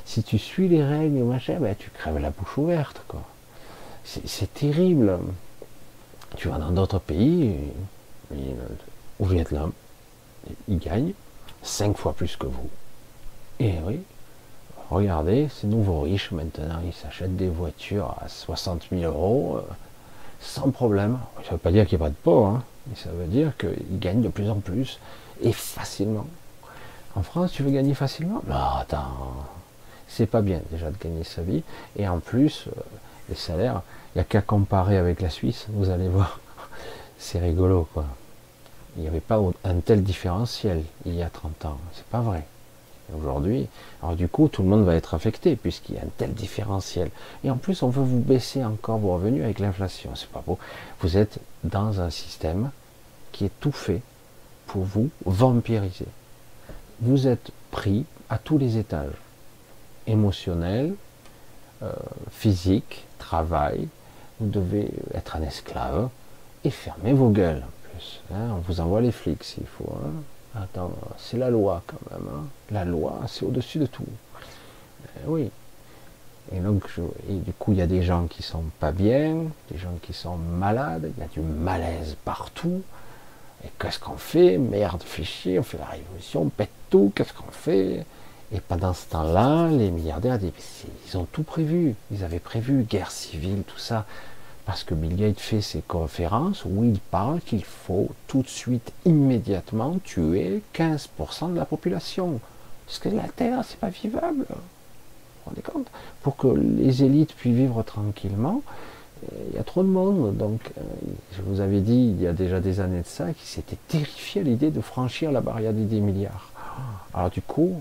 si 0.05 0.23
tu 0.23 0.39
suis 0.39 0.69
les 0.69 0.85
règles, 0.85 1.23
machin, 1.25 1.59
ben, 1.61 1.75
tu 1.79 1.91
crèves 1.91 2.19
la 2.19 2.31
bouche 2.31 2.59
ouverte. 2.59 3.03
Quoi. 3.09 3.23
C'est, 4.05 4.53
terrible. 4.55 5.19
Tu 6.37 6.49
vas 6.49 6.59
dans 6.59 6.71
d'autres 6.71 7.01
pays, 7.01 7.55
au 9.19 9.25
Vietnam, 9.25 9.73
ils 10.69 10.79
gagnent 10.79 11.13
cinq 11.63 11.97
fois 11.97 12.13
plus 12.13 12.37
que 12.37 12.47
vous. 12.47 12.71
Et 13.59 13.75
oui, 13.85 14.01
regardez, 14.91 15.49
ces 15.49 15.67
nouveaux 15.67 16.03
riches 16.03 16.31
maintenant, 16.31 16.81
ils 16.85 16.93
s'achètent 16.93 17.37
des 17.37 17.49
voitures 17.49 18.15
à 18.21 18.29
60 18.29 18.89
000 18.93 19.03
euros 19.03 19.57
euh, 19.57 19.63
sans 20.41 20.71
problème. 20.71 21.19
Ça 21.43 21.49
ne 21.49 21.53
veut 21.53 21.59
pas 21.59 21.73
dire 21.73 21.87
qu'il 21.87 21.99
n'y 21.99 22.05
a 22.05 22.07
pas 22.07 22.11
de 22.11 22.17
pauvres, 22.17 22.49
hein, 22.49 22.65
mais 22.87 22.97
ça 22.97 23.11
veut 23.11 23.27
dire 23.27 23.57
qu'ils 23.57 23.99
gagnent 23.99 24.23
de 24.23 24.29
plus 24.29 24.51
en 24.51 24.57
plus 24.57 25.01
et 25.43 25.53
facilement. 25.53 26.27
En 27.17 27.23
France, 27.23 27.53
tu 27.53 27.63
veux 27.63 27.71
gagner 27.71 27.95
facilement 27.95 28.43
Non, 28.47 28.77
attends, 28.79 29.09
c'est 30.07 30.27
pas 30.27 30.43
bien 30.43 30.61
déjà 30.71 30.91
de 30.91 30.99
gagner 31.03 31.25
sa 31.25 31.41
vie. 31.41 31.63
Et 31.97 32.07
en 32.07 32.21
plus, 32.21 32.67
euh, 32.69 32.81
les 33.31 33.35
salaires, 33.35 33.81
il 34.15 34.19
n'y 34.19 34.21
a 34.21 34.25
qu'à 34.25 34.43
comparer 34.43 34.99
avec 34.99 35.23
la 35.23 35.31
Suisse, 35.31 35.65
vous 35.71 35.89
allez 35.89 36.09
voir. 36.09 36.41
c'est 37.19 37.39
rigolo, 37.39 37.89
quoi. 37.95 38.05
Il 38.97 39.03
n'y 39.03 39.09
avait 39.09 39.21
pas 39.21 39.41
un 39.65 39.81
tel 39.81 40.03
différentiel 40.03 40.83
il 41.07 41.15
y 41.15 41.23
a 41.23 41.31
30 41.31 41.65
ans. 41.65 41.79
C'est 41.95 42.07
pas 42.07 42.21
vrai. 42.21 42.47
Aujourd'hui, 43.17 43.69
alors 44.03 44.17
du 44.17 44.27
coup, 44.27 44.49
tout 44.49 44.63
le 44.63 44.69
monde 44.69 44.85
va 44.85 44.95
être 44.95 45.15
affecté 45.15 45.55
puisqu'il 45.55 45.95
y 45.95 45.99
a 45.99 46.03
un 46.03 46.11
tel 46.19 46.35
différentiel. 46.35 47.11
Et 47.45 47.51
en 47.51 47.57
plus, 47.57 47.83
on 47.83 47.89
veut 47.89 48.03
vous 48.03 48.19
baisser 48.19 48.65
encore 48.65 48.99
vos 48.99 49.15
revenus 49.15 49.45
avec 49.45 49.59
l'inflation. 49.59 50.11
C'est 50.17 50.29
pas 50.29 50.43
beau. 50.45 50.59
Vous 51.01 51.17
êtes 51.17 51.39
dans 51.63 52.01
un 52.01 52.11
système 52.11 52.71
qui 53.33 53.45
est 53.45 53.61
tout 53.61 53.73
fait 53.73 54.03
pour 54.67 54.83
vous 54.83 55.09
vampiriser. 55.25 56.07
Vous 57.01 57.27
êtes 57.27 57.51
pris 57.71 58.07
à 58.31 58.39
tous 58.39 58.57
les 58.57 58.79
étages 58.79 59.13
émotionnel, 60.07 60.95
euh, 61.83 61.93
physique, 62.31 63.07
travail. 63.19 63.89
Vous 64.41 64.49
devez 64.49 64.91
être 65.15 65.37
un 65.37 65.43
esclave 65.43 66.09
et 66.65 66.71
fermer 66.71 67.13
vos 67.13 67.29
gueules 67.29 67.63
en 67.63 67.91
plus. 67.91 68.23
Hein. 68.33 68.49
On 68.53 68.61
vous 68.61 68.81
envoie 68.81 69.01
les 69.01 69.13
flics 69.13 69.45
s'il 69.45 69.67
faut. 69.67 69.93
Hein. 70.05 70.63
Attends, 70.63 70.93
c'est 71.19 71.37
la 71.37 71.51
loi 71.51 71.83
quand 71.87 72.01
même. 72.11 72.29
Hein. 72.35 72.45
La 72.71 72.85
loi, 72.85 73.21
c'est 73.29 73.45
au-dessus 73.45 73.79
de 73.79 73.87
tout. 73.87 74.07
Eh 75.05 75.29
oui. 75.29 75.51
Et 76.53 76.61
donc, 76.61 76.85
et 77.29 77.35
du 77.35 77.53
coup, 77.53 77.73
il 77.73 77.79
y 77.79 77.83
a 77.83 77.87
des 77.87 78.03
gens 78.03 78.27
qui 78.27 78.43
sont 78.43 78.65
pas 78.79 78.93
bien, 78.93 79.45
des 79.71 79.77
gens 79.77 79.99
qui 80.01 80.13
sont 80.13 80.37
malades, 80.37 81.11
il 81.17 81.21
y 81.21 81.25
a 81.25 81.29
du 81.29 81.41
malaise 81.41 82.17
partout. 82.25 82.83
Et 83.65 83.69
qu'est-ce 83.79 83.99
qu'on 83.99 84.17
fait? 84.17 84.59
Merde, 84.59 85.03
fait 85.03 85.59
on 85.59 85.63
fait 85.63 85.79
la 85.79 85.87
révolution, 85.87 86.43
on 86.43 86.49
pète 86.49 86.71
tout, 86.91 87.13
qu'est-ce 87.15 87.33
qu'on 87.33 87.51
fait? 87.51 88.05
Et 88.53 88.61
pendant 88.61 88.93
ce 88.93 89.07
temps-là, 89.07 89.69
les 89.69 89.91
milliardaires 89.91 90.39
ils 91.09 91.17
ont 91.19 91.27
tout 91.33 91.43
prévu. 91.43 91.95
Ils 92.13 92.23
avaient 92.23 92.39
prévu 92.39 92.85
guerre 92.85 93.11
civile, 93.11 93.63
tout 93.67 93.79
ça. 93.79 94.07
Parce 94.67 94.85
que 94.85 94.95
Bill 94.95 95.17
Gates 95.17 95.41
fait 95.41 95.61
ses 95.61 95.81
conférences 95.81 96.65
où 96.65 96.85
il 96.85 96.99
parle 96.99 97.41
qu'il 97.41 97.65
faut 97.65 98.09
tout 98.27 98.43
de 98.43 98.49
suite, 98.49 98.93
immédiatement, 99.05 99.99
tuer 100.05 100.63
15% 100.75 101.53
de 101.53 101.57
la 101.57 101.65
population. 101.65 102.41
Parce 102.87 102.99
que 102.99 103.09
la 103.09 103.29
Terre, 103.29 103.63
c'est 103.65 103.79
pas 103.79 103.91
vivable. 103.91 104.45
Vous 104.49 104.55
vous 104.55 105.51
rendez 105.51 105.63
compte? 105.63 105.87
Pour 106.23 106.37
que 106.37 106.49
les 106.49 107.05
élites 107.05 107.35
puissent 107.35 107.55
vivre 107.55 107.83
tranquillement, 107.83 108.63
il 109.51 109.57
y 109.57 109.59
a 109.59 109.65
trop 109.65 109.83
de 109.83 109.89
monde. 109.89 110.37
Donc, 110.37 110.61
euh, 110.79 110.83
je 111.37 111.43
vous 111.43 111.61
avais 111.61 111.81
dit 111.81 112.15
il 112.17 112.21
y 112.21 112.27
a 112.27 112.33
déjà 112.33 112.61
des 112.61 112.81
années 112.81 113.01
de 113.03 113.07
ça, 113.07 113.33
qu'ils 113.33 113.47
s'étaient 113.47 113.79
terrifiés 113.89 114.43
à 114.43 114.45
l'idée 114.45 114.71
de 114.71 114.81
franchir 114.81 115.33
la 115.33 115.41
barrière 115.41 115.73
des 115.73 115.85
10 115.85 116.01
milliards. 116.01 116.51
Alors 117.15 117.31
du 117.31 117.41
coup, 117.41 117.81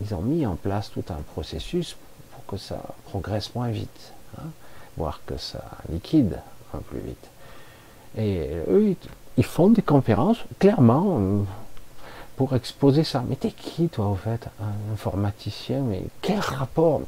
ils 0.00 0.14
ont 0.14 0.22
mis 0.22 0.44
en 0.46 0.56
place 0.56 0.90
tout 0.90 1.04
un 1.10 1.22
processus 1.32 1.96
pour 2.32 2.44
que 2.46 2.56
ça 2.56 2.82
progresse 3.04 3.54
moins 3.54 3.68
vite, 3.68 4.12
hein, 4.38 4.48
voire 4.96 5.20
que 5.26 5.36
ça 5.36 5.64
liquide 5.90 6.38
un 6.74 6.78
plus 6.78 6.98
vite. 6.98 7.30
Et 8.16 8.48
eux, 8.68 8.96
ils 9.36 9.44
font 9.44 9.70
des 9.70 9.82
conférences, 9.82 10.38
clairement, 10.58 11.44
pour 12.36 12.54
exposer 12.54 13.04
ça. 13.04 13.24
Mais 13.28 13.36
t'es 13.36 13.50
qui, 13.50 13.88
toi, 13.88 14.06
au 14.06 14.14
fait 14.14 14.48
Un 14.60 14.92
informaticien? 14.92 15.80
Mais 15.80 16.02
quel 16.22 16.38
rapport? 16.38 17.02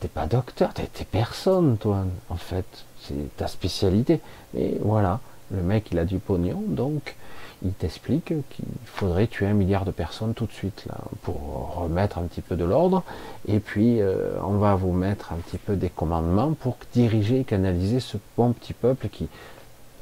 T'es 0.00 0.08
pas 0.08 0.26
docteur, 0.26 0.74
t'es 0.74 0.88
personne, 1.04 1.76
toi, 1.78 2.04
en 2.28 2.36
fait. 2.36 2.66
C'est 3.02 3.36
ta 3.36 3.46
spécialité. 3.46 4.20
Mais 4.54 4.76
voilà, 4.80 5.20
le 5.50 5.62
mec, 5.62 5.88
il 5.92 5.98
a 5.98 6.04
du 6.04 6.18
pognon, 6.18 6.62
donc 6.66 7.16
il 7.64 7.72
t'explique 7.72 8.26
qu'il 8.26 8.64
faudrait 8.84 9.26
tuer 9.26 9.46
un 9.46 9.54
milliard 9.54 9.84
de 9.84 9.90
personnes 9.90 10.34
tout 10.34 10.46
de 10.46 10.52
suite 10.52 10.84
là, 10.88 10.98
pour 11.22 11.76
remettre 11.76 12.18
un 12.18 12.22
petit 12.22 12.40
peu 12.40 12.56
de 12.56 12.64
l'ordre. 12.64 13.04
Et 13.46 13.60
puis 13.60 14.00
euh, 14.00 14.32
on 14.42 14.58
va 14.58 14.74
vous 14.74 14.92
mettre 14.92 15.32
un 15.32 15.36
petit 15.36 15.58
peu 15.58 15.76
des 15.76 15.90
commandements 15.90 16.54
pour 16.54 16.76
diriger 16.92 17.40
et 17.40 17.44
canaliser 17.44 18.00
ce 18.00 18.16
bon 18.36 18.52
petit 18.52 18.72
peuple 18.72 19.08
qui, 19.08 19.28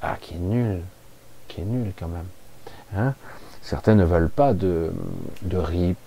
ah, 0.03 0.17
qui 0.21 0.35
est 0.35 0.39
nul, 0.39 0.81
qui 1.49 1.61
est 1.61 1.65
nul 1.65 1.93
quand 1.99 2.09
même. 2.09 2.27
Hein. 2.97 3.15
Certains 3.63 3.95
ne 3.95 4.05
veulent 4.05 4.31
pas 4.31 4.55
de, 4.55 4.91
de 5.43 5.59
RIP, 5.59 5.99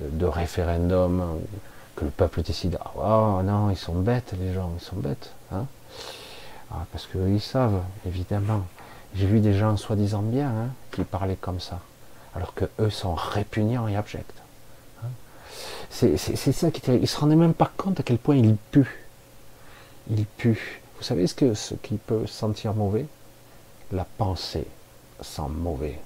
de, 0.00 0.26
référendum, 0.26 1.40
que 1.96 2.04
le 2.04 2.10
peuple 2.10 2.42
décide. 2.42 2.78
Oh 2.96 3.40
non, 3.42 3.70
ils 3.70 3.76
sont 3.76 3.94
bêtes 3.94 4.34
les 4.38 4.52
gens, 4.52 4.70
ils 4.78 4.84
sont 4.84 4.96
bêtes. 4.96 5.32
Ah, 6.72 6.86
parce 6.92 7.06
qu'ils 7.06 7.40
savent, 7.40 7.82
évidemment. 8.06 8.64
J'ai 9.14 9.26
vu 9.26 9.40
des 9.40 9.54
gens 9.54 9.76
soi-disant 9.76 10.22
bien 10.22 10.48
hein, 10.48 10.68
qui 10.92 11.02
parlaient 11.02 11.36
comme 11.36 11.58
ça, 11.58 11.80
alors 12.34 12.54
que 12.54 12.66
eux 12.78 12.90
sont 12.90 13.14
répugnants 13.14 13.88
et 13.88 13.96
abjects. 13.96 14.24
Hein. 15.02 15.08
C'est 15.90 16.16
ça 16.16 16.70
qui 16.70 16.80
Ils 16.92 17.08
se 17.08 17.18
rendaient 17.18 17.34
même 17.34 17.54
pas 17.54 17.70
compte 17.76 17.98
à 17.98 18.02
quel 18.04 18.18
point 18.18 18.36
ils 18.36 18.56
puent. 18.56 19.08
Ils 20.10 20.26
puent. 20.26 20.80
Vous 20.96 21.02
savez 21.02 21.26
ce, 21.26 21.34
que, 21.34 21.54
ce 21.54 21.74
peut 21.74 22.26
sentir 22.26 22.74
mauvais? 22.74 23.06
La 23.90 24.04
pensée 24.04 24.66
sent 25.20 25.48
mauvais. 25.50 25.98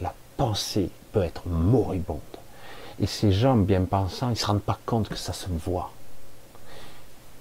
La 0.00 0.14
pensée 0.36 0.90
peut 1.12 1.22
être 1.22 1.48
moribonde. 1.48 2.20
Et 3.00 3.06
ces 3.06 3.32
gens 3.32 3.56
bien 3.56 3.84
pensants, 3.84 4.28
ils 4.28 4.32
ne 4.32 4.36
se 4.36 4.46
rendent 4.46 4.62
pas 4.62 4.78
compte 4.86 5.08
que 5.08 5.16
ça 5.16 5.32
se 5.32 5.48
voit. 5.48 5.90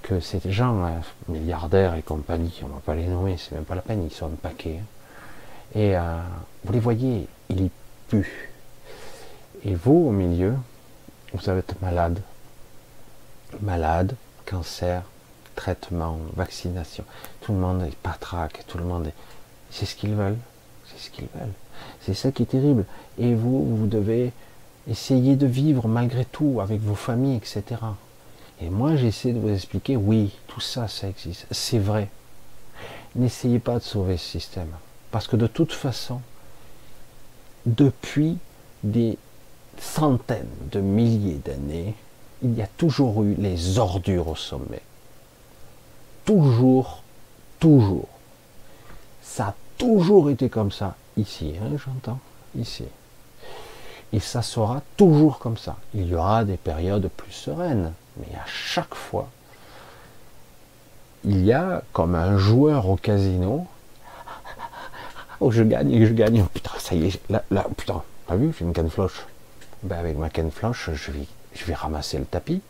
Que 0.04 0.20
ces 0.20 0.40
gens, 0.52 0.84
hein, 0.84 1.02
milliardaires 1.28 1.96
et 1.96 2.02
compagnie, 2.04 2.60
on 2.64 2.68
ne 2.68 2.74
va 2.74 2.80
pas 2.80 2.94
les 2.94 3.08
nommer, 3.08 3.38
c'est 3.38 3.56
même 3.56 3.64
pas 3.64 3.74
la 3.74 3.82
peine, 3.82 4.04
ils 4.04 4.14
sont 4.14 4.28
un 4.28 4.36
paquet. 4.42 4.80
Et 5.74 5.98
euh, 5.98 6.20
vous 6.64 6.74
les 6.74 6.80
voyez, 6.80 7.28
ils 7.50 7.70
puent. 8.10 8.50
Et 9.66 9.74
vous, 9.74 10.08
au 10.08 10.12
milieu, 10.12 10.56
vous 11.34 11.50
êtes 11.50 11.82
malade. 11.82 12.20
Malade, 13.62 14.16
cancer, 14.46 15.04
traitement, 15.56 16.20
vaccination. 16.36 17.06
Tout 17.42 17.54
le 17.54 17.60
monde 17.60 17.84
est 17.84 17.96
patraque, 17.96 18.66
tout 18.68 18.78
le 18.78 18.84
monde 18.84 19.08
est... 19.08 19.14
C'est 19.72 19.86
ce 19.86 19.96
qu'ils 19.96 20.16
veulent. 20.16 20.38
C'est 20.86 21.00
ce 21.00 21.10
qu'ils 21.10 21.28
veulent. 21.34 21.54
C'est 22.02 22.14
ça 22.14 22.32
qui 22.32 22.44
est 22.44 22.48
terrible. 22.48 22.86
Et 23.18 23.34
vous, 23.34 23.78
vous 23.78 23.88
devez 23.88 24.34
Essayez 24.90 25.38
de 25.38 25.46
vivre 25.46 25.88
malgré 25.88 26.26
tout 26.26 26.60
avec 26.62 26.82
vos 26.82 26.96
familles, 26.96 27.38
etc. 27.38 27.64
Et 28.64 28.70
moi, 28.70 28.96
j'essaie 28.96 29.34
de 29.34 29.40
vous 29.40 29.50
expliquer, 29.50 29.98
oui, 29.98 30.32
tout 30.48 30.62
ça, 30.62 30.88
ça 30.88 31.10
existe. 31.10 31.48
C'est 31.52 31.80
vrai. 31.80 32.10
N'essayez 33.14 33.60
pas 33.60 33.76
de 33.76 33.84
sauver 33.84 34.16
ce 34.16 34.26
système. 34.40 34.70
Parce 35.12 35.28
que 35.28 35.36
de 35.36 35.48
toute 35.48 35.74
façon, 35.74 36.22
depuis 37.66 38.38
des 38.84 39.18
centaines 39.78 40.48
de 40.72 40.80
milliers 40.80 41.42
d'années, 41.44 41.94
il 42.42 42.54
y 42.56 42.62
a 42.62 42.68
toujours 42.68 43.24
eu 43.24 43.36
les 43.36 43.80
ordures 43.80 44.30
au 44.30 44.36
sommet. 44.36 44.82
Toujours, 46.24 47.04
toujours. 47.60 48.08
Ça 49.22 49.48
a 49.48 49.56
toujours 49.78 50.30
été 50.30 50.48
comme 50.48 50.72
ça. 50.72 50.96
Ici, 51.18 51.54
hein, 51.62 51.76
j'entends. 51.86 52.20
Ici. 52.58 52.86
Et 54.14 54.22
ça 54.22 54.42
sera 54.42 54.82
toujours 54.96 55.40
comme 55.40 55.58
ça. 55.58 55.76
Il 55.94 56.08
y 56.08 56.16
aura 56.16 56.46
des 56.46 56.58
périodes 56.58 57.10
plus 57.10 57.34
sereines. 57.34 57.92
Mais 58.18 58.36
à 58.36 58.46
chaque 58.46 58.96
fois, 58.96 59.30
il 61.24 61.46
y 61.46 61.54
a 61.54 61.84
comme 61.94 62.16
un 62.16 62.38
joueur 62.38 62.90
au 62.90 62.96
casino. 62.96 63.68
Oh, 65.40 65.52
je 65.52 65.64
gagne, 65.64 66.06
je 66.06 66.14
gagne. 66.14 66.42
Oh, 66.46 66.50
putain, 66.54 66.72
ça 66.78 66.96
y 66.96 67.08
est, 67.08 67.30
là, 67.30 67.44
là 67.52 67.66
putain, 67.76 68.02
t'as 68.28 68.36
vu, 68.36 68.54
j'ai 68.58 68.64
une 68.64 68.74
canne 68.74 68.90
floche. 68.90 69.26
Ben, 69.82 69.98
avec 69.98 70.18
ma 70.18 70.30
canne 70.30 70.52
floche, 70.52 70.90
je 70.94 71.12
vais, 71.66 71.74
ramasser 71.74 72.18
le 72.18 72.26
tapis. 72.26 72.62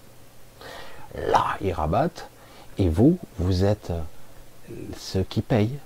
Là, 1.15 1.57
ils 1.61 1.73
rabattent. 1.73 2.29
Et 2.79 2.89
vous, 2.89 3.19
vous 3.37 3.63
êtes 3.63 3.91
euh, 3.91 4.01
ceux 4.97 5.21
qui 5.21 5.41
payent. 5.41 5.77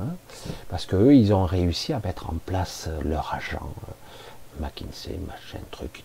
Hein 0.00 0.14
Parce 0.70 0.86
qu'eux, 0.86 1.14
ils 1.14 1.34
ont 1.34 1.44
réussi 1.44 1.92
à 1.92 2.00
mettre 2.02 2.30
en 2.30 2.36
place 2.46 2.86
euh, 2.88 3.02
leur 3.04 3.34
agent, 3.34 3.60
euh, 3.60 4.64
McKinsey, 4.64 5.18
machin, 5.26 5.58
truc, 5.70 6.02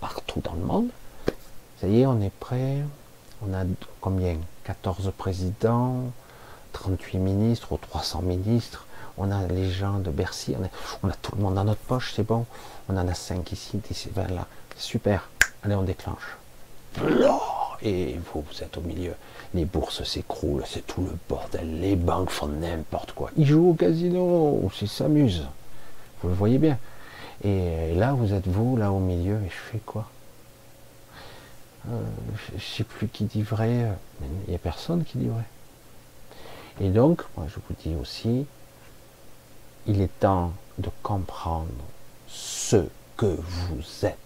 partout 0.00 0.40
dans 0.40 0.52
le 0.52 0.64
monde. 0.64 0.88
Ça 1.80 1.86
y 1.86 2.00
est, 2.00 2.06
on 2.06 2.20
est 2.20 2.32
prêt. 2.40 2.78
On 3.42 3.54
a 3.54 3.62
combien? 4.00 4.36
14 4.64 5.12
présidents, 5.16 5.96
38 6.72 7.18
ministres 7.18 7.72
ou 7.72 7.76
300 7.78 8.22
ministres. 8.22 8.86
On 9.16 9.30
a 9.30 9.46
les 9.46 9.70
gens 9.70 9.98
de 9.98 10.10
Bercy, 10.10 10.54
on 11.02 11.08
a, 11.08 11.12
tout 11.12 11.34
le 11.36 11.42
monde 11.42 11.54
dans 11.54 11.64
notre 11.64 11.80
poche, 11.80 12.12
c'est 12.14 12.26
bon. 12.26 12.46
On 12.88 12.96
en 12.96 13.08
a 13.08 13.14
5 13.14 13.50
ici, 13.52 13.78
10, 13.88 14.08
20 14.14 14.28
là. 14.28 14.46
Super. 14.76 15.28
Allez, 15.64 15.74
on 15.74 15.82
déclenche. 15.82 16.36
Et 17.82 18.16
vous, 18.32 18.42
vous 18.42 18.62
êtes 18.62 18.76
au 18.76 18.80
milieu. 18.80 19.14
Les 19.54 19.64
bourses 19.64 20.04
s'écroulent, 20.04 20.64
c'est 20.66 20.86
tout 20.86 21.02
le 21.02 21.16
bordel. 21.28 21.80
Les 21.80 21.96
banques 21.96 22.30
font 22.30 22.48
n'importe 22.48 23.12
quoi. 23.12 23.30
Ils 23.36 23.46
jouent 23.46 23.70
au 23.70 23.74
casino, 23.74 24.70
ils 24.80 24.88
s'amusent. 24.88 25.46
Vous 26.22 26.28
le 26.28 26.34
voyez 26.34 26.58
bien. 26.58 26.78
Et 27.44 27.94
là, 27.94 28.12
vous 28.12 28.32
êtes 28.34 28.46
vous, 28.46 28.76
là 28.76 28.92
au 28.92 28.98
milieu, 28.98 29.36
et 29.36 29.48
je 29.48 29.72
fais 29.72 29.78
quoi? 29.78 30.06
euh, 30.06 30.17
je 31.88 32.54
ne 32.54 32.60
sais 32.60 32.84
plus 32.84 33.08
qui 33.08 33.24
dit 33.24 33.42
vrai, 33.42 33.92
il 34.20 34.50
n'y 34.50 34.54
a 34.54 34.58
personne 34.58 35.04
qui 35.04 35.18
dit 35.18 35.28
vrai. 35.28 35.44
Et 36.80 36.90
donc, 36.90 37.22
moi 37.36 37.46
je 37.48 37.56
vous 37.56 37.74
dis 37.82 37.96
aussi, 38.00 38.46
il 39.86 40.00
est 40.00 40.20
temps 40.20 40.52
de 40.78 40.90
comprendre 41.02 41.68
ce 42.28 42.84
que 43.16 43.26
vous 43.26 44.06
êtes. 44.06 44.16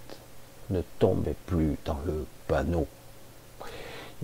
Ne 0.70 0.82
tombez 0.98 1.34
plus 1.46 1.76
dans 1.84 1.98
le 2.04 2.26
panneau. 2.48 2.86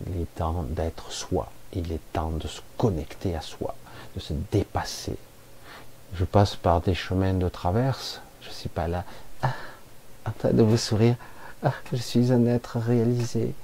Il 0.07 0.21
est 0.21 0.35
temps 0.35 0.65
d'être 0.69 1.11
soi. 1.11 1.51
Il 1.73 1.93
est 1.93 2.13
temps 2.13 2.31
de 2.31 2.47
se 2.47 2.61
connecter 2.77 3.35
à 3.35 3.41
soi, 3.41 3.75
de 4.15 4.21
se 4.21 4.33
dépasser. 4.51 5.17
Je 6.15 6.25
passe 6.25 6.57
par 6.57 6.81
des 6.81 6.95
chemins 6.95 7.35
de 7.35 7.49
traverse. 7.49 8.21
Je 8.41 8.49
ne 8.49 8.55
suis 8.55 8.69
pas 8.69 8.89
là 8.89 9.05
ah, 9.43 9.53
en 10.27 10.31
train 10.33 10.53
de 10.53 10.63
vous 10.63 10.77
sourire. 10.77 11.17
Ah, 11.63 11.75
je 11.93 11.97
suis 11.97 12.33
un 12.33 12.47
être 12.47 12.79
réalisé. 12.79 13.55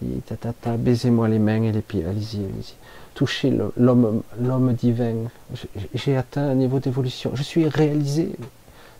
Baisez-moi 0.00 1.28
les 1.28 1.38
mains 1.38 1.62
et 1.62 1.72
les 1.72 1.82
pieds. 1.82 2.04
Allez-y, 2.06 2.44
allez-y. 2.44 2.74
Touchez 3.14 3.50
l'homme, 3.76 4.72
divin. 4.74 5.28
J'ai 5.94 6.16
atteint 6.16 6.48
un 6.48 6.54
niveau 6.54 6.78
d'évolution. 6.78 7.32
Je 7.34 7.42
suis 7.42 7.68
réalisé. 7.68 8.30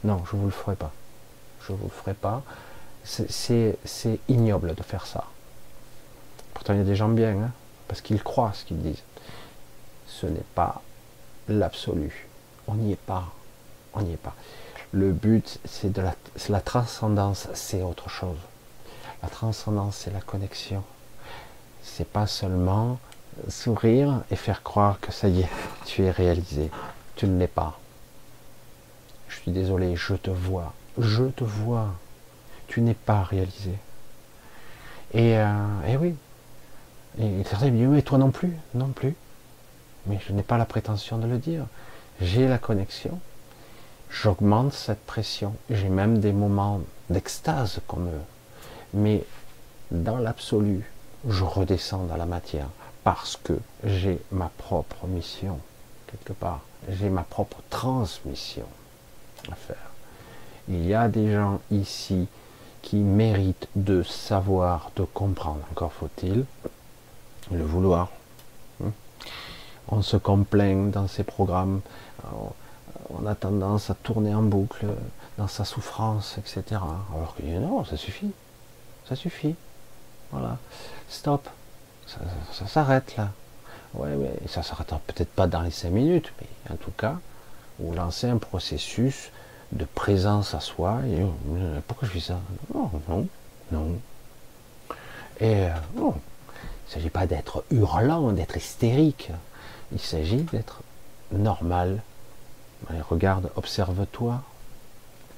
Non, 0.05 0.22
je 0.31 0.36
vous 0.36 0.47
le 0.47 0.51
ferai 0.51 0.77
pas. 0.77 0.93
Je 1.62 1.72
vous 1.72 1.85
le 1.85 1.90
ferai 1.90 2.14
pas. 2.14 2.43
C'est 3.05 3.78
ignoble 4.28 4.74
de 4.74 4.82
faire 4.82 5.06
ça. 5.06 5.24
Pourtant, 6.52 6.74
il 6.74 6.78
y 6.78 6.82
a 6.82 6.85
des 6.85 6.97
gens 6.97 7.09
bien, 7.09 7.31
hein, 7.31 7.51
parce 7.89 8.01
qu'ils 8.01 8.22
croient 8.22 8.52
ce 8.52 8.64
qu'ils 8.64 8.82
disent. 8.82 9.02
Ce 10.06 10.27
n'est 10.27 10.44
pas 10.55 10.82
l'absolu. 11.48 12.27
On 12.66 12.74
n'y 12.74 12.93
est 12.93 12.97
pas. 12.97 13.32
On 13.94 14.02
n'y 14.02 14.12
est 14.12 14.16
pas. 14.16 14.35
Le 14.93 15.12
but, 15.12 15.61
c'est 15.65 15.93
de 15.93 16.03
la, 16.03 16.15
la 16.49 16.61
transcendance, 16.61 17.49
c'est 17.55 17.83
autre 17.83 18.09
chose. 18.09 18.39
La 19.23 19.29
transcendance, 19.29 19.97
c'est 19.97 20.12
la 20.12 20.21
connexion. 20.21 20.83
C'est 21.83 22.09
pas 22.09 22.27
seulement 22.27 22.99
sourire 23.49 24.23
et 24.31 24.37
faire 24.37 24.62
croire 24.62 24.99
que 25.01 25.12
ça 25.12 25.29
y 25.29 25.41
est, 25.41 25.49
tu 25.87 26.03
es 26.03 26.11
réalisé. 26.11 26.71
Tu 27.17 27.27
ne 27.27 27.39
l'es 27.39 27.47
pas. 27.47 27.79
Je 29.29 29.37
suis 29.37 29.53
désolé, 29.53 29.95
je 29.97 30.15
te 30.15 30.31
vois. 30.31 30.73
Je 30.99 31.25
te 31.25 31.45
vois. 31.45 31.89
Tu 32.67 32.81
n'es 32.81 32.95
pas 32.95 33.23
réalisé. 33.23 33.75
Et, 35.15 35.37
euh, 35.39 35.87
et 35.87 35.97
oui. 35.97 36.15
Et 37.19 37.45
certains 37.45 37.71
me 37.71 37.77
disent, 37.77 37.89
mais 37.89 38.03
toi 38.03 38.19
non 38.19 38.31
plus, 38.31 38.57
non 38.75 38.89
plus. 38.89 39.15
Mais 40.07 40.19
je 40.27 40.33
n'ai 40.33 40.43
pas 40.43 40.59
la 40.59 40.65
prétention 40.65 41.19
de 41.19 41.27
le 41.27 41.39
dire. 41.39 41.67
J'ai 42.21 42.49
la 42.49 42.59
connexion, 42.59 43.19
j'augmente 44.11 44.73
cette 44.73 45.05
pression. 45.07 45.55
J'ai 45.70 45.89
même 45.89 46.19
des 46.19 46.32
moments 46.32 46.81
d'extase 47.09 47.81
comme 47.87 48.09
eux. 48.09 48.24
Mais 48.95 49.24
dans 49.91 50.19
l'absolu, 50.19 50.85
je 51.28 51.45
redescends 51.45 52.05
dans 52.05 52.16
la 52.16 52.27
matière 52.27 52.69
parce 53.05 53.37
que 53.37 53.59
j'ai 53.85 54.20
ma 54.31 54.51
propre 54.59 55.07
mission, 55.07 55.59
quelque 56.07 56.32
part. 56.32 56.61
J'ai 56.89 57.09
ma 57.09 57.23
propre 57.23 57.59
transmission 57.70 58.66
à 59.51 59.55
faire. 59.55 59.91
Il 60.69 60.87
y 60.87 60.95
a 60.95 61.09
des 61.09 61.32
gens 61.32 61.61
ici 61.70 62.27
qui 62.82 62.97
méritent 62.97 63.69
de 63.77 64.03
savoir, 64.03 64.91
de 64.97 65.03
comprendre. 65.03 65.61
Encore 65.73 65.93
faut-il 65.93 66.45
le 67.51 67.65
vouloir. 67.65 68.11
Hmm. 68.78 68.91
On 69.89 70.03
se 70.03 70.16
complaint 70.16 70.91
dans 70.91 71.09
ces 71.09 71.24
programmes 71.24 71.81
on 73.19 73.27
a 73.27 73.35
tendance 73.35 73.91
à 73.91 73.95
tourner 73.95 74.35
en 74.35 74.43
boucle 74.43 74.87
dans 75.39 75.49
sa 75.49 75.65
souffrance, 75.65 76.37
etc. 76.39 76.81
Alors 77.15 77.35
que 77.37 77.43
non, 77.43 77.85
ça 77.85 77.97
suffit. 77.97 78.31
Ça 79.09 79.16
suffit. 79.16 79.55
Voilà. 80.31 80.59
Stop. 81.09 81.49
Ça, 82.07 82.66
s'arrête 82.66 83.16
là. 83.16 83.31
Ouais, 83.95 84.16
mais 84.16 84.49
ça 84.49 84.62
s'arrêtera 84.62 85.01
peut-être 85.07 85.31
pas 85.31 85.47
dans 85.47 85.62
les 85.62 85.70
cinq 85.70 85.91
minutes, 85.91 86.32
mais 86.41 86.74
en 86.74 86.77
tout 86.77 86.91
cas, 86.93 87.19
vous 87.78 87.93
lancez 87.93 88.28
un 88.28 88.39
processus 88.39 89.31
de 89.73 89.85
présence 89.85 90.55
à 90.55 90.61
soi. 90.61 90.99
Et, 91.09 91.23
euh, 91.23 91.81
pourquoi 91.87 92.09
je 92.09 92.12
fais 92.12 92.20
ça? 92.20 92.39
Non, 92.74 92.91
non, 93.09 93.27
non. 93.73 93.99
Et 95.41 95.66
euh, 95.66 95.70
non, 95.97 96.15
il 96.15 96.89
ne 96.89 96.93
s'agit 96.95 97.11
pas 97.11 97.27
d'être 97.27 97.65
hurlant, 97.70 98.32
d'être 98.32 98.57
hystérique. 98.57 99.31
Il 99.93 100.01
s'agit 100.01 100.43
d'être 100.43 100.82
normal, 101.32 102.03
regarde, 103.09 103.51
observe-toi. 103.57 104.43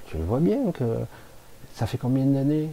Tu 0.07 0.17
le 0.17 0.23
vois 0.23 0.39
bien 0.39 0.71
que 0.71 0.99
ça 1.75 1.87
fait 1.87 1.97
combien 1.97 2.25
d'années? 2.25 2.69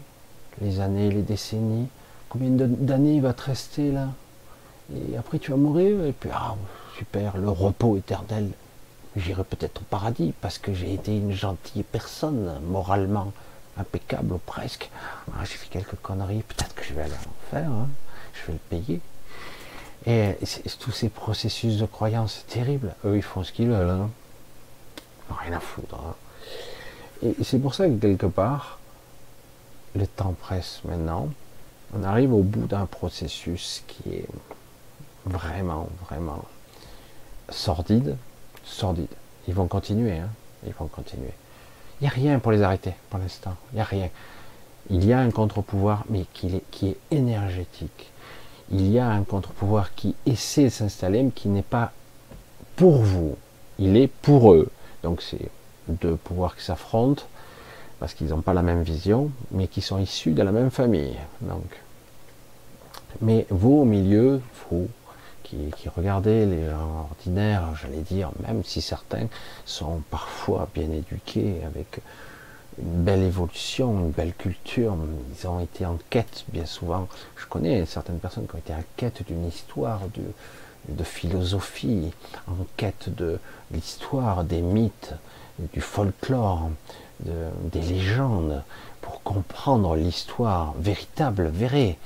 Les 0.61 0.81
années, 0.81 1.11
les 1.11 1.23
décennies. 1.23 1.89
Combien 2.29 2.51
d'années 2.51 3.17
il 3.17 3.23
va 3.23 3.33
te 3.33 3.43
rester 3.43 3.91
là? 3.91 4.09
Et 4.95 5.17
après 5.17 5.39
tu 5.39 5.51
vas 5.51 5.57
mourir 5.57 6.05
et 6.05 6.13
puis 6.13 6.31
ah 6.33 6.57
super, 6.97 7.37
le 7.37 7.49
repos 7.49 7.97
éternel. 7.97 8.51
J'irai 9.17 9.45
peut-être 9.45 9.81
au 9.81 9.85
paradis 9.85 10.33
parce 10.41 10.59
que 10.59 10.73
j'ai 10.73 10.95
été 10.95 11.17
une 11.17 11.33
gentille 11.33 11.83
personne, 11.83 12.61
moralement 12.69 13.33
impeccable 13.77 14.35
ou 14.35 14.39
presque. 14.39 14.91
Ah, 15.33 15.45
j'ai 15.45 15.57
fait 15.57 15.69
quelques 15.69 15.97
conneries, 16.03 16.43
peut-être 16.43 16.75
que 16.75 16.85
je 16.85 16.95
vais 16.95 17.03
aller 17.03 17.15
en 17.15 17.57
enfer, 17.57 17.71
hein. 17.71 17.89
je 18.35 18.47
vais 18.47 18.53
le 18.53 18.79
payer. 18.79 19.01
Et 20.07 20.37
tous 20.79 20.93
ces 20.93 21.09
processus 21.09 21.79
de 21.79 21.87
croyance, 21.87 22.45
c'est 22.47 22.55
terrible. 22.55 22.95
Eux, 23.05 23.17
ils 23.17 23.23
font 23.23 23.43
ce 23.43 23.53
qu'ils 23.53 23.69
veulent. 23.69 23.91
Hein 23.91 24.11
rien 25.39 25.53
à 25.53 25.61
foutre. 25.61 25.95
Hein. 25.95 26.15
Et 27.23 27.35
c'est 27.45 27.59
pour 27.59 27.75
ça 27.75 27.87
que 27.87 27.95
quelque 27.95 28.27
part, 28.27 28.79
le 29.95 30.07
temps 30.07 30.35
presse 30.41 30.81
maintenant. 30.85 31.29
On 31.95 32.05
arrive 32.05 32.33
au 32.33 32.43
bout 32.43 32.67
d'un 32.67 32.87
processus 32.87 33.83
qui 33.89 34.15
est 34.15 34.29
vraiment, 35.27 35.89
vraiment 36.09 36.45
sordide, 37.49 38.17
sordide. 38.65 39.09
Ils 39.49 39.55
vont 39.55 39.67
continuer, 39.67 40.19
hein. 40.19 40.29
Ils 40.67 40.75
vont 40.75 40.87
continuer. 40.87 41.33
Il 42.01 42.05
n'y 42.05 42.09
a 42.09 42.13
rien 42.13 42.39
pour 42.39 42.53
les 42.53 42.63
arrêter 42.63 42.95
pour 43.09 43.19
l'instant. 43.19 43.57
Il 43.73 43.77
n'y 43.77 43.81
a 43.81 43.85
rien. 43.85 44.09
Il 44.89 45.05
y 45.05 45.13
a 45.13 45.19
un 45.19 45.31
contre-pouvoir, 45.31 46.05
mais 46.09 46.27
qui 46.33 46.57
est, 46.57 46.65
qui 46.71 46.89
est 46.89 46.97
énergétique. 47.11 48.11
Il 48.71 48.91
y 48.91 48.99
a 48.99 49.09
un 49.09 49.25
contre-pouvoir 49.25 49.95
qui 49.95 50.15
essaie 50.27 50.65
de 50.65 50.69
s'installer, 50.69 51.23
mais 51.23 51.31
qui 51.31 51.49
n'est 51.49 51.63
pas 51.63 51.93
pour 52.77 52.99
vous. 52.99 53.37
Il 53.79 53.97
est 53.97 54.09
pour 54.09 54.53
eux. 54.53 54.71
Donc 55.03 55.23
c'est 55.23 55.51
deux 55.89 56.17
pouvoirs 56.17 56.57
qui 56.57 56.65
s'affrontent. 56.65 57.25
parce 58.01 58.15
qu'ils 58.15 58.29
n'ont 58.29 58.41
pas 58.41 58.55
la 58.55 58.63
même 58.63 58.83
vision, 58.83 59.31
mais 59.51 59.69
qui 59.69 59.83
sont 59.83 59.99
issus 59.99 60.33
de 60.33 60.43
la 60.43 60.53
même 60.53 60.71
famille. 60.71 61.17
Donc, 61.43 61.71
mais 63.21 63.47
vous 63.51 63.81
au 63.81 63.85
milieu, 63.85 64.41
vous 64.71 64.89
qui, 65.43 65.57
qui 65.77 65.89
regardez 65.89 66.47
les 66.47 66.71
gens 66.71 67.09
ordinaires, 67.11 67.65
j'allais 67.81 68.01
dire, 68.01 68.31
même 68.47 68.65
si 68.65 68.81
certains 68.81 69.27
sont 69.67 70.01
parfois 70.11 70.69
bien 70.75 70.91
éduqués, 70.91 71.57
avec 71.67 72.01
une 72.83 73.03
belle 73.03 73.23
évolution, 73.23 73.93
une 73.93 74.11
belle 74.11 74.35
culture, 74.35 74.97
ils 75.39 75.47
ont 75.47 75.61
été 75.61 75.87
en 75.87 75.99
quête 76.09 76.45
bien 76.49 76.67
souvent. 76.67 77.09
Je 77.37 77.47
connais 77.47 77.85
certaines 77.87 78.19
personnes 78.19 78.47
qui 78.47 78.55
ont 78.55 78.59
été 78.59 78.73
en 78.73 78.83
quête 78.97 79.27
d'une 79.27 79.47
histoire, 79.47 80.01
de, 80.89 81.05
philosophie, 81.05 82.11
en 82.49 82.65
quête 82.77 83.15
de 83.15 83.39
l'histoire, 83.71 84.45
des 84.45 84.63
mythes, 84.63 85.15
du 85.73 85.81
folklore, 85.81 86.71
des 87.21 87.83
légendes, 87.83 88.63
pour 89.01 89.23
comprendre 89.23 89.97
l'histoire 89.97 90.75
véritable, 90.79 91.49
vraie 91.49 91.99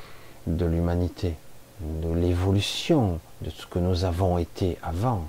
de 0.47 0.67
l'humanité, 0.67 1.35
de 1.81 2.13
l'évolution 2.13 3.21
de 3.43 3.51
ce 3.51 3.67
que 3.67 3.79
nous 3.79 4.05
avons 4.05 4.39
été 4.39 4.79
avant, 4.83 5.29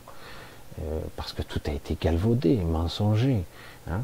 euh, 0.79 0.99
parce 1.15 1.33
que 1.33 1.41
tout 1.41 1.61
a 1.67 1.71
été 1.71 1.97
galvaudé, 1.99 2.57
mensonger. 2.57 3.43
Hein. 3.89 4.01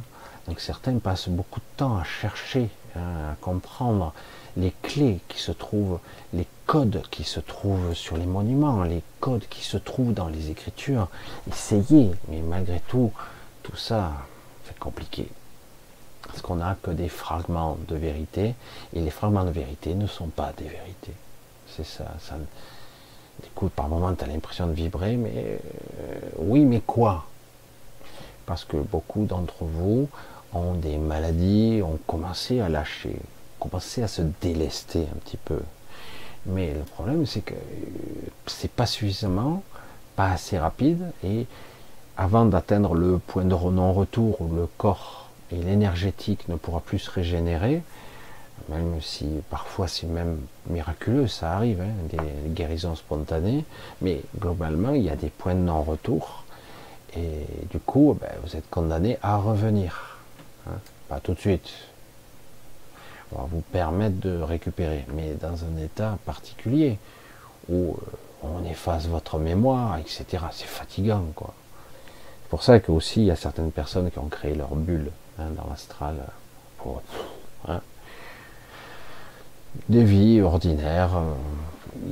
Donc 0.47 0.59
certains 0.59 0.97
passent 0.97 1.29
beaucoup 1.29 1.59
de 1.59 1.77
temps 1.77 1.97
à 1.97 2.03
chercher, 2.03 2.69
hein, 2.95 3.31
à 3.31 3.35
comprendre 3.41 4.13
les 4.57 4.73
clés 4.81 5.19
qui 5.27 5.39
se 5.39 5.51
trouvent, 5.51 5.99
les 6.33 6.47
codes 6.65 7.03
qui 7.11 7.23
se 7.23 7.39
trouvent 7.39 7.93
sur 7.93 8.17
les 8.17 8.25
monuments, 8.25 8.83
les 8.83 9.03
codes 9.19 9.47
qui 9.49 9.63
se 9.63 9.77
trouvent 9.77 10.13
dans 10.13 10.27
les 10.27 10.49
écritures. 10.49 11.07
Essayez, 11.49 12.11
mais 12.27 12.41
malgré 12.41 12.79
tout, 12.81 13.11
tout 13.63 13.75
ça, 13.75 14.11
c'est 14.65 14.77
compliqué. 14.77 15.29
Parce 16.23 16.41
qu'on 16.41 16.55
n'a 16.55 16.77
que 16.81 16.91
des 16.91 17.09
fragments 17.09 17.77
de 17.87 17.95
vérité, 17.95 18.55
et 18.93 19.01
les 19.01 19.09
fragments 19.09 19.43
de 19.43 19.51
vérité 19.51 19.95
ne 19.95 20.07
sont 20.07 20.27
pas 20.27 20.53
des 20.57 20.67
vérités. 20.67 21.13
C'est 21.67 21.85
ça, 21.85 22.05
ça. 22.19 22.35
Écoute, 23.45 23.71
par 23.73 23.87
moments, 23.87 24.13
tu 24.13 24.23
as 24.23 24.27
l'impression 24.27 24.67
de 24.67 24.73
vibrer, 24.73 25.15
mais 25.15 25.31
euh, 25.35 26.19
oui, 26.37 26.65
mais 26.65 26.81
quoi? 26.81 27.25
Parce 28.45 28.65
que 28.65 28.77
beaucoup 28.77 29.25
d'entre 29.25 29.63
vous 29.63 30.09
ont 30.53 30.73
des 30.73 30.97
maladies, 30.97 31.81
ont 31.83 31.99
commencé 32.07 32.59
à 32.59 32.69
lâcher, 32.69 33.15
commencé 33.59 34.03
à 34.03 34.07
se 34.07 34.21
délester 34.41 35.07
un 35.11 35.19
petit 35.19 35.37
peu. 35.37 35.59
Mais 36.45 36.73
le 36.73 36.81
problème, 36.81 37.25
c'est 37.25 37.41
que 37.41 37.53
c'est 38.47 38.71
pas 38.71 38.85
suffisamment, 38.85 39.63
pas 40.15 40.31
assez 40.31 40.57
rapide, 40.57 41.11
et 41.23 41.45
avant 42.17 42.45
d'atteindre 42.45 42.93
le 42.93 43.19
point 43.19 43.43
de 43.43 43.49
non-retour 43.49 44.41
où 44.41 44.53
le 44.53 44.67
corps 44.77 45.29
et 45.51 45.55
l'énergétique 45.55 46.47
ne 46.49 46.55
pourra 46.55 46.79
plus 46.79 46.99
se 46.99 47.11
régénérer, 47.11 47.83
même 48.69 49.01
si 49.01 49.27
parfois 49.49 49.87
c'est 49.87 50.07
même 50.07 50.39
miraculeux, 50.69 51.27
ça 51.27 51.53
arrive, 51.53 51.81
hein, 51.81 51.93
des 52.09 52.49
guérisons 52.49 52.95
spontanées, 52.95 53.65
mais 54.01 54.21
globalement 54.39 54.93
il 54.93 55.03
y 55.03 55.09
a 55.09 55.15
des 55.15 55.29
points 55.29 55.55
de 55.55 55.59
non-retour, 55.59 56.43
et 57.15 57.45
du 57.69 57.79
coup 57.79 58.17
ben, 58.19 58.29
vous 58.43 58.55
êtes 58.55 58.69
condamné 58.69 59.17
à 59.21 59.37
revenir, 59.37 60.10
hein. 60.67 60.79
pas 61.09 61.19
tout 61.19 61.33
de 61.33 61.39
suite. 61.39 61.69
On 63.33 63.41
va 63.41 63.47
vous 63.49 63.61
permettre 63.61 64.19
de 64.19 64.41
récupérer, 64.41 65.05
mais 65.13 65.33
dans 65.35 65.63
un 65.63 65.81
état 65.81 66.17
particulier 66.25 66.97
où 67.69 67.91
euh, 67.91 68.43
on 68.43 68.65
efface 68.65 69.07
votre 69.07 69.39
mémoire, 69.39 69.97
etc. 69.97 70.25
C'est 70.51 70.67
fatigant, 70.67 71.25
quoi. 71.35 71.53
C'est 72.43 72.49
pour 72.49 72.63
ça 72.63 72.79
que 72.79 72.91
aussi 72.91 73.21
il 73.21 73.27
y 73.27 73.31
a 73.31 73.37
certaines 73.37 73.71
personnes 73.71 74.11
qui 74.11 74.19
ont 74.19 74.27
créé 74.27 74.55
leur 74.55 74.75
bulle 74.75 75.11
hein, 75.39 75.45
dans 75.55 75.69
l'astral 75.69 76.17
pour 76.77 77.01
des 79.89 80.03
vies 80.03 80.41
ordinaires, 80.41 81.15
euh, 81.15 81.33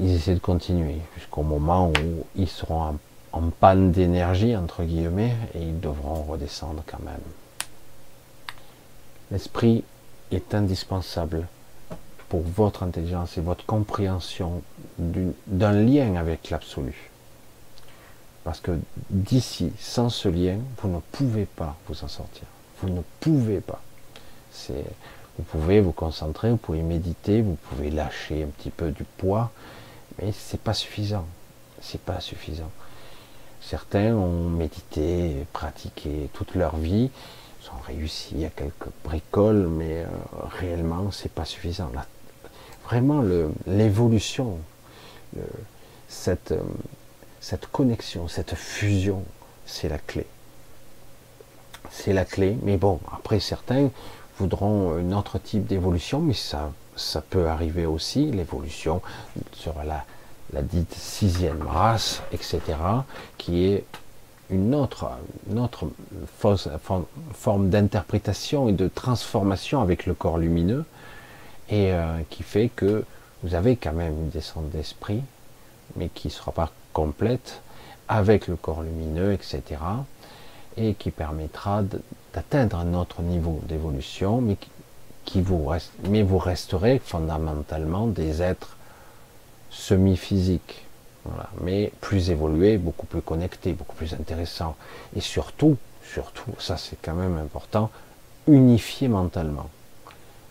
ils 0.02 0.16
essaient 0.16 0.36
de 0.36 0.40
continuer 0.40 0.98
jusqu'au 1.18 1.44
moment 1.44 1.90
où 1.90 2.26
ils 2.36 2.48
seront 2.48 2.98
en, 3.32 3.42
panne 3.60 3.92
d'énergie, 3.92 4.56
entre 4.56 4.84
guillemets, 4.84 5.36
et 5.56 5.62
ils 5.62 5.80
devront 5.80 6.24
redescendre 6.24 6.84
quand 6.86 7.02
même. 7.04 7.22
L'esprit 9.32 9.84
est 10.32 10.54
indispensable 10.54 11.48
pour 12.30 12.42
votre 12.42 12.84
intelligence 12.84 13.38
et 13.38 13.42
votre 13.42 13.66
compréhension 13.66 14.62
d'un 14.98 15.72
lien 15.72 16.16
avec 16.16 16.50
l'absolu. 16.50 17.10
Parce 18.44 18.60
que 18.62 18.72
d'ici, 19.10 19.72
sans 19.80 20.10
ce 20.10 20.30
lien, 20.30 20.58
vous 20.82 20.90
ne 20.90 21.00
pouvez 21.12 21.46
pas 21.46 21.76
vous 21.88 22.04
en 22.04 22.08
sortir. 22.08 22.44
Vous 22.82 22.90
ne 22.90 23.02
pouvez 23.20 23.60
pas. 23.60 23.82
Vous 25.38 25.44
pouvez 25.44 25.80
vous 25.80 25.92
concentrer, 25.92 26.50
vous 26.50 26.58
pouvez 26.58 26.82
méditer, 26.82 27.42
vous 27.42 27.56
pouvez 27.56 27.90
lâcher 27.90 28.44
un 28.44 28.48
petit 28.48 28.72
peu 28.72 28.92
du 28.92 29.04
poids, 29.04 29.52
mais 30.22 30.32
c'est 30.32 30.60
pas 30.60 30.74
suffisant. 30.74 31.26
C'est 31.82 32.02
pas 32.02 32.20
suffisant. 32.20 32.70
Certains 33.62 34.14
ont 34.14 34.50
médité, 34.50 35.46
pratiqué 35.54 36.30
toute 36.34 36.56
leur 36.56 36.76
vie, 36.78 37.10
réussi 37.90 38.45
à 38.45 38.49
quelques 38.49 38.90
bricoles, 39.03 39.68
mais 39.68 39.99
euh, 39.99 40.07
réellement 40.60 41.11
c'est 41.11 41.32
pas 41.32 41.45
suffisant. 41.45 41.91
vraiment 42.86 43.24
l'évolution, 43.68 44.57
cette, 46.07 46.52
euh, 46.52 46.61
cette 47.40 47.68
connexion, 47.68 48.28
cette 48.28 48.56
fusion, 48.56 49.24
c'est 49.66 49.90
la 49.90 49.98
clé. 49.98 50.26
C'est 51.91 52.14
la 52.14 52.26
clé, 52.26 52.57
mais 52.64 52.78
bon, 52.78 52.99
après 53.11 53.40
certains 53.40 53.90
voudront 54.38 54.95
un 54.95 55.11
autre 55.11 55.38
type 55.40 55.66
d'évolution, 55.66 56.20
mais 56.20 56.34
ça, 56.34 56.72
ça 56.95 57.22
peut 57.22 57.48
arriver 57.48 57.86
aussi, 57.86 58.32
l'évolution 58.32 59.02
sur 59.53 59.74
la, 59.84 60.06
la 60.53 60.61
dite 60.61 60.94
sixième 60.94 61.61
race, 61.61 62.22
etc., 62.32 62.61
qui 63.38 63.66
est 63.66 63.84
une 64.50 64.74
autre, 64.76 65.10
forme 67.34 67.70
d'interprétation 67.70 68.70
et 68.70 68.74
de 68.74 68.88
transformation 68.88 69.82
avec 69.82 70.06
le 70.06 70.14
corps 70.14 70.38
lumineux, 70.38 70.86
et 71.70 71.92
euh, 71.94 72.20
qui 72.30 72.44
fait 72.44 72.70
que 72.70 73.06
vous 73.44 73.56
avez 73.56 73.76
quand 73.76 73.94
même 73.94 74.14
une 74.14 74.30
descente 74.30 74.70
d'esprit, 74.70 75.22
mais 75.96 76.10
qui 76.10 76.28
ne 76.28 76.34
sera 76.34 76.52
pas 76.52 76.72
complète, 76.94 77.62
avec 78.08 78.48
le 78.48 78.56
corps 78.56 78.82
lumineux, 78.82 79.34
etc., 79.34 79.64
et 80.78 80.94
qui 80.94 81.12
permettra 81.12 81.84
d'atteindre 82.34 82.78
un 82.78 82.94
autre 82.94 83.22
niveau 83.22 83.60
d'évolution, 83.68 84.42
mais 84.42 84.56
mais 86.04 86.24
vous 86.24 86.38
resterez 86.38 87.00
fondamentalement 87.00 88.08
des 88.08 88.42
êtres 88.42 88.78
semi-physiques, 89.70 90.86
mais 91.62 91.91
plus 92.02 92.32
évolués, 92.32 92.78
beaucoup 92.78 93.06
plus 93.06 93.22
connectés, 93.22 93.74
beaucoup 93.74 93.96
plus 93.96 94.14
intéressants, 94.14 94.76
et 95.16 95.22
surtout, 95.22 95.78
surtout, 96.04 96.52
ça 96.60 96.78
c'est 96.78 96.98
quand 97.02 97.14
même 97.14 97.38
important, 97.38 97.91
unifiés 98.48 99.08
mentalement. 99.08 99.70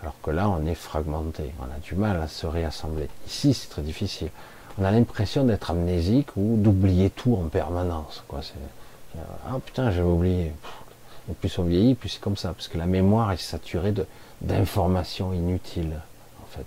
Alors 0.00 0.14
que 0.22 0.30
là, 0.30 0.48
on 0.48 0.64
est 0.66 0.74
fragmenté, 0.74 1.52
on 1.60 1.64
a 1.64 1.78
du 1.82 1.94
mal 1.94 2.20
à 2.22 2.28
se 2.28 2.46
réassembler. 2.46 3.08
Ici, 3.26 3.52
c'est 3.52 3.68
très 3.68 3.82
difficile. 3.82 4.30
On 4.78 4.84
a 4.84 4.92
l'impression 4.92 5.42
d'être 5.42 5.72
amnésique 5.72 6.36
ou 6.36 6.56
d'oublier 6.56 7.10
tout 7.10 7.34
en 7.34 7.48
permanence. 7.48 8.22
Quoi. 8.28 8.40
Ah 9.16 9.58
putain, 9.64 9.90
j'avais 9.90 10.08
oublié. 10.08 10.52
Et 11.28 11.34
plus 11.34 11.58
on 11.58 11.64
vieillit, 11.64 11.96
plus 11.96 12.10
c'est 12.10 12.20
comme 12.20 12.36
ça, 12.36 12.52
parce 12.52 12.68
que 12.68 12.78
la 12.78 12.86
mémoire 12.86 13.32
est 13.32 13.38
saturée 13.38 13.92
d'informations 14.40 15.32
inutiles, 15.32 16.00
en 16.42 16.46
fait. 16.46 16.66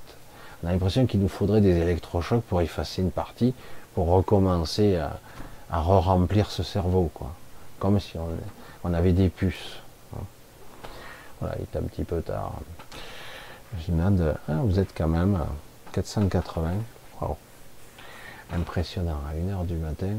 On 0.62 0.68
a 0.68 0.72
l'impression 0.74 1.06
qu'il 1.06 1.22
nous 1.22 1.30
faudrait 1.30 1.62
des 1.62 1.78
électrochocs 1.78 2.44
pour 2.44 2.62
effacer 2.62 3.02
une 3.02 3.12
partie, 3.12 3.54
pour 3.94 4.08
recommencer 4.08 4.98
à, 4.98 5.20
re-remplir 5.72 6.52
ce 6.52 6.64
cerveau, 6.64 7.10
quoi. 7.14 7.34
Comme 7.80 8.00
si 8.00 8.18
on, 8.84 8.94
avait 8.94 9.14
des 9.14 9.30
puces. 9.30 9.80
Hein. 10.14 10.24
Voilà, 11.40 11.56
il 11.60 11.64
est 11.64 11.80
un 11.80 11.84
petit 11.84 12.04
peu 12.04 12.22
tard. 12.22 12.54
J'imagine, 13.80 14.36
ah, 14.50 14.54
vous 14.64 14.80
êtes 14.80 14.94
quand 14.96 15.08
même 15.08 15.36
à 15.36 15.48
480. 15.94 16.74
Impressionnant, 18.54 19.22
à 19.30 19.34
1h 19.34 19.66
du 19.66 19.76
matin. 19.76 20.14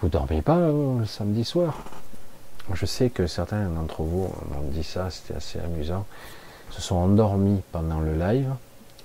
Vous 0.00 0.08
dormez 0.08 0.40
pas 0.40 0.56
euh, 0.56 1.00
le 1.00 1.04
samedi 1.04 1.44
soir? 1.44 1.76
Je 2.72 2.86
sais 2.86 3.10
que 3.10 3.26
certains 3.26 3.68
d'entre 3.68 4.02
vous 4.02 4.32
m'ont 4.50 4.68
dit 4.70 4.84
ça, 4.84 5.10
c'était 5.10 5.34
assez 5.34 5.58
amusant. 5.58 6.06
Se 6.70 6.80
sont 6.80 6.96
endormis 6.96 7.60
pendant 7.72 8.00
le 8.00 8.14
live 8.14 8.54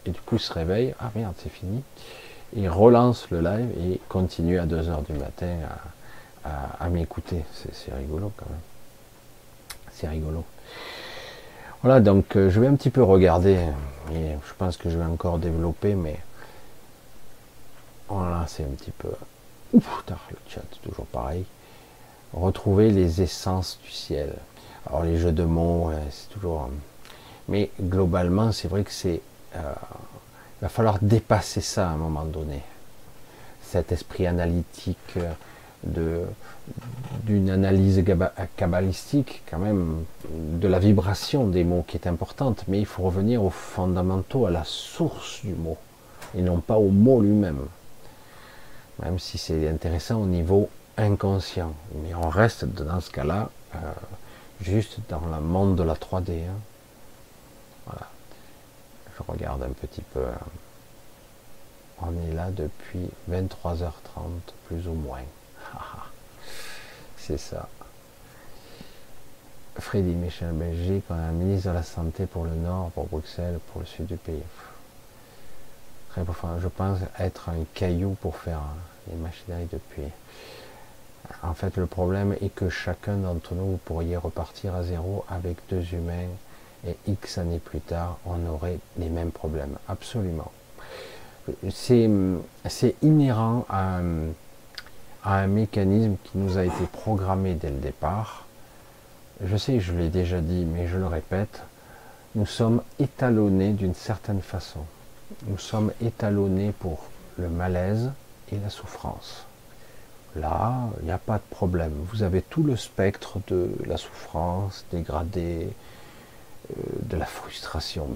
et 0.05 0.11
du 0.11 0.21
coup 0.21 0.35
ils 0.35 0.41
se 0.41 0.53
réveillent. 0.53 0.95
Ah 0.99 1.11
merde, 1.15 1.33
c'est 1.37 1.49
fini. 1.49 1.83
Ils 2.55 2.69
relancent 2.69 3.29
le 3.31 3.41
live 3.41 3.69
et 3.79 3.99
continuent 4.07 4.59
à 4.59 4.65
2h 4.65 5.05
du 5.05 5.13
matin 5.13 5.57
à, 6.43 6.89
m'écouter. 6.89 7.43
C'est 7.73 7.93
rigolo 7.93 8.31
quand 8.37 8.45
même. 8.49 9.77
C'est 9.91 10.07
rigolo. 10.07 10.43
Voilà, 11.81 11.99
donc 11.99 12.35
euh, 12.35 12.49
je 12.49 12.59
vais 12.59 12.67
un 12.67 12.75
petit 12.75 12.89
peu 12.89 13.03
regarder. 13.03 13.57
Je 14.11 14.53
pense 14.57 14.77
que 14.77 14.89
je 14.89 14.97
vais 14.97 15.05
encore 15.05 15.39
développer, 15.39 15.95
mais 15.95 16.19
voilà, 18.07 18.45
c'est 18.47 18.63
un 18.63 18.75
petit 18.77 18.91
peu 18.91 19.09
Ouf, 19.73 20.03
le 20.07 20.37
chat, 20.47 20.61
toujours 20.83 21.05
pareil. 21.07 21.43
Retrouver 22.33 22.91
les 22.91 23.21
essences 23.21 23.77
du 23.83 23.91
ciel. 23.91 24.33
Alors 24.87 25.03
les 25.03 25.17
jeux 25.17 25.31
de 25.31 25.43
mots, 25.43 25.91
c'est 26.11 26.29
toujours. 26.29 26.69
Mais 27.49 27.71
globalement, 27.81 28.51
c'est 28.51 28.67
vrai 28.67 28.83
que 28.83 28.91
c'est. 28.91 29.21
Euh, 29.55 29.73
il 30.13 30.14
va 30.65 30.69
falloir 30.69 30.97
dépasser 30.99 31.61
ça 31.61 31.89
à 31.89 31.93
un 31.93 31.97
moment 31.97 32.25
donné. 32.25 32.63
Cet 33.61 33.91
esprit 33.91 34.25
analytique 34.25 34.97
euh, 35.17 35.31
de 35.83 36.23
d'une 37.21 37.51
analyse 37.51 38.03
kabbalistique, 38.57 39.43
quand 39.47 39.59
même, 39.59 40.03
de 40.31 40.67
la 40.67 40.79
vibration 40.79 41.45
des 41.45 41.63
mots 41.63 41.85
qui 41.87 41.95
est 41.95 42.07
importante, 42.07 42.63
mais 42.67 42.79
il 42.79 42.87
faut 42.87 43.03
revenir 43.03 43.43
aux 43.43 43.51
fondamentaux, 43.51 44.47
à 44.47 44.49
la 44.49 44.63
source 44.63 45.41
du 45.45 45.53
mot, 45.53 45.77
et 46.35 46.41
non 46.41 46.59
pas 46.59 46.77
au 46.77 46.89
mot 46.89 47.21
lui-même. 47.21 47.67
Même 49.03 49.19
si 49.19 49.37
c'est 49.37 49.69
intéressant 49.69 50.21
au 50.21 50.25
niveau 50.25 50.69
inconscient. 50.97 51.73
Mais 52.01 52.15
on 52.15 52.29
reste 52.29 52.65
dans 52.65 52.99
ce 52.99 53.11
cas-là 53.11 53.51
euh, 53.75 53.77
juste 54.61 54.97
dans 55.07 55.21
le 55.31 55.41
monde 55.41 55.75
de 55.75 55.83
la 55.83 55.93
3D. 55.93 56.31
Hein. 56.31 56.59
Voilà. 57.85 58.07
Je 59.17 59.23
regarde 59.31 59.63
un 59.63 59.69
petit 59.69 60.01
peu. 60.13 60.25
On 62.01 62.11
est 62.27 62.33
là 62.33 62.51
depuis 62.51 63.09
23h30, 63.31 63.91
plus 64.67 64.87
ou 64.87 64.93
moins. 64.93 65.23
C'est 67.17 67.37
ça. 67.37 67.67
Freddy 69.77 70.13
Michel 70.13 70.53
Belgique, 70.53 71.03
on 71.09 71.15
a 71.15 71.17
un 71.17 71.31
ministre 71.31 71.69
de 71.69 71.73
la 71.75 71.83
Santé 71.83 72.25
pour 72.25 72.45
le 72.45 72.53
Nord, 72.53 72.91
pour 72.91 73.07
Bruxelles, 73.07 73.59
pour 73.71 73.81
le 73.81 73.85
Sud 73.85 74.05
du 74.05 74.15
pays. 74.15 74.43
je 76.15 76.67
pense 76.67 76.99
être 77.19 77.49
un 77.49 77.65
caillou 77.73 78.15
pour 78.21 78.37
faire 78.37 78.61
les 79.09 79.15
machineries 79.17 79.67
depuis. 79.71 80.11
En 81.43 81.53
fait, 81.53 81.75
le 81.77 81.87
problème 81.87 82.35
est 82.41 82.53
que 82.53 82.69
chacun 82.69 83.17
d'entre 83.17 83.53
nous, 83.53 83.77
pourriez 83.83 84.15
repartir 84.15 84.75
à 84.75 84.83
zéro 84.83 85.25
avec 85.27 85.57
deux 85.69 85.93
humains 85.93 86.29
et 86.87 86.95
X 87.07 87.37
années 87.37 87.59
plus 87.59 87.79
tard, 87.79 88.17
on 88.25 88.45
aurait 88.47 88.79
les 88.97 89.09
mêmes 89.09 89.31
problèmes. 89.31 89.77
Absolument. 89.87 90.51
C'est 91.69 92.95
inhérent 93.01 93.65
à 93.69 93.99
un, 95.25 95.47
mécanisme 95.47 96.15
qui 96.23 96.37
nous 96.37 96.57
a 96.57 96.65
été 96.65 96.85
programmé 96.91 97.53
dès 97.53 97.69
le 97.69 97.77
départ. 97.77 98.45
Je 99.43 99.57
sais, 99.57 99.79
je 99.79 99.93
l'ai 99.93 100.09
déjà 100.09 100.39
dit, 100.41 100.65
mais 100.65 100.87
je 100.87 100.97
le 100.97 101.07
répète, 101.07 101.63
nous 102.35 102.45
sommes 102.45 102.81
étalonnés 102.99 103.73
d'une 103.73 103.95
certaine 103.95 104.41
façon. 104.41 104.81
Nous 105.47 105.57
sommes 105.57 105.91
étalonnés 106.01 106.71
pour 106.79 107.05
le 107.37 107.49
malaise 107.49 108.11
et 108.51 108.57
la 108.57 108.69
souffrance. 108.69 109.45
Là, 110.35 110.73
il 110.99 111.05
n'y 111.05 111.11
a 111.11 111.17
pas 111.17 111.37
de 111.37 111.43
problème. 111.49 111.93
Vous 112.11 112.23
avez 112.23 112.41
tout 112.41 112.63
le 112.63 112.75
spectre 112.75 113.39
de 113.47 113.71
la 113.85 113.97
souffrance 113.97 114.85
dégradée, 114.91 115.69
de 117.03 117.17
la 117.17 117.25
frustration. 117.25 118.07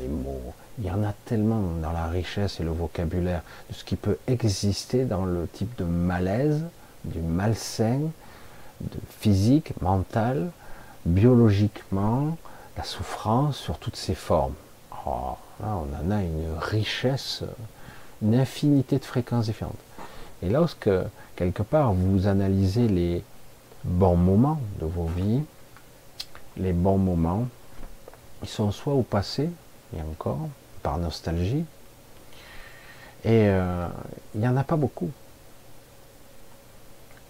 les 0.00 0.08
mots, 0.08 0.54
il 0.78 0.86
y 0.86 0.90
en 0.90 1.02
a 1.04 1.12
tellement 1.24 1.60
dans 1.82 1.92
la 1.92 2.06
richesse 2.06 2.60
et 2.60 2.62
le 2.62 2.70
vocabulaire 2.70 3.42
de 3.68 3.74
ce 3.74 3.84
qui 3.84 3.96
peut 3.96 4.18
exister 4.26 5.04
dans 5.04 5.24
le 5.24 5.46
type 5.52 5.76
de 5.76 5.84
malaise, 5.84 6.64
du 7.04 7.20
malsain, 7.20 8.00
de 8.80 8.98
physique, 9.20 9.72
mental, 9.80 10.50
biologiquement, 11.04 12.36
la 12.76 12.84
souffrance 12.84 13.56
sur 13.56 13.78
toutes 13.78 13.96
ses 13.96 14.14
formes. 14.14 14.54
Oh, 15.06 15.36
là, 15.60 15.76
on 15.76 16.06
en 16.06 16.10
a 16.10 16.22
une 16.22 16.56
richesse, 16.58 17.42
une 18.22 18.34
infinité 18.34 18.98
de 18.98 19.04
fréquences 19.04 19.46
différentes. 19.46 19.78
Et 20.42 20.48
lorsque, 20.48 20.90
quelque 21.36 21.62
part, 21.62 21.92
vous 21.92 22.26
analysez 22.26 22.88
les 22.88 23.22
bons 23.84 24.16
moments 24.16 24.60
de 24.80 24.86
vos 24.86 25.06
vies, 25.06 25.42
les 26.56 26.72
bons 26.72 26.98
moments, 26.98 27.46
ils 28.42 28.48
sont 28.48 28.70
soit 28.72 28.94
au 28.94 29.02
passé, 29.02 29.50
et 29.96 30.00
encore, 30.02 30.48
par 30.82 30.98
nostalgie, 30.98 31.64
et 33.24 33.48
euh, 33.48 33.86
il 34.34 34.40
n'y 34.40 34.48
en 34.48 34.56
a 34.56 34.64
pas 34.64 34.76
beaucoup. 34.76 35.10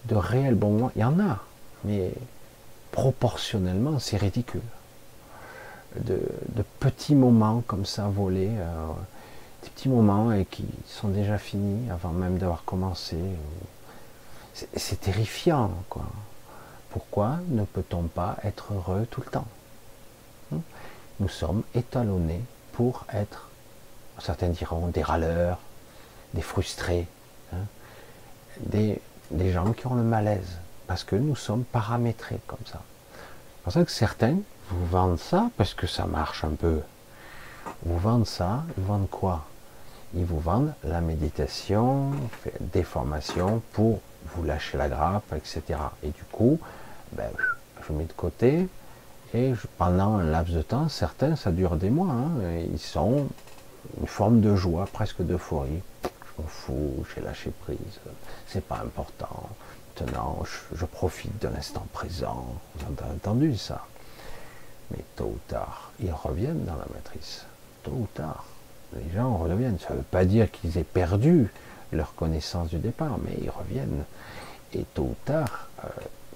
De 0.05 0.15
réels 0.15 0.55
bons 0.55 0.71
moments, 0.71 0.91
il 0.95 1.01
y 1.01 1.05
en 1.05 1.19
a, 1.19 1.39
mais 1.83 2.11
proportionnellement, 2.91 3.99
c'est 3.99 4.17
ridicule. 4.17 4.61
De, 5.97 6.21
petits 6.79 7.15
moments 7.15 7.61
comme 7.67 7.85
ça 7.85 8.07
volés, 8.07 8.49
euh, 8.49 8.87
des 9.63 9.69
petits 9.69 9.89
moments 9.89 10.31
qui 10.49 10.65
sont 10.87 11.09
déjà 11.09 11.37
finis 11.37 11.89
avant 11.91 12.11
même 12.11 12.37
d'avoir 12.37 12.63
commencé. 12.63 13.17
C'est 14.53 14.99
terrifiant, 14.99 15.71
quoi. 15.89 16.05
Pourquoi 16.89 17.37
ne 17.49 17.63
peut-on 17.63 18.03
pas 18.03 18.37
être 18.43 18.73
heureux 18.73 19.07
tout 19.09 19.21
le 19.21 19.31
temps? 19.31 19.47
Nous 21.21 21.29
sommes 21.29 21.61
étalonnés 21.75 22.41
pour 22.73 23.05
être, 23.13 23.47
certains 24.17 24.49
diront, 24.49 24.87
des 24.87 25.03
râleurs, 25.03 25.59
des 26.33 26.41
frustrés, 26.41 27.07
hein 27.53 27.57
des, 28.59 28.99
gens 29.51 29.71
qui 29.73 29.85
ont 29.85 29.93
le 29.93 30.01
malaise, 30.01 30.57
parce 30.87 31.03
que 31.03 31.15
nous 31.15 31.35
sommes 31.35 31.63
paramétrés 31.63 32.39
comme 32.47 32.65
ça. 32.65 32.81
C'est 32.81 33.63
pour 33.63 33.73
ça 33.73 33.85
que 33.85 33.91
certains 33.91 34.37
vous 34.69 34.85
vendent 34.87 35.19
ça 35.19 35.51
parce 35.57 35.75
que 35.75 35.85
ça 35.85 36.05
marche 36.05 36.43
un 36.43 36.55
peu. 36.55 36.81
Vous 37.83 37.99
vendent 37.99 38.25
ça, 38.25 38.63
ils 38.75 38.83
vendent 38.83 39.09
quoi? 39.09 39.45
Ils 40.15 40.25
vous 40.25 40.39
vendent 40.39 40.73
la 40.83 41.01
méditation, 41.01 42.11
des 42.59 42.83
formations 42.83 43.61
pour 43.73 44.01
vous 44.33 44.43
lâcher 44.43 44.75
la 44.77 44.89
grappe, 44.89 45.31
etc. 45.35 45.79
Et 46.01 46.09
du 46.09 46.23
coup, 46.31 46.59
ben, 47.13 47.29
je 47.87 47.93
mets 47.93 48.05
de 48.05 48.13
côté 48.13 48.67
et 49.33 49.53
pendant 49.77 50.17
un 50.17 50.23
laps 50.23 50.55
de 50.55 50.61
temps, 50.61 50.89
certains, 50.89 51.35
ça 51.35 51.51
dure 51.51 51.77
des 51.77 51.89
mois, 51.89 52.11
hein, 52.11 52.31
ils 52.71 52.79
sont 52.79 53.27
une 53.99 54.07
forme 54.07 54.41
de 54.41 54.55
joie, 54.55 54.87
presque 54.91 55.21
d'euphorie. 55.21 55.81
Je 56.03 56.41
m'en 56.41 56.47
fous, 56.47 57.05
j'ai 57.15 57.21
lâché 57.21 57.51
prise, 57.61 57.77
c'est 58.47 58.63
pas 58.63 58.79
important. 58.79 59.49
Maintenant, 59.99 60.43
je, 60.73 60.85
profite 60.85 61.39
de 61.43 61.47
l'instant 61.47 61.85
présent. 61.93 62.55
Vous 62.75 62.85
avez 62.85 63.13
entendu 63.13 63.55
ça 63.55 63.85
Mais 64.89 65.03
tôt 65.15 65.25
ou 65.35 65.39
tard, 65.47 65.91
ils 66.01 66.11
reviennent 66.11 66.65
dans 66.65 66.75
la 66.75 66.87
matrice. 66.91 67.45
Tôt 67.83 67.91
ou 67.91 68.07
tard 68.15 68.45
les 68.95 69.13
gens 69.13 69.37
reviennent. 69.37 69.77
Ça 69.79 69.93
ne 69.93 69.99
veut 69.99 70.05
pas 70.09 70.25
dire 70.25 70.49
qu'ils 70.51 70.77
aient 70.77 70.83
perdu 70.83 71.49
leur 71.91 72.15
connaissance 72.15 72.69
du 72.69 72.77
départ, 72.77 73.17
mais 73.23 73.37
ils 73.41 73.49
reviennent. 73.49 74.05
Et 74.73 74.85
tôt 74.93 75.03
ou 75.11 75.15
tard, 75.25 75.67
euh, 75.83 75.87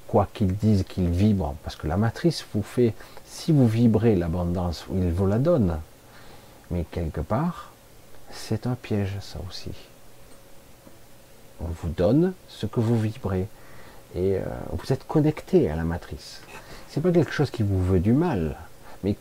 quoi 0.07 0.27
qu'ils 0.33 0.55
disent 0.55 0.83
qu'ils 0.83 1.09
vibrent, 1.09 1.55
parce 1.63 1.75
que 1.75 1.87
la 1.87 1.97
matrice 1.97 2.45
vous 2.53 2.63
fait, 2.63 2.93
si 3.25 3.51
vous 3.51 3.67
vibrez 3.67 4.15
l'abondance, 4.15 4.85
il 4.93 5.11
vous 5.11 5.27
la 5.27 5.39
donne. 5.39 5.79
Mais 6.71 6.85
quelque 6.89 7.21
part, 7.21 7.71
c'est 8.31 8.67
un 8.67 8.75
piège, 8.75 9.17
ça 9.21 9.39
aussi. 9.47 9.71
On 11.61 11.67
vous 11.81 11.89
donne 11.89 12.33
ce 12.47 12.65
que 12.65 12.79
vous 12.79 12.99
vibrez. 12.99 13.47
Et 14.15 14.37
euh, 14.37 14.43
vous 14.71 14.93
êtes 14.93 15.05
connecté 15.07 15.69
à 15.69 15.75
la 15.75 15.83
matrice. 15.83 16.41
C'est 16.89 17.01
pas 17.01 17.11
quelque 17.11 17.31
chose 17.31 17.49
qui 17.49 17.63
vous 17.63 17.83
veut 17.83 17.99
du 17.99 18.13
mal, 18.13 18.55
mais 19.03 19.17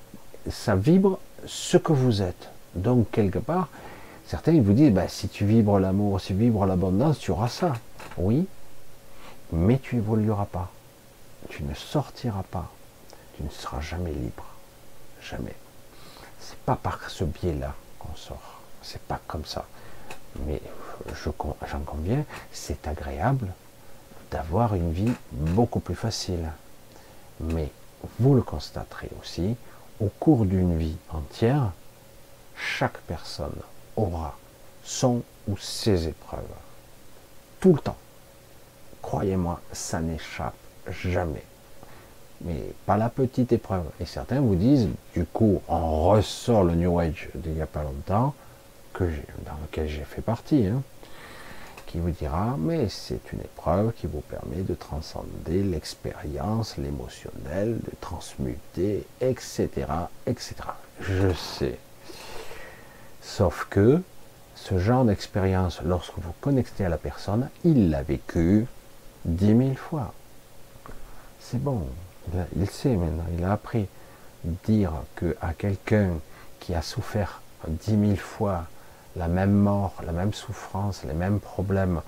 ça 0.49 0.77
vibre 0.77 1.19
ce 1.47 1.77
que 1.77 1.93
vous 1.93 2.23
êtes. 2.23 2.51
Donc, 2.75 3.11
quelque 3.11 3.39
part, 3.39 3.69
certains 4.27 4.61
vous 4.61 4.73
disent, 4.73 4.93
bah, 4.93 5.09
si 5.09 5.29
tu 5.29 5.45
vibres 5.45 5.79
l'amour, 5.79 6.21
si 6.21 6.29
tu 6.29 6.35
vibres 6.35 6.67
l'abondance, 6.67 7.19
tu 7.19 7.31
auras 7.31 7.49
ça. 7.49 7.75
Oui, 8.17 8.47
mais 9.53 9.79
tu 9.79 9.97
évolueras 9.97 10.47
pas. 10.47 10.71
Tu 11.49 11.63
ne 11.63 11.75
sortiras 11.75 12.43
pas. 12.43 12.71
Tu 13.37 13.43
ne 13.43 13.51
seras 13.51 13.81
jamais 13.81 14.13
libre. 14.13 14.45
Jamais. 15.23 15.55
C'est 16.39 16.59
pas 16.59 16.77
par 16.77 17.11
ce 17.11 17.25
biais-là 17.25 17.75
qu'on 17.99 18.15
sort. 18.15 18.61
C'est 18.83 19.03
pas 19.03 19.21
comme 19.27 19.45
ça. 19.45 19.67
Mais 20.47 20.61
j'en 21.25 21.81
conviens, 21.81 22.25
c'est 22.53 22.87
agréable 22.87 23.53
d'avoir 24.31 24.75
une 24.75 24.93
vie 24.93 25.13
beaucoup 25.33 25.81
plus 25.81 25.95
facile. 25.95 26.51
Mais 27.41 27.71
vous 28.19 28.35
le 28.35 28.43
constaterez 28.43 29.11
aussi, 29.21 29.57
au 30.01 30.09
cours 30.09 30.45
d'une 30.45 30.77
vie 30.77 30.97
entière, 31.11 31.71
chaque 32.57 32.99
personne 33.03 33.61
aura 33.97 34.37
son 34.83 35.23
ou 35.49 35.57
ses 35.57 36.09
épreuves. 36.09 36.43
Tout 37.61 37.73
le 37.73 37.79
temps. 37.79 37.97
Croyez-moi, 39.03 39.61
ça 39.73 40.01
n'échappe 40.01 40.55
jamais. 40.91 41.45
Mais 42.43 42.61
pas 42.87 42.97
la 42.97 43.09
petite 43.09 43.53
épreuve. 43.53 43.85
Et 44.01 44.05
certains 44.05 44.41
vous 44.41 44.55
disent, 44.55 44.89
du 45.15 45.25
coup, 45.25 45.63
on 45.69 46.09
ressort 46.09 46.65
le 46.65 46.75
New 46.75 46.99
Age 46.99 47.29
d'il 47.35 47.53
n'y 47.53 47.63
a 47.63 47.67
pas 47.67 47.83
longtemps, 47.83 48.35
que 48.93 49.05
dans 49.05 49.57
lequel 49.63 49.89
j'ai 49.89 50.05
fait 50.05 50.23
partie, 50.23 50.67
hein, 50.67 50.83
qui 51.87 51.99
vous 51.99 52.11
dira, 52.11 52.57
mais 52.59 52.89
c'est 52.89 53.33
une 53.33 53.41
épreuve 53.41 53.93
qui 53.93 54.07
vous 54.07 54.21
permet 54.21 54.63
de 54.63 54.75
transcender 54.75 55.63
l'expérience, 55.63 56.77
l'émotionnel, 56.77 57.79
de 57.79 57.93
transmuter, 58.01 59.07
etc., 59.21 59.69
etc. 60.27 60.55
Je 61.01 61.33
sais, 61.33 61.79
Sauf 63.25 63.67
que 63.71 64.03
ce 64.55 64.79
genre 64.79 65.05
d'expérience, 65.05 65.81
lorsque 65.83 66.19
vous 66.19 66.35
connectez 66.41 66.85
à 66.85 66.89
la 66.89 66.99
personne, 66.99 67.49
il 67.65 67.91
l'a 67.91 68.03
vécu 68.03 68.67
dix 69.25 69.55
mille 69.55 69.79
fois. 69.79 70.13
C'est 71.45 71.63
bon. 71.63 71.87
Il 72.57 72.71
sait 72.71 72.97
maintenant, 72.97 73.27
il 73.37 73.45
a 73.45 73.53
appris. 73.53 73.87
Dire 74.67 74.93
que 75.15 75.37
à 75.43 75.53
quelqu'un 75.53 76.13
qui 76.59 76.75
a 76.75 76.81
souffert 76.81 77.43
dix 77.69 77.97
mille 77.97 78.19
fois 78.19 78.65
la 79.17 79.29
même 79.29 79.53
mort, 79.53 79.95
la 80.05 80.13
même 80.13 80.33
souffrance, 80.33 81.05
les 81.05 81.13
mêmes 81.13 81.41
problèmes, 81.41 82.01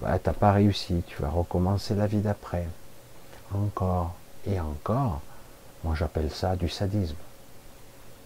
bah, 0.00 0.18
t'as 0.20 0.32
pas 0.32 0.52
réussi, 0.52 1.02
tu 1.06 1.20
vas 1.20 1.28
recommencer 1.28 1.94
la 1.94 2.06
vie 2.06 2.20
d'après. 2.20 2.66
Encore 3.52 4.14
et 4.46 4.58
encore, 4.60 5.20
moi 5.82 5.94
j'appelle 5.96 6.30
ça 6.30 6.56
du 6.56 6.68
sadisme. 6.68 7.16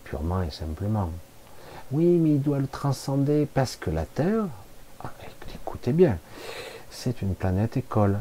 Purement 0.05 0.43
et 0.43 0.51
simplement. 0.51 1.11
Oui, 1.93 2.05
mais 2.05 2.35
il 2.35 2.43
doit 2.43 2.59
le 2.59 2.69
transcender 2.69 3.47
parce 3.53 3.77
que 3.77 3.91
la 3.91 4.05
Terre, 4.05 4.45
ah, 5.03 5.13
écoutez 5.55 5.93
bien, 5.93 6.19
c'est 6.91 7.23
une 7.23 7.35
planète 7.35 7.79
école. 7.79 8.19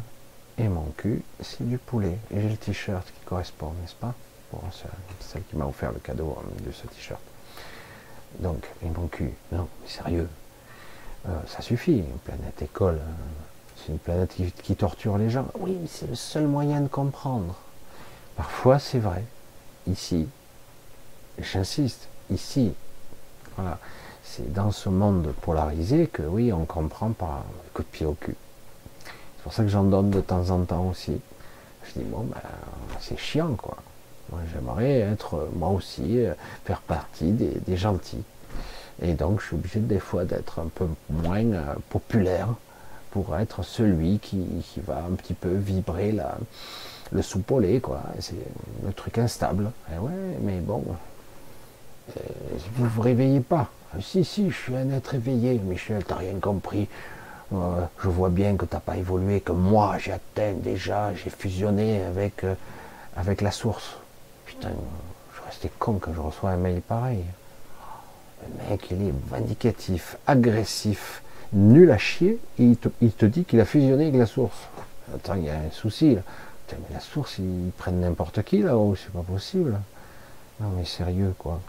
Et 0.57 0.67
mon 0.67 0.85
cul, 0.97 1.21
c'est 1.41 1.67
du 1.67 1.77
poulet. 1.77 2.17
Et 2.31 2.41
j'ai 2.41 2.49
le 2.49 2.57
t-shirt 2.57 3.05
qui 3.05 3.25
correspond, 3.25 3.73
n'est-ce 3.81 3.95
pas? 3.95 4.13
Celle 5.19 5.43
qui 5.43 5.55
m'a 5.55 5.65
offert 5.65 5.91
le 5.91 5.99
cadeau 5.99 6.37
de 6.65 6.71
ce 6.71 6.87
t-shirt. 6.87 7.21
Donc, 8.39 8.65
et 8.83 8.89
mon 8.89 9.07
cul, 9.07 9.33
non, 9.51 9.67
sérieux. 9.85 10.27
Euh, 11.27 11.31
ça 11.47 11.61
suffit, 11.61 11.97
une 11.97 12.19
planète 12.23 12.61
école. 12.61 12.99
Hein. 13.01 13.13
c'est 13.75 13.91
une 13.91 13.99
planète 13.99 14.33
qui, 14.63 14.75
torture 14.75 15.17
les 15.17 15.29
gens. 15.29 15.47
Oui, 15.59 15.77
mais 15.79 15.87
c'est 15.87 16.07
le 16.07 16.15
seul 16.15 16.47
moyen 16.47 16.81
de 16.81 16.87
comprendre. 16.87 17.55
Parfois, 18.35 18.79
c'est 18.79 18.99
vrai. 18.99 19.23
Ici, 19.87 20.27
j'insiste, 21.39 22.07
ici, 22.29 22.73
voilà. 23.57 23.79
C'est 24.23 24.51
dans 24.51 24.71
ce 24.71 24.89
monde 24.89 25.33
polarisé 25.41 26.07
que 26.07 26.21
oui, 26.21 26.51
on 26.51 26.65
comprend 26.65 27.11
par 27.11 27.29
un 27.29 27.43
coup 27.73 27.83
de 27.83 27.87
pied 27.87 28.05
au 28.05 28.13
cul. 28.13 28.35
C'est 29.47 29.51
pour 29.51 29.55
ça 29.55 29.63
que 29.63 29.69
j'en 29.69 29.83
donne 29.85 30.09
de 30.09 30.19
temps 30.19 30.49
en 30.49 30.65
temps 30.65 30.89
aussi. 30.89 31.21
Je 31.85 31.99
dis 32.01 32.05
bon 32.05 32.23
ben 32.23 32.35
c'est 32.99 33.17
chiant 33.17 33.53
quoi. 33.55 33.77
Moi 34.29 34.41
j'aimerais 34.53 34.99
être 34.99 35.47
moi 35.55 35.69
aussi, 35.69 36.19
euh, 36.19 36.33
faire 36.65 36.81
partie 36.81 37.31
des, 37.31 37.77
gentils. 37.77 38.25
Et 39.01 39.13
donc 39.13 39.39
je 39.39 39.45
suis 39.45 39.55
obligé 39.55 39.79
des 39.79 39.99
fois 39.99 40.25
d'être 40.25 40.59
un 40.59 40.67
peu 40.75 40.85
moins 41.09 41.45
euh, 41.53 41.75
populaire 41.89 42.49
pour 43.11 43.37
être 43.37 43.63
celui 43.63 44.19
qui, 44.19 44.45
va 44.85 44.97
un 45.09 45.15
petit 45.15 45.33
peu 45.33 45.53
vibrer 45.53 46.11
la, 46.11 46.37
le 47.13 47.21
soupolé 47.21 47.79
quoi. 47.79 48.01
C'est 48.19 48.35
le 48.85 48.91
truc 48.91 49.17
instable. 49.17 49.71
Et 49.95 49.97
ouais, 49.97 50.11
mais 50.41 50.59
bon, 50.59 50.83
euh, 52.09 52.19
vous 52.75 52.89
vous 52.89 53.01
réveillez 53.01 53.39
pas. 53.39 53.69
Ah, 53.93 54.01
si, 54.01 54.25
si, 54.25 54.49
je 54.51 54.57
suis 54.57 54.75
un 54.75 54.89
être 54.89 55.15
éveillé, 55.15 55.57
Michel, 55.63 56.03
t'as 56.03 56.15
rien 56.15 56.37
compris. 56.41 56.89
Euh, 57.53 57.85
je 58.03 58.09
vois 58.09 58.29
bien 58.29 58.57
que 58.57 58.65
t'as 58.65 58.79
pas 58.79 58.97
évolué, 58.97 59.39
que 59.39 59.53
moi 59.53 59.97
j'ai 59.99 60.11
atteint 60.11 60.53
déjà, 60.53 61.13
j'ai 61.13 61.29
fusionné 61.29 62.03
avec, 62.03 62.43
euh, 62.43 62.55
avec 63.15 63.41
la 63.41 63.51
source. 63.51 63.97
Putain, 64.45 64.71
je 65.35 65.41
restais 65.45 65.71
con 65.79 65.93
quand 65.93 66.13
je 66.13 66.19
reçois 66.19 66.51
un 66.51 66.57
mail 66.57 66.81
pareil. 66.81 67.23
Le 68.41 68.69
mec, 68.69 68.87
il 68.91 69.07
est 69.07 69.13
vindicatif, 69.29 70.17
agressif, 70.27 71.23
nul 71.53 71.89
à 71.91 71.97
chier, 71.97 72.39
et 72.59 72.63
il 72.63 72.77
te, 72.77 72.89
il 73.01 73.11
te 73.11 73.25
dit 73.25 73.45
qu'il 73.45 73.61
a 73.61 73.65
fusionné 73.65 74.05
avec 74.05 74.17
la 74.17 74.25
source. 74.25 74.67
Attends, 75.15 75.35
il 75.35 75.45
y 75.45 75.49
a 75.49 75.55
un 75.55 75.71
souci 75.71 76.15
là. 76.15 76.21
Putain, 76.67 76.81
mais 76.89 76.95
la 76.95 76.99
source, 76.99 77.37
ils 77.39 77.71
prennent 77.77 78.01
n'importe 78.01 78.43
qui 78.43 78.61
là-haut, 78.61 78.95
c'est 78.95 79.11
pas 79.11 79.23
possible. 79.23 79.79
Non 80.59 80.69
mais 80.75 80.85
sérieux 80.85 81.33
quoi. 81.37 81.59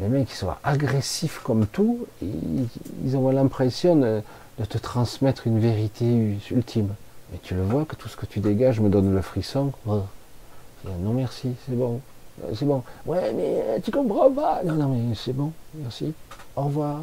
Les 0.00 0.08
mecs 0.08 0.28
qui 0.28 0.36
sont 0.36 0.54
agressifs 0.62 1.40
comme 1.40 1.66
tout, 1.66 2.06
ils, 2.22 3.16
ont 3.16 3.30
l'impression 3.30 3.96
de, 3.96 4.22
te 4.64 4.78
transmettre 4.78 5.46
une 5.46 5.58
vérité 5.58 6.04
ultime. 6.50 6.94
Mais 7.30 7.38
tu 7.42 7.54
le 7.54 7.62
vois 7.62 7.84
que 7.84 7.96
tout 7.96 8.08
ce 8.08 8.16
que 8.16 8.26
tu 8.26 8.40
dégages 8.40 8.80
me 8.80 8.88
donne 8.88 9.14
le 9.14 9.22
frisson. 9.22 9.72
Non 9.86 11.12
merci, 11.12 11.54
c'est 11.66 11.76
bon. 11.76 12.00
Euh, 12.42 12.52
c'est 12.54 12.64
bon. 12.64 12.82
Ouais 13.04 13.32
mais 13.32 13.62
euh, 13.66 13.78
tu 13.82 13.90
comprends 13.90 14.30
pas. 14.30 14.62
Non 14.64 14.74
non 14.74 14.88
mais 14.88 15.14
c'est 15.14 15.32
bon, 15.32 15.52
merci. 15.74 16.12
Au 16.56 16.62
revoir. 16.64 17.00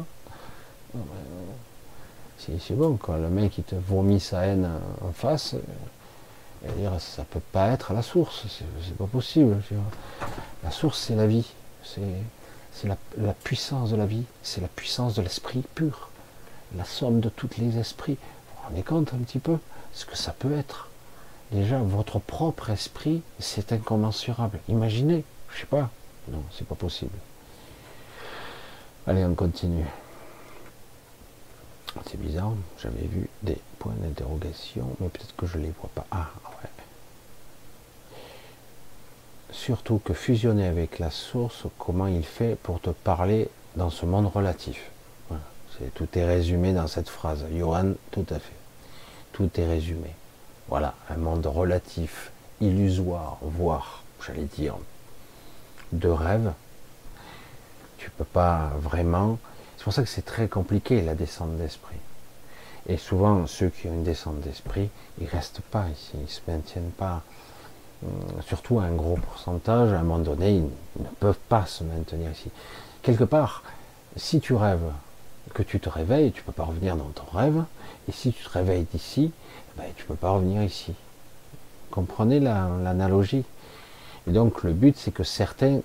C'est 2.38 2.74
bon 2.74 2.96
quoi. 2.96 3.18
Le 3.18 3.28
mec 3.28 3.52
qui 3.52 3.62
te 3.62 3.74
vomit 3.74 4.20
sa 4.20 4.46
haine 4.46 4.68
en 5.02 5.12
face, 5.12 5.54
dire, 6.74 6.92
ça 7.00 7.24
peut 7.24 7.40
pas 7.52 7.68
être 7.68 7.92
la 7.92 8.02
source, 8.02 8.44
c'est 8.82 8.96
pas 8.96 9.06
possible. 9.06 9.56
La 10.64 10.70
source, 10.70 10.98
c'est 11.00 11.14
la 11.14 11.26
vie, 11.26 11.46
c'est 11.82 12.88
la, 12.88 13.32
puissance 13.44 13.90
de 13.90 13.96
la 13.96 14.06
vie, 14.06 14.24
c'est 14.42 14.60
la 14.60 14.68
puissance 14.68 15.14
de 15.14 15.22
l'esprit 15.22 15.62
pur, 15.74 16.10
la 16.74 16.84
somme 16.84 17.20
de 17.20 17.28
tous 17.28 17.50
les 17.58 17.78
esprits. 17.78 18.16
Vous 18.16 18.56
vous 18.56 18.68
rendez 18.68 18.82
compte 18.82 19.14
un 19.14 19.18
petit 19.18 19.38
peu 19.38 19.58
ce 19.92 20.04
que 20.04 20.16
ça 20.16 20.32
peut 20.32 20.56
être? 20.56 20.88
Déjà, 21.52 21.78
votre 21.78 22.18
propre 22.18 22.70
esprit, 22.70 23.22
c'est 23.38 23.72
incommensurable. 23.72 24.58
Imaginez, 24.68 25.24
je 25.52 25.60
sais 25.60 25.66
pas, 25.66 25.90
non, 26.28 26.42
c'est 26.50 26.66
pas 26.66 26.74
possible. 26.74 27.16
Allez, 29.06 29.24
on 29.24 29.34
continue. 29.34 29.86
C'est 32.10 32.20
bizarre, 32.20 32.52
j'avais 32.78 33.06
vu 33.06 33.30
des 33.42 33.58
points 33.78 33.94
d'interrogation, 33.94 34.96
mais 35.00 35.08
peut-être 35.08 35.34
que 35.36 35.46
je 35.46 35.56
ne 35.58 35.62
les 35.62 35.70
vois 35.70 35.90
pas. 35.94 36.04
Ah, 36.10 36.30
ouais. 36.62 36.68
Surtout 39.52 39.98
que 39.98 40.12
fusionner 40.12 40.66
avec 40.66 40.98
la 40.98 41.10
source, 41.10 41.64
comment 41.78 42.08
il 42.08 42.24
fait 42.24 42.58
pour 42.62 42.80
te 42.80 42.90
parler 42.90 43.48
dans 43.76 43.90
ce 43.90 44.04
monde 44.04 44.26
relatif? 44.26 44.90
Tout 45.94 46.08
est 46.14 46.24
résumé 46.24 46.72
dans 46.72 46.86
cette 46.86 47.08
phrase. 47.08 47.44
Johan, 47.54 47.92
tout 48.10 48.26
à 48.30 48.38
fait. 48.38 48.56
Tout 49.32 49.50
est 49.58 49.66
résumé. 49.66 50.10
Voilà, 50.68 50.94
un 51.10 51.16
monde 51.16 51.46
relatif, 51.46 52.32
illusoire, 52.60 53.38
voire, 53.42 54.02
j'allais 54.24 54.44
dire, 54.44 54.76
de 55.92 56.08
rêve. 56.08 56.52
Tu 57.98 58.10
peux 58.10 58.24
pas 58.24 58.72
vraiment 58.80 59.38
pour 59.86 59.92
ça 59.94 60.02
que 60.02 60.08
c'est 60.08 60.24
très 60.24 60.48
compliqué 60.48 61.00
la 61.00 61.14
descente 61.14 61.56
d'esprit. 61.58 62.00
Et 62.88 62.96
souvent, 62.96 63.46
ceux 63.46 63.68
qui 63.68 63.86
ont 63.86 63.92
une 63.92 64.02
descente 64.02 64.40
d'esprit, 64.40 64.90
ils 65.20 65.28
restent 65.28 65.60
pas 65.60 65.86
ici, 65.88 66.10
ils 66.20 66.28
se 66.28 66.40
maintiennent 66.48 66.90
pas. 66.90 67.22
Hum, 68.02 68.42
surtout 68.42 68.80
un 68.80 68.90
gros 68.90 69.14
pourcentage, 69.14 69.92
à 69.92 70.00
un 70.00 70.02
moment 70.02 70.18
donné, 70.18 70.56
ils 70.56 70.64
ne 70.64 71.08
peuvent 71.20 71.38
pas 71.48 71.66
se 71.66 71.84
maintenir 71.84 72.32
ici. 72.32 72.50
Quelque 73.02 73.22
part, 73.22 73.62
si 74.16 74.40
tu 74.40 74.54
rêves, 74.54 74.90
que 75.56 75.62
tu 75.62 75.80
te 75.80 75.88
réveilles, 75.88 76.32
tu 76.32 76.42
peux 76.42 76.52
pas 76.52 76.64
revenir 76.64 76.96
dans 76.96 77.08
ton 77.08 77.24
rêve. 77.34 77.64
Et 78.10 78.12
si 78.12 78.30
tu 78.30 78.44
te 78.44 78.50
réveilles 78.50 78.86
d'ici, 78.92 79.32
ben, 79.78 79.86
tu 79.96 80.04
peux 80.04 80.14
pas 80.14 80.30
revenir 80.30 80.62
ici. 80.62 80.92
Comprenez 81.90 82.40
l'analogie. 82.40 83.44
et 84.28 84.32
donc 84.32 84.64
le 84.64 84.74
but, 84.74 84.98
c'est 84.98 85.12
que 85.12 85.24
certains, 85.24 85.80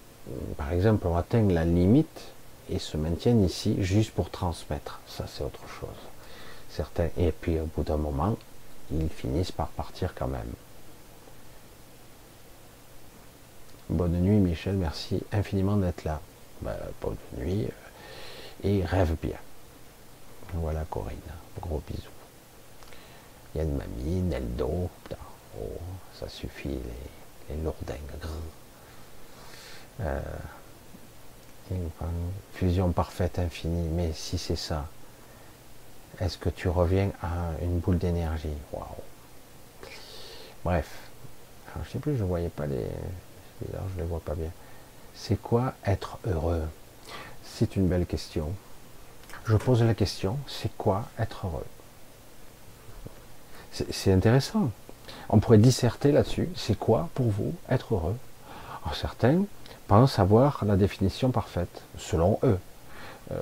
par 0.58 0.74
exemple, 0.74 1.08
ont 1.08 1.16
atteint 1.16 1.48
la 1.48 1.64
limite 1.64 2.34
et 2.70 2.80
se 2.80 2.98
maintiennent 2.98 3.46
ici 3.46 3.78
juste 3.80 4.12
pour 4.12 4.30
transmettre. 4.30 5.00
Ça, 5.08 5.26
c'est 5.28 5.44
autre 5.44 5.66
chose. 5.80 5.90
Certains, 6.70 7.08
et 7.18 7.32
puis 7.32 7.58
au 7.58 7.66
bout 7.66 7.84
d'un 7.84 7.98
moment, 7.98 8.36
ils 8.92 9.08
finissent 9.08 9.54
par 9.54 9.68
partir 9.68 10.14
quand 10.14 10.28
même. 10.28 10.52
Bonne 13.90 14.20
nuit, 14.20 14.40
Michel. 14.40 14.76
Merci 14.76 15.22
infiniment 15.32 15.78
d'être 15.78 16.04
là. 16.04 16.20
Ben, 16.62 16.76
bonne 17.02 17.16
nuit 17.38 17.64
euh, 17.64 18.68
et 18.68 18.84
rêve 18.84 19.16
bien. 19.22 19.38
Voilà, 20.54 20.86
Corinne. 20.90 21.18
Gros 21.62 21.82
bisous. 21.88 22.10
Il 23.54 23.58
y 23.58 23.62
a 23.62 23.64
une 23.64 23.76
mamie, 23.76 24.22
Neldo. 24.22 24.90
Oh, 25.60 25.64
ça 26.18 26.30
suffit, 26.30 26.70
les, 26.70 27.56
les 27.56 27.62
lourdingues. 27.62 27.98
Euh, 30.02 30.20
fusion 32.54 32.92
parfaite 32.92 33.40
infinie. 33.40 33.88
Mais 33.90 34.14
si 34.14 34.38
c'est 34.38 34.56
ça, 34.56 34.88
est-ce 36.20 36.38
que 36.38 36.50
tu 36.50 36.68
reviens 36.70 37.12
à 37.22 37.52
une 37.62 37.80
boule 37.80 37.98
d'énergie? 37.98 38.50
Waouh 38.72 38.86
Bref, 40.64 40.88
alors, 41.74 41.86
je 41.86 41.92
sais 41.92 42.00
plus, 42.00 42.18
je 42.18 42.24
voyais 42.24 42.50
pas 42.50 42.68
les. 42.68 42.86
je 43.62 43.98
les 43.98 44.04
vois 44.04 44.20
pas 44.20 44.36
bien. 44.36 44.52
C'est 45.16 45.42
quoi 45.42 45.74
être 45.86 46.20
heureux? 46.28 46.68
C'est 47.44 47.76
une 47.76 47.88
belle 47.88 48.06
question. 48.06 48.54
Je 49.46 49.58
pose 49.58 49.84
la 49.84 49.94
question 49.94 50.38
c'est 50.48 50.76
quoi 50.78 51.06
être 51.20 51.46
heureux? 51.46 51.66
C'est 53.72 54.12
intéressant. 54.12 54.70
On 55.30 55.40
pourrait 55.40 55.58
disserter 55.58 56.12
là-dessus. 56.12 56.50
C'est 56.56 56.78
quoi 56.78 57.10
pour 57.14 57.28
vous 57.28 57.54
être 57.70 57.94
heureux? 57.94 58.18
Alors 58.84 58.96
certains 58.96 59.44
savoir 60.08 60.64
la 60.66 60.76
définition 60.78 61.32
parfaite, 61.32 61.82
selon 61.98 62.40
eux. 62.44 62.58
Euh, 63.32 63.36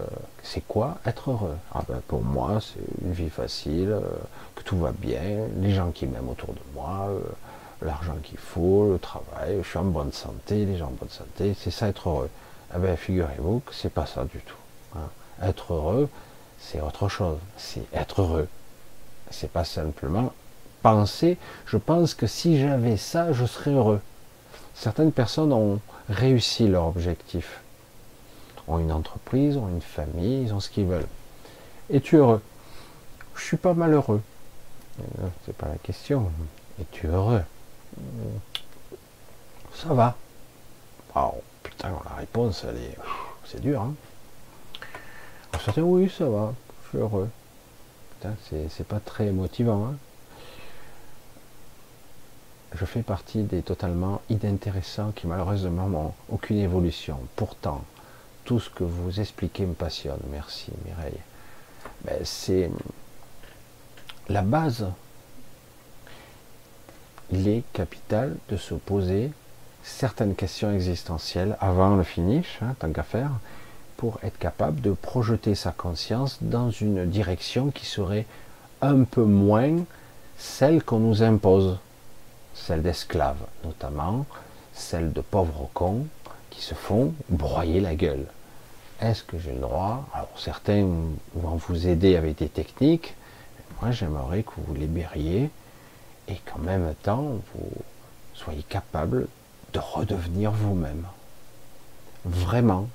c'est 0.44 0.66
quoi 0.68 0.98
être 1.06 1.32
heureux? 1.32 1.56
Ah 1.74 1.82
ben, 1.88 2.02
Pour 2.08 2.24
moi, 2.24 2.60
c'est 2.62 3.06
une 3.06 3.14
vie 3.14 3.30
facile, 3.30 3.92
euh, 3.92 4.02
que 4.56 4.64
tout 4.64 4.78
va 4.78 4.92
bien, 4.92 5.48
les 5.60 5.72
gens 5.72 5.92
qui 5.92 6.06
m'aiment 6.06 6.30
autour 6.30 6.54
de 6.54 6.60
moi, 6.74 7.08
euh, 7.10 7.20
l'argent 7.82 8.16
qu'il 8.24 8.38
faut, 8.38 8.92
le 8.92 9.00
travail, 9.00 9.60
je 9.64 9.68
suis 9.68 9.78
en 9.78 9.86
bonne 9.86 10.12
santé, 10.12 10.66
les 10.66 10.78
gens 10.78 10.88
en 10.88 10.98
bonne 11.00 11.10
santé, 11.10 11.56
c'est 11.58 11.72
ça 11.72 11.88
être 11.88 12.10
heureux. 12.10 12.30
Ah 12.74 12.80
ben, 12.80 12.96
figurez-vous 12.98 13.62
que 13.66 13.74
c'est 13.74 13.94
pas 13.94 14.06
ça 14.06 14.24
du 14.26 14.40
tout. 14.40 14.56
Être 15.42 15.74
heureux, 15.74 16.10
c'est 16.60 16.82
autre 16.82 17.08
chose. 17.08 17.38
C'est 17.58 17.86
être 17.94 18.22
heureux. 18.22 18.48
C'est 19.32 19.52
pas 19.52 19.64
simplement 19.64 20.34
penser, 20.82 21.38
je 21.66 21.78
pense 21.78 22.14
que 22.14 22.28
si 22.28 22.60
j'avais 22.60 22.98
ça, 22.98 23.34
je 23.34 23.46
serais 23.46 23.72
heureux. 23.72 24.02
Certaines 24.76 25.12
personnes 25.12 25.52
ont 25.52 25.80
réussi 26.10 26.68
leur 26.68 26.88
objectif, 26.88 27.60
ont 28.68 28.80
une 28.80 28.92
entreprise, 28.92 29.58
ont 29.58 29.68
une 29.68 29.82
famille, 29.82 30.44
ils 30.44 30.54
ont 30.54 30.60
ce 30.60 30.70
qu'ils 30.70 30.86
veulent. 30.86 31.08
Es-tu 31.92 32.16
heureux? 32.16 32.42
Je 33.36 33.44
suis 33.44 33.58
pas 33.58 33.74
malheureux. 33.74 34.22
Euh, 35.00 35.28
c'est 35.46 35.56
pas 35.56 35.68
la 35.68 35.78
question. 35.78 36.32
Es-tu 36.80 37.08
heureux? 37.08 37.44
Ça 39.76 39.94
va. 39.94 40.16
Oh 41.16 41.36
putain, 41.64 41.90
la 41.90 42.16
réponse, 42.16 42.66
elle 42.68 42.78
est, 42.78 42.98
c'est 43.46 43.62
dur. 43.62 43.82
Hein 43.82 43.94
certains, 45.54 45.82
oui, 45.82 46.12
ça 46.16 46.28
va. 46.28 46.54
Je 46.84 46.90
suis 46.90 46.98
heureux. 46.98 47.30
C'est 48.70 48.88
pas 48.88 49.00
très 49.00 49.32
motivant. 49.32 49.88
Hein 49.88 49.96
je 52.74 52.86
fais 52.86 53.02
partie 53.02 53.44
des 53.44 53.62
totalement 53.62 54.22
inintéressants 54.30 55.12
qui 55.12 55.28
malheureusement 55.28 55.88
n'ont 55.88 56.14
aucune 56.30 56.60
évolution. 56.60 57.20
Pourtant, 57.36 57.84
tout 58.46 58.60
ce 58.60 58.70
que 58.70 58.84
vous 58.84 59.20
expliquez 59.20 59.66
me 59.66 59.74
passionne. 59.74 60.20
Merci 60.32 60.72
Mireille. 60.86 61.20
Ben, 62.06 62.20
c'est 62.24 62.70
la 64.28 64.42
base. 64.42 64.88
Il 67.32 67.48
est 67.48 67.64
capital 67.74 68.36
de 68.50 68.58
se 68.58 68.74
poser 68.74 69.32
certaines 69.84 70.36
questions 70.36 70.72
existentielles 70.74 71.58
avant 71.60 71.96
le 71.96 72.04
finish, 72.04 72.60
hein, 72.62 72.76
tant 72.80 72.92
qu'à 72.92 73.04
faire, 73.04 73.32
pour 74.00 74.18
être 74.24 74.40
capable 74.40 74.80
de 74.80 74.94
projeter 74.94 75.56
sa 75.56 75.74
conscience 75.74 76.38
dans 76.40 76.72
une 76.72 77.06
direction 77.06 77.70
qui 77.70 77.86
serait 77.86 78.26
un 78.82 79.04
peu 79.04 79.26
moins 79.26 79.76
celle 80.38 80.82
qu'on 80.82 81.00
nous 81.00 81.22
impose 81.22 81.80
celle 82.54 82.82
d'esclaves 82.82 83.46
notamment, 83.66 84.26
celle 84.72 85.12
de 85.12 85.20
pauvres 85.20 85.68
cons 85.74 86.06
qui 86.50 86.62
se 86.62 86.76
font 86.76 87.14
broyer 87.28 87.82
la 87.82 87.94
gueule. 87.94 88.26
Est-ce 89.02 89.22
que 89.22 89.38
j'ai 89.38 89.52
le 89.52 89.60
droit? 89.60 90.08
Alors 90.14 90.32
certains 90.38 90.88
vont 91.36 91.56
vous 91.68 91.86
aider 91.86 92.16
avec 92.16 92.38
des 92.38 92.48
techniques, 92.48 93.16
moi 93.82 93.92
j'aimerais 93.92 94.44
que 94.44 94.62
vous 94.66 94.76
libériez 94.76 95.50
et 96.30 96.36
qu'en 96.46 96.60
même 96.60 96.94
temps 97.04 97.34
vous 97.54 97.70
soyez 98.34 98.64
capable 98.64 99.28
de 99.74 99.80
redevenir 99.80 100.52
vous-même. 100.52 101.04
Vraiment, 102.24 102.88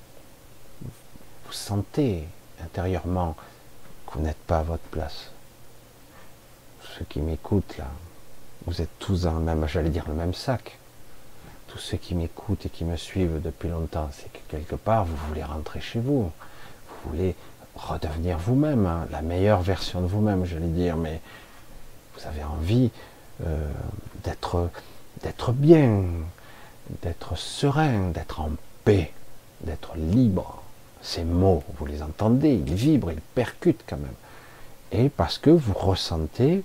vous 1.45 1.53
sentez 1.53 2.27
intérieurement 2.63 3.35
que 4.07 4.13
vous 4.13 4.21
n'êtes 4.21 4.37
pas 4.47 4.59
à 4.59 4.63
votre 4.63 4.83
place. 4.83 5.31
Ceux 6.97 7.05
qui 7.05 7.19
m'écoutent 7.19 7.77
là, 7.77 7.87
vous 8.65 8.81
êtes 8.81 8.99
tous 8.99 9.23
dans 9.23 9.33
le 9.33 9.41
même, 9.41 9.67
j'allais 9.67 9.89
dire, 9.89 10.05
le 10.07 10.13
même 10.13 10.33
sac. 10.33 10.77
Tous 11.67 11.77
ceux 11.77 11.97
qui 11.97 12.15
m'écoutent 12.15 12.65
et 12.65 12.69
qui 12.69 12.85
me 12.85 12.95
suivent 12.95 13.41
depuis 13.41 13.69
longtemps, 13.69 14.09
c'est 14.13 14.31
que 14.31 14.39
quelque 14.49 14.75
part, 14.75 15.05
vous 15.05 15.15
voulez 15.27 15.43
rentrer 15.43 15.81
chez 15.81 15.99
vous. 15.99 16.31
Vous 16.87 17.11
voulez 17.11 17.35
redevenir 17.75 18.37
vous-même, 18.37 18.85
hein, 18.85 19.07
la 19.11 19.21
meilleure 19.21 19.61
version 19.61 20.01
de 20.01 20.07
vous-même, 20.07 20.45
j'allais 20.45 20.67
dire, 20.67 20.95
mais 20.95 21.21
vous 22.15 22.25
avez 22.25 22.43
envie 22.43 22.91
euh, 23.45 23.67
d'être, 24.23 24.69
d'être 25.21 25.51
bien, 25.51 26.03
d'être 27.01 27.37
serein, 27.37 28.09
d'être 28.09 28.39
en 28.39 28.51
paix, 28.85 29.11
d'être 29.61 29.95
libre. 29.97 30.63
Ces 31.05 31.23
mots, 31.23 31.63
vous 31.77 31.85
les 31.85 32.01
entendez, 32.01 32.55
ils 32.55 32.73
vibrent, 32.73 33.11
ils 33.11 33.21
percutent 33.21 33.83
quand 33.87 33.97
même. 33.97 34.09
Et 34.91 35.09
parce 35.09 35.37
que 35.37 35.51
vous 35.51 35.73
ressentez 35.73 36.63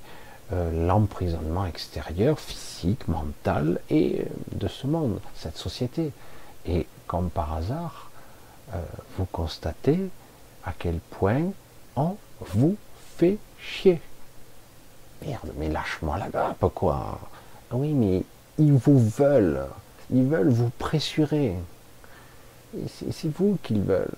euh, 0.55 0.87
l'emprisonnement 0.87 1.67
extérieur, 1.67 2.41
physique, 2.41 3.07
mental 3.07 3.81
et 3.91 4.23
euh, 4.23 4.25
de 4.57 4.67
ce 4.67 4.87
monde, 4.87 5.21
cette 5.35 5.59
société. 5.59 6.11
Et 6.67 6.87
comme 7.07 7.29
par 7.29 7.53
hasard, 7.53 8.11
euh, 8.73 8.81
vous 9.19 9.27
constatez 9.27 10.09
à 10.65 10.73
quel 10.79 11.01
point 11.11 11.53
on 11.95 12.17
vous 12.41 12.77
fait 13.19 13.37
chier. 13.59 14.01
Merde, 15.27 15.53
mais 15.59 15.69
lâche-moi 15.69 16.17
la 16.17 16.31
grappe, 16.31 16.65
quoi. 16.75 17.21
Oui, 17.73 17.93
mais 17.93 18.25
ils 18.59 18.73
vous 18.73 18.99
veulent. 18.99 19.67
Ils 20.11 20.25
veulent 20.25 20.49
vous 20.49 20.71
pressurer. 20.79 21.55
C'est 23.11 23.33
vous 23.35 23.59
qu'ils 23.63 23.81
veulent. 23.81 24.09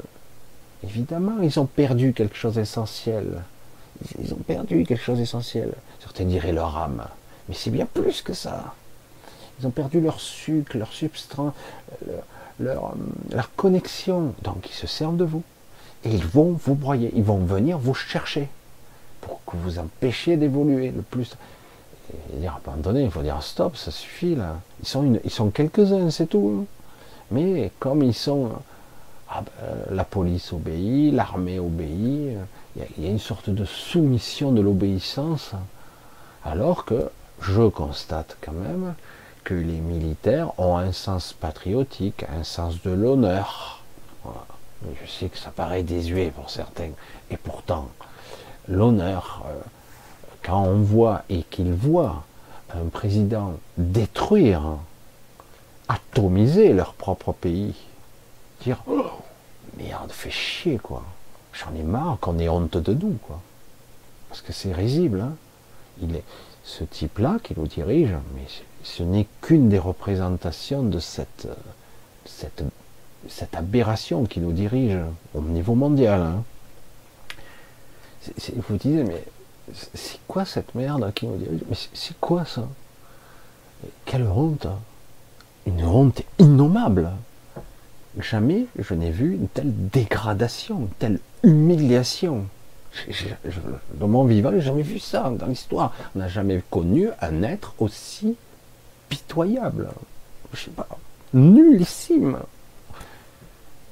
Évidemment, 0.85 1.41
ils 1.43 1.59
ont 1.61 1.67
perdu 1.67 2.13
quelque 2.13 2.37
chose 2.37 2.55
d'essentiel. 2.55 3.43
Ils 4.21 4.35
ont 4.35 4.39
perdu 4.47 4.85
quelque 4.85 5.03
chose 5.03 5.19
d'essentiel. 5.19 5.73
Certains 6.01 6.25
diraient 6.25 6.53
leur 6.53 6.77
âme. 6.77 7.07
Mais 7.49 7.55
c'est 7.55 7.71
bien 7.71 7.87
plus 7.87 8.23
que 8.23 8.35
ça. 8.35 8.75
Ils 9.61 9.67
ont 9.67 9.71
perdu 9.71 10.01
leur 10.01 10.21
sucre, 10.21 10.77
leur 10.77 10.93
substrat, 10.93 11.55
leur, 12.59 12.95
connexion. 13.57 14.35
Donc 14.43 14.69
ils 14.69 14.75
se 14.75 14.87
servent 14.87 15.17
de 15.17 15.25
vous. 15.25 15.43
Et 16.05 16.11
ils 16.11 16.27
vont 16.27 16.59
vous 16.65 16.75
broyer. 16.75 17.13
Ils 17.15 17.23
vont 17.23 17.39
venir 17.39 17.79
vous 17.79 17.95
chercher. 17.95 18.49
Pour 19.21 19.41
que 19.45 19.57
vous 19.57 19.79
empêchiez 19.79 20.37
d'évoluer 20.37 20.91
le 20.91 21.03
plus. 21.03 21.37
Et 22.35 22.41
dire, 22.41 22.61
à 22.67 22.91
il 22.99 23.11
faut 23.11 23.23
dire 23.23 23.41
stop, 23.43 23.77
ça 23.77 23.93
suffit 23.93 24.35
là. 24.35 24.61
Ils 24.83 24.89
sont, 24.89 25.05
une, 25.05 25.21
ils 25.25 25.31
sont 25.31 25.51
quelques-uns, 25.51 26.11
c'est 26.11 26.27
tout. 26.27 26.67
Mais 27.33 27.71
comme 27.79 28.03
ils 28.03 28.15
sont 28.15 28.51
ah 29.35 29.43
ben, 29.43 29.97
la 29.97 30.05
police 30.05 30.53
obéit, 30.53 31.15
l'armée 31.15 31.59
obéit, 31.59 32.37
il 32.77 33.05
y, 33.05 33.07
a 33.07 33.11
une 33.11 33.19
sorte 33.19 33.49
de 33.49 33.65
soumission 33.65 34.53
de 34.53 34.61
l'obéissance, 34.61 35.53
alors 36.45 36.85
que 36.85 37.11
je 37.41 37.63
constate 37.69 38.37
quand 38.43 38.53
même 38.53 38.95
que 39.43 39.55
les 39.55 39.81
militaires 39.81 40.59
ont 40.59 40.77
un 40.77 40.93
sens 40.93 41.33
patriotique, 41.33 42.25
un 42.39 42.45
sens 42.45 42.83
de 42.83 42.91
l'honneur. 42.91 43.83
Je 44.85 45.11
sais 45.11 45.29
que 45.29 45.39
ça 45.39 45.51
paraît 45.51 45.83
désuet 45.83 46.31
pour 46.31 46.51
certains, 46.51 46.91
et 47.31 47.39
pourtant, 47.39 47.89
l'honneur, 48.69 49.45
euh, 49.47 49.59
quand 50.43 50.63
on 50.63 50.81
voit 50.81 51.23
et 51.31 51.43
qu'ils 51.45 51.73
voient 51.73 52.25
un 52.75 52.89
président 52.89 53.55
détruire, 53.79 54.63
atomiser 55.89 56.73
leur 56.73 56.95
propre 56.95 57.33
pays, 57.33 57.75
dire 58.63 58.83
oh, 58.87 59.11
merde, 59.77 60.11
fait 60.11 60.31
chier 60.31 60.79
quoi. 60.79 61.03
J'en 61.53 61.75
ai 61.75 61.83
marre 61.83 62.19
qu'on 62.21 62.39
ait 62.39 62.49
honte 62.49 62.77
de 62.77 62.95
nous 62.95 63.19
quoi. 63.27 63.41
Parce 64.29 64.41
que 64.41 64.53
c'est 64.53 64.73
risible. 64.73 65.21
Hein. 65.21 65.35
Il 66.01 66.17
est 66.17 66.25
ce 66.65 66.85
type-là 66.85 67.39
qui 67.43 67.55
nous 67.57 67.67
dirige, 67.67 68.15
mais 68.35 68.47
ce 68.83 69.03
n'est 69.03 69.27
qu'une 69.41 69.69
des 69.69 69.79
représentations 69.79 70.83
de 70.83 70.99
cette, 70.99 71.49
cette, 72.25 72.63
cette 73.29 73.55
aberration 73.55 74.25
qui 74.25 74.41
nous 74.41 74.53
dirige 74.53 74.99
au 75.35 75.41
niveau 75.43 75.75
mondial. 75.75 76.21
Hein. 76.21 76.45
vous 78.69 78.77
disiez, 78.77 79.05
mais 79.05 79.23
c'est 79.75 80.21
quoi 80.27 80.45
cette 80.45 80.75
merde 80.75 81.13
qui 81.15 81.27
nous 81.27 81.37
dirige? 81.37 81.61
Mais 81.69 81.77
c'est 81.93 82.19
quoi 82.19 82.45
ça? 82.45 82.67
Quelle 84.07 84.27
honte 84.27 84.67
hein. 84.67 84.79
Une 85.67 85.85
honte 85.85 86.23
innommable 86.39 87.11
jamais 88.21 88.67
je 88.79 88.95
n'ai 88.95 89.11
vu 89.11 89.35
une 89.35 89.49
telle 89.49 89.73
dégradation, 89.89 90.81
une 90.81 90.89
telle 90.99 91.19
humiliation. 91.43 92.47
dans 93.95 94.09
mon 94.09 94.25
vivant, 94.25 94.51
j'ai 94.53 94.61
jamais 94.61 94.83
vu 94.83 94.99
ça 94.99 95.31
dans 95.31 95.47
l'histoire. 95.47 95.95
On 96.15 96.19
n'a 96.19 96.29
jamais 96.29 96.63
connu 96.71 97.09
un 97.21 97.43
être 97.43 97.75
aussi 97.79 98.37
pitoyable. 99.09 99.89
Je 100.53 100.65
sais 100.65 100.71
pas, 100.71 100.89
nullissime, 101.33 102.39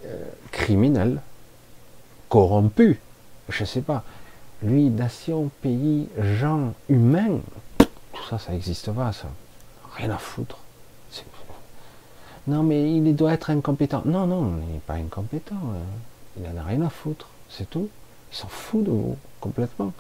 euh, 0.05 0.25
criminel, 0.51 1.21
corrompu. 2.29 3.01
Je 3.49 3.65
sais 3.65 3.81
pas. 3.81 4.05
Lui, 4.63 4.91
nation, 4.91 5.51
pays, 5.63 6.07
gens, 6.19 6.75
humains, 6.91 7.41
tout 7.79 8.23
ça, 8.29 8.39
ça 8.39 8.53
n'existe 8.53 8.93
pas, 8.93 9.13
ça. 9.13 9.29
Rien 9.97 10.11
à 10.11 10.19
foutre. 10.19 10.59
Non, 12.51 12.64
mais 12.64 12.93
il 12.93 13.14
doit 13.14 13.32
être 13.32 13.51
incompétent. 13.51 14.02
Non, 14.05 14.27
non, 14.27 14.55
il 14.66 14.74
n'est 14.74 14.81
pas 14.81 14.94
incompétent. 14.94 15.55
Hein. 15.55 15.86
Il 16.36 16.43
n'en 16.43 16.60
a 16.60 16.64
rien 16.64 16.82
à 16.82 16.90
foutre. 16.90 17.28
C'est 17.48 17.70
tout. 17.70 17.89
Il 18.32 18.36
s'en 18.36 18.48
fout 18.48 18.82
de 18.82 18.90
vous, 18.90 19.16
complètement. 19.40 19.93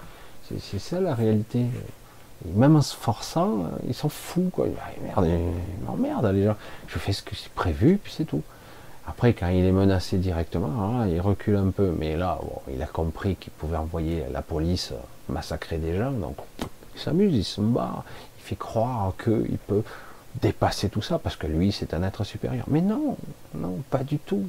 C'est 0.42 0.80
ça 0.80 1.00
la 1.00 1.14
réalité. 1.14 1.64
même 2.44 2.74
en 2.74 2.82
se 2.82 2.96
forçant, 2.96 3.70
il 3.86 3.94
s'en 3.94 4.08
fout. 4.08 4.50
Quoi. 4.50 4.66
merde, 5.00 5.28
il 5.28 5.86
m'emmerde, 5.86 6.26
les 6.34 6.44
gens. 6.44 6.56
Je 6.88 6.98
fais 6.98 7.12
ce 7.12 7.22
que 7.22 7.36
c'est 7.36 7.52
prévu, 7.52 8.00
puis 8.02 8.12
c'est 8.16 8.24
tout. 8.24 8.42
Après, 9.06 9.32
quand 9.32 9.48
il 9.48 9.64
est 9.64 9.72
menacé 9.72 10.18
directement, 10.18 11.04
il 11.04 11.20
recule 11.20 11.56
un 11.56 11.70
peu. 11.70 11.94
Mais 11.96 12.16
là, 12.16 12.40
il 12.72 12.82
a 12.82 12.86
compris 12.86 13.36
qu'il 13.36 13.52
pouvait 13.52 13.76
envoyer 13.76 14.24
la 14.32 14.42
police 14.42 14.92
massacrer 15.28 15.78
des 15.78 15.96
gens. 15.96 16.10
Donc, 16.10 16.36
il 16.96 17.00
s'amuse, 17.00 17.32
il 17.32 17.44
se 17.44 17.60
bat. 17.60 18.02
Il 18.38 18.42
fait 18.42 18.56
croire 18.56 19.12
qu'il 19.22 19.58
peut 19.68 19.84
dépasser 20.40 20.88
tout 20.88 21.02
ça, 21.02 21.18
parce 21.18 21.36
que 21.36 21.46
lui, 21.46 21.72
c'est 21.72 21.94
un 21.94 22.02
être 22.02 22.24
supérieur. 22.24 22.64
Mais 22.68 22.80
non, 22.80 23.16
non, 23.54 23.82
pas 23.90 24.04
du 24.04 24.18
tout. 24.18 24.44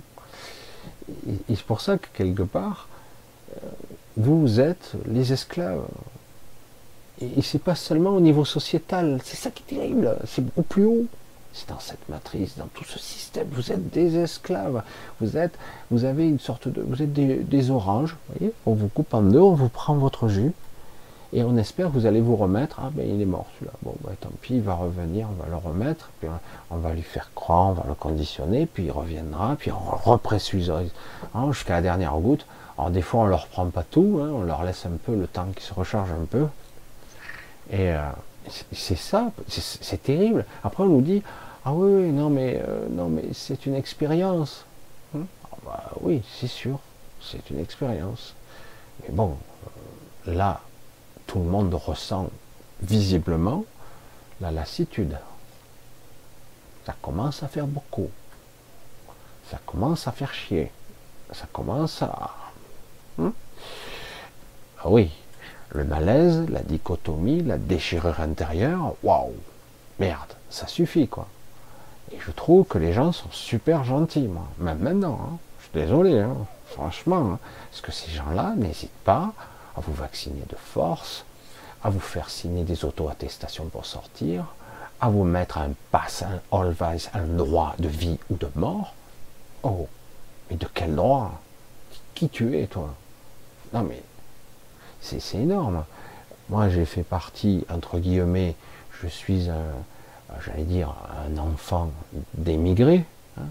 Et, 1.27 1.55
c'est 1.55 1.65
pour 1.65 1.81
ça 1.81 1.97
que 1.97 2.07
quelque 2.13 2.43
part, 2.43 2.87
euh, 3.55 3.69
vous 4.17 4.59
êtes 4.59 4.93
les 5.07 5.33
esclaves. 5.33 5.83
Et, 7.21 7.41
c'est 7.41 7.59
pas 7.59 7.75
seulement 7.75 8.11
au 8.11 8.21
niveau 8.21 8.45
sociétal, 8.45 9.19
c'est 9.23 9.37
ça 9.37 9.51
qui 9.51 9.63
est 9.63 9.77
terrible, 9.77 10.17
c'est 10.25 10.43
beaucoup 10.43 10.63
plus 10.63 10.85
haut. 10.85 11.05
C'est 11.53 11.67
dans 11.67 11.79
cette 11.81 12.07
matrice, 12.07 12.57
dans 12.57 12.67
tout 12.67 12.85
ce 12.85 12.97
système. 12.97 13.45
Vous 13.51 13.73
êtes 13.73 13.89
des 13.89 14.15
esclaves. 14.15 14.83
Vous 15.19 15.35
êtes, 15.35 15.51
vous 15.89 16.05
avez 16.05 16.25
une 16.25 16.39
sorte 16.39 16.69
de, 16.69 16.81
vous 16.81 17.01
êtes 17.01 17.11
des, 17.11 17.71
oranges. 17.71 18.13
Vous 18.13 18.35
voyez 18.37 18.53
on 18.65 18.73
vous 18.73 18.87
coupe 18.87 19.13
en 19.13 19.21
deux, 19.21 19.39
on 19.39 19.53
vous 19.53 19.67
prend 19.67 19.95
votre 19.95 20.29
jus. 20.29 20.53
Et 21.33 21.43
on 21.43 21.55
espère 21.55 21.87
que 21.87 21.93
vous 21.93 22.05
allez 22.05 22.19
vous 22.19 22.35
remettre. 22.35 22.79
Ah 22.83 22.89
ben 22.91 23.07
il 23.07 23.21
est 23.21 23.25
mort 23.25 23.45
celui-là. 23.55 23.71
Bon 23.83 23.95
ben 24.03 24.13
tant 24.19 24.31
pis, 24.41 24.55
il 24.55 24.61
va 24.61 24.73
revenir, 24.73 25.27
on 25.29 25.41
va 25.41 25.49
le 25.49 25.55
remettre, 25.55 26.09
puis 26.19 26.29
on 26.69 26.77
va 26.77 26.93
lui 26.93 27.03
faire 27.03 27.31
croire, 27.33 27.69
on 27.69 27.73
va 27.73 27.85
le 27.87 27.93
conditionner, 27.93 28.65
puis 28.65 28.85
il 28.85 28.91
reviendra, 28.91 29.55
puis 29.57 29.71
on 29.71 30.09
repressurise 30.09 30.71
hein, 31.33 31.51
jusqu'à 31.51 31.75
la 31.75 31.81
dernière 31.81 32.13
goutte. 32.17 32.45
Alors 32.77 32.91
des 32.91 33.01
fois 33.01 33.21
on 33.21 33.25
leur 33.27 33.47
prend 33.47 33.65
pas 33.67 33.83
tout, 33.83 34.19
hein, 34.21 34.29
on 34.33 34.43
leur 34.43 34.63
laisse 34.63 34.85
un 34.85 34.97
peu 35.05 35.15
le 35.15 35.27
temps 35.27 35.47
qu'ils 35.53 35.63
se 35.63 35.73
recharge 35.73 36.11
un 36.11 36.25
peu. 36.25 36.47
Et 37.71 37.93
euh, 37.93 38.01
c'est 38.73 38.97
ça, 38.97 39.31
c'est 39.47 40.03
terrible. 40.03 40.45
Après 40.63 40.83
on 40.83 40.87
nous 40.87 41.01
dit 41.01 41.23
ah 41.63 41.73
oui, 41.73 42.11
non 42.11 42.29
mais 42.29 42.61
euh, 42.67 42.87
non 42.89 43.07
mais 43.07 43.23
c'est 43.33 43.65
une 43.65 43.75
expérience. 43.75 44.65
Hein? 45.15 45.21
Ah, 45.45 45.55
bah, 45.65 45.83
oui, 46.01 46.23
c'est 46.39 46.47
sûr, 46.47 46.79
c'est 47.21 47.49
une 47.51 47.59
expérience. 47.59 48.35
Mais 49.03 49.13
bon, 49.13 49.37
euh, 50.27 50.33
là, 50.35 50.61
tout 51.27 51.39
le 51.39 51.45
monde 51.45 51.73
ressent 51.73 52.29
visiblement 52.81 53.65
la 54.39 54.51
lassitude. 54.51 55.17
Ça 56.85 56.95
commence 57.01 57.43
à 57.43 57.47
faire 57.47 57.67
beaucoup. 57.67 58.09
Ça 59.49 59.59
commence 59.65 60.07
à 60.07 60.11
faire 60.11 60.33
chier. 60.33 60.71
Ça 61.31 61.45
commence 61.51 62.01
à... 62.01 62.31
Hein? 63.19 63.33
Ah 64.79 64.89
oui, 64.89 65.11
le 65.69 65.83
malaise, 65.83 66.49
la 66.49 66.61
dichotomie, 66.61 67.43
la 67.43 67.57
déchirure 67.57 68.19
intérieure, 68.19 68.93
waouh, 69.03 69.33
merde, 69.99 70.33
ça 70.49 70.67
suffit 70.67 71.07
quoi. 71.07 71.27
Et 72.11 72.17
je 72.19 72.31
trouve 72.31 72.65
que 72.65 72.77
les 72.77 72.91
gens 72.91 73.11
sont 73.11 73.31
super 73.31 73.83
gentils, 73.83 74.27
moi, 74.27 74.47
même 74.57 74.79
maintenant. 74.79 75.19
Hein. 75.21 75.37
Je 75.59 75.63
suis 75.65 75.85
désolé, 75.85 76.19
hein. 76.19 76.35
franchement, 76.65 77.39
parce 77.69 77.81
que 77.81 77.91
ces 77.91 78.11
gens-là 78.11 78.53
n'hésitent 78.57 78.89
pas 79.05 79.33
à 79.75 79.81
vous 79.81 79.93
vacciner 79.93 80.43
de 80.49 80.55
force, 80.55 81.25
à 81.83 81.89
vous 81.89 81.99
faire 81.99 82.29
signer 82.29 82.63
des 82.63 82.85
auto-attestations 82.85 83.65
pour 83.65 83.85
sortir, 83.85 84.45
à 84.99 85.09
vous 85.09 85.23
mettre 85.23 85.57
un 85.57 85.71
pass, 85.91 86.23
un 86.23 86.41
always, 86.51 87.09
un 87.13 87.25
droit 87.25 87.75
de 87.79 87.87
vie 87.87 88.19
ou 88.29 88.35
de 88.35 88.47
mort. 88.55 88.93
Oh, 89.63 89.87
mais 90.49 90.57
de 90.57 90.67
quel 90.73 90.95
droit? 90.95 91.39
Qui 92.13 92.29
tu 92.29 92.57
es, 92.57 92.67
toi? 92.67 92.93
Non, 93.73 93.83
mais 93.83 94.03
c'est 95.01 95.35
énorme. 95.35 95.85
Moi, 96.49 96.69
j'ai 96.69 96.85
fait 96.85 97.03
partie, 97.03 97.65
entre 97.69 97.97
guillemets, 97.97 98.55
je 99.01 99.07
suis 99.07 99.49
j'allais 100.45 100.63
dire, 100.63 100.93
un 101.27 101.37
enfant 101.37 101.91
d'émigrés. 102.33 103.05
Hein. 103.37 103.45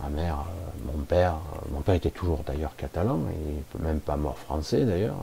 Ma 0.00 0.08
mère, 0.08 0.40
euh, 0.40 0.92
mon 0.92 1.02
père, 1.04 1.36
mon 1.70 1.80
père 1.80 1.94
était 1.94 2.10
toujours 2.10 2.42
d'ailleurs 2.46 2.74
catalan, 2.76 3.20
il 3.32 3.54
n'est 3.54 3.88
même 3.88 4.00
pas 4.00 4.16
mort 4.16 4.38
français 4.38 4.84
d'ailleurs. 4.84 5.16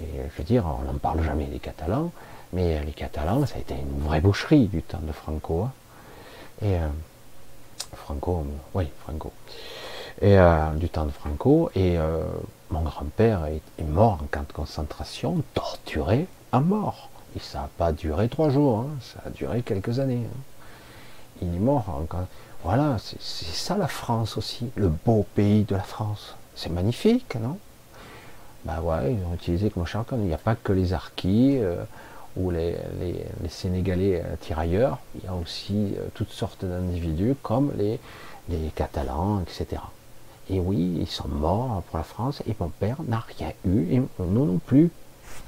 Et 0.00 0.04
je 0.30 0.38
veux 0.38 0.44
dire, 0.44 0.64
on 0.66 0.84
n'en 0.84 0.98
parle 0.98 1.22
jamais 1.22 1.46
des 1.46 1.58
Catalans, 1.58 2.10
mais 2.52 2.82
les 2.84 2.92
Catalans, 2.92 3.46
ça 3.46 3.56
a 3.56 3.58
été 3.58 3.74
une 3.74 4.02
vraie 4.02 4.20
boucherie 4.20 4.66
du 4.66 4.82
temps 4.82 5.00
de 5.02 5.12
Franco. 5.12 5.62
Hein. 5.62 5.72
Et 6.62 6.74
euh, 6.76 6.88
Franco, 7.94 8.46
oui, 8.74 8.88
Franco. 9.02 9.32
Et 10.22 10.38
euh, 10.38 10.70
du 10.74 10.88
temps 10.88 11.04
de 11.04 11.10
Franco. 11.10 11.70
Et 11.74 11.98
euh, 11.98 12.24
mon 12.70 12.82
grand-père 12.82 13.46
est, 13.46 13.84
mort 13.84 14.18
en 14.22 14.26
camp 14.30 14.46
de 14.46 14.52
concentration, 14.52 15.42
torturé 15.54 16.26
à 16.52 16.60
mort. 16.60 17.10
Et 17.36 17.40
ça 17.40 17.60
n'a 17.60 17.70
pas 17.76 17.92
duré 17.92 18.28
trois 18.28 18.50
jours, 18.50 18.80
hein. 18.80 18.88
ça 19.00 19.20
a 19.26 19.30
duré 19.30 19.62
quelques 19.62 19.98
années. 19.98 20.22
Hein. 20.24 20.38
Il 21.42 21.54
est 21.54 21.58
mort. 21.58 21.88
En... 21.88 22.06
Voilà, 22.64 22.96
c'est 22.98 23.20
ça 23.20 23.76
la 23.76 23.86
France 23.86 24.36
aussi, 24.36 24.70
le 24.74 24.88
beau 24.88 25.26
pays 25.34 25.64
de 25.64 25.76
la 25.76 25.82
France. 25.82 26.36
C'est 26.54 26.70
magnifique, 26.70 27.36
non? 27.36 27.58
Bah 28.66 28.80
ouais, 28.82 29.14
ils 29.14 29.24
ont 29.24 29.34
utilisé 29.34 29.70
comme 29.70 29.86
chacun. 29.86 30.16
Il 30.16 30.24
n'y 30.24 30.34
a 30.34 30.38
pas 30.38 30.56
que 30.56 30.72
les 30.72 30.92
arquis 30.92 31.58
euh, 31.58 31.84
ou 32.36 32.50
les, 32.50 32.76
Sénégalais 33.48 34.22
euh, 34.24 34.36
tirailleurs, 34.40 34.98
il 35.14 35.24
y 35.24 35.28
a 35.28 35.34
aussi 35.34 35.94
euh, 35.96 36.08
toutes 36.14 36.32
sortes 36.32 36.64
d'individus 36.64 37.36
comme 37.42 37.72
les, 37.78 38.00
les 38.48 38.70
Catalans, 38.74 39.40
etc. 39.40 39.80
Et 40.50 40.58
oui, 40.58 40.98
ils 41.00 41.06
sont 41.06 41.28
morts 41.28 41.82
pour 41.88 41.98
la 41.98 42.02
France 42.04 42.42
et 42.48 42.56
mon 42.58 42.68
père 42.68 42.96
n'a 43.06 43.24
rien 43.38 43.52
eu, 43.64 43.94
et 43.94 44.02
nous 44.18 44.44
non 44.44 44.58
plus, 44.58 44.90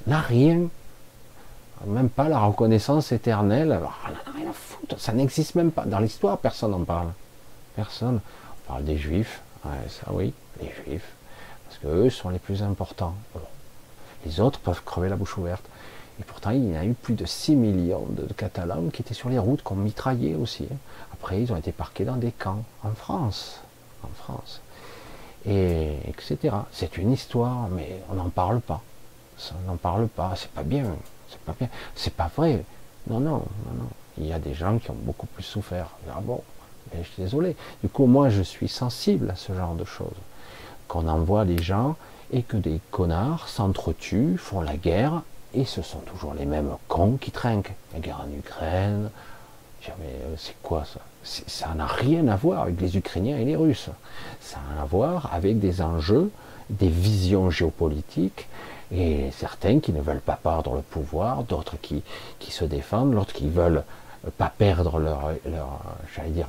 n'a 0.07 0.21
rien. 0.21 0.61
Même 1.85 2.09
pas 2.09 2.27
la 2.27 2.39
reconnaissance 2.39 3.11
éternelle, 3.11 3.71
alors, 3.71 3.97
on 4.05 4.11
n'a 4.11 4.37
rien 4.37 4.49
à 4.49 4.53
foutre, 4.53 4.99
ça 4.99 5.13
n'existe 5.13 5.55
même 5.55 5.71
pas. 5.71 5.85
Dans 5.85 5.99
l'histoire, 5.99 6.37
personne 6.37 6.71
n'en 6.71 6.83
parle. 6.83 7.09
Personne. 7.75 8.19
On 8.65 8.71
parle 8.71 8.83
des 8.83 8.97
juifs, 8.97 9.41
ça 9.63 10.11
oui, 10.11 10.33
les 10.61 10.71
juifs 10.83 11.15
qu'eux 11.81 12.09
sont 12.09 12.29
les 12.29 12.39
plus 12.39 12.63
importants. 12.63 13.15
Les 14.25 14.39
autres 14.39 14.59
peuvent 14.59 14.83
crever 14.83 15.09
la 15.09 15.15
bouche 15.15 15.37
ouverte. 15.37 15.63
Et 16.19 16.23
pourtant, 16.23 16.51
il 16.51 16.71
y 16.71 16.75
a 16.75 16.83
eu 16.83 16.93
plus 16.93 17.13
de 17.13 17.25
6 17.25 17.55
millions 17.55 18.05
de 18.09 18.31
Catalans 18.33 18.89
qui 18.89 19.01
étaient 19.01 19.13
sur 19.13 19.29
les 19.29 19.39
routes, 19.39 19.63
qu'on 19.63 19.75
mitraillait 19.75 20.35
aussi. 20.35 20.67
Hein. 20.69 20.75
Après, 21.13 21.41
ils 21.41 21.53
ont 21.53 21.55
été 21.55 21.71
parqués 21.71 22.03
dans 22.03 22.17
des 22.17 22.31
camps 22.31 22.63
en 22.83 22.91
France. 22.91 23.61
En 24.03 24.09
France. 24.09 24.61
Et 25.45 25.93
etc. 26.07 26.55
C'est 26.71 26.97
une 26.97 27.13
histoire, 27.13 27.69
mais 27.69 28.01
on 28.09 28.15
n'en 28.15 28.29
parle 28.29 28.59
pas. 28.59 28.81
on 29.53 29.71
n'en 29.71 29.77
parle 29.77 30.07
pas. 30.07 30.33
C'est 30.35 30.51
pas 30.51 30.63
bien. 30.63 30.85
C'est 31.29 31.39
pas 31.39 31.55
bien. 31.57 31.69
C'est 31.95 32.13
pas 32.13 32.29
vrai. 32.35 32.65
Non, 33.09 33.21
non, 33.21 33.37
non, 33.65 33.73
non. 33.77 33.89
Il 34.17 34.27
y 34.27 34.33
a 34.33 34.39
des 34.39 34.53
gens 34.53 34.77
qui 34.79 34.91
ont 34.91 34.97
beaucoup 34.99 35.27
plus 35.27 35.43
souffert. 35.43 35.87
Ah 36.09 36.19
bon, 36.21 36.41
mais 36.91 37.01
je 37.03 37.09
suis 37.09 37.23
désolé. 37.23 37.55
Du 37.81 37.87
coup, 37.89 38.05
moi, 38.05 38.27
je 38.27 38.41
suis 38.41 38.67
sensible 38.67 39.29
à 39.31 39.37
ce 39.37 39.53
genre 39.53 39.75
de 39.75 39.85
choses 39.85 40.17
qu'on 40.89 41.07
envoie 41.07 41.45
les 41.45 41.61
gens 41.61 41.95
et 42.33 42.41
que 42.43 42.57
des 42.57 42.81
connards 42.91 43.47
s'entretuent, 43.47 44.37
font 44.37 44.59
la 44.59 44.75
guerre, 44.75 45.21
et 45.53 45.63
ce 45.63 45.81
sont 45.81 45.99
toujours 45.99 46.33
les 46.33 46.45
mêmes 46.45 46.71
cons 46.89 47.17
qui 47.19 47.31
trinquent. 47.31 47.73
La 47.93 47.99
guerre 47.99 48.25
en 48.27 48.37
Ukraine, 48.37 49.09
mais 49.99 50.05
euh, 50.05 50.35
c'est 50.37 50.55
quoi 50.61 50.83
ça? 50.85 50.99
Ça 51.23 51.73
n'a 51.75 51.85
rien 51.85 52.27
à 52.27 52.35
voir 52.35 52.63
avec 52.63 52.79
les 52.81 52.97
Ukrainiens 52.97 53.37
et 53.37 53.45
les 53.45 53.55
Russes. 53.55 53.89
Ça 54.41 54.57
a 54.77 54.81
à 54.81 54.85
voir 54.85 55.29
avec 55.33 55.59
des 55.59 55.81
enjeux, 55.81 56.31
des 56.69 56.87
visions 56.87 57.49
géopolitiques, 57.49 58.47
et 58.91 59.29
certains 59.31 59.79
qui 59.79 59.91
ne 59.91 60.01
veulent 60.01 60.21
pas 60.21 60.39
perdre 60.41 60.75
le 60.75 60.81
pouvoir, 60.81 61.43
d'autres 61.43 61.77
qui, 61.81 62.03
se 62.49 62.65
défendent, 62.65 63.13
d'autres 63.13 63.33
qui 63.33 63.47
veulent 63.47 63.83
pas 64.37 64.51
perdre 64.55 64.99
leur, 64.99 65.31
leur 65.45 65.79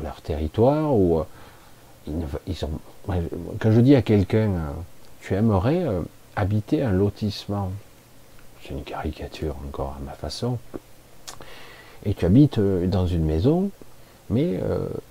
leur 0.02 0.20
territoire 0.22 0.94
ou 0.94 1.22
quand 2.06 3.70
je 3.70 3.80
dis 3.80 3.94
à 3.94 4.02
quelqu'un, 4.02 4.50
euh, 4.50 4.70
tu 5.20 5.34
aimerais 5.34 5.82
euh, 5.82 6.02
habiter 6.36 6.82
un 6.82 6.92
lotissement, 6.92 7.70
c'est 8.62 8.70
une 8.70 8.82
caricature 8.82 9.56
encore 9.66 9.96
à 9.98 10.04
ma 10.04 10.12
façon, 10.12 10.58
et 12.04 12.14
tu 12.14 12.24
habites 12.24 12.58
euh, 12.58 12.86
dans 12.86 13.06
une 13.06 13.24
maison, 13.24 13.70
mais 14.30 14.60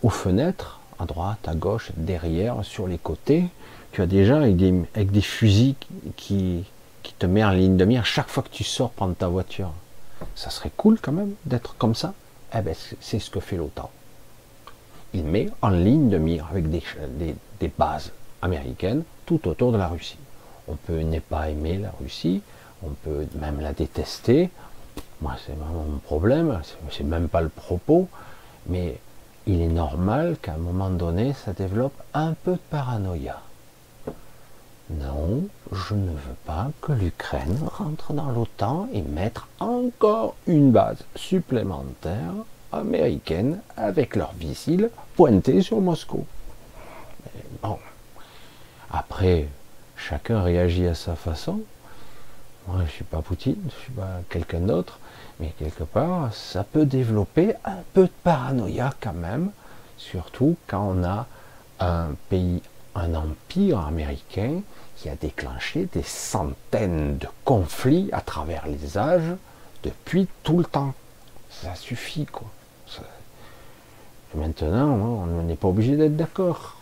aux 0.01 0.09
fenêtres, 0.09 0.79
à 0.97 1.05
droite, 1.05 1.45
à 1.45 1.53
gauche, 1.53 1.91
derrière, 1.97 2.63
sur 2.63 2.87
les 2.87 2.97
côtés, 2.97 3.43
tu 3.91 4.01
as 4.01 4.05
déjà 4.05 4.37
avec 4.37 4.55
des, 4.55 5.21
fusils 5.21 5.75
qui, 6.15 6.63
qui 7.03 7.13
te 7.19 7.25
mettent 7.25 7.43
en 7.43 7.51
ligne 7.51 7.75
de 7.75 7.83
mire 7.83 8.05
chaque 8.05 8.29
fois 8.29 8.43
que 8.43 8.49
tu 8.49 8.63
sors 8.63 8.91
prendre 8.91 9.13
ta 9.13 9.27
voiture. 9.27 9.73
Ça 10.35 10.49
serait 10.49 10.71
cool 10.77 10.99
quand 11.01 11.11
même 11.11 11.33
d'être 11.45 11.75
comme 11.77 11.95
ça. 11.95 12.13
Eh 12.57 12.61
ben, 12.61 12.73
c'est 13.01 13.19
ce 13.19 13.29
que 13.29 13.41
fait 13.41 13.57
l'OTAN 13.57 13.91
il 15.13 15.23
met 15.23 15.49
en 15.61 15.69
ligne 15.69 16.09
de 16.09 16.17
mire 16.17 16.47
avec 16.51 16.69
des, 16.69 16.83
bases 17.77 18.11
américaines 18.41 19.03
tout 19.25 19.47
autour 19.47 19.71
de 19.71 19.77
la 19.77 19.87
Russie. 19.87 20.17
On 20.67 20.75
peut 20.75 20.99
ne 20.99 21.19
pas 21.19 21.49
aimer 21.49 21.77
la 21.77 21.91
Russie, 21.99 22.41
on 22.83 22.89
peut 22.89 23.25
même 23.35 23.59
la 23.59 23.73
détester. 23.73 24.49
Moi, 25.21 25.35
c'est 25.45 25.55
vraiment 25.57 25.83
mon 25.83 25.97
problème, 25.97 26.61
c'est 26.91 27.03
même 27.03 27.27
pas 27.27 27.41
le 27.41 27.49
propos, 27.49 28.07
mais 28.67 28.99
il 29.47 29.61
est 29.61 29.67
normal 29.67 30.37
qu'à 30.41 30.53
un 30.53 30.57
moment 30.57 30.89
donné, 30.89 31.33
ça 31.33 31.53
développe 31.53 31.99
un 32.13 32.33
peu 32.33 32.53
de 32.53 32.61
paranoïa. 32.69 33.41
Non, 34.91 35.43
je 35.71 35.93
ne 35.93 36.09
veux 36.09 36.37
pas 36.45 36.71
que 36.81 36.93
l'Ukraine 36.93 37.57
rentre 37.77 38.13
dans 38.13 38.31
l'OTAN 38.31 38.87
et 38.91 39.01
mettre 39.01 39.47
encore 39.59 40.35
une 40.47 40.71
base 40.71 41.03
supplémentaire 41.15 42.33
américaines 42.71 43.59
avec 43.77 44.15
leurs 44.15 44.33
missiles 44.35 44.89
pointés 45.15 45.61
sur 45.61 45.81
Moscou. 45.81 46.25
bon. 47.61 47.77
Après, 48.91 49.47
chacun 49.95 50.41
réagit 50.41 50.87
à 50.87 50.95
sa 50.95 51.15
façon. 51.15 51.61
Moi, 52.67 52.77
je 52.79 52.83
ne 52.83 52.87
suis 52.87 53.03
pas 53.03 53.21
Poutine, 53.21 53.59
je 53.61 53.75
ne 53.75 53.81
suis 53.81 53.91
pas 53.91 54.21
quelqu'un 54.29 54.61
d'autre, 54.61 54.99
mais 55.39 55.53
quelque 55.59 55.83
part, 55.83 56.33
ça 56.33 56.63
peut 56.63 56.85
développer 56.85 57.53
un 57.65 57.77
peu 57.93 58.03
de 58.03 58.11
paranoïa 58.23 58.93
quand 58.99 59.13
même, 59.13 59.51
surtout 59.97 60.57
quand 60.67 60.95
on 60.95 61.03
a 61.03 61.27
un 61.79 62.09
pays, 62.29 62.61
un 62.95 63.13
empire 63.15 63.79
américain 63.79 64.61
qui 64.95 65.09
a 65.09 65.15
déclenché 65.15 65.87
des 65.93 66.03
centaines 66.03 67.17
de 67.17 67.27
conflits 67.45 68.09
à 68.11 68.21
travers 68.21 68.67
les 68.67 68.97
âges 68.97 69.35
depuis 69.83 70.27
tout 70.43 70.57
le 70.57 70.65
temps. 70.65 70.93
Ça 71.49 71.75
suffit, 71.75 72.25
quoi. 72.25 72.47
Maintenant, 74.35 74.89
on 74.89 75.43
n'est 75.43 75.55
pas 75.55 75.67
obligé 75.67 75.95
d'être 75.95 76.15
d'accord. 76.15 76.75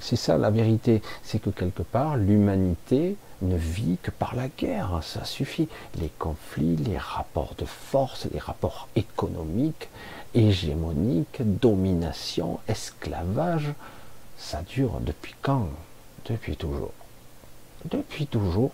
C'est 0.00 0.16
ça 0.16 0.38
la 0.38 0.50
vérité, 0.50 1.02
c'est 1.22 1.40
que 1.40 1.50
quelque 1.50 1.82
part, 1.82 2.16
l'humanité 2.16 3.16
ne 3.42 3.56
vit 3.56 3.98
que 4.02 4.10
par 4.10 4.34
la 4.34 4.48
guerre, 4.48 5.00
ça 5.02 5.24
suffit. 5.24 5.68
Les 6.00 6.10
conflits, 6.18 6.76
les 6.76 6.98
rapports 6.98 7.54
de 7.58 7.66
force, 7.66 8.26
les 8.32 8.38
rapports 8.38 8.88
économiques, 8.96 9.88
hégémoniques, 10.34 11.42
domination, 11.42 12.58
esclavage, 12.66 13.72
ça 14.38 14.62
dure 14.62 15.00
depuis 15.00 15.34
quand? 15.42 15.68
Depuis 16.26 16.56
toujours. 16.56 16.92
Depuis 17.90 18.26
toujours. 18.26 18.72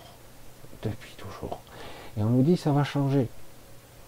Depuis 0.82 1.14
toujours. 1.16 1.59
Et 2.16 2.22
on 2.22 2.30
nous 2.30 2.42
dit 2.42 2.56
ça 2.56 2.72
va 2.72 2.84
changer. 2.84 3.28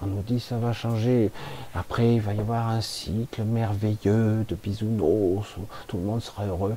On 0.02 0.06
nous 0.06 0.22
dit 0.22 0.40
ça 0.40 0.58
va 0.58 0.72
changer. 0.72 1.30
Après, 1.74 2.14
il 2.14 2.20
va 2.20 2.34
y 2.34 2.40
avoir 2.40 2.68
un 2.68 2.80
cycle 2.80 3.42
merveilleux 3.42 4.44
de 4.48 4.54
bisounours 4.54 5.56
tout 5.86 5.96
le 5.96 6.02
monde 6.02 6.22
sera 6.22 6.44
heureux. 6.44 6.76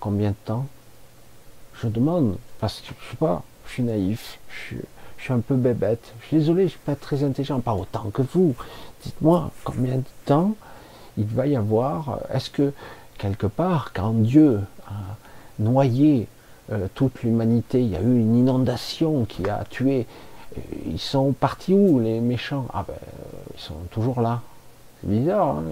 Combien 0.00 0.30
de 0.30 0.36
temps? 0.44 0.66
Je 1.82 1.88
demande, 1.88 2.36
parce 2.58 2.80
que 2.80 2.94
je 3.04 3.10
sais 3.10 3.16
pas, 3.16 3.42
je 3.66 3.72
suis 3.72 3.82
naïf, 3.82 4.38
je 4.48 4.76
suis, 4.76 5.32
un 5.32 5.40
peu 5.40 5.56
bébête. 5.56 6.14
Je 6.20 6.26
suis 6.26 6.36
désolé, 6.38 6.64
je 6.64 6.70
suis 6.70 6.78
pas 6.78 6.94
très 6.94 7.24
intelligent, 7.24 7.60
pas 7.60 7.74
autant 7.74 8.10
que 8.10 8.22
vous. 8.22 8.54
Dites-moi, 9.02 9.50
combien 9.64 9.96
de 9.96 10.04
temps 10.24 10.54
il 11.18 11.26
va 11.26 11.46
y 11.46 11.56
avoir? 11.56 12.20
Est-ce 12.32 12.48
que 12.48 12.72
quelque 13.18 13.46
part, 13.46 13.92
quand 13.92 14.12
Dieu 14.12 14.60
a 14.86 15.16
noyé 15.58 16.28
euh, 16.72 16.86
toute 16.94 17.22
l'humanité, 17.22 17.82
il 17.82 17.90
y 17.90 17.96
a 17.96 18.00
eu 18.00 18.20
une 18.20 18.36
inondation 18.36 19.24
qui 19.24 19.48
a 19.48 19.64
tué 19.68 20.06
ils 20.86 21.00
sont 21.00 21.32
partis 21.32 21.74
où 21.74 22.00
les 22.00 22.20
méchants? 22.20 22.66
Ah 22.72 22.84
ben, 22.86 22.94
ils 23.54 23.60
sont 23.60 23.74
toujours 23.90 24.20
là. 24.20 24.42
C'est 25.00 25.10
bizarre. 25.10 25.56
Hein. 25.56 25.64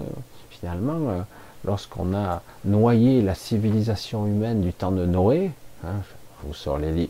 Finalement, 0.49 1.09
euh, 1.09 1.21
lorsqu'on 1.65 2.15
a 2.15 2.41
noyé 2.63 3.21
la 3.21 3.35
civilisation 3.35 4.25
humaine 4.25 4.61
du 4.61 4.73
temps 4.73 4.91
de 4.91 5.05
Noé, 5.05 5.51
hein, 5.83 5.93
je 6.41 6.47
vous 6.47 6.53
sors 6.53 6.77
les, 6.77 7.09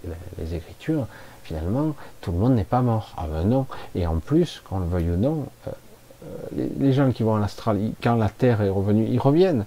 écritures, 0.53 1.07
finalement, 1.43 1.93
tout 2.21 2.31
le 2.31 2.37
monde 2.37 2.55
n'est 2.55 2.63
pas 2.63 2.81
mort. 2.81 3.13
Ah 3.17 3.27
ben 3.31 3.43
non. 3.43 3.67
Et 3.93 4.07
en 4.07 4.17
plus, 4.17 4.61
qu'on 4.67 4.79
le 4.79 4.85
veuille 4.85 5.11
ou 5.11 5.17
non, 5.17 5.45
euh, 5.67 5.71
euh, 6.57 6.67
les, 6.79 6.93
gens 6.93 7.11
qui 7.11 7.23
vont 7.23 7.33
en 7.33 7.43
Australie, 7.43 7.93
quand 8.01 8.15
la 8.15 8.29
Terre 8.29 8.61
est 8.61 8.69
revenue, 8.69 9.07
ils 9.09 9.19
reviennent. 9.19 9.65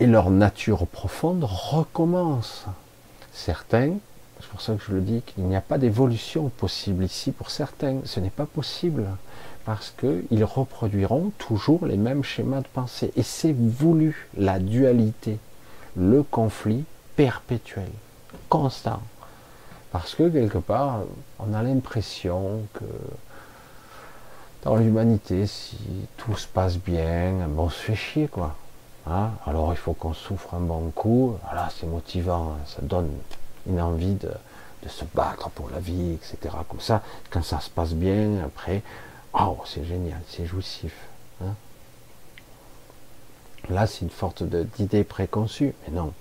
Et 0.00 0.06
leur 0.06 0.30
nature 0.30 0.86
profonde 0.86 1.44
recommence. 1.44 2.66
Certains 3.32 3.94
c'est 4.44 4.50
pour 4.50 4.60
ça 4.60 4.74
que 4.74 4.84
je 4.86 4.92
le 4.92 5.00
dis 5.00 5.22
qu'il 5.22 5.44
n'y 5.44 5.56
a 5.56 5.62
pas 5.62 5.78
d'évolution 5.78 6.50
possible 6.50 7.04
ici 7.04 7.32
pour 7.32 7.50
certains. 7.50 8.00
Ce 8.04 8.20
n'est 8.20 8.28
pas 8.28 8.44
possible 8.44 9.06
parce 9.64 9.94
qu'ils 9.98 10.44
reproduiront 10.44 11.32
toujours 11.38 11.86
les 11.86 11.96
mêmes 11.96 12.22
schémas 12.22 12.60
de 12.60 12.68
pensée. 12.68 13.10
Et 13.16 13.22
c'est 13.22 13.54
voulu, 13.54 14.28
la 14.36 14.58
dualité, 14.58 15.38
le 15.96 16.22
conflit 16.22 16.84
perpétuel, 17.16 17.88
constant. 18.50 19.00
Parce 19.90 20.14
que 20.14 20.28
quelque 20.28 20.58
part, 20.58 21.00
on 21.38 21.54
a 21.54 21.62
l'impression 21.62 22.60
que 22.74 22.84
dans 24.62 24.76
l'humanité, 24.76 25.46
si 25.46 25.78
tout 26.18 26.36
se 26.36 26.46
passe 26.46 26.76
bien, 26.76 27.48
bon, 27.48 27.64
on 27.64 27.70
se 27.70 27.78
fait 27.80 27.94
chier, 27.94 28.28
quoi. 28.28 28.56
Hein? 29.06 29.30
Alors 29.46 29.72
il 29.72 29.76
faut 29.76 29.94
qu'on 29.94 30.12
souffre 30.12 30.52
un 30.54 30.60
bon 30.60 30.90
coup. 30.90 31.36
Voilà, 31.44 31.70
c'est 31.74 31.86
motivant, 31.86 32.56
hein. 32.56 32.64
ça 32.66 32.82
donne 32.82 33.10
une 33.66 33.80
envie 33.80 34.14
de, 34.14 34.30
se 34.86 35.04
battre 35.14 35.48
pour 35.50 35.70
la 35.70 35.78
vie, 35.78 36.12
etc. 36.12 36.54
Comme 36.68 36.80
ça, 36.80 37.02
quand 37.30 37.42
ça 37.42 37.60
se 37.60 37.70
passe 37.70 37.94
bien, 37.94 38.44
après, 38.44 38.82
oh, 39.32 39.58
c'est 39.64 39.84
génial, 39.84 40.20
c'est 40.28 40.44
jouissif. 40.44 40.94
Hein. 41.42 41.54
Là, 43.70 43.86
c'est 43.86 44.02
une 44.02 44.10
sorte 44.10 44.42
d'idée 44.42 45.04
préconçue, 45.04 45.74
mais 45.86 45.94
non. 45.94 46.12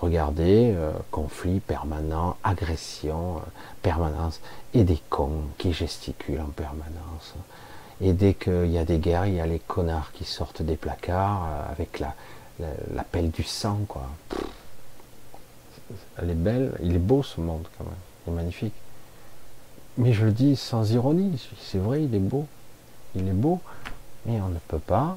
Regardez, 0.00 0.74
euh, 0.76 0.92
conflit 1.10 1.60
permanent, 1.60 2.36
agression, 2.44 3.36
euh, 3.36 3.40
permanence, 3.80 4.40
et 4.74 4.84
des 4.84 5.00
cons 5.08 5.44
qui 5.56 5.72
gesticulent 5.72 6.42
en 6.42 6.50
permanence. 6.50 7.34
Et 8.02 8.12
dès 8.12 8.34
qu'il 8.34 8.70
y 8.70 8.76
a 8.76 8.84
des 8.84 8.98
guerres, 8.98 9.26
il 9.26 9.34
y 9.34 9.40
a 9.40 9.46
les 9.46 9.60
connards 9.60 10.12
qui 10.12 10.24
sortent 10.24 10.60
des 10.60 10.76
placards 10.76 11.46
euh, 11.46 11.72
avec 11.72 12.00
la, 12.00 12.14
la, 12.58 13.04
pelle 13.04 13.30
du 13.30 13.44
sang, 13.44 13.78
quoi 13.88 14.08
elle 16.16 16.30
est 16.30 16.34
belle, 16.34 16.72
il 16.82 16.94
est 16.94 16.98
beau 16.98 17.22
ce 17.22 17.40
monde 17.40 17.66
quand 17.76 17.84
même, 17.84 17.94
il 18.26 18.32
est 18.32 18.36
magnifique. 18.36 18.74
Mais 19.96 20.12
je 20.12 20.24
le 20.24 20.32
dis 20.32 20.56
sans 20.56 20.92
ironie, 20.92 21.40
c'est 21.60 21.78
vrai, 21.78 22.02
il 22.02 22.14
est 22.14 22.18
beau, 22.18 22.46
il 23.14 23.28
est 23.28 23.32
beau, 23.32 23.60
mais 24.26 24.40
on 24.40 24.48
ne 24.48 24.58
peut 24.66 24.78
pas 24.78 25.16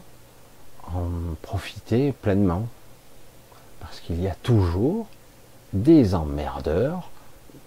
en 0.93 1.35
profiter 1.41 2.11
pleinement. 2.11 2.67
Parce 3.79 3.99
qu'il 3.99 4.21
y 4.21 4.27
a 4.27 4.35
toujours 4.35 5.07
des 5.73 6.13
emmerdeurs, 6.13 7.09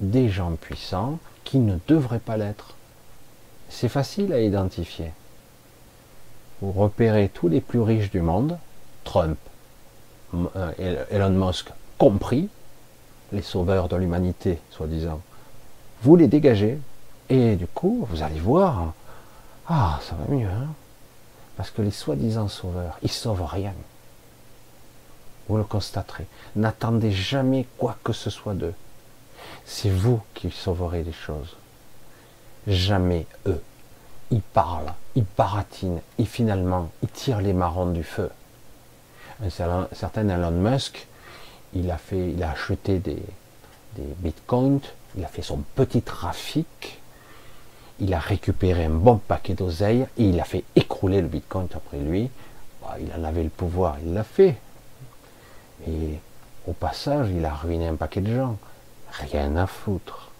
des 0.01 0.28
gens 0.28 0.52
puissants 0.52 1.18
qui 1.44 1.59
ne 1.59 1.78
devraient 1.89 2.18
pas 2.18 2.36
l'être. 2.36 2.74
C'est 3.68 3.89
facile 3.89 4.32
à 4.32 4.40
identifier. 4.40 5.12
Vous 6.60 6.72
repérez 6.72 7.31
tous 7.32 7.48
les 7.48 7.60
plus 7.60 7.81
riches 7.81 8.10
du 8.10 8.20
monde, 8.20 8.59
Trump, 9.05 9.39
euh, 10.35 11.05
Elon 11.10 11.31
Musk 11.31 11.70
compris, 11.98 12.48
les 13.32 13.43
sauveurs 13.43 13.89
de 13.89 13.97
l'humanité, 13.97 14.59
soi-disant. 14.70 15.20
Vous 16.02 16.16
les 16.16 16.28
dégagez, 16.28 16.78
et 17.28 17.57
du 17.57 17.66
coup, 17.66 18.07
vous 18.11 18.23
allez 18.23 18.40
voir, 18.40 18.93
ah, 19.69 20.01
ça 20.02 20.15
va 20.16 20.35
mieux, 20.35 20.48
hein 20.48 20.69
parce 21.61 21.73
que 21.73 21.82
les 21.82 21.90
soi-disant 21.90 22.48
sauveurs, 22.48 22.97
ils 23.02 23.11
sauvent 23.11 23.44
rien. 23.44 23.74
Vous 25.47 25.59
le 25.59 25.62
constaterez. 25.62 26.24
N'attendez 26.57 27.12
jamais 27.12 27.66
quoi 27.77 27.98
que 28.02 28.15
ce 28.15 28.31
soit 28.31 28.55
d'eux. 28.55 28.73
C'est 29.66 29.90
vous 29.90 30.23
qui 30.32 30.51
sauverez 30.51 31.02
les 31.02 31.12
choses. 31.12 31.59
Jamais 32.66 33.27
eux. 33.44 33.62
Ils 34.31 34.40
parlent, 34.40 34.94
ils 35.16 35.27
baratinent, 35.36 36.01
et 36.19 36.24
finalement, 36.24 36.89
ils 37.02 37.11
tirent 37.11 37.43
les 37.43 37.52
marrons 37.52 37.90
du 37.90 38.05
feu. 38.05 38.31
Un 39.44 39.51
certain 39.93 40.31
Elon 40.31 40.52
Musk, 40.52 41.09
il 41.75 41.91
a 41.91 42.51
acheté 42.51 42.99
des, 42.99 43.23
bitcoins, 44.19 44.81
il 45.17 45.25
a 45.25 45.29
fait 45.29 45.43
son 45.43 45.59
petit 45.75 46.03
trafic, 46.03 47.01
il 47.99 48.15
a 48.15 48.19
récupéré 48.19 48.85
un 48.85 48.91
bon 48.91 49.19
paquet 49.19 49.55
d'oseille 49.55 50.07
et 50.17 50.25
il 50.25 50.41
a 50.41 50.45
fait 50.45 50.65
écrouler 50.75 51.21
le 51.21 51.29
bitcoin 51.29 51.67
après 51.75 51.99
lui. 51.99 52.31
Bah, 52.81 52.97
il 52.99 53.13
en 53.19 53.25
avait 53.25 53.43
le 53.43 53.51
pouvoir, 53.51 53.99
il 54.05 54.15
l'a 54.15 54.25
fait. 54.25 54.57
Et 55.87 56.19
au 56.67 56.73
passage, 56.73 57.29
il 57.31 57.45
a 57.45 57.55
ruiné 57.55 57.89
un 57.89 57.97
paquet 57.97 58.21
de 58.21 58.35
gens. 58.35 58.57
Rien 59.13 59.57
à 59.57 59.67
foutre. 59.67 60.31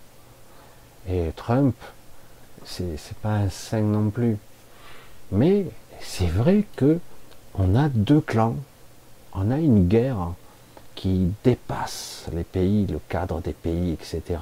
Et 1.09 1.33
Trump, 1.37 1.75
c'est 2.65 3.17
pas 3.21 3.35
un 3.35 3.51
saint 3.51 3.81
non 3.81 4.11
plus. 4.11 4.39
Mais 5.33 5.67
c'est 6.01 6.27
vrai 6.29 6.65
que 6.77 6.99
on 7.55 7.75
a 7.75 7.89
deux 7.89 8.21
clans. 8.21 8.57
On 9.35 9.51
a 9.51 9.59
une 9.59 9.87
guerre 9.89 10.33
qui 11.01 11.33
dépasse 11.45 12.27
les 12.35 12.45
pays, 12.45 12.87
le 12.87 13.01
cadre 13.09 13.41
des 13.41 13.55
pays, 13.55 13.93
etc., 13.95 14.39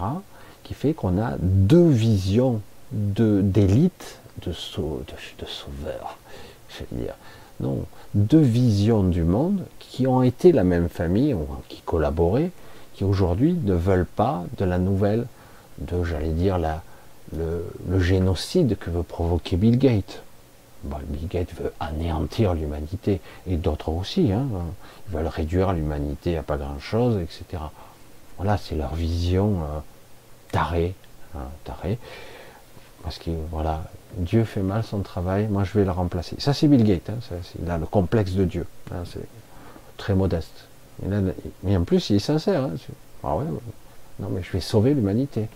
qui 0.64 0.74
fait 0.74 0.92
qu'on 0.92 1.16
a 1.16 1.36
deux 1.38 1.88
visions 1.88 2.60
d'élite, 2.90 4.18
de, 4.42 4.50
de, 4.50 5.46
sauveurs, 5.46 6.18
je 6.68 6.78
veux 6.80 7.02
dire. 7.02 7.14
Non, 7.60 7.84
deux 8.14 8.40
visions 8.40 9.04
du 9.04 9.22
monde 9.22 9.62
qui 9.78 10.08
ont 10.08 10.24
été 10.24 10.50
la 10.50 10.64
même 10.64 10.88
famille, 10.88 11.36
qui 11.68 11.80
collaboraient, 11.82 12.50
qui 12.94 13.04
aujourd'hui 13.04 13.56
ne 13.62 13.74
veulent 13.74 14.04
pas 14.04 14.44
de 14.56 14.64
la 14.64 14.78
nouvelle, 14.78 15.26
de, 15.78 16.02
j'allais 16.02 16.32
dire, 16.32 16.58
la, 16.58 16.82
le 17.36 18.00
génocide 18.00 18.76
que 18.76 18.90
veut 18.90 19.04
provoquer 19.04 19.56
Bill 19.56 19.78
Gates. 19.78 20.22
Bah, 20.84 21.00
Bill 21.04 21.26
Gates 21.28 21.54
veut 21.54 21.72
anéantir 21.80 22.54
l'humanité, 22.54 23.20
et 23.46 23.56
d'autres 23.56 23.88
aussi, 23.88 24.30
hein. 24.32 24.46
ils 25.08 25.16
veulent 25.16 25.26
réduire 25.26 25.72
l'humanité 25.72 26.36
à 26.38 26.42
pas 26.42 26.56
grand-chose, 26.56 27.20
etc. 27.20 27.62
Voilà, 28.36 28.56
c'est 28.58 28.76
leur 28.76 28.94
vision 28.94 29.62
euh, 29.62 29.80
tarée, 30.52 30.94
hein, 31.34 31.48
tarée, 31.64 31.98
parce 33.02 33.18
que 33.18 33.30
voilà, 33.50 33.82
Dieu 34.18 34.44
fait 34.44 34.62
mal 34.62 34.84
son 34.84 35.00
travail, 35.00 35.48
moi 35.48 35.64
je 35.64 35.76
vais 35.76 35.84
le 35.84 35.90
remplacer. 35.90 36.36
Ça 36.38 36.54
c'est 36.54 36.68
Bill 36.68 36.84
Gates, 36.84 37.10
hein, 37.10 37.36
il 37.60 37.68
a 37.68 37.76
le 37.76 37.86
complexe 37.86 38.32
de 38.32 38.44
Dieu, 38.44 38.66
hein, 38.92 39.02
c'est 39.04 39.26
très 39.96 40.14
modeste. 40.14 40.66
mais 41.64 41.76
en 41.76 41.82
plus 41.82 42.10
il 42.10 42.16
est 42.16 42.20
sincère. 42.20 42.68
Ah 43.24 43.34
ouais, 43.36 43.44
non 44.20 44.28
mais 44.30 44.42
je 44.44 44.52
vais 44.52 44.60
sauver 44.60 44.94
l'humanité. 44.94 45.48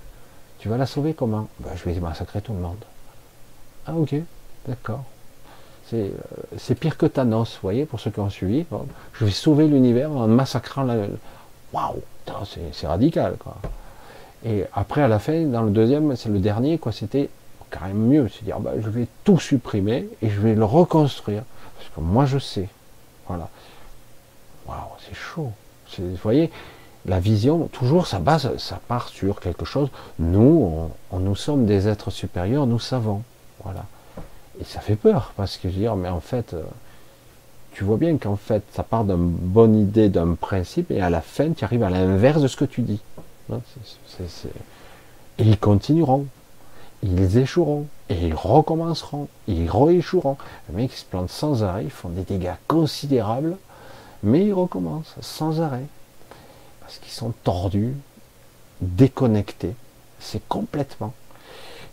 Tu 0.58 0.68
vas 0.68 0.76
la 0.76 0.86
sauver 0.86 1.14
comment? 1.14 1.48
Ben, 1.60 1.70
Je 1.76 1.84
vais 1.90 1.98
massacrer 2.00 2.40
tout 2.40 2.52
le 2.52 2.60
monde. 2.60 2.84
Ah 3.86 3.94
ok, 3.94 4.14
d'accord. 4.66 5.04
Euh, 5.92 6.10
c'est 6.58 6.74
pire 6.74 6.96
que 6.96 7.06
Thanos, 7.06 7.54
vous 7.54 7.60
voyez, 7.62 7.84
pour 7.84 8.00
ceux 8.00 8.10
qui 8.10 8.20
ont 8.20 8.30
suivi. 8.30 8.64
je 9.14 9.24
vais 9.24 9.30
sauver 9.30 9.66
l'univers 9.66 10.10
en 10.10 10.26
massacrant 10.26 10.82
la. 10.82 10.96
Waouh, 11.72 12.02
c'est 12.72 12.86
radical, 12.86 13.36
quoi. 13.38 13.56
Et 14.44 14.64
après, 14.74 15.02
à 15.02 15.08
la 15.08 15.18
fin, 15.18 15.44
dans 15.44 15.62
le 15.62 15.70
deuxième, 15.70 16.16
c'est 16.16 16.28
le 16.28 16.38
dernier, 16.38 16.78
quoi, 16.78 16.92
c'était 16.92 17.30
carrément 17.70 18.06
mieux. 18.06 18.28
C'est 18.28 18.44
dire, 18.44 18.60
bah, 18.60 18.72
je 18.78 18.88
vais 18.88 19.06
tout 19.24 19.38
supprimer 19.38 20.08
et 20.20 20.28
je 20.28 20.40
vais 20.40 20.54
le 20.54 20.64
reconstruire. 20.64 21.42
que 21.94 22.00
moi 22.00 22.26
je 22.26 22.38
sais. 22.38 22.68
Voilà. 23.28 23.48
Waouh, 24.66 24.78
c'est 25.06 25.14
chaud. 25.14 25.52
Vous 25.98 26.16
voyez, 26.22 26.50
la 27.06 27.20
vision, 27.20 27.68
toujours, 27.72 28.06
ça 28.06 28.18
base, 28.18 28.56
ça 28.58 28.80
part 28.88 29.08
sur 29.08 29.40
quelque 29.40 29.64
chose. 29.64 29.88
Nous, 30.18 30.90
on, 31.10 31.18
nous 31.18 31.36
sommes 31.36 31.66
des 31.66 31.88
êtres 31.88 32.10
supérieurs, 32.10 32.66
nous 32.66 32.78
savons. 32.78 33.22
Voilà. 33.64 33.84
Et 34.60 34.64
ça 34.64 34.80
fait 34.80 34.96
peur, 34.96 35.32
parce 35.36 35.56
que 35.56 35.68
je 35.68 35.74
veux 35.74 35.80
dire, 35.80 35.96
mais 35.96 36.08
en 36.08 36.20
fait, 36.20 36.54
euh, 36.54 36.62
tu 37.72 37.84
vois 37.84 37.96
bien 37.96 38.18
qu'en 38.18 38.36
fait, 38.36 38.62
ça 38.72 38.82
part 38.82 39.04
d'une 39.04 39.28
bonne 39.28 39.74
idée, 39.74 40.08
d'un 40.08 40.34
principe, 40.34 40.90
et 40.90 41.00
à 41.00 41.10
la 41.10 41.20
fin, 41.20 41.52
tu 41.52 41.64
arrives 41.64 41.82
à 41.82 41.90
l'inverse 41.90 42.42
de 42.42 42.48
ce 42.48 42.56
que 42.56 42.64
tu 42.64 42.82
dis. 42.82 43.00
Hein, 43.50 43.60
et 45.38 45.44
ils 45.44 45.58
continueront. 45.58 46.26
Ils 47.02 47.38
échoueront. 47.38 47.86
Et 48.08 48.28
ils 48.28 48.34
recommenceront. 48.34 49.28
Ils 49.48 49.70
rééchoueront. 49.70 50.36
Les 50.68 50.76
mecs, 50.76 50.92
se 50.92 51.04
plantent 51.04 51.30
sans 51.30 51.64
arrêt, 51.64 51.84
ils 51.84 51.90
font 51.90 52.10
des 52.10 52.22
dégâts 52.22 52.54
considérables, 52.68 53.56
mais 54.22 54.46
ils 54.46 54.52
recommencent 54.52 55.16
sans 55.20 55.60
arrêt. 55.60 55.86
Parce 56.80 56.98
qu'ils 56.98 57.12
sont 57.12 57.32
tordus, 57.42 57.94
déconnectés. 58.80 59.74
C'est 60.20 60.46
complètement. 60.48 61.14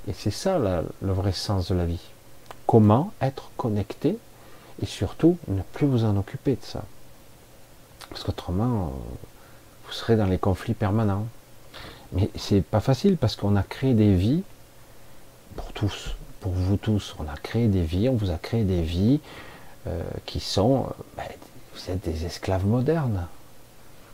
Et 0.07 0.13
c'est 0.13 0.31
ça 0.31 0.59
le 0.59 1.11
vrai 1.13 1.31
sens 1.31 1.69
de 1.69 1.75
la 1.75 1.85
vie. 1.85 2.01
Comment 2.69 3.11
être 3.19 3.49
connecté 3.57 4.19
et 4.79 4.85
surtout 4.85 5.39
ne 5.47 5.63
plus 5.73 5.87
vous 5.87 6.05
en 6.05 6.15
occuper 6.15 6.51
de 6.51 6.63
ça. 6.63 6.83
Parce 8.09 8.23
qu'autrement, 8.23 8.93
vous 9.87 9.91
serez 9.91 10.15
dans 10.15 10.27
les 10.27 10.37
conflits 10.37 10.75
permanents. 10.75 11.25
Mais 12.11 12.29
c'est 12.35 12.61
pas 12.61 12.79
facile 12.79 13.17
parce 13.17 13.35
qu'on 13.35 13.55
a 13.55 13.63
créé 13.63 13.95
des 13.95 14.13
vies 14.13 14.43
pour 15.55 15.73
tous, 15.73 16.15
pour 16.41 16.51
vous 16.51 16.77
tous. 16.77 17.15
On 17.17 17.23
a 17.23 17.35
créé 17.41 17.67
des 17.69 17.81
vies, 17.81 18.07
on 18.07 18.13
vous 18.13 18.29
a 18.29 18.37
créé 18.37 18.63
des 18.63 18.83
vies 18.83 19.19
euh, 19.87 20.03
qui 20.27 20.39
sont, 20.39 20.85
euh, 20.85 21.03
ben, 21.17 21.25
vous 21.73 21.89
êtes 21.89 22.03
des 22.05 22.27
esclaves 22.27 22.67
modernes. 22.67 23.25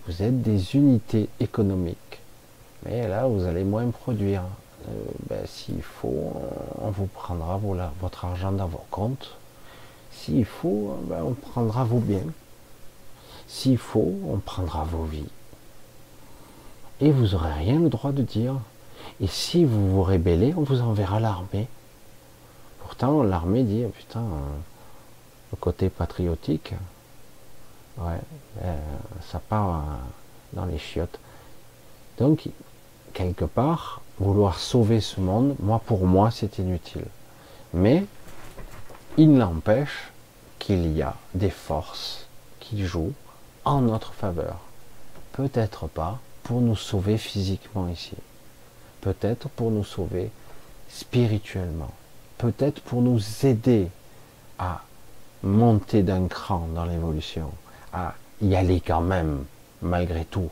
Vous 0.08 0.24
êtes 0.24 0.42
des 0.42 0.78
unités 0.78 1.28
économiques. 1.42 2.22
Mais 2.86 3.06
là, 3.06 3.28
vous 3.28 3.44
allez 3.44 3.66
moins 3.66 3.90
produire. 3.90 4.44
Euh, 4.88 4.92
ben, 5.30 5.46
s'il 5.46 5.82
faut, 5.82 6.34
on 6.80 6.90
vous 6.90 7.08
prendra 7.08 7.60
votre 8.02 8.26
argent 8.26 8.52
dans 8.52 8.68
vos 8.68 8.86
comptes 8.92 9.38
s'il 10.16 10.46
faut, 10.46 10.98
ben, 11.04 11.24
on 11.24 11.34
prendra 11.34 11.84
vos 11.84 12.00
biens. 12.00 12.26
S'il 13.48 13.78
faut, 13.78 14.14
on 14.28 14.38
prendra 14.38 14.84
vos 14.84 15.04
vies. 15.04 15.30
Et 17.02 17.12
vous 17.12 17.28
n'aurez 17.28 17.54
rien 17.54 17.80
le 17.80 17.90
droit 17.90 18.12
de 18.12 18.24
dire. 18.24 18.56
Et 19.20 19.28
si 19.28 19.66
vous 19.66 19.92
vous 19.92 20.04
rébellez, 20.04 20.54
on 20.56 20.64
vous 20.64 20.82
enverra 20.82 21.20
l'armée. 21.20 21.68
Pourtant, 22.80 23.24
l'armée 23.24 23.64
dit, 23.64 23.84
oh, 23.86 23.90
putain, 23.90 24.22
euh, 24.22 24.58
le 25.52 25.58
côté 25.58 25.90
patriotique, 25.90 26.74
ouais, 27.98 28.20
ça 29.22 29.40
part 29.40 29.70
euh, 29.70 29.82
dans 30.54 30.66
les 30.66 30.78
chiottes. 30.78 31.20
Donc, 32.18 32.48
quelque 33.14 33.46
part, 33.46 34.02
vouloir 34.20 34.60
sauver 34.60 35.02
ce 35.02 35.20
monde, 35.20 35.56
moi, 35.60 35.82
pour 35.86 36.06
moi, 36.06 36.32
c'est 36.32 36.58
inutile. 36.58 37.06
Mais, 37.74 38.06
il 39.18 39.34
n'empêche 39.34 40.12
qu'il 40.60 40.96
y 40.96 41.02
a 41.02 41.16
des 41.34 41.50
forces 41.50 42.28
qui 42.60 42.86
jouent 42.86 43.14
en 43.66 43.82
notre 43.82 44.14
faveur. 44.14 44.58
Peut-être 45.34 45.88
pas 45.88 46.20
pour 46.44 46.62
nous 46.62 46.76
sauver 46.76 47.18
physiquement 47.18 47.88
ici. 47.88 48.16
Peut-être 49.02 49.50
pour 49.50 49.72
nous 49.72 49.84
sauver 49.84 50.32
spirituellement. 50.90 51.92
Peut-être 52.38 52.82
pour 52.82 53.02
nous 53.02 53.22
aider 53.44 53.88
à 54.60 54.82
monter 55.44 56.04
d'un 56.04 56.28
cran 56.28 56.68
dans 56.74 56.86
l'évolution, 56.86 57.52
à 57.94 58.16
y 58.42 58.56
aller 58.56 58.82
quand 58.82 59.02
même, 59.02 59.46
malgré 59.82 60.26
tout. 60.26 60.50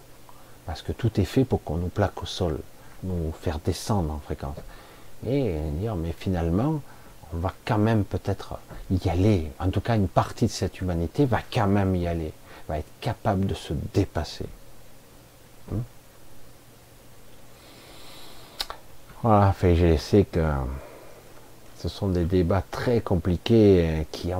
Parce 0.65 0.81
que 0.81 0.91
tout 0.91 1.19
est 1.19 1.25
fait 1.25 1.45
pour 1.45 1.63
qu'on 1.63 1.77
nous 1.77 1.87
plaque 1.87 2.21
au 2.21 2.25
sol, 2.25 2.59
nous 3.03 3.31
faire 3.41 3.59
descendre 3.59 4.13
en 4.13 4.19
fréquence. 4.19 4.57
Et 5.27 5.55
dire, 5.79 5.95
mais 5.95 6.13
finalement, 6.17 6.81
on 7.33 7.37
va 7.37 7.53
quand 7.65 7.77
même 7.77 8.03
peut-être 8.03 8.59
y 8.91 9.09
aller. 9.09 9.51
En 9.59 9.69
tout 9.69 9.81
cas, 9.81 9.95
une 9.95 10.07
partie 10.07 10.45
de 10.45 10.51
cette 10.51 10.79
humanité 10.81 11.25
va 11.25 11.39
quand 11.53 11.67
même 11.67 11.95
y 11.95 12.07
aller, 12.07 12.33
va 12.67 12.79
être 12.79 12.91
capable 13.01 13.45
de 13.45 13.53
se 13.53 13.73
dépasser. 13.93 14.45
Hmm? 15.71 15.79
Voilà, 19.21 19.55
je 19.61 19.97
sais 19.97 20.25
que 20.25 20.45
ce 21.79 21.87
sont 21.89 22.09
des 22.09 22.25
débats 22.25 22.63
très 22.69 23.01
compliqués 23.01 24.05
euh, 24.13 24.33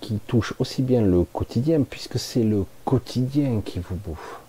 qui 0.00 0.18
touchent 0.26 0.54
aussi 0.58 0.82
bien 0.82 1.02
le 1.02 1.24
quotidien, 1.24 1.82
puisque 1.82 2.18
c'est 2.18 2.42
le 2.42 2.64
quotidien 2.84 3.60
qui 3.60 3.80
vous 3.80 3.96
bouffe. 3.96 4.40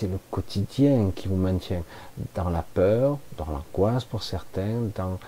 C'est 0.00 0.06
le 0.06 0.18
quotidien 0.30 1.10
qui 1.14 1.28
vous 1.28 1.36
maintient 1.36 1.82
dans 2.34 2.48
la 2.48 2.62
peur, 2.62 3.18
dans 3.36 3.44
l'angoisse 3.44 4.06
pour 4.06 4.22
certains, 4.22 4.80
dans 4.94 5.18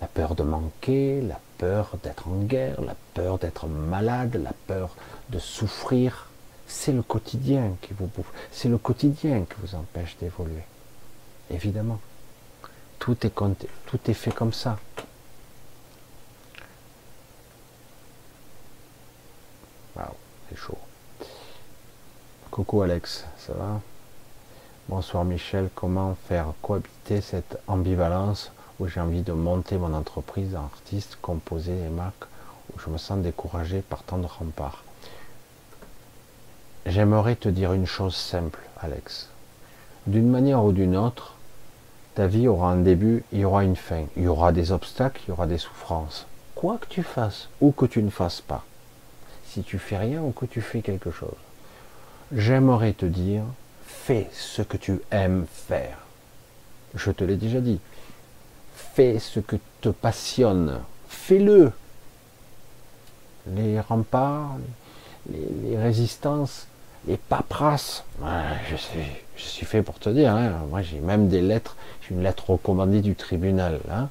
la 0.00 0.06
peur 0.06 0.36
de 0.36 0.44
manquer, 0.44 1.20
la 1.20 1.40
peur 1.58 1.96
d'être 2.04 2.28
en 2.28 2.36
guerre, 2.42 2.80
la 2.82 2.94
peur 3.14 3.40
d'être 3.40 3.66
malade, 3.66 4.36
la 4.36 4.52
peur 4.68 4.94
de 5.30 5.40
souffrir. 5.40 6.30
C'est 6.68 6.92
le 6.92 7.02
quotidien 7.02 7.72
qui 7.82 7.94
vous 7.94 8.06
bouffe. 8.06 8.32
C'est 8.52 8.68
le 8.68 8.78
quotidien 8.78 9.40
qui 9.40 9.56
vous 9.60 9.74
empêche 9.74 10.16
d'évoluer. 10.18 10.62
Évidemment. 11.50 11.98
Tout 13.00 13.16
est, 13.26 14.14
fait 14.14 14.32
comme 14.32 14.52
ça. 14.52 14.78
Waouh, 19.96 20.14
c'est 20.48 20.56
chaud. 20.56 20.78
Coucou 22.52 22.82
Alex, 22.82 23.26
ça 23.36 23.52
va? 23.54 23.80
Bonsoir 24.88 25.24
Michel, 25.24 25.68
comment 25.76 26.16
faire 26.28 26.46
cohabiter 26.60 27.20
cette 27.20 27.56
ambivalence 27.68 28.50
où 28.80 28.88
j'ai 28.88 29.00
envie 29.00 29.22
de 29.22 29.32
monter 29.32 29.78
mon 29.78 29.94
entreprise 29.94 30.50
d'artiste, 30.50 31.18
composer 31.22 31.72
des 31.72 31.88
marques, 31.88 32.24
où 32.74 32.80
je 32.80 32.90
me 32.90 32.98
sens 32.98 33.20
découragé 33.20 33.80
par 33.80 34.02
tant 34.02 34.18
de 34.18 34.26
remparts? 34.26 34.82
J'aimerais 36.84 37.36
te 37.36 37.48
dire 37.48 37.72
une 37.72 37.86
chose 37.86 38.16
simple, 38.16 38.58
Alex. 38.80 39.28
D'une 40.08 40.28
manière 40.28 40.64
ou 40.64 40.72
d'une 40.72 40.96
autre, 40.96 41.36
ta 42.16 42.26
vie 42.26 42.48
aura 42.48 42.72
un 42.72 42.78
début, 42.78 43.22
il 43.32 43.38
y 43.38 43.44
aura 43.44 43.62
une 43.62 43.76
fin, 43.76 44.06
il 44.16 44.24
y 44.24 44.28
aura 44.28 44.50
des 44.50 44.72
obstacles, 44.72 45.22
il 45.26 45.30
y 45.30 45.32
aura 45.32 45.46
des 45.46 45.58
souffrances. 45.58 46.26
Quoi 46.56 46.78
que 46.78 46.88
tu 46.88 47.04
fasses 47.04 47.48
ou 47.60 47.70
que 47.70 47.86
tu 47.86 48.02
ne 48.02 48.10
fasses 48.10 48.40
pas, 48.40 48.64
si 49.46 49.62
tu 49.62 49.78
fais 49.78 49.96
rien 49.96 50.20
ou 50.22 50.32
que 50.32 50.44
tu 50.44 50.60
fais 50.60 50.82
quelque 50.82 51.12
chose, 51.12 51.38
j'aimerais 52.32 52.94
te 52.94 53.06
dire, 53.06 53.44
fais 54.12 54.28
ce 54.32 54.60
que 54.60 54.76
tu 54.76 55.00
aimes 55.10 55.46
faire. 55.50 55.96
Je 56.94 57.10
te 57.10 57.24
l'ai 57.24 57.36
déjà 57.36 57.60
dit, 57.60 57.80
fais 58.74 59.18
ce 59.18 59.40
que 59.40 59.56
te 59.80 59.88
passionne, 59.88 60.80
fais-le. 61.08 61.72
Les 63.46 63.80
remparts, 63.80 64.56
les, 65.30 65.78
résistances, 65.78 66.66
les 67.08 67.16
paperasses, 67.16 68.04
je, 68.70 68.76
suis, 68.76 69.00
je 69.36 69.42
suis 69.44 69.64
fait 69.64 69.82
pour 69.82 69.98
te 69.98 70.10
dire, 70.10 70.32
hein. 70.32 70.60
moi 70.68 70.82
j'ai 70.82 71.00
même 71.00 71.28
des 71.28 71.40
lettres, 71.40 71.74
j'ai 72.02 72.14
une 72.14 72.22
lettre 72.22 72.50
recommandée 72.50 73.00
du 73.00 73.14
tribunal, 73.14 73.80
hein. 73.90 74.10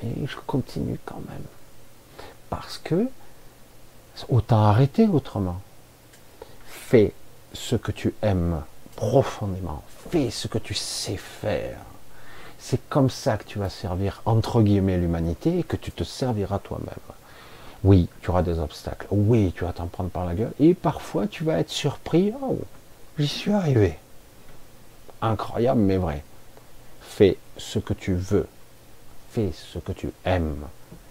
mais 0.00 0.26
je 0.26 0.36
continue 0.46 0.98
quand 1.04 1.20
même. 1.28 1.44
Parce 2.48 2.78
que, 2.78 3.08
autant 4.28 4.62
arrêter 4.62 5.08
autrement. 5.08 5.60
Fais 6.66 7.12
ce 7.52 7.76
que 7.76 7.92
tu 7.92 8.14
aimes 8.22 8.62
profondément, 8.96 9.82
fais 10.10 10.30
ce 10.30 10.48
que 10.48 10.58
tu 10.58 10.74
sais 10.74 11.16
faire 11.16 11.76
c'est 12.60 12.88
comme 12.88 13.10
ça 13.10 13.38
que 13.38 13.44
tu 13.44 13.58
vas 13.58 13.70
servir, 13.70 14.20
entre 14.26 14.60
guillemets, 14.60 14.98
l'humanité 14.98 15.58
et 15.58 15.62
que 15.64 15.76
tu 15.76 15.90
te 15.90 16.04
serviras 16.04 16.58
toi-même. 16.58 16.94
Oui, 17.82 18.08
tu 18.20 18.30
auras 18.30 18.42
des 18.42 18.58
obstacles. 18.58 19.06
Oui, 19.10 19.52
tu 19.56 19.64
vas 19.64 19.72
t'en 19.72 19.86
prendre 19.86 20.10
par 20.10 20.26
la 20.26 20.34
gueule. 20.34 20.52
Et 20.60 20.74
parfois, 20.74 21.26
tu 21.26 21.42
vas 21.42 21.58
être 21.58 21.70
surpris. 21.70 22.34
Oh, 22.42 22.58
j'y 23.18 23.26
suis 23.26 23.52
arrivé. 23.52 23.98
Incroyable, 25.22 25.80
mais 25.80 25.96
vrai. 25.96 26.22
Fais 27.00 27.38
ce 27.56 27.78
que 27.78 27.94
tu 27.94 28.12
veux. 28.12 28.46
Fais 29.30 29.52
ce 29.54 29.78
que 29.78 29.92
tu 29.92 30.12
aimes. 30.26 30.66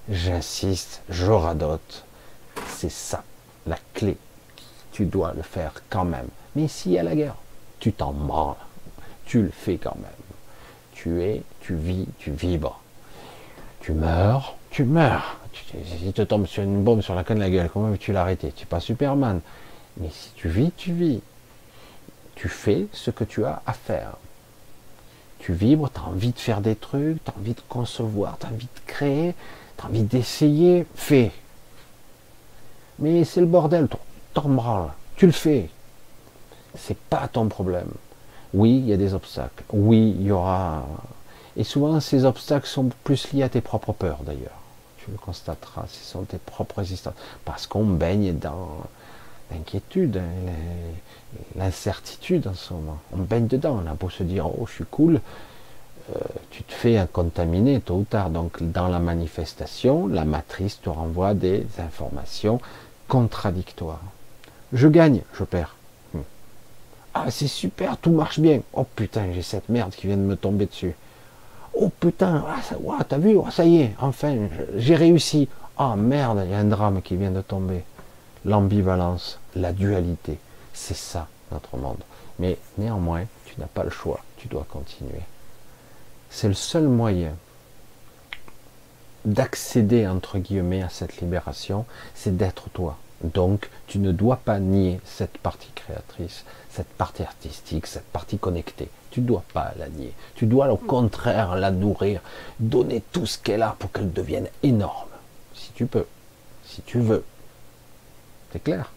J'insiste, 0.08 1.02
je 1.10 1.32
radote. 1.32 2.06
C'est 2.68 2.92
ça, 2.92 3.24
la 3.66 3.78
clé. 3.96 4.18
Tu 5.00 5.06
dois 5.06 5.32
le 5.34 5.44
faire 5.44 5.72
quand 5.90 6.04
même. 6.04 6.28
Mais 6.56 6.68
s'il 6.68 6.92
y 6.92 7.00
a 7.00 7.04
la 7.04 7.16
guerre, 7.16 7.36
tu 7.80 7.94
t'en 7.94 8.12
branles. 8.12 8.56
Tu 9.26 9.42
le 9.42 9.50
fais 9.50 9.78
quand 9.78 9.96
même 9.96 10.30
tu 11.02 11.22
es, 11.22 11.44
tu 11.62 11.76
vis, 11.76 12.06
tu 12.18 12.32
vibres. 12.32 12.82
Tu 13.80 13.94
meurs, 13.94 14.58
tu 14.70 14.84
meurs. 14.84 15.38
si 15.54 16.12
tu 16.12 16.26
tombes 16.26 16.46
sur 16.46 16.62
une 16.62 16.84
bombe 16.84 17.02
sur 17.02 17.16
la 17.16 17.24
canne 17.24 17.38
de 17.38 17.44
la 17.44 17.50
gueule, 17.50 17.70
comment 17.72 17.88
veux-tu 17.88 18.12
l'arrêter? 18.12 18.52
Tu 18.52 18.64
n'es 18.64 18.68
pas 18.68 18.82
Superman. 18.82 19.40
Mais 19.96 20.10
si 20.12 20.32
tu 20.36 20.50
vis, 20.50 20.74
tu 20.76 20.92
vis. 20.92 21.22
Tu 22.36 22.50
fais 22.50 22.88
ce 22.92 23.12
que 23.12 23.24
tu 23.24 23.46
as 23.46 23.62
à 23.66 23.72
faire. 23.72 24.18
Tu 25.40 25.54
vibres, 25.54 25.90
tu 25.90 26.02
as 26.02 26.04
envie 26.04 26.34
de 26.34 26.40
faire 26.40 26.60
des 26.60 26.76
trucs, 26.76 27.24
tu 27.24 27.32
as 27.32 27.40
envie 27.40 27.54
de 27.54 27.62
concevoir, 27.70 28.38
tu 28.38 28.48
as 28.48 28.50
envie 28.50 28.66
de 28.66 28.82
créer, 28.86 29.36
tu 29.78 29.86
as 29.86 29.88
envie 29.88 30.04
d'essayer, 30.04 30.86
fais. 30.96 31.32
Mais 33.00 33.24
c'est 33.24 33.40
le 33.40 33.48
bordel, 33.48 33.88
t'en 34.34 34.50
branles, 34.50 34.92
tu 35.16 35.26
le 35.26 35.32
fais. 35.32 35.70
C'est 36.76 36.98
pas 36.98 37.28
ton 37.28 37.48
problème. 37.48 37.90
Oui, 38.54 38.78
il 38.78 38.88
y 38.88 38.94
a 38.94 38.98
des 38.98 39.14
obstacles. 39.14 39.64
Oui, 39.72 40.16
il 40.20 40.28
y 40.28 40.32
aura. 40.32 40.86
Et 41.56 41.64
souvent, 41.64 42.00
ces 42.00 42.26
obstacles 42.26 42.68
sont 42.68 42.90
plus 43.04 43.32
liés 43.32 43.44
à 43.44 43.50
tes 43.50 43.62
propres 43.62 43.94
peurs, 43.94 44.20
d'ailleurs. 44.24 44.58
Tu 44.98 45.12
le 45.12 45.18
constateras, 45.18 45.86
ce 45.88 46.04
sont 46.04 46.24
tes 46.24 46.38
propres 46.38 46.80
résistances. 46.80 47.14
Parce 47.46 47.68
qu'on 47.68 47.86
baigne 47.86 48.38
dans 48.38 48.70
l'inquiétude, 49.52 50.18
hein, 50.18 50.52
l'incertitude 51.56 52.48
en 52.48 52.54
ce 52.54 52.74
moment. 52.74 53.00
On 53.14 53.18
baigne 53.18 53.48
dedans. 53.48 53.82
On 53.84 53.90
a 53.90 53.94
beau 53.94 54.10
se 54.10 54.24
dire, 54.24 54.48
oh, 54.48 54.66
je 54.68 54.74
suis 54.74 54.86
cool. 54.90 55.22
Euh, 56.16 56.20
tu 56.50 56.64
te 56.64 56.74
fais 56.74 57.06
contaminer 57.12 57.82
tôt 57.82 57.96
ou 57.96 58.04
tard. 58.04 58.30
Donc, 58.30 58.64
dans 58.64 58.88
la 58.88 59.00
manifestation, 59.00 60.08
la 60.08 60.26
matrice 60.26 60.82
te 60.82 60.90
renvoie 60.90 61.34
des 61.34 61.68
informations 61.78 62.60
contradictoires. 63.08 64.02
Je 64.74 64.88
gagne, 64.88 65.22
je 65.34 65.44
perds. 65.44 65.76
Hmm. 66.14 66.20
Ah, 67.14 67.32
c'est 67.32 67.48
super, 67.48 67.98
tout 67.98 68.12
marche 68.12 68.40
bien. 68.40 68.62
Oh 68.74 68.84
putain, 68.84 69.34
j'ai 69.34 69.42
cette 69.42 69.70
merde 69.70 69.94
qui 69.96 70.08
vient 70.08 70.18
de 70.18 70.22
me 70.22 70.36
tomber 70.36 70.66
dessus. 70.66 70.96
Oh 71.74 71.90
putain, 72.00 72.44
ah, 72.48 73.04
t'as 73.08 73.18
vu, 73.18 73.36
oh, 73.38 73.50
ça 73.52 73.66
y 73.66 73.82
est, 73.82 73.96
enfin, 74.00 74.36
j'ai 74.76 74.96
réussi. 74.96 75.48
Ah 75.78 75.96
merde, 75.96 76.42
il 76.46 76.52
y 76.52 76.54
a 76.54 76.60
un 76.60 76.66
drame 76.66 77.02
qui 77.02 77.16
vient 77.16 77.32
de 77.32 77.42
tomber. 77.42 77.84
L'ambivalence, 78.46 79.40
la 79.56 79.72
dualité, 79.72 80.38
c'est 80.74 80.96
ça 80.96 81.28
notre 81.52 81.78
monde. 81.78 82.00
Mais 82.38 82.58
néanmoins, 82.78 83.24
tu 83.46 83.60
n'as 83.60 83.68
pas 83.68 83.84
le 83.84 83.90
choix, 83.90 84.20
tu 84.38 84.48
dois 84.48 84.66
continuer. 84.70 85.22
C'est 86.30 86.48
le 86.48 86.54
seul 86.54 86.84
moyen 86.84 87.34
d'accéder 89.26 90.08
entre 90.08 90.38
guillemets 90.38 90.82
à 90.82 90.90
cette 90.90 91.18
libération, 91.18 91.86
c'est 92.16 92.36
d'être 92.36 92.70
toi. 92.70 92.98
Donc, 93.22 93.70
tu 93.88 94.00
ne 94.00 94.12
dois 94.12 94.38
pas 94.38 94.60
nier 94.60 95.02
cette 95.04 95.38
partie 95.40 95.72
créatrice, 95.76 96.46
cette 96.70 96.88
partie 96.88 97.24
artistique, 97.24 97.86
cette 97.86 98.06
partie 98.06 98.38
connectée. 98.38 98.90
Tu 99.12 99.22
ne 99.22 99.28
dois 99.28 99.44
pas 99.54 99.74
la 99.78 99.90
nier. 99.90 100.14
Tu 100.36 100.46
dois 100.46 100.72
au 100.72 100.78
contraire 100.78 101.56
la 101.56 101.72
nourrir, 101.72 102.22
donner 102.60 103.04
tout 103.12 103.26
ce 103.26 103.38
qu'elle 103.38 103.64
a 103.64 103.76
pour 103.78 103.92
qu'elle 103.92 104.14
devienne 104.14 104.48
énorme. 104.64 105.10
Si 105.54 105.72
tu 105.74 105.86
peux, 105.86 106.06
si 106.64 106.82
tu 106.84 107.00
veux. 107.00 107.26
C'est 108.52 108.64
clair? 108.64 108.92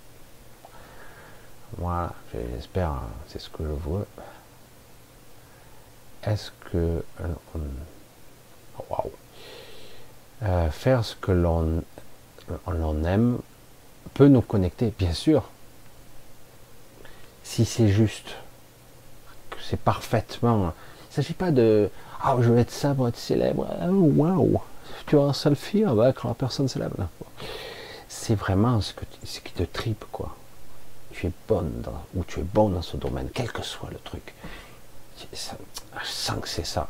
Voilà, 1.79 2.13
j'espère, 2.33 2.91
hein, 2.91 3.09
c'est 3.29 3.41
ce 3.41 3.49
que 3.49 3.65
je 3.65 3.91
veux. 3.91 4.07
Est-ce 6.25 6.51
que 6.71 7.03
euh, 10.43 10.71
faire 10.71 11.05
ce 11.05 11.17
que 11.17 11.33
l'on 11.33 11.85
aime 13.05 13.39
peut 14.15 14.29
nous 14.29 14.43
connecter, 14.43 14.93
bien 14.99 15.13
sûr. 15.13 15.45
Si 17.45 17.65
c'est 17.65 17.89
juste, 17.89 18.37
que 19.51 19.57
c'est 19.69 19.81
parfaitement. 19.81 20.59
Il 20.59 21.11
ne 21.11 21.23
s'agit 21.23 21.35
pas 21.35 21.51
de 21.51 21.91
Ah, 22.23 22.37
je 22.41 22.51
veux 22.51 22.59
être 22.59 22.71
ça 22.71 22.95
pour 22.95 23.09
être 23.09 23.17
célèbre. 23.17 23.67
Waouh 23.89 24.61
Tu 25.07 25.19
as 25.19 25.23
un 25.23 25.33
selfie 25.33 25.85
avec 25.85 26.25
la 26.25 26.35
personne 26.35 26.69
célèbre. 26.69 27.09
C'est 28.09 28.35
vraiment 28.35 28.81
ce, 28.81 28.93
que, 28.93 29.05
ce 29.25 29.41
qui 29.41 29.53
te 29.53 29.63
tripe, 29.63 30.05
quoi. 30.13 30.37
Tu 31.13 31.27
es 31.27 31.33
bonne 31.49 31.73
dans, 31.83 32.05
ou 32.15 32.25
tu 32.25 32.41
es 32.41 32.43
bon 32.43 32.71
dans 32.71 32.83
ce 32.83 32.97
domaine, 32.97 33.29
quel 33.35 33.51
que 33.51 33.63
soit 33.63 33.91
le 33.91 33.99
truc. 33.99 34.35
je 35.33 36.07
sens 36.07 36.41
que 36.41 36.49
c'est 36.49 36.67
ça. 36.67 36.89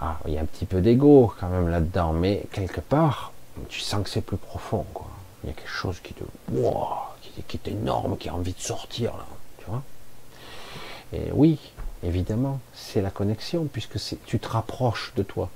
Ah, 0.00 0.18
il 0.26 0.34
y 0.34 0.38
a 0.38 0.40
un 0.40 0.44
petit 0.44 0.66
peu 0.66 0.80
d'ego 0.80 1.32
quand 1.38 1.48
même 1.48 1.68
là-dedans, 1.68 2.12
mais 2.12 2.44
quelque 2.52 2.80
part, 2.80 3.32
tu 3.68 3.80
sens 3.80 4.02
que 4.02 4.10
c'est 4.10 4.20
plus 4.20 4.36
profond, 4.36 4.84
quoi. 4.92 5.08
Il 5.44 5.48
y 5.48 5.50
a 5.50 5.54
quelque 5.54 5.68
chose 5.68 6.00
qui 6.02 6.14
te, 6.14 6.24
qui, 7.48 7.56
est 7.56 7.68
énorme, 7.68 8.16
qui 8.16 8.30
a 8.30 8.34
envie 8.34 8.54
de 8.54 8.60
sortir 8.60 9.16
là, 9.16 9.26
tu 9.58 9.66
vois. 9.66 9.82
Et 11.12 11.30
oui, 11.32 11.58
évidemment, 12.02 12.60
c'est 12.72 13.02
la 13.02 13.10
connexion 13.10 13.68
puisque 13.70 13.98
tu 14.24 14.38
te 14.38 14.48
rapproches 14.48 15.12
de 15.16 15.22
toi. 15.22 15.50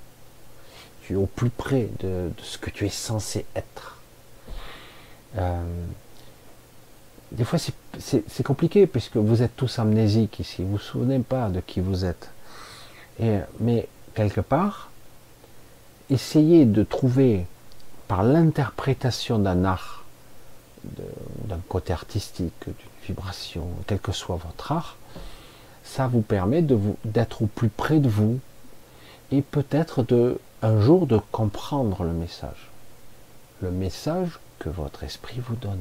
Tu 1.02 1.15
es 1.15 1.16
au 1.16 1.27
plus 1.27 1.48
près 1.48 1.89
de, 2.01 2.31
ce 2.43 2.59
que 2.59 2.69
tu 2.69 2.85
es 2.85 2.90
censé 2.90 3.47
être. 3.56 3.97
Euh, 5.39 5.62
des 7.32 7.44
fois, 7.44 7.59
c'est 7.98 8.43
compliqué 8.43 8.86
puisque 8.86 9.16
vous 9.16 9.43
êtes 9.43 9.56
tous 9.56 9.78
amnésiques 9.78 10.39
ici. 10.40 10.62
Vous 10.62 10.73
vous 10.73 10.78
souvenez 10.78 11.19
pas 11.20 11.48
de 11.48 11.60
qui 11.60 11.81
vous 11.81 12.05
êtes. 12.05 12.31
Et, 13.20 13.39
mais 13.59 13.89
quelque 14.15 14.43
part, 14.43 14.90
essayez 16.10 16.66
de 16.66 16.82
trouver 16.82 17.47
par 18.09 18.22
l'interprétation 18.22 19.39
d'un 19.39 19.64
art, 19.64 20.05
d'un 20.85 21.60
côté 21.68 21.93
artistique, 21.93 22.55
d'une 22.66 22.74
vibration, 23.06 23.68
quel 23.86 24.01
que 24.01 24.12
soit 24.12 24.36
votre 24.36 24.72
art, 24.72 24.97
ça 25.85 26.06
vous 26.06 26.22
permet 26.22 26.62
d'être 27.05 27.43
au 27.43 27.47
plus 27.47 27.68
près 27.68 27.98
de 27.98 28.09
vous 28.09 28.40
et 29.30 29.43
peut-être 29.43 30.05
un 30.62 30.80
jour 30.80 31.06
de 31.06 31.20
comprendre 31.30 32.02
le 32.02 32.12
message, 32.12 32.70
le 33.60 33.70
message 33.70 34.40
que 34.59 34.68
votre 34.68 35.05
esprit 35.05 35.40
vous 35.40 35.56
donne. 35.56 35.80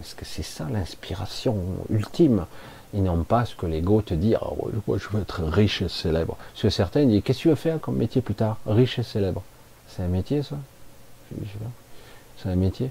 Est-ce 0.00 0.14
que 0.14 0.24
c'est 0.24 0.42
ça 0.42 0.66
l'inspiration 0.70 1.56
ultime 1.90 2.46
et 2.94 3.00
non 3.00 3.24
pas 3.24 3.44
ce 3.44 3.54
que 3.54 3.66
l'ego 3.66 4.02
te 4.02 4.14
dit, 4.14 4.34
oh, 4.40 4.70
je 4.96 5.08
veux 5.08 5.22
être 5.22 5.42
riche 5.42 5.82
et 5.82 5.88
célèbre. 5.88 6.36
Parce 6.52 6.62
que 6.62 6.70
certains 6.70 7.04
disent, 7.04 7.22
qu'est-ce 7.22 7.38
que 7.38 7.42
tu 7.42 7.48
veux 7.48 7.54
faire 7.54 7.80
comme 7.80 7.96
métier 7.96 8.20
plus 8.22 8.34
tard? 8.34 8.58
Riche 8.66 8.98
et 8.98 9.02
célèbre. 9.02 9.42
C'est 9.96 10.02
un 10.02 10.08
métier, 10.08 10.42
ça 10.42 10.56
C'est 12.38 12.48
un 12.50 12.56
métier 12.56 12.90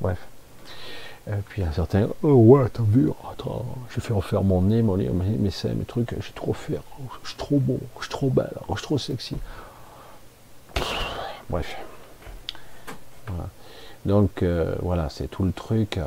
Bref. 0.00 0.18
Et 1.26 1.36
puis 1.48 1.62
un 1.62 1.72
certain, 1.72 2.08
oh 2.22 2.34
ouais, 2.34 2.68
t'as 2.70 2.82
vu, 2.82 3.10
attends, 3.30 3.66
je 3.90 4.00
fait 4.00 4.12
refaire 4.12 4.42
mon 4.42 4.62
nez, 4.62 4.82
mon 4.82 4.96
nez, 4.96 5.08
mes 5.10 5.50
seins, 5.50 5.74
mes 5.74 5.84
trucs, 5.84 6.14
j'ai 6.20 6.32
trop 6.32 6.54
fait, 6.54 6.78
je 7.22 7.28
suis 7.28 7.36
trop 7.36 7.58
beau, 7.58 7.80
je 7.98 8.04
suis 8.04 8.10
trop 8.10 8.30
belle, 8.30 8.52
je 8.68 8.74
suis 8.74 8.82
trop 8.82 8.98
sexy. 8.98 9.36
Bref. 11.50 11.76
Donc 14.06 14.42
euh, 14.42 14.74
voilà, 14.80 15.08
c'est 15.10 15.28
tout 15.28 15.44
le 15.44 15.52
truc. 15.52 15.98
Euh. 15.98 16.04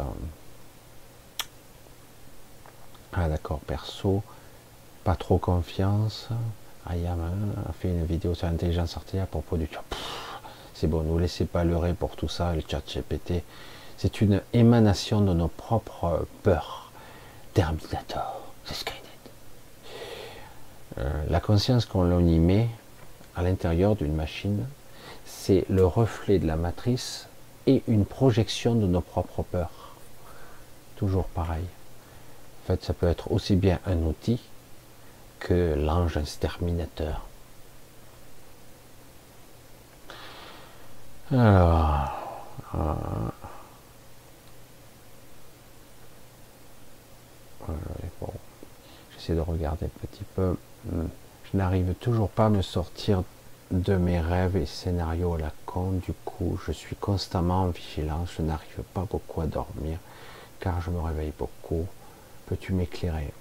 Ah 3.13 3.27
d'accord, 3.27 3.59
perso, 3.59 4.23
pas 5.03 5.15
trop 5.15 5.37
confiance. 5.37 6.29
Ayama 6.89 7.29
a 7.69 7.73
fait 7.73 7.89
une 7.89 8.05
vidéo 8.05 8.33
sur 8.33 8.47
l'intelligence 8.47 8.95
artificielle 8.97 9.23
à 9.23 9.27
propos 9.27 9.57
du. 9.57 9.69
C'est 10.73 10.87
bon, 10.87 11.03
ne 11.03 11.09
vous 11.09 11.19
laissez 11.19 11.45
pas 11.45 11.63
leurrer 11.63 11.93
pour 11.93 12.15
tout 12.15 12.27
ça, 12.27 12.53
le 12.53 12.63
chat 12.67 12.81
GPT. 12.85 13.43
C'est 13.97 14.21
une 14.21 14.41
émanation 14.53 15.21
de 15.21 15.33
nos 15.33 15.47
propres 15.47 16.25
peurs. 16.43 16.91
Terminator, 17.53 18.41
c'est 18.65 18.73
Skynet. 18.73 18.97
Euh, 20.97 21.23
la 21.29 21.39
conscience 21.39 21.85
qu'on 21.85 22.25
y 22.25 22.39
met 22.39 22.67
à 23.35 23.43
l'intérieur 23.43 23.95
d'une 23.95 24.15
machine, 24.15 24.65
c'est 25.25 25.65
le 25.69 25.85
reflet 25.85 26.39
de 26.39 26.47
la 26.47 26.55
matrice 26.55 27.27
et 27.67 27.83
une 27.87 28.05
projection 28.05 28.73
de 28.75 28.87
nos 28.87 29.01
propres 29.01 29.43
peurs. 29.43 29.95
Toujours 30.95 31.25
pareil. 31.25 31.65
En 32.63 32.67
fait, 32.67 32.83
ça 32.83 32.93
peut 32.93 33.07
être 33.07 33.31
aussi 33.31 33.55
bien 33.55 33.79
un 33.85 33.97
outil 33.97 34.39
que 35.41 35.75
l'ange 35.75 36.17
exterminateur. 36.17 37.21
Alors, 41.31 42.11
euh, 42.75 42.93
bon, 48.19 48.33
j'essaie 49.13 49.33
de 49.33 49.39
regarder 49.39 49.85
un 49.85 50.07
petit 50.07 50.23
peu. 50.35 50.55
Hmm. 50.85 51.07
Je 51.51 51.57
n'arrive 51.57 51.93
toujours 51.95 52.29
pas 52.29 52.45
à 52.45 52.49
me 52.49 52.61
sortir 52.61 53.23
de 53.71 53.95
mes 53.95 54.19
rêves 54.19 54.57
et 54.57 54.65
scénarios 54.65 55.33
à 55.33 55.39
la 55.39 55.51
con. 55.65 55.91
Du 56.05 56.13
coup, 56.25 56.59
je 56.65 56.71
suis 56.71 56.95
constamment 56.95 57.63
en 57.63 57.67
vigilance. 57.69 58.29
Je 58.37 58.41
n'arrive 58.41 58.83
pas 58.93 59.05
beaucoup 59.09 59.41
à 59.41 59.47
dormir 59.47 59.97
car 60.59 60.79
je 60.81 60.91
me 60.91 60.99
réveille 60.99 61.33
beaucoup. 61.37 61.87
Peux-tu 62.45 62.73
m'éclairer? 62.73 63.33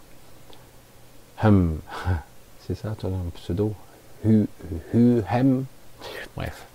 Hum. 1.43 1.79
C'est 2.67 2.75
ça 2.75 2.95
ton 2.99 3.13
pseudo 3.35 3.75
Hu, 4.25 4.47
hu, 4.93 5.23
hem. 5.31 5.65
Bref. 6.37 6.67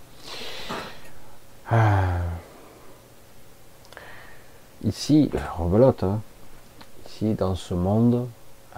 Ah. 1.69 2.21
Ici, 4.83 5.29
rebelote, 5.57 6.03
hein. 6.03 6.21
ici 7.07 7.35
dans 7.35 7.53
ce 7.53 7.75
monde, 7.75 8.27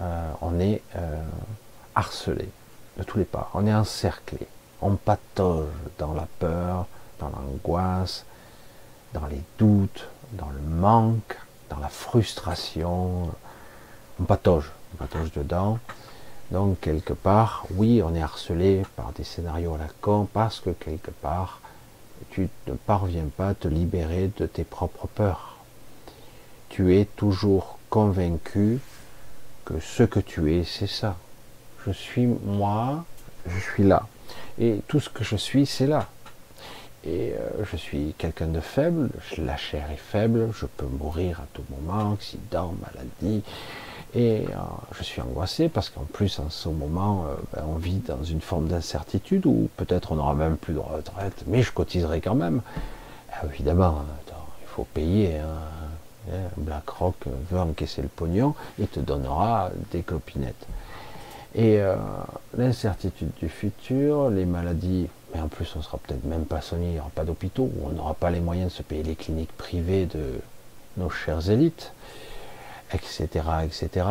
euh, 0.00 0.32
on 0.42 0.60
est 0.60 0.82
euh, 0.96 1.22
harcelé 1.94 2.48
de 2.98 3.02
tous 3.02 3.18
les 3.18 3.24
parts, 3.24 3.50
on 3.54 3.66
est 3.66 3.74
encerclé, 3.74 4.46
on 4.80 4.96
patauge 4.96 5.68
dans 5.98 6.12
la 6.12 6.26
peur, 6.38 6.86
dans 7.18 7.30
l'angoisse, 7.30 8.24
dans 9.14 9.26
les 9.26 9.42
doutes, 9.58 10.08
dans 10.32 10.50
le 10.50 10.60
manque, 10.60 11.36
dans 11.70 11.78
la 11.78 11.88
frustration, 11.88 13.30
on 14.20 14.24
patauge 14.24 14.70
patauge 14.96 15.32
dedans. 15.32 15.78
Donc 16.50 16.80
quelque 16.80 17.12
part, 17.12 17.66
oui, 17.72 18.02
on 18.02 18.14
est 18.14 18.22
harcelé 18.22 18.82
par 18.96 19.12
des 19.12 19.24
scénarios 19.24 19.74
à 19.74 19.78
la 19.78 19.88
con 20.00 20.26
parce 20.32 20.60
que 20.60 20.70
quelque 20.70 21.10
part, 21.10 21.60
tu 22.30 22.48
ne 22.66 22.74
parviens 22.74 23.26
pas 23.36 23.48
à 23.48 23.54
te 23.54 23.68
libérer 23.68 24.30
de 24.36 24.46
tes 24.46 24.64
propres 24.64 25.06
peurs. 25.06 25.58
Tu 26.68 26.96
es 26.96 27.04
toujours 27.04 27.78
convaincu 27.90 28.78
que 29.64 29.80
ce 29.80 30.02
que 30.02 30.20
tu 30.20 30.54
es, 30.54 30.64
c'est 30.64 30.88
ça. 30.88 31.16
Je 31.86 31.92
suis 31.92 32.26
moi, 32.26 33.04
je 33.46 33.58
suis 33.58 33.84
là. 33.84 34.06
Et 34.58 34.80
tout 34.88 35.00
ce 35.00 35.08
que 35.10 35.24
je 35.24 35.36
suis, 35.36 35.66
c'est 35.66 35.86
là. 35.86 36.08
Et 37.04 37.32
euh, 37.32 37.64
je 37.70 37.76
suis 37.76 38.14
quelqu'un 38.18 38.48
de 38.48 38.60
faible, 38.60 39.10
la 39.38 39.56
chair 39.56 39.90
est 39.90 39.96
faible, 39.96 40.48
je 40.52 40.66
peux 40.66 40.86
mourir 40.86 41.40
à 41.40 41.46
tout 41.52 41.62
moment, 41.70 42.14
accident, 42.14 42.74
maladie. 42.80 43.42
Et 44.14 44.44
euh, 44.48 44.54
je 44.96 45.02
suis 45.02 45.20
angoissé 45.20 45.68
parce 45.68 45.90
qu'en 45.90 46.04
plus, 46.04 46.38
en 46.38 46.50
ce 46.50 46.68
moment, 46.68 47.26
euh, 47.26 47.34
ben, 47.52 47.64
on 47.68 47.76
vit 47.76 47.98
dans 47.98 48.22
une 48.22 48.40
forme 48.40 48.68
d'incertitude 48.68 49.44
où 49.46 49.68
peut-être 49.76 50.12
on 50.12 50.16
n'aura 50.16 50.34
même 50.34 50.56
plus 50.56 50.74
de 50.74 50.78
retraite, 50.78 51.44
mais 51.46 51.62
je 51.62 51.72
cotiserai 51.72 52.20
quand 52.20 52.34
même. 52.34 52.62
Ah, 53.32 53.46
évidemment, 53.52 54.04
il 54.62 54.68
faut 54.68 54.86
payer. 54.94 55.38
Hein. 55.38 55.58
Hein, 56.30 56.48
BlackRock 56.58 57.16
veut 57.50 57.58
encaisser 57.58 58.02
le 58.02 58.08
pognon 58.08 58.54
et 58.80 58.86
te 58.86 59.00
donnera 59.00 59.70
des 59.92 60.02
clopinettes. 60.02 60.66
Et 61.54 61.80
l'incertitude 62.54 63.30
du 63.40 63.48
futur, 63.48 64.28
les 64.28 64.44
maladies 64.44 65.08
mais 65.34 65.40
en 65.40 65.48
plus, 65.48 65.74
on 65.76 65.82
sera 65.82 65.98
peut-être 65.98 66.24
même 66.24 66.46
pas 66.46 66.60
soigné, 66.60 66.86
il 66.86 66.92
n'y 66.92 67.00
aura 67.00 67.10
pas 67.10 67.24
d'hôpitaux, 67.24 67.70
on 67.84 67.90
n'aura 67.90 68.14
pas 68.14 68.30
les 68.30 68.40
moyens 68.40 68.72
de 68.72 68.76
se 68.76 68.82
payer 68.82 69.02
les 69.02 69.14
cliniques 69.14 69.52
privées 69.56 70.06
de 70.06 70.40
nos 70.96 71.10
chères 71.10 71.50
élites, 71.50 71.92
etc., 72.92 73.26
etc. 73.64 74.06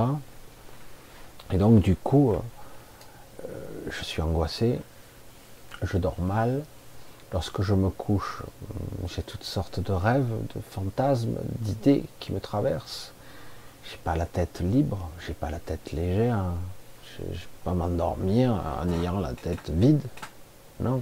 Et 1.51 1.57
donc, 1.57 1.81
du 1.81 1.95
coup, 1.95 2.33
euh, 2.33 3.47
je 3.89 4.03
suis 4.03 4.21
angoissé, 4.21 4.79
je 5.81 5.97
dors 5.97 6.19
mal. 6.19 6.63
Lorsque 7.33 7.61
je 7.61 7.73
me 7.73 7.89
couche, 7.89 8.41
j'ai 9.09 9.21
toutes 9.21 9.43
sortes 9.43 9.81
de 9.81 9.91
rêves, 9.91 10.29
de 10.55 10.61
fantasmes, 10.71 11.35
d'idées 11.59 12.05
qui 12.19 12.31
me 12.31 12.39
traversent. 12.39 13.11
J'ai 13.89 13.97
pas 13.97 14.15
la 14.15 14.25
tête 14.25 14.61
libre, 14.61 15.09
j'ai 15.25 15.33
pas 15.33 15.49
la 15.49 15.59
tête 15.59 15.91
légère. 15.91 16.43
Je 17.17 17.23
ne 17.23 17.29
peux 17.29 17.37
pas 17.65 17.73
m'endormir 17.73 18.61
en 18.81 18.89
ayant 18.93 19.19
la 19.19 19.33
tête 19.33 19.69
vide. 19.69 20.01
Non. 20.79 21.01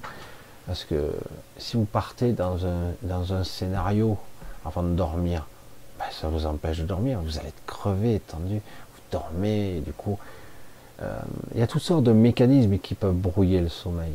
Parce 0.66 0.84
que 0.84 1.12
si 1.58 1.78
vous 1.78 1.86
partez 1.86 2.32
dans 2.32 2.66
un, 2.66 2.94
dans 3.04 3.34
un 3.34 3.44
scénario 3.44 4.18
avant 4.66 4.82
de 4.82 4.96
dormir, 4.96 5.46
ben, 6.00 6.06
ça 6.12 6.28
vous 6.28 6.46
empêche 6.46 6.80
de 6.80 6.86
dormir. 6.86 7.20
Vous 7.22 7.38
allez 7.38 7.50
être 7.50 7.66
crevé, 7.66 8.20
tendu. 8.20 8.56
Vous 8.56 9.02
dormez, 9.12 9.82
du 9.86 9.94
coup, 9.94 10.18
euh, 11.02 11.20
il 11.54 11.60
y 11.60 11.64
a 11.64 11.68
toutes 11.68 11.82
sortes 11.82 12.04
de 12.04 12.12
mécanismes 12.12 12.78
qui 12.80 12.96
peuvent 12.96 13.16
brouiller 13.16 13.62
le 13.62 13.70
sommeil. 13.70 14.14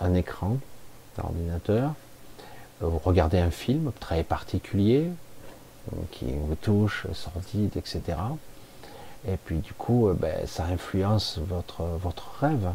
Un 0.00 0.14
écran 0.14 0.58
d'ordinateur, 1.16 1.94
euh, 2.82 2.86
vous 2.86 2.98
regardez 2.98 3.38
un 3.38 3.50
film 3.50 3.92
très 4.00 4.24
particulier 4.24 5.08
euh, 5.92 5.96
qui 6.10 6.26
vous 6.32 6.56
touche, 6.56 7.06
sordide, 7.12 7.76
etc. 7.76 8.02
Et 9.26 9.36
puis 9.36 9.58
du 9.58 9.72
coup, 9.72 10.10
ben, 10.18 10.46
ça 10.46 10.64
influence 10.64 11.38
votre, 11.38 11.82
votre 11.82 12.38
rêve 12.40 12.70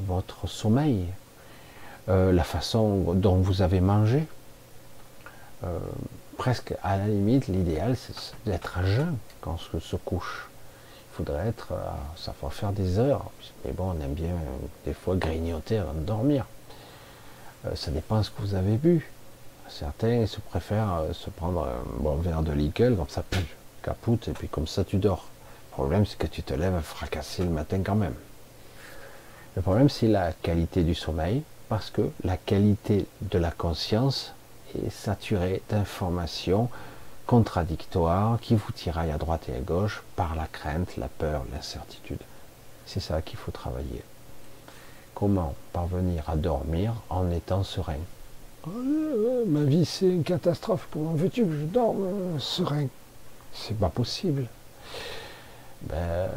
votre 0.00 0.46
sommeil, 0.46 1.06
la 2.06 2.44
façon 2.44 3.14
dont 3.14 3.36
vous 3.36 3.62
avez 3.62 3.80
mangé. 3.80 4.26
Presque 6.36 6.74
à 6.82 6.96
la 6.96 7.06
limite, 7.06 7.48
l'idéal, 7.48 7.96
c'est 7.96 8.14
d'être 8.44 8.78
à 8.78 8.84
jeun 8.84 9.16
quand 9.40 9.58
on 9.72 9.80
se 9.80 9.96
couche. 9.96 10.48
Il 11.12 11.16
faudrait 11.16 11.48
être, 11.48 11.72
ça 12.16 12.34
va 12.42 12.50
faire 12.50 12.72
des 12.72 12.98
heures. 12.98 13.30
Mais 13.64 13.72
bon, 13.72 13.94
on 13.96 14.04
aime 14.04 14.12
bien 14.14 14.34
des 14.84 14.92
fois 14.92 15.16
grignoter 15.16 15.78
avant 15.78 15.94
de 15.94 16.00
dormir. 16.00 16.44
Euh, 17.64 17.74
ça 17.74 17.90
dépend 17.90 18.18
de 18.18 18.22
ce 18.22 18.30
que 18.30 18.42
vous 18.42 18.54
avez 18.54 18.76
bu. 18.76 19.10
Certains 19.68 20.26
se 20.26 20.40
préfèrent 20.40 21.04
se 21.12 21.30
prendre 21.30 21.64
un 21.64 22.02
bon 22.02 22.16
verre 22.16 22.42
de 22.42 22.52
liqueur, 22.52 22.96
comme 22.96 23.08
ça, 23.08 23.24
capoute, 23.82 24.28
et 24.28 24.32
puis 24.32 24.48
comme 24.48 24.66
ça 24.66 24.84
tu 24.84 24.96
dors. 24.98 25.26
Le 25.70 25.72
problème, 25.72 26.06
c'est 26.06 26.18
que 26.18 26.26
tu 26.26 26.42
te 26.42 26.54
lèves 26.54 26.80
fracassé 26.82 27.42
le 27.42 27.50
matin 27.50 27.80
quand 27.84 27.96
même. 27.96 28.14
Le 29.56 29.62
problème, 29.62 29.88
c'est 29.88 30.06
la 30.06 30.32
qualité 30.32 30.84
du 30.84 30.94
sommeil, 30.94 31.42
parce 31.68 31.90
que 31.90 32.10
la 32.22 32.36
qualité 32.36 33.06
de 33.22 33.38
la 33.38 33.50
conscience 33.50 34.34
est 34.74 34.90
saturée 34.90 35.62
d'informations 35.68 36.68
contradictoires 37.26 38.38
qui 38.40 38.54
vous 38.54 38.72
tiraillent 38.72 39.10
à 39.10 39.18
droite 39.18 39.48
et 39.48 39.56
à 39.56 39.60
gauche 39.60 40.02
par 40.14 40.34
la 40.34 40.46
crainte, 40.46 40.96
la 40.96 41.08
peur, 41.08 41.44
l'incertitude. 41.52 42.20
C'est 42.86 43.00
ça 43.00 43.20
qu'il 43.22 43.38
faut 43.38 43.50
travailler. 43.50 44.02
Comment 45.14 45.54
parvenir 45.72 46.28
à 46.28 46.36
dormir 46.36 46.92
en 47.10 47.30
étant 47.30 47.64
serein? 47.64 47.94
Euh, 48.68 49.44
Ma 49.46 49.62
vie, 49.64 49.84
c'est 49.84 50.06
une 50.06 50.24
catastrophe. 50.24 50.88
Comment 50.92 51.14
veux-tu 51.14 51.44
que 51.44 51.52
je 51.52 51.64
dorme 51.64 52.04
euh, 52.04 52.38
serein? 52.38 52.86
C'est 53.52 53.78
pas 53.78 53.88
possible 53.88 54.46
ben, 55.82 56.28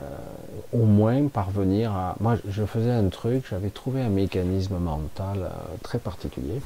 au 0.73 0.85
moins 0.85 1.27
parvenir 1.27 1.91
à... 1.91 2.15
Moi, 2.19 2.37
je 2.47 2.65
faisais 2.65 2.91
un 2.91 3.09
truc, 3.09 3.45
j'avais 3.49 3.69
trouvé 3.69 4.01
un 4.01 4.09
mécanisme 4.09 4.77
mental 4.77 5.43
euh, 5.43 5.75
très 5.81 5.99
particulier. 5.99 6.61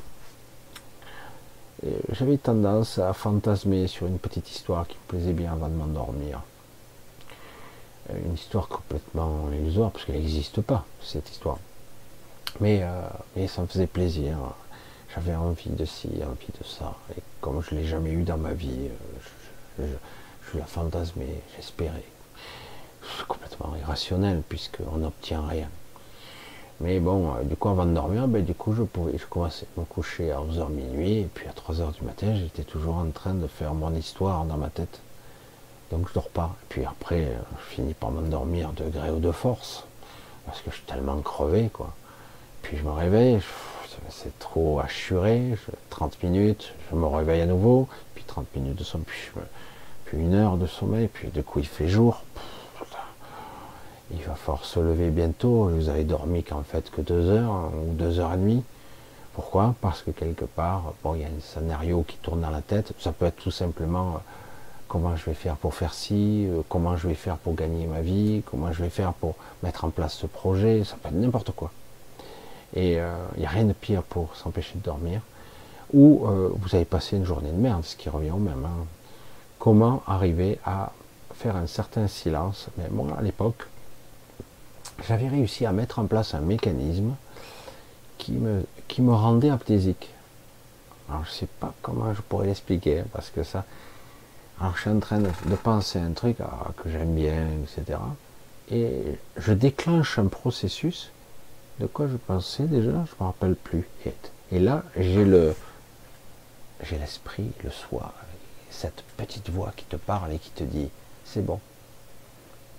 J'avais 2.11 2.37
tendance 2.37 2.99
à 2.99 3.11
fantasmer 3.13 3.87
sur 3.87 4.07
une 4.07 4.19
petite 4.19 4.49
histoire 4.49 4.87
qui 4.87 4.95
me 4.95 5.07
plaisait 5.07 5.33
bien 5.33 5.53
avant 5.53 5.67
de 5.67 5.73
m'endormir. 5.73 6.41
Euh, 8.09 8.13
une 8.25 8.33
histoire 8.33 8.67
complètement 8.67 9.49
illusoire, 9.51 9.91
parce 9.91 10.05
qu'elle 10.05 10.15
n'existe 10.15 10.61
pas, 10.61 10.85
cette 11.01 11.29
histoire. 11.29 11.57
Mais, 12.59 12.81
euh, 12.83 13.01
mais 13.35 13.47
ça 13.47 13.61
me 13.61 13.67
faisait 13.67 13.87
plaisir. 13.87 14.37
J'avais 15.13 15.35
envie 15.35 15.69
de 15.69 15.85
ci, 15.85 16.07
envie 16.07 16.53
de 16.59 16.65
ça. 16.65 16.95
Et 17.17 17.21
comme 17.41 17.61
je 17.61 17.75
ne 17.75 17.81
l'ai 17.81 17.87
jamais 17.87 18.11
eu 18.11 18.23
dans 18.23 18.37
ma 18.37 18.53
vie, 18.53 18.89
je, 19.77 19.83
je 20.51 20.57
la 20.57 20.65
fantasmais, 20.65 21.41
j'espérais 21.55 22.03
complètement 23.27 23.75
irrationnel 23.75 24.41
puisqu'on 24.47 24.97
n'obtient 24.97 25.45
rien. 25.45 25.69
Mais 26.79 26.99
bon, 26.99 27.33
euh, 27.35 27.43
du 27.43 27.55
coup, 27.55 27.69
avant 27.69 27.85
de 27.85 27.93
dormir, 27.93 28.27
ben, 28.27 28.43
du 28.43 28.53
coup, 28.53 28.73
je 28.73 28.83
pouvais, 28.83 29.17
je 29.17 29.25
commençais 29.25 29.65
à 29.77 29.79
me 29.79 29.85
coucher 29.85 30.31
à 30.31 30.39
11h 30.39 30.69
minuit, 30.69 31.19
et 31.19 31.29
puis 31.33 31.47
à 31.47 31.51
3h 31.51 31.93
du 31.93 32.03
matin, 32.03 32.35
j'étais 32.35 32.63
toujours 32.63 32.95
en 32.95 33.09
train 33.11 33.33
de 33.33 33.47
faire 33.47 33.73
mon 33.73 33.93
histoire 33.95 34.45
dans 34.45 34.57
ma 34.57 34.69
tête. 34.69 34.99
Donc 35.91 36.07
je 36.09 36.13
dors 36.13 36.29
pas. 36.29 36.55
Et 36.63 36.65
puis 36.69 36.85
après, 36.85 37.25
euh, 37.25 37.37
je 37.59 37.75
finis 37.75 37.93
par 37.93 38.11
m'endormir 38.11 38.71
de 38.73 38.89
gré 38.89 39.11
ou 39.11 39.19
de 39.19 39.31
force, 39.31 39.85
parce 40.45 40.61
que 40.61 40.71
je 40.71 40.77
suis 40.77 40.85
tellement 40.85 41.17
crevé, 41.21 41.69
quoi. 41.71 41.93
Puis 42.63 42.77
je 42.77 42.83
me 42.83 42.91
réveille, 42.91 43.39
c'est 44.09 44.37
trop 44.39 44.79
assuré, 44.79 45.55
30 45.89 46.23
minutes, 46.23 46.73
je 46.89 46.95
me 46.95 47.05
réveille 47.05 47.41
à 47.41 47.45
nouveau, 47.45 47.87
puis 48.15 48.23
30 48.25 48.47
minutes 48.55 48.75
de 48.75 48.83
sommeil, 48.83 49.05
puis, 49.05 49.41
puis 50.05 50.17
une 50.17 50.33
heure 50.33 50.57
de 50.57 50.65
sommeil, 50.65 51.07
puis 51.07 51.27
du 51.27 51.43
coup 51.43 51.59
il 51.59 51.67
fait 51.67 51.89
jour 51.89 52.23
il 54.11 54.21
va 54.23 54.35
falloir 54.35 54.65
se 54.65 54.79
lever 54.79 55.09
bientôt, 55.09 55.69
vous 55.69 55.89
avez 55.89 56.03
dormi 56.03 56.43
qu'en 56.43 56.63
fait 56.63 56.89
que 56.91 57.01
deux 57.01 57.29
heures 57.29 57.71
ou 57.87 57.93
deux 57.93 58.19
heures 58.19 58.33
et 58.33 58.37
demie. 58.37 58.63
Pourquoi? 59.33 59.73
Parce 59.81 60.03
que 60.03 60.11
quelque 60.11 60.45
part, 60.45 60.93
bon, 61.03 61.15
il 61.15 61.21
y 61.21 61.23
a 61.23 61.27
un 61.27 61.41
scénario 61.41 62.03
qui 62.07 62.17
tourne 62.17 62.41
dans 62.41 62.51
la 62.51 62.61
tête. 62.61 62.93
Ça 62.99 63.11
peut 63.11 63.25
être 63.25 63.37
tout 63.37 63.51
simplement 63.51 64.09
euh, 64.09 64.19
comment 64.87 65.15
je 65.15 65.25
vais 65.25 65.33
faire 65.33 65.55
pour 65.55 65.73
faire 65.73 65.93
ci, 65.93 66.47
euh, 66.47 66.61
comment 66.69 66.97
je 66.97 67.07
vais 67.07 67.15
faire 67.15 67.37
pour 67.37 67.55
gagner 67.55 67.87
ma 67.87 68.01
vie, 68.01 68.43
comment 68.45 68.71
je 68.71 68.83
vais 68.83 68.91
faire 68.91 69.13
pour 69.13 69.33
mettre 69.63 69.85
en 69.85 69.89
place 69.89 70.13
ce 70.13 70.27
projet, 70.27 70.83
ça 70.83 70.97
peut 71.01 71.09
être 71.09 71.15
n'importe 71.15 71.51
quoi. 71.51 71.71
Et 72.75 72.99
euh, 72.99 73.15
il 73.35 73.39
n'y 73.39 73.45
a 73.47 73.49
rien 73.49 73.65
de 73.65 73.73
pire 73.73 74.03
pour 74.03 74.35
s'empêcher 74.35 74.73
de 74.75 74.83
dormir. 74.83 75.21
Ou 75.93 76.25
vous 76.55 76.75
avez 76.75 76.85
passé 76.85 77.17
une 77.17 77.25
journée 77.25 77.51
de 77.51 77.57
merde, 77.57 77.83
ce 77.83 77.95
qui 77.95 78.09
revient 78.09 78.31
au 78.31 78.37
même. 78.37 78.65
Hein. 78.65 78.85
Comment 79.59 80.01
arriver 80.07 80.57
à 80.65 80.91
faire 81.35 81.55
un 81.55 81.67
certain 81.67 82.07
silence? 82.07 82.69
Mais 82.77 82.89
moi, 82.89 83.09
à 83.15 83.21
l'époque, 83.21 83.67
j'avais 85.07 85.27
réussi 85.27 85.65
à 85.65 85.71
mettre 85.71 85.99
en 85.99 86.05
place 86.05 86.33
un 86.33 86.41
mécanisme 86.41 87.15
qui 88.17 88.33
me, 88.33 88.65
qui 88.87 89.01
me 89.01 89.13
rendait 89.13 89.49
amnésique. 89.49 90.09
Alors 91.09 91.25
je 91.25 91.29
ne 91.29 91.35
sais 91.35 91.47
pas 91.59 91.73
comment 91.81 92.13
je 92.13 92.21
pourrais 92.21 92.47
l'expliquer, 92.47 93.03
parce 93.11 93.29
que 93.29 93.43
ça. 93.43 93.65
Alors 94.59 94.75
je 94.75 94.81
suis 94.81 94.89
en 94.89 94.99
train 94.99 95.19
de, 95.19 95.55
penser 95.55 95.99
un 95.99 96.11
truc 96.11 96.37
que 96.37 96.89
j'aime 96.89 97.15
bien, 97.15 97.47
etc. 97.63 97.99
Et 98.71 98.91
je 99.37 99.53
déclenche 99.53 100.19
un 100.19 100.27
processus. 100.27 101.11
De 101.79 101.87
quoi 101.87 102.07
je 102.07 102.17
pensais 102.17 102.63
déjà 102.63 102.91
Je 102.91 102.95
ne 102.95 102.99
me 103.19 103.25
rappelle 103.25 103.55
plus. 103.55 103.87
Et, 104.05 104.13
et 104.51 104.59
là, 104.59 104.83
j'ai 104.95 105.25
le 105.25 105.55
j'ai 106.83 106.97
l'esprit, 106.97 107.51
le 107.63 107.71
soi, 107.71 108.13
cette 108.69 109.03
petite 109.17 109.49
voix 109.49 109.71
qui 109.75 109.85
te 109.85 109.95
parle 109.95 110.33
et 110.33 110.39
qui 110.39 110.49
te 110.51 110.63
dit 110.63 110.89
c'est 111.25 111.45
bon. 111.45 111.59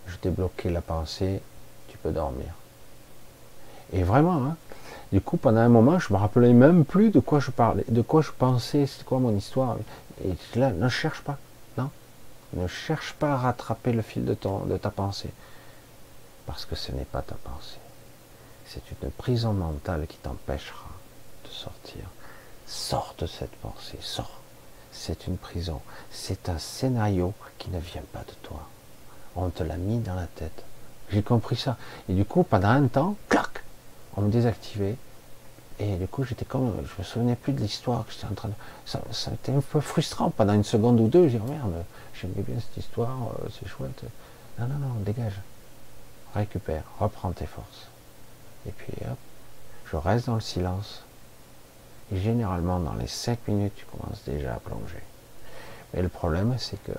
Je 0.06 0.16
t'ai 0.16 0.30
bloqué 0.30 0.70
la 0.70 0.82
pensée, 0.82 1.40
dormir. 2.10 2.52
Et 3.92 4.02
vraiment, 4.02 4.44
hein, 4.44 4.56
du 5.12 5.20
coup, 5.20 5.36
pendant 5.36 5.60
un 5.60 5.68
moment, 5.68 5.98
je 5.98 6.12
me 6.12 6.18
rappelais 6.18 6.52
même 6.52 6.84
plus 6.84 7.10
de 7.10 7.20
quoi 7.20 7.38
je 7.38 7.50
parlais, 7.50 7.84
de 7.88 8.02
quoi 8.02 8.22
je 8.22 8.32
pensais, 8.32 8.86
c'est 8.86 9.04
quoi 9.04 9.18
mon 9.18 9.36
histoire. 9.36 9.76
Et 10.24 10.58
là, 10.58 10.70
ne 10.70 10.88
cherche 10.88 11.22
pas, 11.22 11.38
non, 11.78 11.90
ne 12.54 12.66
cherche 12.66 13.12
pas 13.14 13.34
à 13.34 13.36
rattraper 13.36 13.92
le 13.92 14.02
fil 14.02 14.24
de, 14.24 14.34
ton, 14.34 14.60
de 14.60 14.76
ta 14.76 14.90
pensée, 14.90 15.30
parce 16.46 16.64
que 16.64 16.74
ce 16.74 16.92
n'est 16.92 17.04
pas 17.04 17.22
ta 17.22 17.36
pensée. 17.36 17.78
C'est 18.66 18.82
une 18.90 19.10
prison 19.10 19.52
mentale 19.52 20.06
qui 20.06 20.16
t'empêchera 20.16 20.88
de 21.44 21.50
sortir. 21.50 22.04
Sors 22.66 23.14
de 23.18 23.26
cette 23.26 23.54
pensée, 23.56 23.98
sors. 24.00 24.40
C'est 24.90 25.26
une 25.26 25.36
prison. 25.36 25.80
C'est 26.10 26.48
un 26.48 26.58
scénario 26.58 27.34
qui 27.58 27.70
ne 27.70 27.78
vient 27.78 28.02
pas 28.12 28.22
de 28.26 28.34
toi. 28.42 28.68
On 29.36 29.50
te 29.50 29.62
l'a 29.62 29.76
mis 29.76 29.98
dans 29.98 30.14
la 30.14 30.26
tête. 30.26 30.64
J'ai 31.10 31.22
compris 31.22 31.56
ça. 31.56 31.76
Et 32.08 32.14
du 32.14 32.24
coup, 32.24 32.42
pendant 32.42 32.68
un 32.68 32.86
temps, 32.86 33.16
clac, 33.28 33.62
on 34.16 34.22
me 34.22 34.30
désactivait. 34.30 34.96
Et 35.78 35.96
du 35.96 36.06
coup, 36.06 36.24
j'étais 36.24 36.44
comme, 36.44 36.72
je 36.84 37.02
me 37.02 37.04
souvenais 37.04 37.34
plus 37.34 37.52
de 37.52 37.60
l'histoire 37.60 38.06
que 38.06 38.12
j'étais 38.12 38.26
en 38.26 38.34
train 38.34 38.48
de. 38.48 38.54
Ça, 38.86 39.00
a 39.30 39.34
été 39.34 39.52
un 39.52 39.60
peu 39.60 39.80
frustrant 39.80 40.30
pendant 40.30 40.54
une 40.54 40.64
seconde 40.64 41.00
ou 41.00 41.08
deux. 41.08 41.28
J'ai 41.28 41.38
dit, 41.38 41.44
oh 41.44 41.50
merde, 41.50 41.84
j'aimais 42.14 42.42
bien 42.42 42.56
cette 42.60 42.76
histoire, 42.76 43.16
euh, 43.40 43.48
c'est 43.50 43.68
chouette. 43.68 44.04
Non, 44.58 44.66
non, 44.66 44.78
non, 44.78 44.94
dégage. 45.00 45.40
Récupère, 46.34 46.84
reprends 46.98 47.32
tes 47.32 47.46
forces. 47.46 47.88
Et 48.66 48.70
puis 48.70 48.92
hop, 49.02 49.18
je 49.90 49.96
reste 49.96 50.26
dans 50.26 50.34
le 50.34 50.40
silence. 50.40 51.02
Et 52.12 52.18
généralement, 52.18 52.78
dans 52.78 52.94
les 52.94 53.06
cinq 53.06 53.38
minutes, 53.48 53.74
tu 53.76 53.84
commences 53.86 54.22
déjà 54.24 54.54
à 54.54 54.58
plonger. 54.58 55.02
Mais 55.92 56.02
le 56.02 56.08
problème, 56.08 56.54
c'est 56.58 56.82
que 56.82 56.92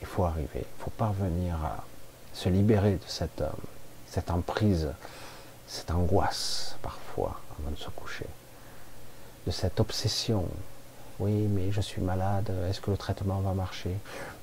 il 0.00 0.06
faut 0.06 0.24
arriver, 0.24 0.48
il 0.54 0.82
faut 0.82 0.90
parvenir 0.90 1.54
à 1.64 1.84
se 2.32 2.48
libérer 2.48 2.92
de 2.92 3.06
cette, 3.06 3.40
euh, 3.40 3.50
cette 4.06 4.30
emprise, 4.30 4.88
cette 5.66 5.90
angoisse 5.90 6.76
parfois 6.82 7.40
avant 7.58 7.70
de 7.70 7.76
se 7.76 7.90
coucher, 7.90 8.26
de 9.46 9.50
cette 9.50 9.80
obsession. 9.80 10.46
Oui, 11.18 11.46
mais 11.48 11.70
je 11.70 11.80
suis 11.80 12.00
malade, 12.00 12.50
est-ce 12.68 12.80
que 12.80 12.90
le 12.90 12.96
traitement 12.96 13.40
va 13.40 13.52
marcher? 13.52 13.94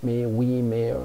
Mais 0.04 0.26
oui, 0.26 0.62
mais 0.62 0.92
euh, 0.92 0.98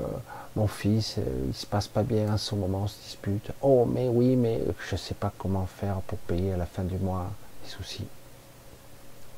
mon 0.56 0.68
fils, 0.68 1.16
euh, 1.18 1.46
il 1.48 1.54
se 1.54 1.66
passe 1.66 1.88
pas 1.88 2.02
bien 2.02 2.32
en 2.32 2.38
ce 2.38 2.54
moment, 2.54 2.82
on 2.82 2.86
se 2.86 3.00
dispute. 3.02 3.50
Oh, 3.60 3.84
mais 3.86 4.08
oui, 4.08 4.36
mais 4.36 4.60
je 4.88 4.94
ne 4.94 4.98
sais 4.98 5.14
pas 5.14 5.32
comment 5.36 5.66
faire 5.66 5.96
pour 6.02 6.18
payer 6.18 6.52
à 6.52 6.56
la 6.56 6.66
fin 6.66 6.84
du 6.84 6.96
mois 6.96 7.30
les 7.64 7.70
soucis. 7.70 8.06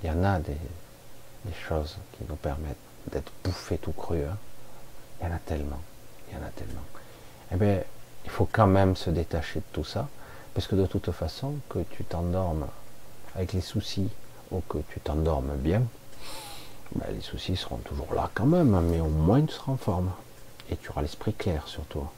Il 0.03 0.09
y 0.09 0.13
en 0.13 0.23
a 0.25 0.39
des, 0.39 0.57
choses 1.69 1.97
qui 2.13 2.25
nous 2.29 2.37
permettent 2.37 2.77
d'être 3.11 3.33
bouffés 3.45 3.79
tout 3.79 3.93
cru. 3.93 4.19
Hein. 4.25 4.37
Il 5.21 5.27
y 5.27 5.31
en 5.31 5.35
a 5.35 5.39
tellement, 5.39 5.81
il 6.29 6.35
y 6.35 6.37
en 6.37 6.45
a 6.45 6.51
tellement. 6.51 6.83
Eh 7.53 7.57
bien, 7.57 7.81
il 8.25 8.31
faut 8.31 8.49
quand 8.51 8.67
même 8.67 8.97
se 8.97 9.11
détacher 9.11 9.61
de 9.61 9.65
tout 9.73 9.85
ça, 9.85 10.09
parce 10.55 10.67
que 10.67 10.75
de 10.75 10.87
toute 10.87 11.11
façon, 11.13 11.55
que 11.69 11.79
tu 11.91 12.05
t'endormes 12.05 12.67
avec 13.35 13.53
les 13.53 13.61
soucis 13.61 14.09
ou 14.51 14.61
que 14.69 14.79
tu 14.89 15.01
t'endormes 15.01 15.55
bien, 15.57 15.83
ben, 16.95 17.07
les 17.13 17.21
soucis 17.21 17.57
seront 17.57 17.79
toujours 17.79 18.15
là 18.15 18.31
quand 18.35 18.47
même, 18.47 18.81
mais 18.89 19.01
au 19.01 19.09
moins 19.09 19.43
tu 19.43 19.53
seras 19.53 19.73
en 19.73 19.77
forme. 19.77 20.11
Et 20.71 20.77
tu 20.77 20.91
auras 20.91 21.03
l'esprit 21.03 21.33
clair 21.33 21.69
sur 21.69 21.85
toi. 21.85 22.13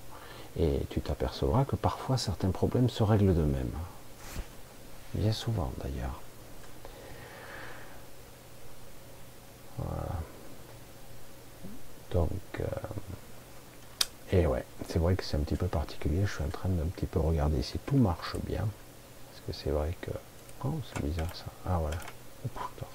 Et 0.59 0.81
tu 0.91 1.01
t'apercevras 1.01 1.65
que 1.65 1.77
parfois 1.77 2.17
certains 2.17 2.51
problèmes 2.51 2.89
se 2.89 3.03
règlent 3.03 3.35
d'eux-mêmes. 3.35 3.71
Bien 5.15 5.33
souvent 5.33 5.71
d'ailleurs. 5.83 6.21
Voilà. 9.79 10.21
Donc, 12.11 12.31
euh, 12.61 12.65
et 14.31 14.47
ouais, 14.47 14.65
c'est 14.89 14.99
vrai 14.99 15.15
que 15.15 15.25
c'est 15.25 15.37
un 15.37 15.41
petit 15.41 15.57
peu 15.57 15.67
particulier. 15.67 16.27
Je 16.27 16.33
suis 16.33 16.45
en 16.45 16.49
train 16.49 16.69
d'un 16.69 16.87
petit 16.87 17.07
peu 17.07 17.19
regarder 17.19 17.63
si 17.63 17.79
tout 17.79 17.97
marche 17.97 18.37
bien. 18.45 18.67
Parce 19.31 19.43
que 19.47 19.53
c'est 19.53 19.71
vrai 19.71 19.97
que. 20.01 20.11
Oh, 20.65 20.75
c'est 20.87 21.03
bizarre 21.03 21.35
ça. 21.35 21.47
Ah 21.67 21.79
voilà. 21.79 21.97
Putain. 22.43 22.87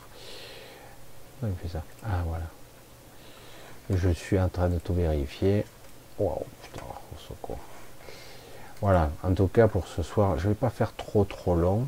il 1.43 1.55
fait 1.55 1.69
ça. 1.69 1.83
Ah 2.05 2.21
voilà. 2.25 2.45
Je 3.89 4.09
suis 4.09 4.39
en 4.39 4.49
train 4.49 4.69
de 4.69 4.77
tout 4.79 4.93
vérifier. 4.93 5.65
Waouh, 6.19 6.45
putain, 6.61 6.85
au 6.85 7.19
secours. 7.19 7.59
Voilà, 8.81 9.09
en 9.23 9.33
tout 9.33 9.47
cas 9.47 9.67
pour 9.67 9.87
ce 9.87 10.03
soir, 10.03 10.37
je 10.37 10.49
vais 10.49 10.55
pas 10.55 10.69
faire 10.69 10.93
trop 10.95 11.23
trop 11.23 11.55
long. 11.55 11.87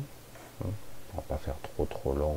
Hein. 0.64 0.68
On 1.12 1.16
va 1.18 1.22
pas 1.28 1.36
faire 1.36 1.56
trop 1.62 1.84
trop 1.84 2.14
long. 2.14 2.36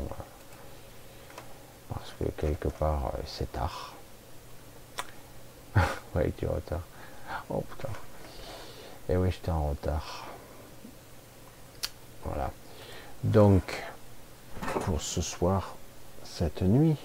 Parce 1.89 2.13
que 2.19 2.25
quelque 2.39 2.67
part, 2.67 3.13
euh, 3.15 3.21
c'est 3.25 3.51
tard. 3.51 3.95
ouais, 6.15 6.31
du 6.37 6.45
retard. 6.45 6.81
Oh 7.49 7.63
putain. 7.69 7.89
Et 9.07 9.13
eh 9.13 9.17
oui, 9.17 9.31
j'étais 9.31 9.51
en 9.51 9.69
retard. 9.69 10.25
Voilà. 12.25 12.51
Donc, 13.23 13.83
pour 14.85 15.01
ce 15.01 15.21
soir, 15.21 15.75
cette 16.23 16.61
nuit, 16.61 16.95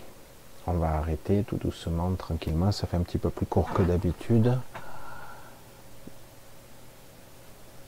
on 0.67 0.75
va 0.75 0.97
arrêter 0.97 1.45
tout 1.45 1.57
doucement, 1.57 2.13
tranquillement. 2.15 2.73
Ça 2.73 2.87
fait 2.87 2.97
un 2.97 3.03
petit 3.03 3.19
peu 3.19 3.31
plus 3.31 3.47
court 3.47 3.73
que 3.73 3.83
d'habitude. 3.83 4.59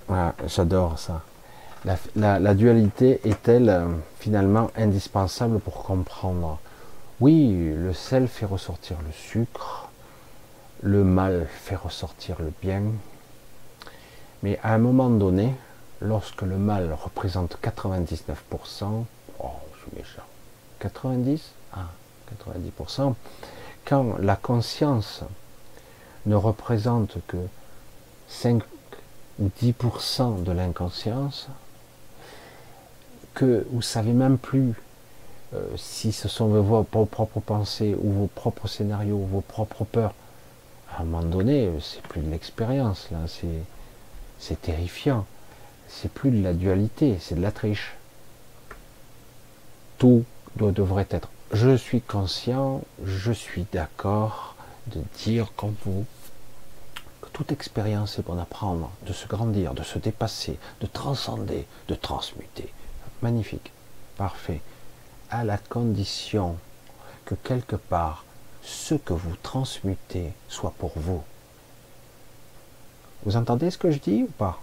Voilà, 0.08 0.34
j'adore 0.46 0.98
ça. 0.98 1.22
La, 2.16 2.54
dualité 2.54 3.20
est-elle 3.24 3.68
euh, 3.68 3.86
finalement 4.18 4.70
indispensable 4.76 5.60
pour 5.60 5.84
comprendre? 5.84 6.58
Oui, 7.20 7.72
le 7.74 7.92
sel 7.92 8.26
fait 8.28 8.46
ressortir 8.46 8.96
le 9.06 9.12
sucre, 9.12 9.85
le 10.82 11.04
mal 11.04 11.46
fait 11.50 11.76
ressortir 11.76 12.36
le 12.40 12.52
bien, 12.62 12.82
mais 14.42 14.58
à 14.62 14.74
un 14.74 14.78
moment 14.78 15.10
donné, 15.10 15.54
lorsque 16.00 16.42
le 16.42 16.56
mal 16.56 16.92
représente 16.92 17.58
99%, 17.62 19.04
oh, 19.40 19.44
je 19.74 19.80
suis 19.80 19.96
méchant, 19.96 20.22
90 20.80 21.42
Ah, 21.72 21.88
90%, 22.44 23.14
quand 23.84 24.18
la 24.18 24.36
conscience 24.36 25.22
ne 26.26 26.34
représente 26.34 27.18
que 27.26 27.38
5 28.28 28.62
ou 29.38 29.50
10% 29.62 30.42
de 30.42 30.52
l'inconscience, 30.52 31.48
que 33.34 33.66
vous 33.70 33.82
savez 33.82 34.12
même 34.12 34.38
plus 34.38 34.74
euh, 35.54 35.76
si 35.76 36.12
ce 36.12 36.28
sont 36.28 36.48
vos 36.48 36.82
propres 36.82 37.40
pensées 37.40 37.94
ou 38.02 38.10
vos 38.12 38.26
propres 38.26 38.66
scénarios, 38.66 39.18
vos 39.18 39.42
propres 39.42 39.84
peurs, 39.84 40.14
à 40.96 41.02
un 41.02 41.04
moment 41.04 41.22
donné, 41.22 41.70
c'est 41.80 42.02
plus 42.02 42.22
de 42.22 42.30
l'expérience, 42.30 43.08
là, 43.10 43.18
c'est 44.38 44.60
terrifiant. 44.62 45.26
C'est 45.88 46.10
plus 46.10 46.30
de 46.30 46.42
la 46.42 46.52
dualité, 46.52 47.18
c'est 47.20 47.34
de 47.34 47.42
la 47.42 47.52
triche. 47.52 47.94
Tout 49.98 50.24
devrait 50.56 51.06
être. 51.10 51.28
Je 51.52 51.76
suis 51.76 52.00
conscient, 52.00 52.82
je 53.04 53.30
suis 53.30 53.66
d'accord 53.72 54.56
de 54.88 55.02
dire 55.24 55.52
comme 55.56 55.74
vous 55.84 56.04
que 57.20 57.28
toute 57.28 57.52
expérience 57.52 58.18
est 58.18 58.22
pour 58.22 58.38
apprendre, 58.38 58.90
de 59.06 59.12
se 59.12 59.26
grandir, 59.26 59.74
de 59.74 59.82
se 59.82 59.98
dépasser, 59.98 60.58
de 60.80 60.86
transcender, 60.86 61.66
de 61.88 61.94
transmuter. 61.94 62.72
Magnifique, 63.22 63.70
parfait. 64.16 64.60
À 65.30 65.44
la 65.44 65.58
condition 65.58 66.56
que 67.24 67.34
quelque 67.34 67.76
part, 67.76 68.24
ce 68.66 68.96
que 68.96 69.12
vous 69.12 69.36
transmutez 69.42 70.32
soit 70.48 70.74
pour 70.76 70.92
vous. 70.96 71.22
Vous 73.24 73.36
entendez 73.36 73.70
ce 73.70 73.78
que 73.78 73.92
je 73.92 73.98
dis 73.98 74.24
ou 74.24 74.26
pas? 74.26 74.60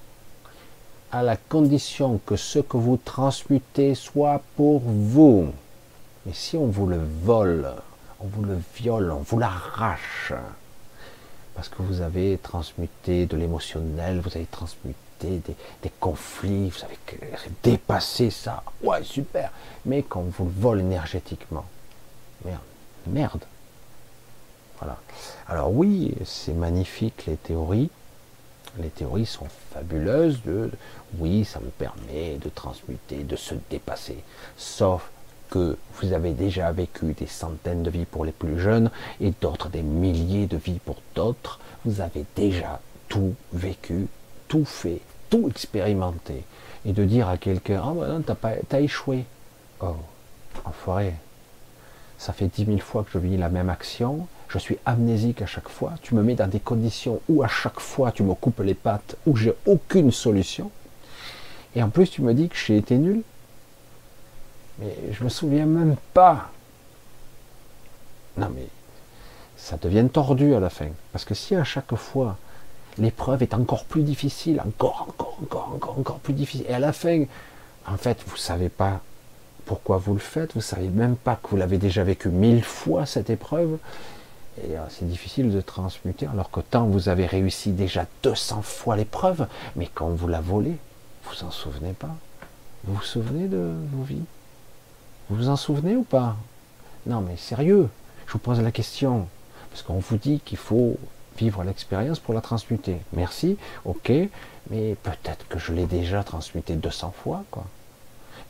À 1.11 1.23
la 1.23 1.37
condition 1.37 2.19
que 2.25 2.35
ce 2.35 2.59
que 2.59 2.77
vous 2.77 2.97
transmutez 2.97 3.95
soit 3.95 4.41
pour 4.57 4.81
vous. 4.81 5.53
Mais 6.25 6.33
si 6.33 6.57
on 6.57 6.67
vous 6.67 6.87
le 6.87 6.99
vole, 7.23 7.71
on 8.19 8.27
vous 8.27 8.43
le 8.43 8.57
viole, 8.75 9.11
on 9.11 9.19
vous 9.19 9.39
l'arrache, 9.39 10.33
parce 11.55 11.69
que 11.69 11.81
vous 11.81 12.01
avez 12.01 12.37
transmuté 12.41 13.25
de 13.25 13.37
l'émotionnel, 13.37 14.19
vous 14.19 14.35
avez 14.35 14.45
transmuté 14.45 14.95
des, 15.21 15.91
conflits, 16.01 16.69
vous 16.69 16.83
avez 16.83 16.97
dépassé 17.63 18.29
ça, 18.29 18.63
ouais 18.81 19.03
super, 19.03 19.51
mais 19.85 20.03
qu'on 20.03 20.23
vous 20.23 20.45
le 20.45 20.51
vole 20.51 20.79
énergétiquement, 20.81 21.65
merde, 22.43 22.59
merde, 23.07 23.43
alors 25.47 25.71
oui, 25.71 26.13
c'est 26.25 26.53
magnifique 26.53 27.25
les 27.27 27.35
théories. 27.37 27.89
Les 28.79 28.89
théories 28.89 29.25
sont 29.25 29.47
fabuleuses. 29.71 30.39
Oui, 31.19 31.45
ça 31.45 31.59
me 31.59 31.69
permet 31.69 32.37
de 32.41 32.49
transmuter, 32.49 33.23
de 33.23 33.35
se 33.35 33.55
dépasser. 33.69 34.17
Sauf 34.57 35.09
que 35.49 35.77
vous 35.95 36.13
avez 36.13 36.31
déjà 36.31 36.71
vécu 36.71 37.13
des 37.13 37.27
centaines 37.27 37.83
de 37.83 37.91
vies 37.91 38.05
pour 38.05 38.25
les 38.25 38.31
plus 38.31 38.59
jeunes 38.59 38.89
et 39.21 39.31
d'autres 39.41 39.69
des 39.69 39.83
milliers 39.83 40.47
de 40.47 40.57
vies 40.57 40.79
pour 40.83 40.97
d'autres. 41.13 41.59
Vous 41.85 42.01
avez 42.01 42.25
déjà 42.35 42.79
tout 43.09 43.35
vécu, 43.51 44.07
tout 44.47 44.65
fait, 44.65 45.01
tout 45.29 45.47
expérimenté. 45.47 46.43
Et 46.85 46.93
de 46.93 47.05
dire 47.05 47.29
à 47.29 47.37
quelqu'un, 47.37 47.83
ah 47.85 47.93
ben 47.93 48.07
non, 48.07 48.21
t'as, 48.21 48.35
t'as 48.67 48.81
échoué. 48.81 49.25
Oh, 49.81 49.95
enfoiré. 50.65 51.13
Ça 52.17 52.33
fait 52.33 52.47
dix 52.47 52.65
mille 52.65 52.81
fois 52.81 53.03
que 53.03 53.11
je 53.13 53.19
vis 53.19 53.37
la 53.37 53.49
même 53.49 53.69
action 53.69 54.27
je 54.53 54.59
suis 54.59 54.77
amnésique 54.85 55.41
à 55.41 55.47
chaque 55.47 55.67
fois, 55.67 55.93
tu 56.03 56.13
me 56.13 56.21
mets 56.21 56.35
dans 56.35 56.47
des 56.47 56.59
conditions 56.59 57.19
où 57.27 57.41
à 57.41 57.47
chaque 57.47 57.79
fois 57.79 58.11
tu 58.11 58.21
me 58.21 58.35
coupes 58.35 58.59
les 58.59 58.75
pattes, 58.75 59.15
où 59.25 59.35
j'ai 59.35 59.53
aucune 59.65 60.11
solution, 60.11 60.69
et 61.75 61.81
en 61.81 61.89
plus 61.89 62.11
tu 62.11 62.21
me 62.21 62.35
dis 62.35 62.49
que 62.49 62.55
j'ai 62.55 62.77
été 62.77 62.97
nul. 62.97 63.23
Mais 64.77 64.95
je 65.11 65.23
me 65.23 65.29
souviens 65.29 65.65
même 65.65 65.95
pas. 66.13 66.51
Non 68.37 68.51
mais 68.55 68.67
ça 69.57 69.77
devient 69.77 70.07
tordu 70.11 70.53
à 70.53 70.59
la 70.59 70.69
fin. 70.69 70.89
Parce 71.11 71.25
que 71.25 71.33
si 71.33 71.55
à 71.55 71.63
chaque 71.63 71.95
fois 71.95 72.37
l'épreuve 72.99 73.41
est 73.41 73.55
encore 73.55 73.85
plus 73.85 74.03
difficile, 74.03 74.61
encore, 74.63 75.07
encore, 75.09 75.39
encore, 75.41 75.71
encore, 75.73 75.97
encore 75.97 76.19
plus 76.19 76.33
difficile, 76.33 76.67
et 76.69 76.73
à 76.75 76.79
la 76.79 76.93
fin, 76.93 77.25
en 77.87 77.97
fait, 77.97 78.19
vous 78.27 78.37
savez 78.37 78.69
pas 78.69 79.01
pourquoi 79.65 79.97
vous 79.97 80.13
le 80.13 80.19
faites, 80.19 80.53
vous 80.53 80.59
ne 80.59 80.63
savez 80.63 80.89
même 80.89 81.15
pas 81.15 81.37
que 81.41 81.47
vous 81.49 81.57
l'avez 81.57 81.79
déjà 81.79 82.03
vécu 82.03 82.29
mille 82.29 82.63
fois 82.63 83.07
cette 83.07 83.29
épreuve, 83.31 83.77
euh, 84.59 84.85
c'est 84.89 85.07
difficile 85.07 85.51
de 85.51 85.61
transmuter, 85.61 86.27
alors 86.27 86.51
que 86.51 86.59
tant 86.59 86.85
vous 86.85 87.09
avez 87.09 87.25
réussi 87.25 87.71
déjà 87.71 88.05
200 88.23 88.61
fois 88.61 88.95
l'épreuve, 88.95 89.47
mais 89.75 89.89
quand 89.93 90.09
vous 90.09 90.27
la 90.27 90.41
volez, 90.41 90.77
vous 91.25 91.43
en 91.43 91.51
souvenez 91.51 91.93
pas. 91.93 92.15
Vous 92.83 92.95
vous 92.95 93.03
souvenez 93.03 93.47
de 93.47 93.73
vos 93.91 94.03
vies? 94.03 94.25
Vous 95.29 95.37
vous 95.37 95.49
en 95.49 95.55
souvenez 95.55 95.95
ou 95.95 96.03
pas? 96.03 96.35
Non 97.05 97.21
mais 97.21 97.37
sérieux, 97.37 97.89
je 98.27 98.33
vous 98.33 98.39
pose 98.39 98.59
la 98.61 98.71
question, 98.71 99.27
parce 99.71 99.81
qu'on 99.81 99.99
vous 99.99 100.17
dit 100.17 100.39
qu'il 100.43 100.57
faut 100.57 100.97
vivre 101.37 101.63
l'expérience 101.63 102.19
pour 102.19 102.33
la 102.33 102.41
transmuter. 102.41 102.97
Merci, 103.13 103.57
ok, 103.85 104.11
mais 104.69 104.95
peut-être 105.01 105.47
que 105.47 105.57
je 105.57 105.73
l'ai 105.73 105.85
déjà 105.85 106.23
transmuté 106.23 106.75
200 106.75 107.13
fois, 107.23 107.43
quoi. 107.49 107.65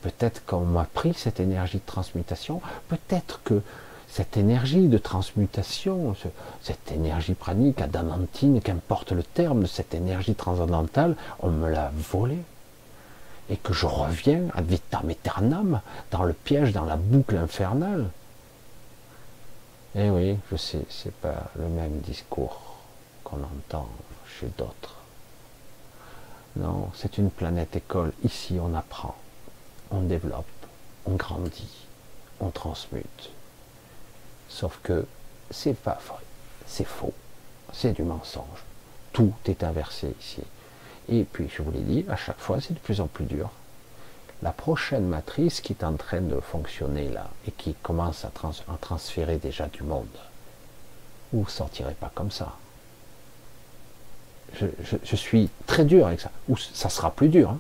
Peut-être 0.02 0.44
qu'on 0.46 0.66
m'a 0.66 0.84
pris 0.84 1.14
cette 1.14 1.40
énergie 1.40 1.78
de 1.78 1.86
transmutation, 1.86 2.62
peut-être 2.90 3.40
que 3.46 3.62
cette 4.14 4.38
énergie 4.38 4.90
de 4.90 5.00
transmutation, 5.00 6.16
cette 6.62 6.92
énergie 6.92 7.34
pranique, 7.34 7.82
adamantine, 7.82 8.62
qu'importe 8.62 9.12
le 9.12 9.24
terme 9.24 9.66
cette 9.66 9.96
énergie 9.96 10.36
transcendantale, 10.36 11.16
on 11.40 11.50
me 11.50 11.68
l'a 11.68 11.92
volée. 12.12 12.44
Et 13.50 13.58
que 13.58 13.74
je 13.74 13.88
reviens 13.88 14.44
à 14.54 14.62
vitam 14.62 15.10
aeternam 15.10 15.82
dans 16.12 16.22
le 16.22 16.34
piège, 16.34 16.74
dans 16.74 16.86
la 16.86 16.96
boucle 16.96 17.36
infernale. 17.38 18.06
Eh 19.96 20.12
oui, 20.12 20.38
je 20.52 20.58
sais, 20.58 20.86
c'est 20.90 21.16
pas 21.16 21.50
le 21.58 21.68
même 21.68 21.98
discours 22.02 22.62
qu'on 23.24 23.38
entend 23.38 23.90
chez 24.28 24.48
d'autres. 24.60 24.98
Non, 26.58 26.92
c'est 26.94 27.18
une 27.18 27.32
planète 27.32 27.76
école. 27.76 28.14
Ici, 28.24 28.60
on 28.62 28.76
apprend, 28.76 29.16
on 29.90 30.02
développe, 30.02 30.46
on 31.08 31.16
grandit, 31.16 31.88
on 32.40 32.52
transmute. 32.52 33.33
Sauf 34.54 34.80
que 34.84 35.08
c'est 35.50 35.76
pas 35.76 35.98
vrai, 36.08 36.24
c'est 36.68 36.86
faux, 36.86 37.14
c'est 37.74 37.92
du 37.92 38.04
mensonge. 38.04 38.64
Tout 39.12 39.34
est 39.46 39.64
inversé 39.64 40.16
ici. 40.22 40.44
Et 41.10 41.24
puis, 41.24 41.50
je 41.50 41.64
vous 41.64 41.72
l'ai 41.72 41.82
dit, 41.82 42.06
à 42.08 42.16
chaque 42.16 42.40
fois, 42.40 42.62
c'est 42.62 42.74
de 42.74 42.80
plus 42.80 43.02
en 43.02 43.08
plus 43.08 43.26
dur. 43.26 43.50
La 44.44 44.52
prochaine 44.52 45.08
matrice 45.08 45.60
qui 45.60 45.74
est 45.74 45.84
en 45.84 45.94
train 45.94 46.22
de 46.22 46.40
fonctionner 46.40 47.10
là 47.10 47.30
et 47.48 47.52
qui 47.52 47.74
commence 47.82 48.26
à, 48.26 48.32
transférer 48.80 49.38
déjà 49.38 49.68
du 49.68 49.82
monde, 49.82 50.06
vous 51.32 51.46
ne 51.46 51.50
sortirez 51.50 51.96
pas 51.96 52.12
comme 52.14 52.32
ça. 52.32 52.56
Je, 54.54 55.16
suis 55.16 55.50
très 55.66 55.84
dur 55.84 56.06
avec 56.06 56.22
ça. 56.22 56.30
Ou 56.48 56.58
ça 56.58 56.90
sera 56.90 57.10
plus 57.10 57.30
dur. 57.30 57.50
Hein. 57.50 57.60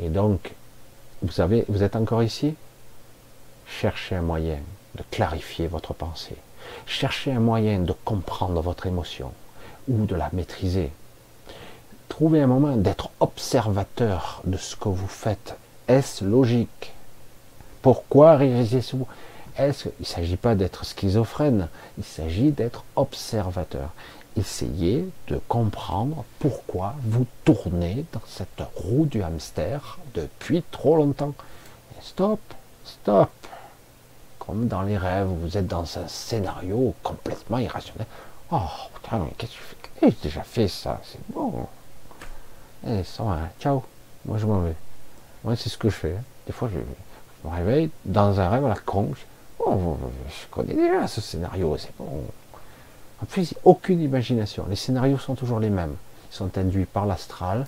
Et 0.00 0.10
donc, 0.10 0.52
vous 1.22 1.32
savez, 1.32 1.64
vous 1.68 1.82
êtes 1.82 1.96
encore 1.96 2.22
ici? 2.22 2.54
Cherchez 3.66 4.16
un 4.16 4.22
moyen 4.22 4.58
de 4.96 5.02
clarifier 5.10 5.66
votre 5.66 5.94
pensée. 5.94 6.36
Cherchez 6.86 7.32
un 7.32 7.40
moyen 7.40 7.80
de 7.80 7.94
comprendre 8.04 8.60
votre 8.60 8.86
émotion 8.86 9.32
ou 9.88 10.04
de 10.06 10.14
la 10.14 10.30
maîtriser. 10.32 10.92
Trouvez 12.08 12.42
un 12.42 12.46
moment 12.46 12.76
d'être 12.76 13.10
observateur 13.20 14.42
de 14.44 14.56
ce 14.56 14.76
que 14.76 14.88
vous 14.88 15.08
faites. 15.08 15.56
Est-ce 15.88 16.24
logique? 16.24 16.92
Pourquoi 17.80 18.36
réalisez-vous 18.36 19.06
Est-ce 19.56 19.88
Il 19.98 20.02
ne 20.02 20.06
s'agit 20.06 20.36
pas 20.36 20.54
d'être 20.54 20.84
schizophrène, 20.84 21.68
il 21.98 22.04
s'agit 22.04 22.50
d'être 22.50 22.84
observateur. 22.96 23.90
Essayez 24.36 25.08
de 25.28 25.40
comprendre 25.48 26.24
pourquoi 26.38 26.94
vous 27.04 27.26
tournez 27.44 28.04
dans 28.12 28.22
cette 28.26 28.62
roue 28.76 29.06
du 29.06 29.22
hamster 29.22 29.98
depuis 30.14 30.62
trop 30.70 30.96
longtemps. 30.96 31.34
stop, 32.00 32.40
stop 32.84 33.30
comme 34.46 34.66
dans 34.66 34.82
les 34.82 34.98
rêves, 34.98 35.28
vous 35.28 35.56
êtes 35.56 35.68
dans 35.68 35.82
un 35.82 36.08
scénario 36.08 36.94
complètement 37.02 37.58
irrationnel. 37.58 38.06
Oh, 38.50 38.58
putain, 38.94 39.24
qu'est-ce 39.38 39.52
que 39.52 39.58
fais? 39.58 39.76
J'ai 40.02 40.16
déjà 40.30 40.42
fait 40.42 40.68
ça, 40.68 41.00
c'est 41.04 41.20
bon. 41.32 41.66
Eh, 42.86 43.04
ça 43.04 43.22
va, 43.22 43.38
ciao. 43.60 43.84
Moi, 44.24 44.38
je 44.38 44.46
m'en 44.46 44.60
vais. 44.60 44.74
Moi, 45.44 45.54
c'est 45.54 45.68
ce 45.68 45.78
que 45.78 45.88
je 45.88 45.94
fais. 45.94 46.16
Hein. 46.18 46.24
Des 46.46 46.52
fois, 46.52 46.68
je, 46.72 46.78
me 47.48 47.54
réveille 47.54 47.90
dans 48.04 48.40
un 48.40 48.48
rêve 48.48 48.64
à 48.64 48.70
la 48.70 48.74
con. 48.74 49.12
Oh, 49.60 49.96
je 50.28 50.46
connais 50.50 50.74
déjà 50.74 51.06
ce 51.06 51.20
scénario, 51.20 51.76
c'est 51.78 51.96
bon. 51.96 52.22
En 53.22 53.26
plus, 53.26 53.54
aucune 53.62 54.00
imagination. 54.00 54.66
Les 54.68 54.76
scénarios 54.76 55.18
sont 55.18 55.36
toujours 55.36 55.60
les 55.60 55.70
mêmes. 55.70 55.94
Ils 56.32 56.36
sont 56.36 56.58
induits 56.58 56.86
par 56.86 57.06
l'astral. 57.06 57.66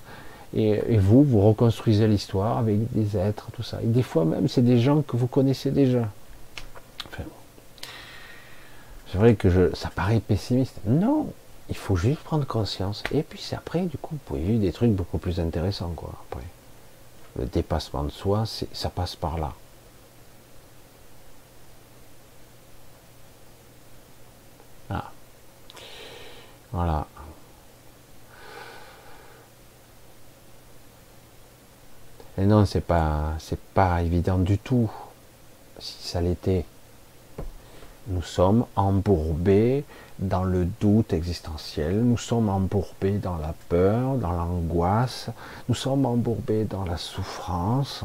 Et, 0.56 0.98
vous, 0.98 1.22
vous 1.22 1.40
reconstruisez 1.40 2.08
l'histoire 2.08 2.58
avec 2.58 2.92
des 2.92 3.16
êtres, 3.16 3.50
tout 3.52 3.62
ça. 3.62 3.80
Et 3.82 3.86
des 3.86 4.02
fois 4.02 4.24
même, 4.24 4.48
c'est 4.48 4.62
des 4.62 4.80
gens 4.80 5.02
que 5.02 5.16
vous 5.16 5.28
connaissez 5.28 5.70
déjà. 5.70 6.08
C'est 9.15 9.20
vrai 9.20 9.36
que 9.36 9.49
je, 9.49 9.73
ça 9.76 9.91
paraît 9.91 10.18
pessimiste. 10.18 10.81
Non, 10.86 11.33
il 11.68 11.76
faut 11.76 11.94
juste 11.94 12.18
prendre 12.23 12.44
conscience. 12.44 13.05
Et 13.12 13.23
puis 13.23 13.41
après, 13.52 13.83
du 13.83 13.97
coup, 13.97 14.17
vous 14.17 14.20
pouvez 14.25 14.41
vivre 14.41 14.60
des 14.60 14.73
trucs 14.73 14.91
beaucoup 14.91 15.18
plus 15.18 15.39
intéressants, 15.39 15.93
quoi. 15.94 16.10
Après, 16.28 16.44
le 17.39 17.47
dépassement 17.47 18.02
de 18.02 18.10
soi, 18.10 18.43
ça 18.73 18.91
passe 18.91 19.15
par 19.15 19.39
là. 19.39 19.52
Ah. 24.91 25.12
Voilà. 26.73 27.07
Et 32.36 32.47
non, 32.47 32.67
c'est 32.67 32.81
pas, 32.81 33.34
c'est 33.39 33.60
pas 33.60 34.02
évident 34.02 34.39
du 34.39 34.59
tout. 34.59 34.91
Si 35.78 36.09
ça 36.09 36.20
l'était, 36.20 36.65
nous 38.08 38.23
sommes 38.23 38.66
embourbés 38.76 39.84
dans 40.18 40.44
le 40.44 40.66
doute 40.81 41.12
existentiel, 41.12 42.00
nous 42.02 42.18
sommes 42.18 42.49
embourbés 42.49 43.18
dans 43.18 43.36
la 43.36 43.55
peur, 43.68 44.16
dans 44.16 44.33
l'angoisse, 44.33 45.31
nous 45.68 45.74
sommes 45.74 46.07
embourbés 46.07 46.65
dans 46.65 46.84
la 46.84 46.97
souffrance, 46.97 48.05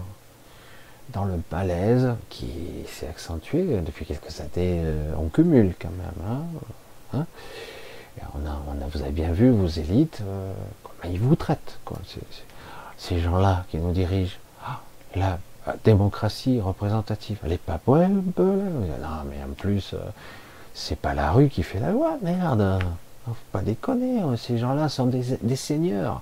dans 1.09 1.25
le 1.25 1.41
malaise 1.51 2.15
qui 2.29 2.51
s'est 2.87 3.07
accentué 3.07 3.63
depuis 3.85 4.05
quelques 4.05 4.39
années. 4.39 4.81
Euh, 4.83 5.13
on 5.17 5.27
cumule 5.29 5.73
quand 5.79 5.89
même. 5.89 6.27
Hein, 6.27 6.41
hein. 7.13 7.25
on 8.35 8.45
a, 8.45 8.51
a, 8.51 8.87
vous 8.91 9.01
avez 9.01 9.11
bien 9.11 9.31
vu 9.31 9.49
vos 9.49 9.67
élites, 9.67 10.19
euh, 10.21 10.53
comment 10.83 11.13
ils 11.13 11.19
vous 11.19 11.35
traitent. 11.35 11.79
Ces 12.97 13.19
gens-là 13.19 13.65
qui 13.69 13.77
nous 13.77 13.91
dirigent. 13.91 14.37
Ah, 14.63 14.81
là, 15.15 15.39
démocratie 15.83 16.59
représentative. 16.59 17.37
Elle 17.43 17.53
est 17.53 17.57
pas 17.57 17.79
ouais, 17.87 18.05
un 18.05 18.31
peu 18.35 18.43
Non, 18.43 19.23
mais 19.29 19.43
en 19.43 19.53
plus, 19.57 19.93
euh, 19.93 19.97
c'est 20.73 20.97
pas 20.97 21.13
la 21.13 21.31
rue 21.31 21.49
qui 21.49 21.63
fait 21.63 21.79
la 21.79 21.91
loi, 21.91 22.17
merde. 22.21 22.79
Faut 23.25 23.35
pas 23.51 23.61
déconner, 23.61 24.19
hein. 24.21 24.35
ces 24.37 24.57
gens-là 24.57 24.89
sont 24.89 25.05
des, 25.05 25.55
seigneurs. 25.55 26.21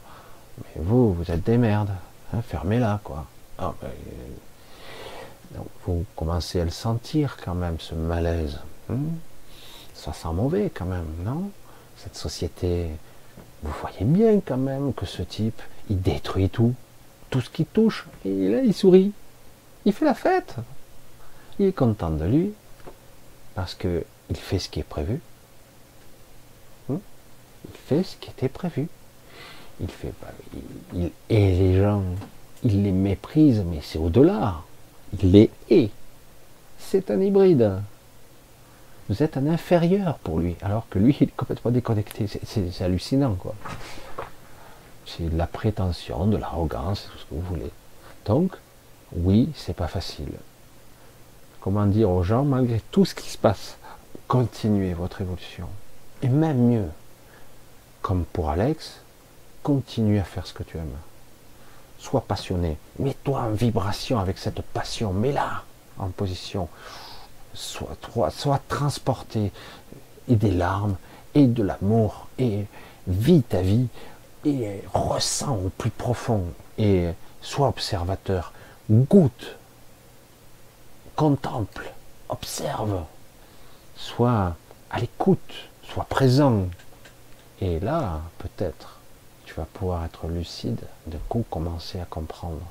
Mais 0.57 0.81
vous, 0.83 1.13
vous 1.13 1.31
êtes 1.31 1.43
des 1.43 1.57
merdes. 1.57 1.93
Hein, 2.33 2.41
fermez-la, 2.41 2.99
quoi. 3.03 3.25
Ah, 3.57 3.73
euh, 3.83 3.87
vous 5.85 6.05
commencez 6.15 6.59
à 6.59 6.65
le 6.65 6.71
sentir 6.71 7.37
quand 7.43 7.55
même, 7.55 7.79
ce 7.79 7.95
malaise. 7.95 8.59
Hein. 8.89 8.97
Ça 9.93 10.11
sent 10.13 10.33
mauvais 10.33 10.69
quand 10.73 10.85
même, 10.85 11.07
non? 11.23 11.49
Cette 11.97 12.15
société, 12.15 12.87
vous 13.63 13.73
voyez 13.81 14.05
bien 14.05 14.39
quand 14.45 14.57
même 14.57 14.93
que 14.93 15.05
ce 15.05 15.23
type, 15.23 15.61
il 15.89 16.01
détruit 16.01 16.49
tout. 16.49 16.73
Tout 17.29 17.41
ce 17.41 17.49
qui 17.49 17.65
touche, 17.65 18.07
là, 18.25 18.61
il 18.61 18.73
sourit. 18.73 19.13
Il 19.87 19.93
fait 19.93 20.03
la 20.03 20.13
fête. 20.13 20.55
Il 21.59 21.67
est 21.67 21.71
content 21.71 22.09
de 22.09 22.25
lui 22.25 22.51
parce 23.55 23.73
que 23.73 24.03
il 24.29 24.35
fait 24.35 24.59
ce 24.59 24.67
qui 24.67 24.81
est 24.81 24.83
prévu. 24.83 25.21
Hmm? 26.89 26.97
Il 27.63 27.77
fait 27.85 28.03
ce 28.03 28.17
qui 28.17 28.29
était 28.29 28.49
prévu. 28.49 28.89
Il 29.79 29.87
fait 29.87 30.11
pas. 30.11 30.33
et 30.93 31.11
les 31.29 31.77
gens, 31.77 32.03
il 32.63 32.83
les 32.83 32.91
méprise, 32.91 33.63
mais 33.65 33.79
c'est 33.81 33.97
au-delà. 33.97 34.55
Il 35.21 35.31
les 35.31 35.49
hait. 35.69 35.89
C'est 36.77 37.09
un 37.09 37.21
hybride. 37.21 37.79
Vous 39.07 39.23
êtes 39.23 39.37
un 39.37 39.47
inférieur 39.47 40.17
pour 40.17 40.39
lui, 40.39 40.57
alors 40.61 40.85
que 40.89 40.99
lui, 40.99 41.15
il 41.21 41.29
est 41.29 41.35
complètement 41.37 41.71
déconnecté. 41.71 42.27
C'est 42.27 42.81
hallucinant, 42.81 43.35
quoi. 43.35 43.55
C'est 45.05 45.29
de 45.29 45.37
la 45.37 45.47
prétention, 45.47 46.27
de 46.27 46.35
l'arrogance, 46.35 47.07
tout 47.09 47.17
ce 47.19 47.23
que 47.23 47.35
vous 47.35 47.55
voulez. 47.55 47.71
Donc, 48.25 48.51
oui, 49.15 49.49
c'est 49.55 49.75
pas 49.75 49.87
facile. 49.87 50.31
Comment 51.61 51.85
dire 51.85 52.09
aux 52.09 52.23
gens, 52.23 52.43
malgré 52.43 52.81
tout 52.91 53.05
ce 53.05 53.15
qui 53.15 53.29
se 53.29 53.37
passe, 53.37 53.77
continuez 54.27 54.93
votre 54.93 55.21
évolution. 55.21 55.67
Et 56.21 56.29
même 56.29 56.69
mieux, 56.69 56.89
comme 58.01 58.25
pour 58.25 58.49
Alex, 58.49 59.01
continue 59.63 60.19
à 60.19 60.23
faire 60.23 60.47
ce 60.47 60.53
que 60.53 60.63
tu 60.63 60.77
aimes. 60.77 60.97
Sois 61.99 62.21
passionné. 62.21 62.77
Mets-toi 62.99 63.39
en 63.39 63.51
vibration 63.51 64.19
avec 64.19 64.37
cette 64.37 64.61
passion. 64.61 65.13
Mets-la 65.13 65.63
en 65.97 66.09
position. 66.09 66.69
Sois, 67.53 67.97
sois 68.31 68.61
transporté. 68.67 69.51
Et 70.29 70.35
des 70.35 70.51
larmes, 70.51 70.97
et 71.35 71.47
de 71.47 71.63
l'amour, 71.63 72.27
et 72.37 72.65
vis 73.07 73.41
ta 73.41 73.61
vie, 73.61 73.87
et 74.43 74.83
ressens 74.93 75.55
au 75.55 75.69
plus 75.69 75.89
profond. 75.89 76.43
Et 76.77 77.07
sois 77.41 77.69
observateur 77.69 78.51
goûte 78.89 79.57
contemple, 81.15 81.91
observe, 82.29 83.03
sois 83.95 84.55
à 84.89 84.99
l'écoute, 84.99 85.69
sois 85.83 86.05
présent. 86.05 86.67
Et 87.59 87.79
là, 87.79 88.21
peut-être, 88.37 88.99
tu 89.45 89.55
vas 89.55 89.65
pouvoir 89.65 90.05
être 90.05 90.27
lucide, 90.27 90.79
de 91.07 91.17
coup 91.27 91.43
commencer 91.49 91.99
à 91.99 92.05
comprendre. 92.05 92.61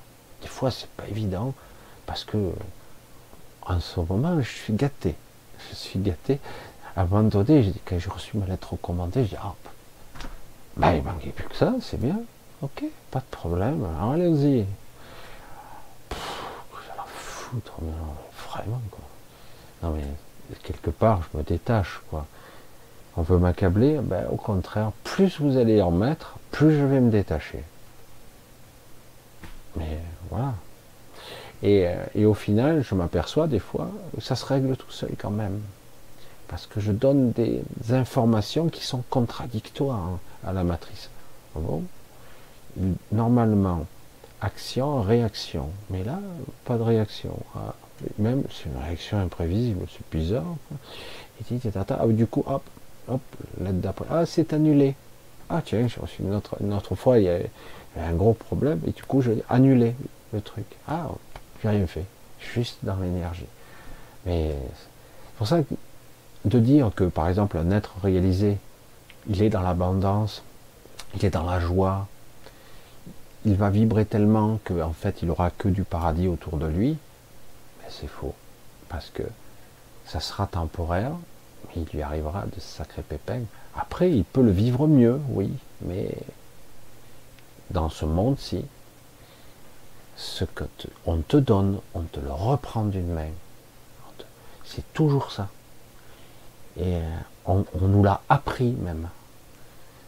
Des 0.42 0.48
fois, 0.48 0.70
c'est 0.70 0.88
pas 0.90 1.08
évident 1.08 1.54
parce 2.06 2.24
que 2.24 2.52
en 3.62 3.80
ce 3.80 3.98
moment, 4.00 4.40
je 4.40 4.48
suis 4.48 4.74
gâté. 4.74 5.16
Je 5.68 5.74
suis 5.74 5.98
gâté. 5.98 6.38
À 6.94 7.02
un 7.02 7.04
moment 7.04 7.24
donné, 7.24 7.72
quand 7.84 7.98
j'ai 7.98 8.10
reçu 8.10 8.36
ma 8.36 8.46
lettre 8.46 8.72
recommandée, 8.72 9.24
j'ai 9.24 9.30
dit, 9.30 9.42
ah, 9.42 9.54
bah, 10.76 10.94
il 10.94 11.02
manquait 11.02 11.30
plus 11.30 11.48
que 11.48 11.56
ça, 11.56 11.74
c'est 11.80 12.00
bien. 12.00 12.20
Ok, 12.62 12.84
pas 13.10 13.18
de 13.18 13.24
problème. 13.24 13.84
Alors 13.98 14.14
J'ai 16.82 16.96
la 16.96 17.04
foutre, 17.06 17.74
mais 17.82 17.92
vraiment, 18.48 18.82
quoi. 18.90 19.04
Non, 19.82 19.94
mais 19.94 20.56
quelque 20.62 20.90
part, 20.90 21.22
je 21.22 21.38
me 21.38 21.42
détache, 21.42 22.00
quoi. 22.10 22.26
On 23.16 23.22
veut 23.22 23.38
m'accabler, 23.38 23.98
ben, 24.02 24.26
au 24.30 24.36
contraire, 24.36 24.92
plus 25.04 25.40
vous 25.40 25.56
allez 25.56 25.80
en 25.80 25.90
mettre, 25.90 26.36
plus 26.50 26.78
je 26.78 26.84
vais 26.84 27.00
me 27.00 27.10
détacher. 27.10 27.62
Mais 29.76 29.98
voilà. 30.30 30.54
Et, 31.62 31.86
euh, 31.86 31.94
et 32.14 32.26
au 32.26 32.34
final, 32.34 32.82
je 32.82 32.94
m'aperçois 32.94 33.46
des 33.46 33.58
fois, 33.58 33.90
ça 34.20 34.36
se 34.36 34.44
règle 34.44 34.76
tout 34.76 34.90
seul 34.90 35.12
quand 35.18 35.30
même. 35.30 35.60
Parce 36.48 36.66
que 36.66 36.80
je 36.80 36.92
donne 36.92 37.32
des 37.32 37.62
informations 37.90 38.68
qui 38.68 38.84
sont 38.84 39.02
contradictoires 39.08 40.18
à 40.46 40.52
la 40.52 40.62
matrice. 40.62 41.10
Bon, 41.54 41.82
normalement, 43.10 43.86
action, 44.46 45.02
réaction. 45.02 45.70
Mais 45.90 46.04
là, 46.04 46.20
pas 46.64 46.76
de 46.76 46.82
réaction. 46.82 47.36
Ah, 47.54 47.74
même, 48.18 48.44
c'est 48.50 48.70
une 48.70 48.82
réaction 48.82 49.18
imprévisible, 49.18 49.86
c'est 49.90 50.16
bizarre. 50.16 50.54
Et 51.40 51.58
ah, 51.74 52.06
du 52.06 52.26
coup, 52.26 52.44
hop, 52.46 52.62
hop, 53.08 53.20
l'aide 53.60 53.80
d'après. 53.80 54.06
Ah, 54.10 54.24
c'est 54.24 54.52
annulé. 54.52 54.94
Ah, 55.48 55.62
tiens, 55.64 55.86
j'ai 55.88 56.00
reçu 56.00 56.22
une 56.22 56.34
autre, 56.34 56.56
une 56.60 56.72
autre 56.72 56.94
fois, 56.94 57.18
il 57.18 57.24
y, 57.24 57.28
a, 57.28 57.38
un 57.98 58.12
gros 58.12 58.34
problème, 58.34 58.80
et 58.86 58.90
du 58.90 59.02
coup, 59.02 59.22
j'ai 59.22 59.42
annulé 59.48 59.94
le 60.32 60.40
truc. 60.40 60.66
Ah, 60.86 61.08
j'ai 61.62 61.68
rien 61.68 61.86
fait. 61.86 62.04
Juste 62.40 62.78
dans 62.82 62.96
l'énergie. 62.96 63.46
Mais 64.26 64.50
c'est 64.50 65.36
pour 65.38 65.46
ça 65.46 65.62
que 65.62 65.74
de 66.44 66.58
dire 66.60 66.90
que, 66.94 67.04
par 67.04 67.28
exemple, 67.28 67.58
un 67.58 67.70
être 67.70 67.94
réalisé, 68.02 68.58
il 69.28 69.42
est 69.42 69.48
dans 69.48 69.62
l'abondance, 69.62 70.42
il 71.16 71.24
est 71.24 71.30
dans 71.30 71.44
la 71.44 71.58
joie, 71.58 72.06
il 73.46 73.54
va 73.54 73.70
vibrer 73.70 74.04
tellement 74.04 74.58
qu'en 74.64 74.92
fait 74.92 75.22
il 75.22 75.30
aura 75.30 75.50
que 75.50 75.68
du 75.68 75.84
paradis 75.84 76.26
autour 76.26 76.56
de 76.58 76.66
lui, 76.66 76.98
mais 77.80 77.88
c'est 77.88 78.08
faux. 78.08 78.34
Parce 78.88 79.10
que 79.10 79.22
ça 80.04 80.18
sera 80.18 80.48
temporaire, 80.48 81.12
mais 81.68 81.82
il 81.82 81.88
lui 81.94 82.02
arrivera 82.02 82.44
de 82.44 82.60
sacrés 82.60 83.02
pépins. 83.02 83.42
Après, 83.76 84.10
il 84.10 84.24
peut 84.24 84.42
le 84.42 84.50
vivre 84.50 84.88
mieux, 84.88 85.20
oui, 85.30 85.52
mais 85.82 86.10
dans 87.70 87.88
ce 87.88 88.04
monde-ci, 88.04 88.64
ce 90.16 90.44
que 90.44 90.64
on 91.04 91.18
te 91.18 91.36
donne, 91.36 91.78
on 91.94 92.02
te 92.02 92.18
le 92.18 92.32
reprend 92.32 92.84
d'une 92.84 93.12
main. 93.12 93.30
C'est 94.64 94.92
toujours 94.92 95.30
ça. 95.30 95.48
Et 96.76 96.96
euh, 96.96 97.18
on 97.46 97.64
nous 97.80 98.02
l'a 98.02 98.20
appris 98.28 98.72
même. 98.72 99.08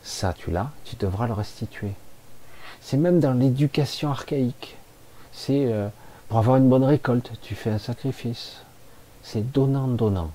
Ça, 0.02 0.32
tu 0.32 0.50
l'as, 0.50 0.70
tu 0.84 0.96
devras 0.96 1.28
le 1.28 1.34
restituer. 1.34 1.94
C'est 2.80 2.96
même 2.96 3.20
dans 3.20 3.32
l'éducation 3.32 4.10
archaïque. 4.10 4.76
C'est 5.32 5.72
euh, 5.72 5.88
pour 6.28 6.38
avoir 6.38 6.56
une 6.56 6.68
bonne 6.68 6.84
récolte, 6.84 7.32
tu 7.42 7.54
fais 7.54 7.70
un 7.70 7.78
sacrifice. 7.78 8.58
C'est 9.22 9.52
donnant-donnant. 9.52 10.30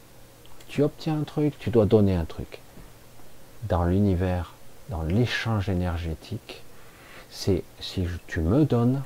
Tu 0.67 0.81
obtiens 0.83 1.19
un 1.19 1.23
truc, 1.23 1.57
tu 1.59 1.69
dois 1.69 1.85
donner 1.85 2.15
un 2.15 2.25
truc. 2.25 2.59
Dans 3.69 3.83
l'univers, 3.85 4.53
dans 4.89 5.03
l'échange 5.03 5.69
énergétique, 5.69 6.63
c'est 7.29 7.63
si 7.79 8.05
tu 8.27 8.41
me 8.41 8.65
donnes, 8.65 9.01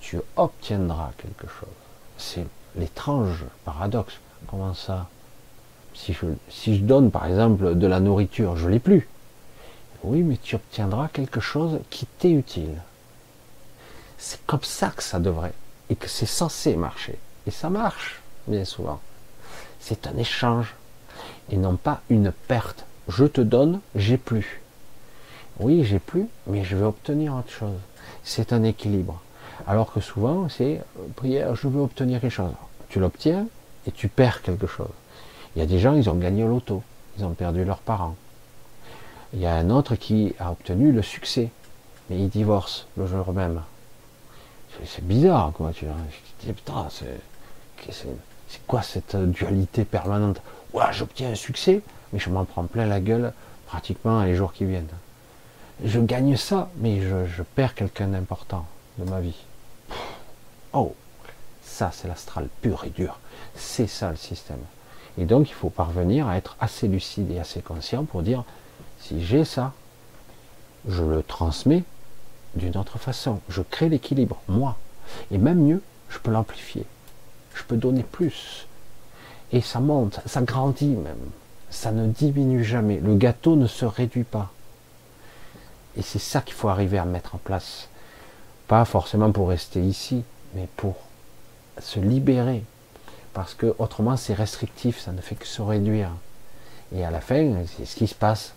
tu 0.00 0.18
obtiendras 0.36 1.12
quelque 1.16 1.46
chose. 1.46 1.68
C'est 2.18 2.46
l'étrange 2.76 3.44
paradoxe. 3.64 4.18
Comment 4.48 4.74
ça? 4.74 5.08
Si 5.94 6.12
je, 6.12 6.26
si 6.48 6.76
je 6.76 6.82
donne 6.82 7.10
par 7.10 7.26
exemple 7.26 7.74
de 7.76 7.86
la 7.86 8.00
nourriture, 8.00 8.56
je 8.56 8.68
l'ai 8.68 8.78
plus. 8.78 9.08
Oui, 10.04 10.22
mais 10.22 10.36
tu 10.36 10.56
obtiendras 10.56 11.08
quelque 11.08 11.40
chose 11.40 11.78
qui 11.90 12.06
t'est 12.06 12.32
utile. 12.32 12.82
C'est 14.18 14.44
comme 14.46 14.62
ça 14.62 14.90
que 14.90 15.02
ça 15.02 15.20
devrait, 15.20 15.54
et 15.90 15.96
que 15.96 16.08
c'est 16.08 16.26
censé 16.26 16.76
marcher. 16.76 17.18
Et 17.46 17.50
ça 17.50 17.70
marche, 17.70 18.20
bien 18.46 18.64
souvent. 18.64 19.00
C'est 19.80 20.06
un 20.06 20.16
échange, 20.16 20.74
et 21.50 21.56
non 21.56 21.76
pas 21.76 22.00
une 22.10 22.32
perte. 22.32 22.84
Je 23.08 23.24
te 23.24 23.40
donne, 23.40 23.80
j'ai 23.94 24.16
plus. 24.16 24.60
Oui, 25.58 25.84
j'ai 25.84 25.98
plus, 25.98 26.26
mais 26.46 26.64
je 26.64 26.76
vais 26.76 26.84
obtenir 26.84 27.34
autre 27.34 27.50
chose. 27.50 27.78
C'est 28.24 28.52
un 28.52 28.62
équilibre. 28.62 29.20
Alors 29.66 29.92
que 29.92 30.00
souvent, 30.00 30.48
c'est 30.48 30.80
prière, 31.14 31.54
je 31.54 31.68
veux 31.68 31.80
obtenir 31.80 32.20
quelque 32.20 32.30
chose. 32.30 32.52
Tu 32.88 32.98
l'obtiens 32.98 33.46
et 33.86 33.92
tu 33.92 34.08
perds 34.08 34.42
quelque 34.42 34.66
chose. 34.66 34.90
Il 35.54 35.60
y 35.60 35.62
a 35.62 35.66
des 35.66 35.78
gens, 35.78 35.94
ils 35.94 36.08
ont 36.08 36.14
gagné 36.14 36.42
au 36.44 36.48
loto, 36.48 36.82
ils 37.18 37.24
ont 37.24 37.34
perdu 37.34 37.64
leurs 37.64 37.78
parents. 37.78 38.16
Il 39.34 39.40
y 39.40 39.46
a 39.46 39.54
un 39.54 39.70
autre 39.70 39.94
qui 39.94 40.34
a 40.38 40.50
obtenu 40.50 40.92
le 40.92 41.02
succès, 41.02 41.50
mais 42.08 42.18
il 42.18 42.28
divorce 42.28 42.86
le 42.96 43.06
jour 43.06 43.32
même. 43.32 43.62
C'est 44.84 45.06
bizarre, 45.06 45.52
quoi. 45.52 45.72
Tu 45.72 45.86
dis, 46.40 46.52
putain, 46.52 46.88
c'est 46.90 48.66
quoi 48.66 48.82
cette 48.82 49.16
dualité 49.16 49.84
permanente? 49.84 50.40
Ouais, 50.72 50.84
j'obtiens 50.92 51.30
un 51.30 51.34
succès, 51.34 51.82
mais 52.12 52.18
je 52.18 52.30
m'en 52.30 52.44
prends 52.44 52.64
plein 52.64 52.86
la 52.86 53.00
gueule 53.00 53.32
pratiquement 53.66 54.22
les 54.22 54.34
jours 54.34 54.52
qui 54.52 54.64
viennent. 54.64 54.88
Je 55.84 56.00
gagne 56.00 56.36
ça, 56.36 56.68
mais 56.76 57.00
je, 57.00 57.26
je 57.26 57.42
perds 57.42 57.74
quelqu'un 57.74 58.08
d'important 58.08 58.66
de 58.98 59.10
ma 59.10 59.20
vie. 59.20 59.44
Oh, 60.72 60.94
ça 61.62 61.90
c'est 61.92 62.08
l'astral 62.08 62.48
pur 62.60 62.84
et 62.84 62.90
dur. 62.90 63.18
C'est 63.54 63.86
ça 63.86 64.10
le 64.10 64.16
système. 64.16 64.60
Et 65.18 65.24
donc 65.24 65.48
il 65.50 65.54
faut 65.54 65.70
parvenir 65.70 66.28
à 66.28 66.36
être 66.36 66.56
assez 66.60 66.88
lucide 66.88 67.30
et 67.30 67.40
assez 67.40 67.60
conscient 67.60 68.04
pour 68.04 68.22
dire, 68.22 68.44
si 69.02 69.24
j'ai 69.24 69.44
ça, 69.44 69.72
je 70.88 71.02
le 71.02 71.22
transmets 71.22 71.84
d'une 72.54 72.76
autre 72.76 72.98
façon. 72.98 73.40
Je 73.48 73.62
crée 73.62 73.88
l'équilibre, 73.88 74.40
moi. 74.48 74.76
Et 75.30 75.38
même 75.38 75.60
mieux, 75.62 75.82
je 76.08 76.18
peux 76.18 76.30
l'amplifier. 76.30 76.86
Je 77.54 77.62
peux 77.64 77.76
donner 77.76 78.02
plus. 78.02 78.66
Et 79.52 79.60
ça 79.60 79.80
monte, 79.80 80.20
ça 80.26 80.40
grandit 80.42 80.86
même. 80.86 81.30
Ça 81.70 81.90
ne 81.90 82.06
diminue 82.06 82.64
jamais. 82.64 83.00
Le 83.00 83.14
gâteau 83.14 83.56
ne 83.56 83.66
se 83.66 83.84
réduit 83.84 84.24
pas. 84.24 84.50
Et 85.96 86.02
c'est 86.02 86.18
ça 86.18 86.40
qu'il 86.40 86.54
faut 86.54 86.68
arriver 86.68 86.98
à 86.98 87.04
mettre 87.04 87.34
en 87.34 87.38
place. 87.38 87.88
Pas 88.68 88.84
forcément 88.84 89.32
pour 89.32 89.48
rester 89.48 89.80
ici, 89.80 90.22
mais 90.54 90.68
pour 90.76 90.96
se 91.80 91.98
libérer. 91.98 92.62
Parce 93.34 93.54
que 93.54 93.74
autrement 93.78 94.16
c'est 94.16 94.34
restrictif, 94.34 95.00
ça 95.00 95.12
ne 95.12 95.20
fait 95.20 95.34
que 95.34 95.46
se 95.46 95.60
réduire. 95.60 96.10
Et 96.94 97.04
à 97.04 97.10
la 97.10 97.20
fin, 97.20 97.54
c'est 97.76 97.86
ce 97.86 97.96
qui 97.96 98.06
se 98.06 98.14
passe 98.14 98.54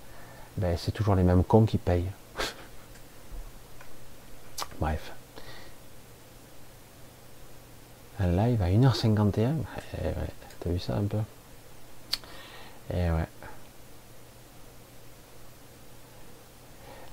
ben, 0.58 0.77
c'est 0.77 0.92
toujours 0.92 1.16
les 1.16 1.24
mêmes 1.24 1.43
cons 1.43 1.66
qui 1.66 1.77
payent. 1.77 2.09
Bref. 4.80 5.11
Un 8.19 8.27
live 8.27 8.61
à 8.61 8.69
1h51 8.69 9.56
eh 10.03 10.08
T'as 10.59 10.69
vu 10.69 10.80
ça 10.80 10.95
un 10.95 11.03
peu? 11.03 11.17
Eh 12.92 13.11
ouais. 13.11 13.27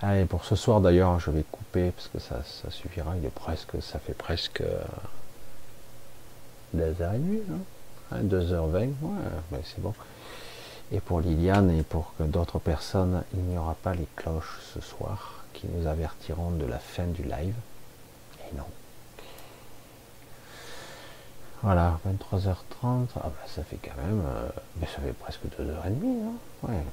Allez, 0.01 0.25
pour 0.25 0.45
ce 0.45 0.57
soir 0.57 0.81
d'ailleurs, 0.81 1.21
je 1.21 1.31
vais 1.31 1.45
couper 1.45 1.93
parce 1.93 2.09
que 2.09 2.19
ça, 2.19 2.43
suffira. 2.71 3.17
Il 3.17 3.25
est 3.25 3.31
presque, 3.31 3.81
ça 3.81 4.01
fait 4.01 4.15
presque 4.15 4.63
2h30, 6.77 7.43
2h20, 8.13 8.73
ouais, 8.73 9.61
c'est 9.65 9.81
bon. 9.81 9.95
Et 10.93 11.01
pour 11.01 11.21
Liliane 11.21 11.71
et 11.71 11.83
pour 11.83 12.13
d'autres 12.21 12.59
personnes, 12.59 13.23
il 13.35 13.43
n'y 13.45 13.57
aura 13.57 13.75
pas 13.75 13.95
les 13.95 14.07
cloches 14.15 14.61
ce 14.75 14.81
soir 14.81 15.45
qui 15.55 15.67
nous 15.67 15.87
avertiront 15.87 16.51
de 16.51 16.67
la 16.67 16.79
fin 16.79 17.07
du 17.07 17.23
live. 17.23 17.55
Et 18.41 18.57
non. 18.57 18.65
Voilà, 21.63 21.99
23h30, 22.07 23.07
ah 23.17 23.21
ben, 23.25 23.33
ça 23.47 23.63
fait 23.63 23.79
quand 23.83 23.97
même, 24.03 24.23
euh, 24.27 24.49
mais 24.81 24.87
ça 24.87 25.01
fait 25.01 25.13
presque 25.13 25.43
2h30, 25.59 25.87
hein 25.87 26.69
ouais. 26.69 26.85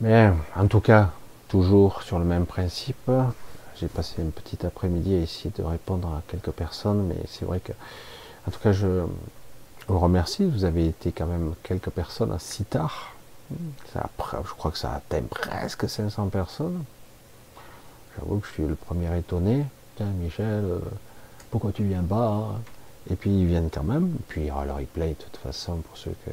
Mais 0.00 0.30
en 0.54 0.66
tout 0.66 0.80
cas, 0.80 1.10
toujours 1.48 2.02
sur 2.02 2.18
le 2.18 2.24
même 2.24 2.44
principe, 2.44 3.10
j'ai 3.76 3.88
passé 3.88 4.20
une 4.20 4.32
petite 4.32 4.64
après-midi 4.64 5.14
à 5.14 5.18
essayer 5.18 5.50
de 5.56 5.62
répondre 5.62 6.08
à 6.08 6.22
quelques 6.28 6.50
personnes, 6.50 7.06
mais 7.06 7.16
c'est 7.28 7.44
vrai 7.44 7.60
que, 7.60 7.72
en 8.46 8.50
tout 8.50 8.58
cas, 8.58 8.72
je, 8.72 9.04
je 9.88 9.92
vous 9.92 10.00
remercie, 10.00 10.44
vous 10.44 10.64
avez 10.64 10.88
été 10.88 11.12
quand 11.12 11.26
même 11.26 11.54
quelques 11.62 11.90
personnes 11.90 12.36
si 12.40 12.64
tard. 12.64 13.14
je 13.94 14.52
crois 14.56 14.72
que 14.72 14.78
ça 14.78 14.94
atteint 14.94 15.22
presque 15.30 15.88
500 15.88 16.26
personnes. 16.28 16.82
J'avoue 18.18 18.38
que 18.38 18.48
je 18.48 18.52
suis 18.52 18.66
le 18.66 18.74
premier 18.74 19.16
étonné. 19.16 19.64
Tiens, 19.94 20.06
Michel, 20.06 20.64
euh, 20.64 20.80
pourquoi 21.52 21.70
tu 21.70 21.84
viens 21.84 22.02
pas 22.02 22.58
Et 23.08 23.14
puis 23.14 23.30
ils 23.30 23.46
viennent 23.46 23.70
quand 23.70 23.84
même. 23.84 24.16
Et 24.18 24.22
puis 24.26 24.40
il 24.42 24.46
y 24.48 24.50
aura 24.50 24.64
le 24.64 24.72
replay 24.72 25.10
de 25.10 25.14
toute 25.14 25.36
façon 25.36 25.76
pour 25.76 25.96
ceux 25.96 26.14
que. 26.24 26.32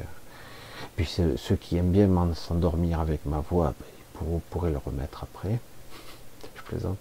Puis 0.96 1.06
ceux, 1.06 1.56
qui 1.56 1.76
aiment 1.76 1.92
bien 1.92 2.08
s'endormir 2.34 2.98
avec 2.98 3.24
ma 3.24 3.38
voix, 3.38 3.72
ben, 3.78 4.26
vous 4.26 4.42
pourrez 4.50 4.72
le 4.72 4.78
remettre 4.78 5.22
après. 5.22 5.60
Je 6.56 6.62
plaisante. 6.62 6.98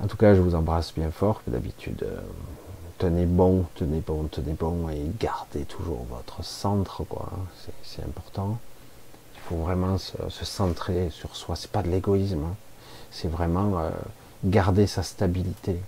En 0.00 0.06
tout 0.06 0.16
cas, 0.16 0.34
je 0.34 0.40
vous 0.40 0.54
embrasse 0.56 0.94
bien 0.94 1.10
fort, 1.10 1.42
d'habitude. 1.46 2.04
Tenez 3.02 3.26
bon, 3.26 3.66
tenez 3.74 3.98
bon, 3.98 4.28
tenez 4.28 4.52
bon 4.52 4.88
et 4.88 5.10
gardez 5.18 5.64
toujours 5.64 6.06
votre 6.08 6.44
centre, 6.44 7.02
quoi. 7.02 7.30
C'est 7.82 8.04
important. 8.04 8.60
Il 9.34 9.40
faut 9.40 9.56
vraiment 9.56 9.98
se, 9.98 10.44
centrer 10.44 11.10
sur 11.10 11.34
soi. 11.34 11.56
C'est 11.56 11.72
pas 11.72 11.82
de 11.82 11.88
l'égoïsme. 11.88 12.44
Hein. 12.44 12.54
C'est 13.10 13.26
vraiment 13.26 13.80
euh, 13.80 13.90
garder 14.44 14.86
sa 14.86 15.02
stabilité. 15.02 15.80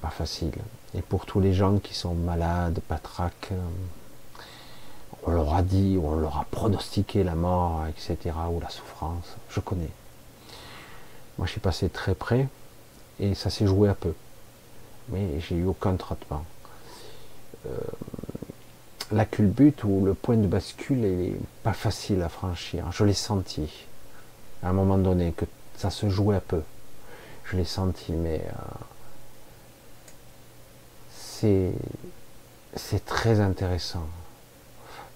Pas 0.00 0.10
facile. 0.10 0.54
Et 0.94 1.02
pour 1.02 1.26
tous 1.26 1.40
les 1.40 1.52
gens 1.52 1.78
qui 1.78 1.94
sont 1.94 2.14
malades, 2.14 2.78
patraques, 2.86 3.48
euh, 3.50 4.42
on 5.26 5.32
leur 5.32 5.52
a 5.52 5.62
dit, 5.62 5.98
on 6.00 6.14
leur 6.14 6.36
a 6.36 6.46
pronostiqué 6.52 7.24
la 7.24 7.34
mort, 7.34 7.86
etc., 7.88 8.36
ou 8.52 8.60
la 8.60 8.70
souffrance. 8.70 9.34
Je 9.48 9.58
connais. 9.58 9.90
Moi, 11.38 11.48
je 11.48 11.50
suis 11.50 11.60
passé 11.60 11.88
très 11.88 12.14
près 12.14 12.46
et 13.18 13.34
ça 13.34 13.50
s'est 13.50 13.66
joué 13.66 13.88
un 13.88 13.94
peu. 13.94 14.14
Mais 15.10 15.40
j'ai 15.40 15.56
eu 15.56 15.66
aucun 15.66 15.96
traitement. 15.96 16.44
Euh, 17.66 17.70
la 19.12 19.24
culbute 19.24 19.84
ou 19.84 20.04
le 20.04 20.14
point 20.14 20.36
de 20.36 20.46
bascule 20.46 21.04
est 21.04 21.34
pas 21.62 21.72
facile 21.72 22.22
à 22.22 22.28
franchir. 22.28 22.90
Je 22.92 23.04
l'ai 23.04 23.14
senti 23.14 23.86
à 24.62 24.68
un 24.70 24.72
moment 24.72 24.98
donné 24.98 25.32
que 25.32 25.44
ça 25.76 25.90
se 25.90 26.08
jouait 26.08 26.36
un 26.36 26.40
peu. 26.40 26.62
Je 27.44 27.56
l'ai 27.56 27.64
senti, 27.64 28.12
mais 28.12 28.44
euh, 31.42 31.72
c'est 32.76 33.04
très 33.04 33.40
intéressant 33.40 34.06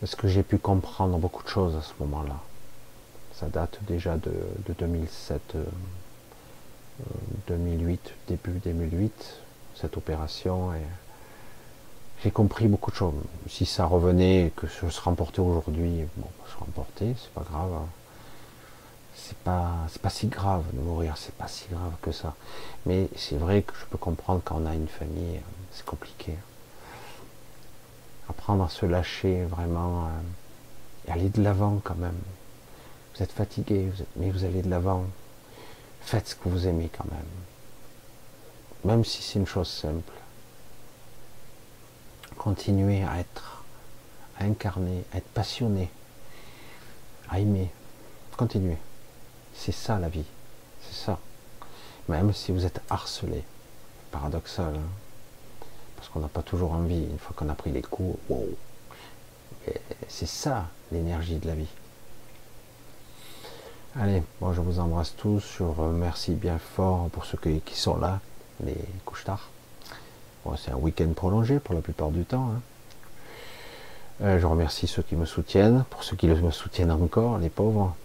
parce 0.00 0.16
que 0.16 0.26
j'ai 0.26 0.42
pu 0.42 0.58
comprendre 0.58 1.16
beaucoup 1.18 1.42
de 1.44 1.48
choses 1.48 1.76
à 1.76 1.82
ce 1.82 1.92
moment-là. 2.00 2.36
Ça 3.34 3.47
date 3.48 3.78
déjà 3.86 4.16
de, 4.16 4.32
de 4.66 4.73
2007. 4.73 5.56
2008, 7.48 8.14
début 8.28 8.60
2008, 8.64 9.36
cette 9.74 9.96
opération. 9.96 10.74
Et 10.74 10.82
j'ai 12.22 12.30
compris 12.30 12.68
beaucoup 12.68 12.90
de 12.90 12.96
choses. 12.96 13.14
Si 13.48 13.66
ça 13.66 13.86
revenait, 13.86 14.52
que 14.56 14.66
je 14.66 14.88
serais 14.88 15.10
emporté 15.10 15.40
aujourd'hui, 15.40 16.04
bon, 16.16 16.28
je 16.46 16.52
serais 16.52 16.62
emporté, 16.62 17.14
c'est 17.20 17.32
pas 17.32 17.44
grave. 17.48 17.72
Hein. 17.72 17.86
C'est 19.16 19.38
pas, 19.38 19.72
c'est 19.90 20.02
pas 20.02 20.10
si 20.10 20.26
grave 20.26 20.64
de 20.72 20.80
mourir, 20.80 21.16
c'est 21.16 21.34
pas 21.34 21.48
si 21.48 21.66
grave 21.70 21.92
que 22.02 22.12
ça. 22.12 22.34
Mais 22.86 23.08
c'est 23.16 23.36
vrai 23.36 23.62
que 23.62 23.72
je 23.78 23.84
peux 23.86 23.98
comprendre 23.98 24.40
quand 24.44 24.60
on 24.60 24.66
a 24.66 24.74
une 24.74 24.88
famille, 24.88 25.40
c'est 25.72 25.84
compliqué. 25.84 26.34
Apprendre 28.28 28.64
à 28.64 28.68
se 28.68 28.86
lâcher 28.86 29.44
vraiment 29.44 30.06
euh, 30.06 31.08
et 31.08 31.12
aller 31.12 31.28
de 31.28 31.42
l'avant 31.42 31.80
quand 31.82 31.96
même. 31.96 32.18
Vous 33.14 33.22
êtes 33.22 33.32
fatigué, 33.32 33.90
mais 34.16 34.30
vous 34.30 34.44
allez 34.44 34.62
de 34.62 34.70
l'avant 34.70 35.04
faites 36.04 36.28
ce 36.28 36.34
que 36.34 36.48
vous 36.48 36.66
aimez 36.66 36.90
quand 36.96 37.06
même. 37.10 37.43
Même 38.84 39.04
si 39.04 39.22
c'est 39.22 39.38
une 39.38 39.46
chose 39.46 39.68
simple. 39.68 40.12
Continuez 42.36 43.02
à 43.04 43.18
être, 43.18 43.64
à 44.38 44.44
incarner, 44.44 45.04
à 45.12 45.18
être 45.18 45.28
passionné, 45.28 45.90
à 47.30 47.40
aimer. 47.40 47.70
Continuez. 48.36 48.78
C'est 49.54 49.72
ça 49.72 49.98
la 49.98 50.08
vie. 50.08 50.26
C'est 50.82 51.06
ça. 51.06 51.18
Même 52.08 52.32
si 52.32 52.52
vous 52.52 52.66
êtes 52.66 52.82
harcelé. 52.90 53.44
Paradoxal. 54.10 54.74
Hein. 54.76 55.66
Parce 55.96 56.08
qu'on 56.08 56.20
n'a 56.20 56.28
pas 56.28 56.42
toujours 56.42 56.72
envie, 56.72 57.04
une 57.04 57.18
fois 57.18 57.34
qu'on 57.34 57.48
a 57.48 57.54
pris 57.54 57.70
les 57.70 57.82
coups, 57.82 58.18
wow. 58.28 58.48
C'est 60.08 60.26
ça 60.26 60.66
l'énergie 60.92 61.38
de 61.38 61.46
la 61.46 61.54
vie. 61.54 61.68
Allez, 63.98 64.22
bon, 64.40 64.52
je 64.52 64.60
vous 64.60 64.80
embrasse 64.80 65.14
tous. 65.16 65.56
Je 65.58 65.62
remercie 65.62 66.34
bien 66.34 66.58
fort 66.58 67.08
pour 67.10 67.24
ceux 67.24 67.38
qui, 67.38 67.76
sont 67.76 67.96
là, 67.96 68.20
les 68.62 68.76
couches 69.05 69.24
tard. 69.24 69.50
Bon, 70.44 70.57
c'est 70.57 70.70
un 70.70 70.76
week-end 70.76 71.10
prolongé 71.15 71.58
pour 71.58 71.74
la 71.74 71.81
plupart 71.81 72.10
du 72.10 72.24
temps. 72.24 72.50
Hein. 72.55 72.60
Euh, 74.23 74.39
je 74.39 74.47
remercie 74.47 74.86
ceux 74.86 75.02
qui 75.02 75.16
me 75.16 75.24
soutiennent, 75.24 75.84
pour 75.91 76.05
ceux 76.05 76.16
qui 76.16 76.28
me 76.28 76.50
soutiennent 76.50 76.92
encore, 76.92 77.39
les 77.39 77.49
pauvres, 77.49 77.97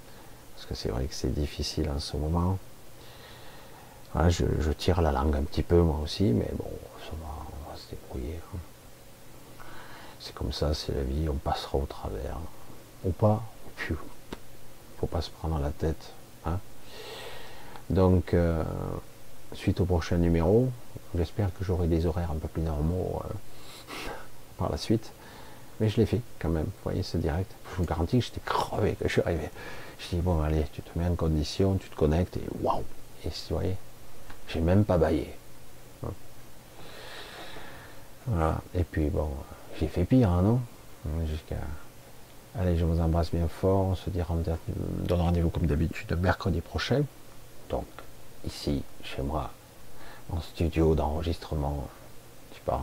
parce 0.55 0.65
que 0.65 0.73
c'est 0.73 0.89
vrai 0.89 1.05
que 1.05 1.13
c'est 1.13 1.33
difficile 1.33 1.89
en 1.89 1.99
ce 1.99 2.17
moment. 2.17 2.57
je, 4.27 4.71
tire 4.71 5.01
la 5.01 5.11
langue 5.11 5.35
un 5.35 5.43
petit 5.43 5.63
peu 5.63 5.81
moi 5.81 5.99
aussi, 6.03 6.31
mais 6.31 6.49
bon, 6.57 6.71
ça 7.01 7.11
va, 7.21 7.27
on 7.67 7.71
va 7.71 7.77
se 7.77 7.89
débrouiller. 7.89 8.39
Hein. 8.55 8.57
C'est 10.19 10.33
comme 10.33 10.51
ça, 10.51 10.73
c'est 10.73 10.95
la 10.95 11.03
vie, 11.03 11.29
on 11.29 11.35
passera 11.35 11.77
au 11.77 11.85
travers. 11.85 12.37
Ou 13.05 13.11
pas, 13.11 13.41
puis 13.75 13.95
faut 14.99 15.07
pas 15.07 15.21
se 15.21 15.29
prendre 15.29 15.59
la 15.59 15.69
tête. 15.69 16.11
Hein. 16.45 16.59
Donc, 17.89 18.33
euh, 18.33 18.63
suite 19.53 19.81
au 19.81 19.85
prochain 19.85 20.17
numéro, 20.17 20.69
j'espère 21.15 21.49
que 21.57 21.63
j'aurai 21.63 21.87
des 21.87 22.05
horaires 22.05 22.31
un 22.31 22.37
peu 22.37 22.47
plus 22.47 22.61
normaux 22.61 23.21
euh, 23.25 24.09
par 24.57 24.69
la 24.69 24.77
suite. 24.77 25.11
Mais 25.79 25.89
je 25.89 25.97
l'ai 25.97 26.05
fait 26.05 26.21
quand 26.39 26.49
même. 26.49 26.65
Vous 26.65 26.83
voyez, 26.83 27.03
c'est 27.03 27.19
direct. 27.19 27.51
Je 27.71 27.77
vous 27.77 27.85
garantis 27.85 28.19
que 28.19 28.25
j'étais 28.25 28.41
crevé 28.43 28.95
que 28.95 29.07
je 29.07 29.13
suis 29.13 29.21
arrivé. 29.21 29.49
Je 29.99 30.15
dis, 30.15 30.21
bon, 30.21 30.41
allez, 30.41 30.65
tu 30.73 30.81
te 30.81 30.97
mets 30.97 31.07
en 31.07 31.15
condition, 31.15 31.75
tu 31.75 31.89
te 31.89 31.95
connectes 31.95 32.37
et 32.37 32.43
waouh! 32.61 32.83
Et 33.25 33.29
vous 33.29 33.55
voyez, 33.55 33.75
j'ai 34.47 34.59
même 34.59 34.85
pas 34.85 34.97
baillé. 34.97 35.33
Hein. 36.05 36.11
Voilà. 38.27 38.61
Et 38.75 38.83
puis, 38.83 39.09
bon, 39.09 39.29
j'ai 39.79 39.87
fait 39.87 40.05
pire, 40.05 40.29
hein, 40.29 40.41
non? 40.41 40.61
Jusqu'à 41.25 41.55
Allez, 42.57 42.77
je 42.77 42.83
vous 42.83 42.99
embrasse 42.99 43.31
bien 43.31 43.47
fort. 43.47 43.85
On 43.85 43.95
se 43.95 44.09
dit 44.09 44.21
rendez-vous 44.21 45.49
comme 45.49 45.65
d'habitude 45.65 46.11
mercredi 46.19 46.61
prochain. 46.61 47.03
Donc, 47.69 47.85
ici, 48.45 48.83
chez 49.03 49.21
moi, 49.21 49.51
en 50.31 50.41
studio 50.41 50.95
d'enregistrement, 50.95 51.87
tu 52.53 52.61
parles. 52.61 52.81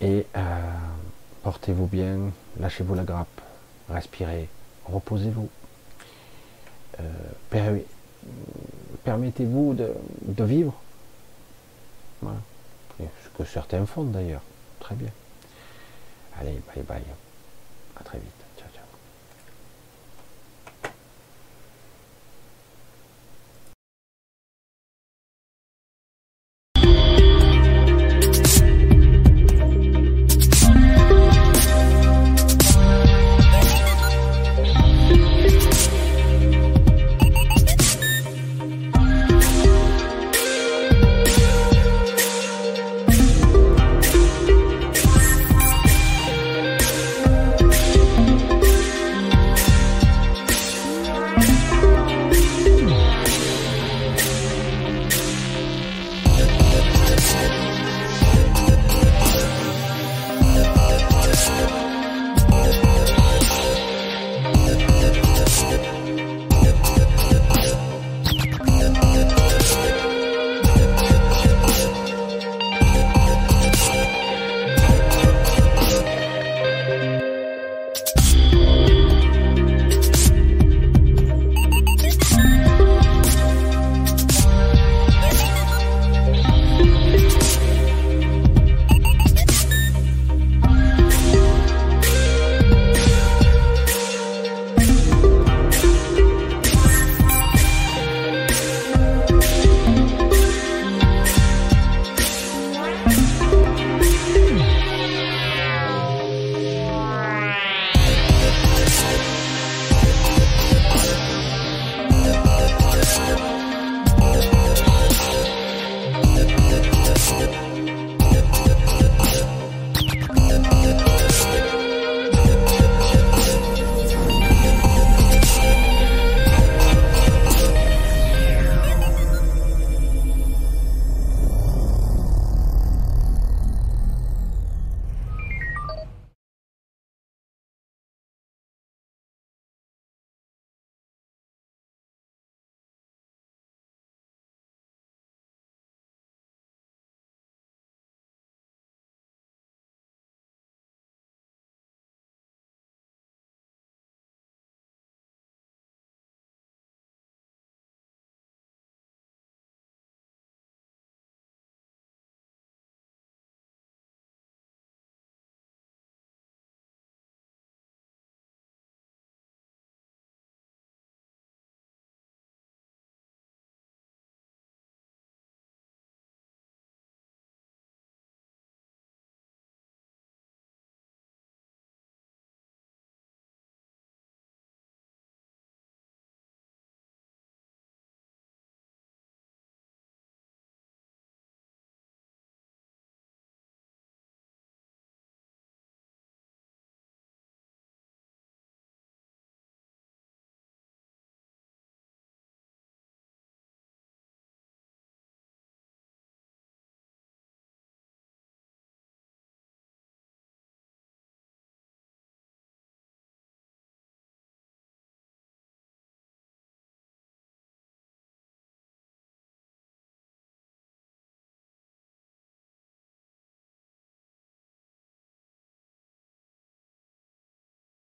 Et 0.00 0.26
euh, 0.36 0.60
portez-vous 1.42 1.86
bien, 1.86 2.18
lâchez-vous 2.58 2.94
la 2.94 3.04
grappe, 3.04 3.40
respirez, 3.88 4.48
reposez-vous. 4.86 5.48
Euh, 7.00 7.82
permettez-vous 9.04 9.74
de, 9.74 10.44
vivre. 10.44 10.74
Ce 12.98 13.28
que 13.36 13.44
certains 13.44 13.86
font 13.86 14.04
d'ailleurs. 14.04 14.42
Très 14.78 14.94
bien. 14.94 15.10
Allez, 16.38 16.60
bye 16.74 16.84
bye. 16.84 17.02
À 17.98 18.04
très 18.04 18.18
vite. 18.18 18.41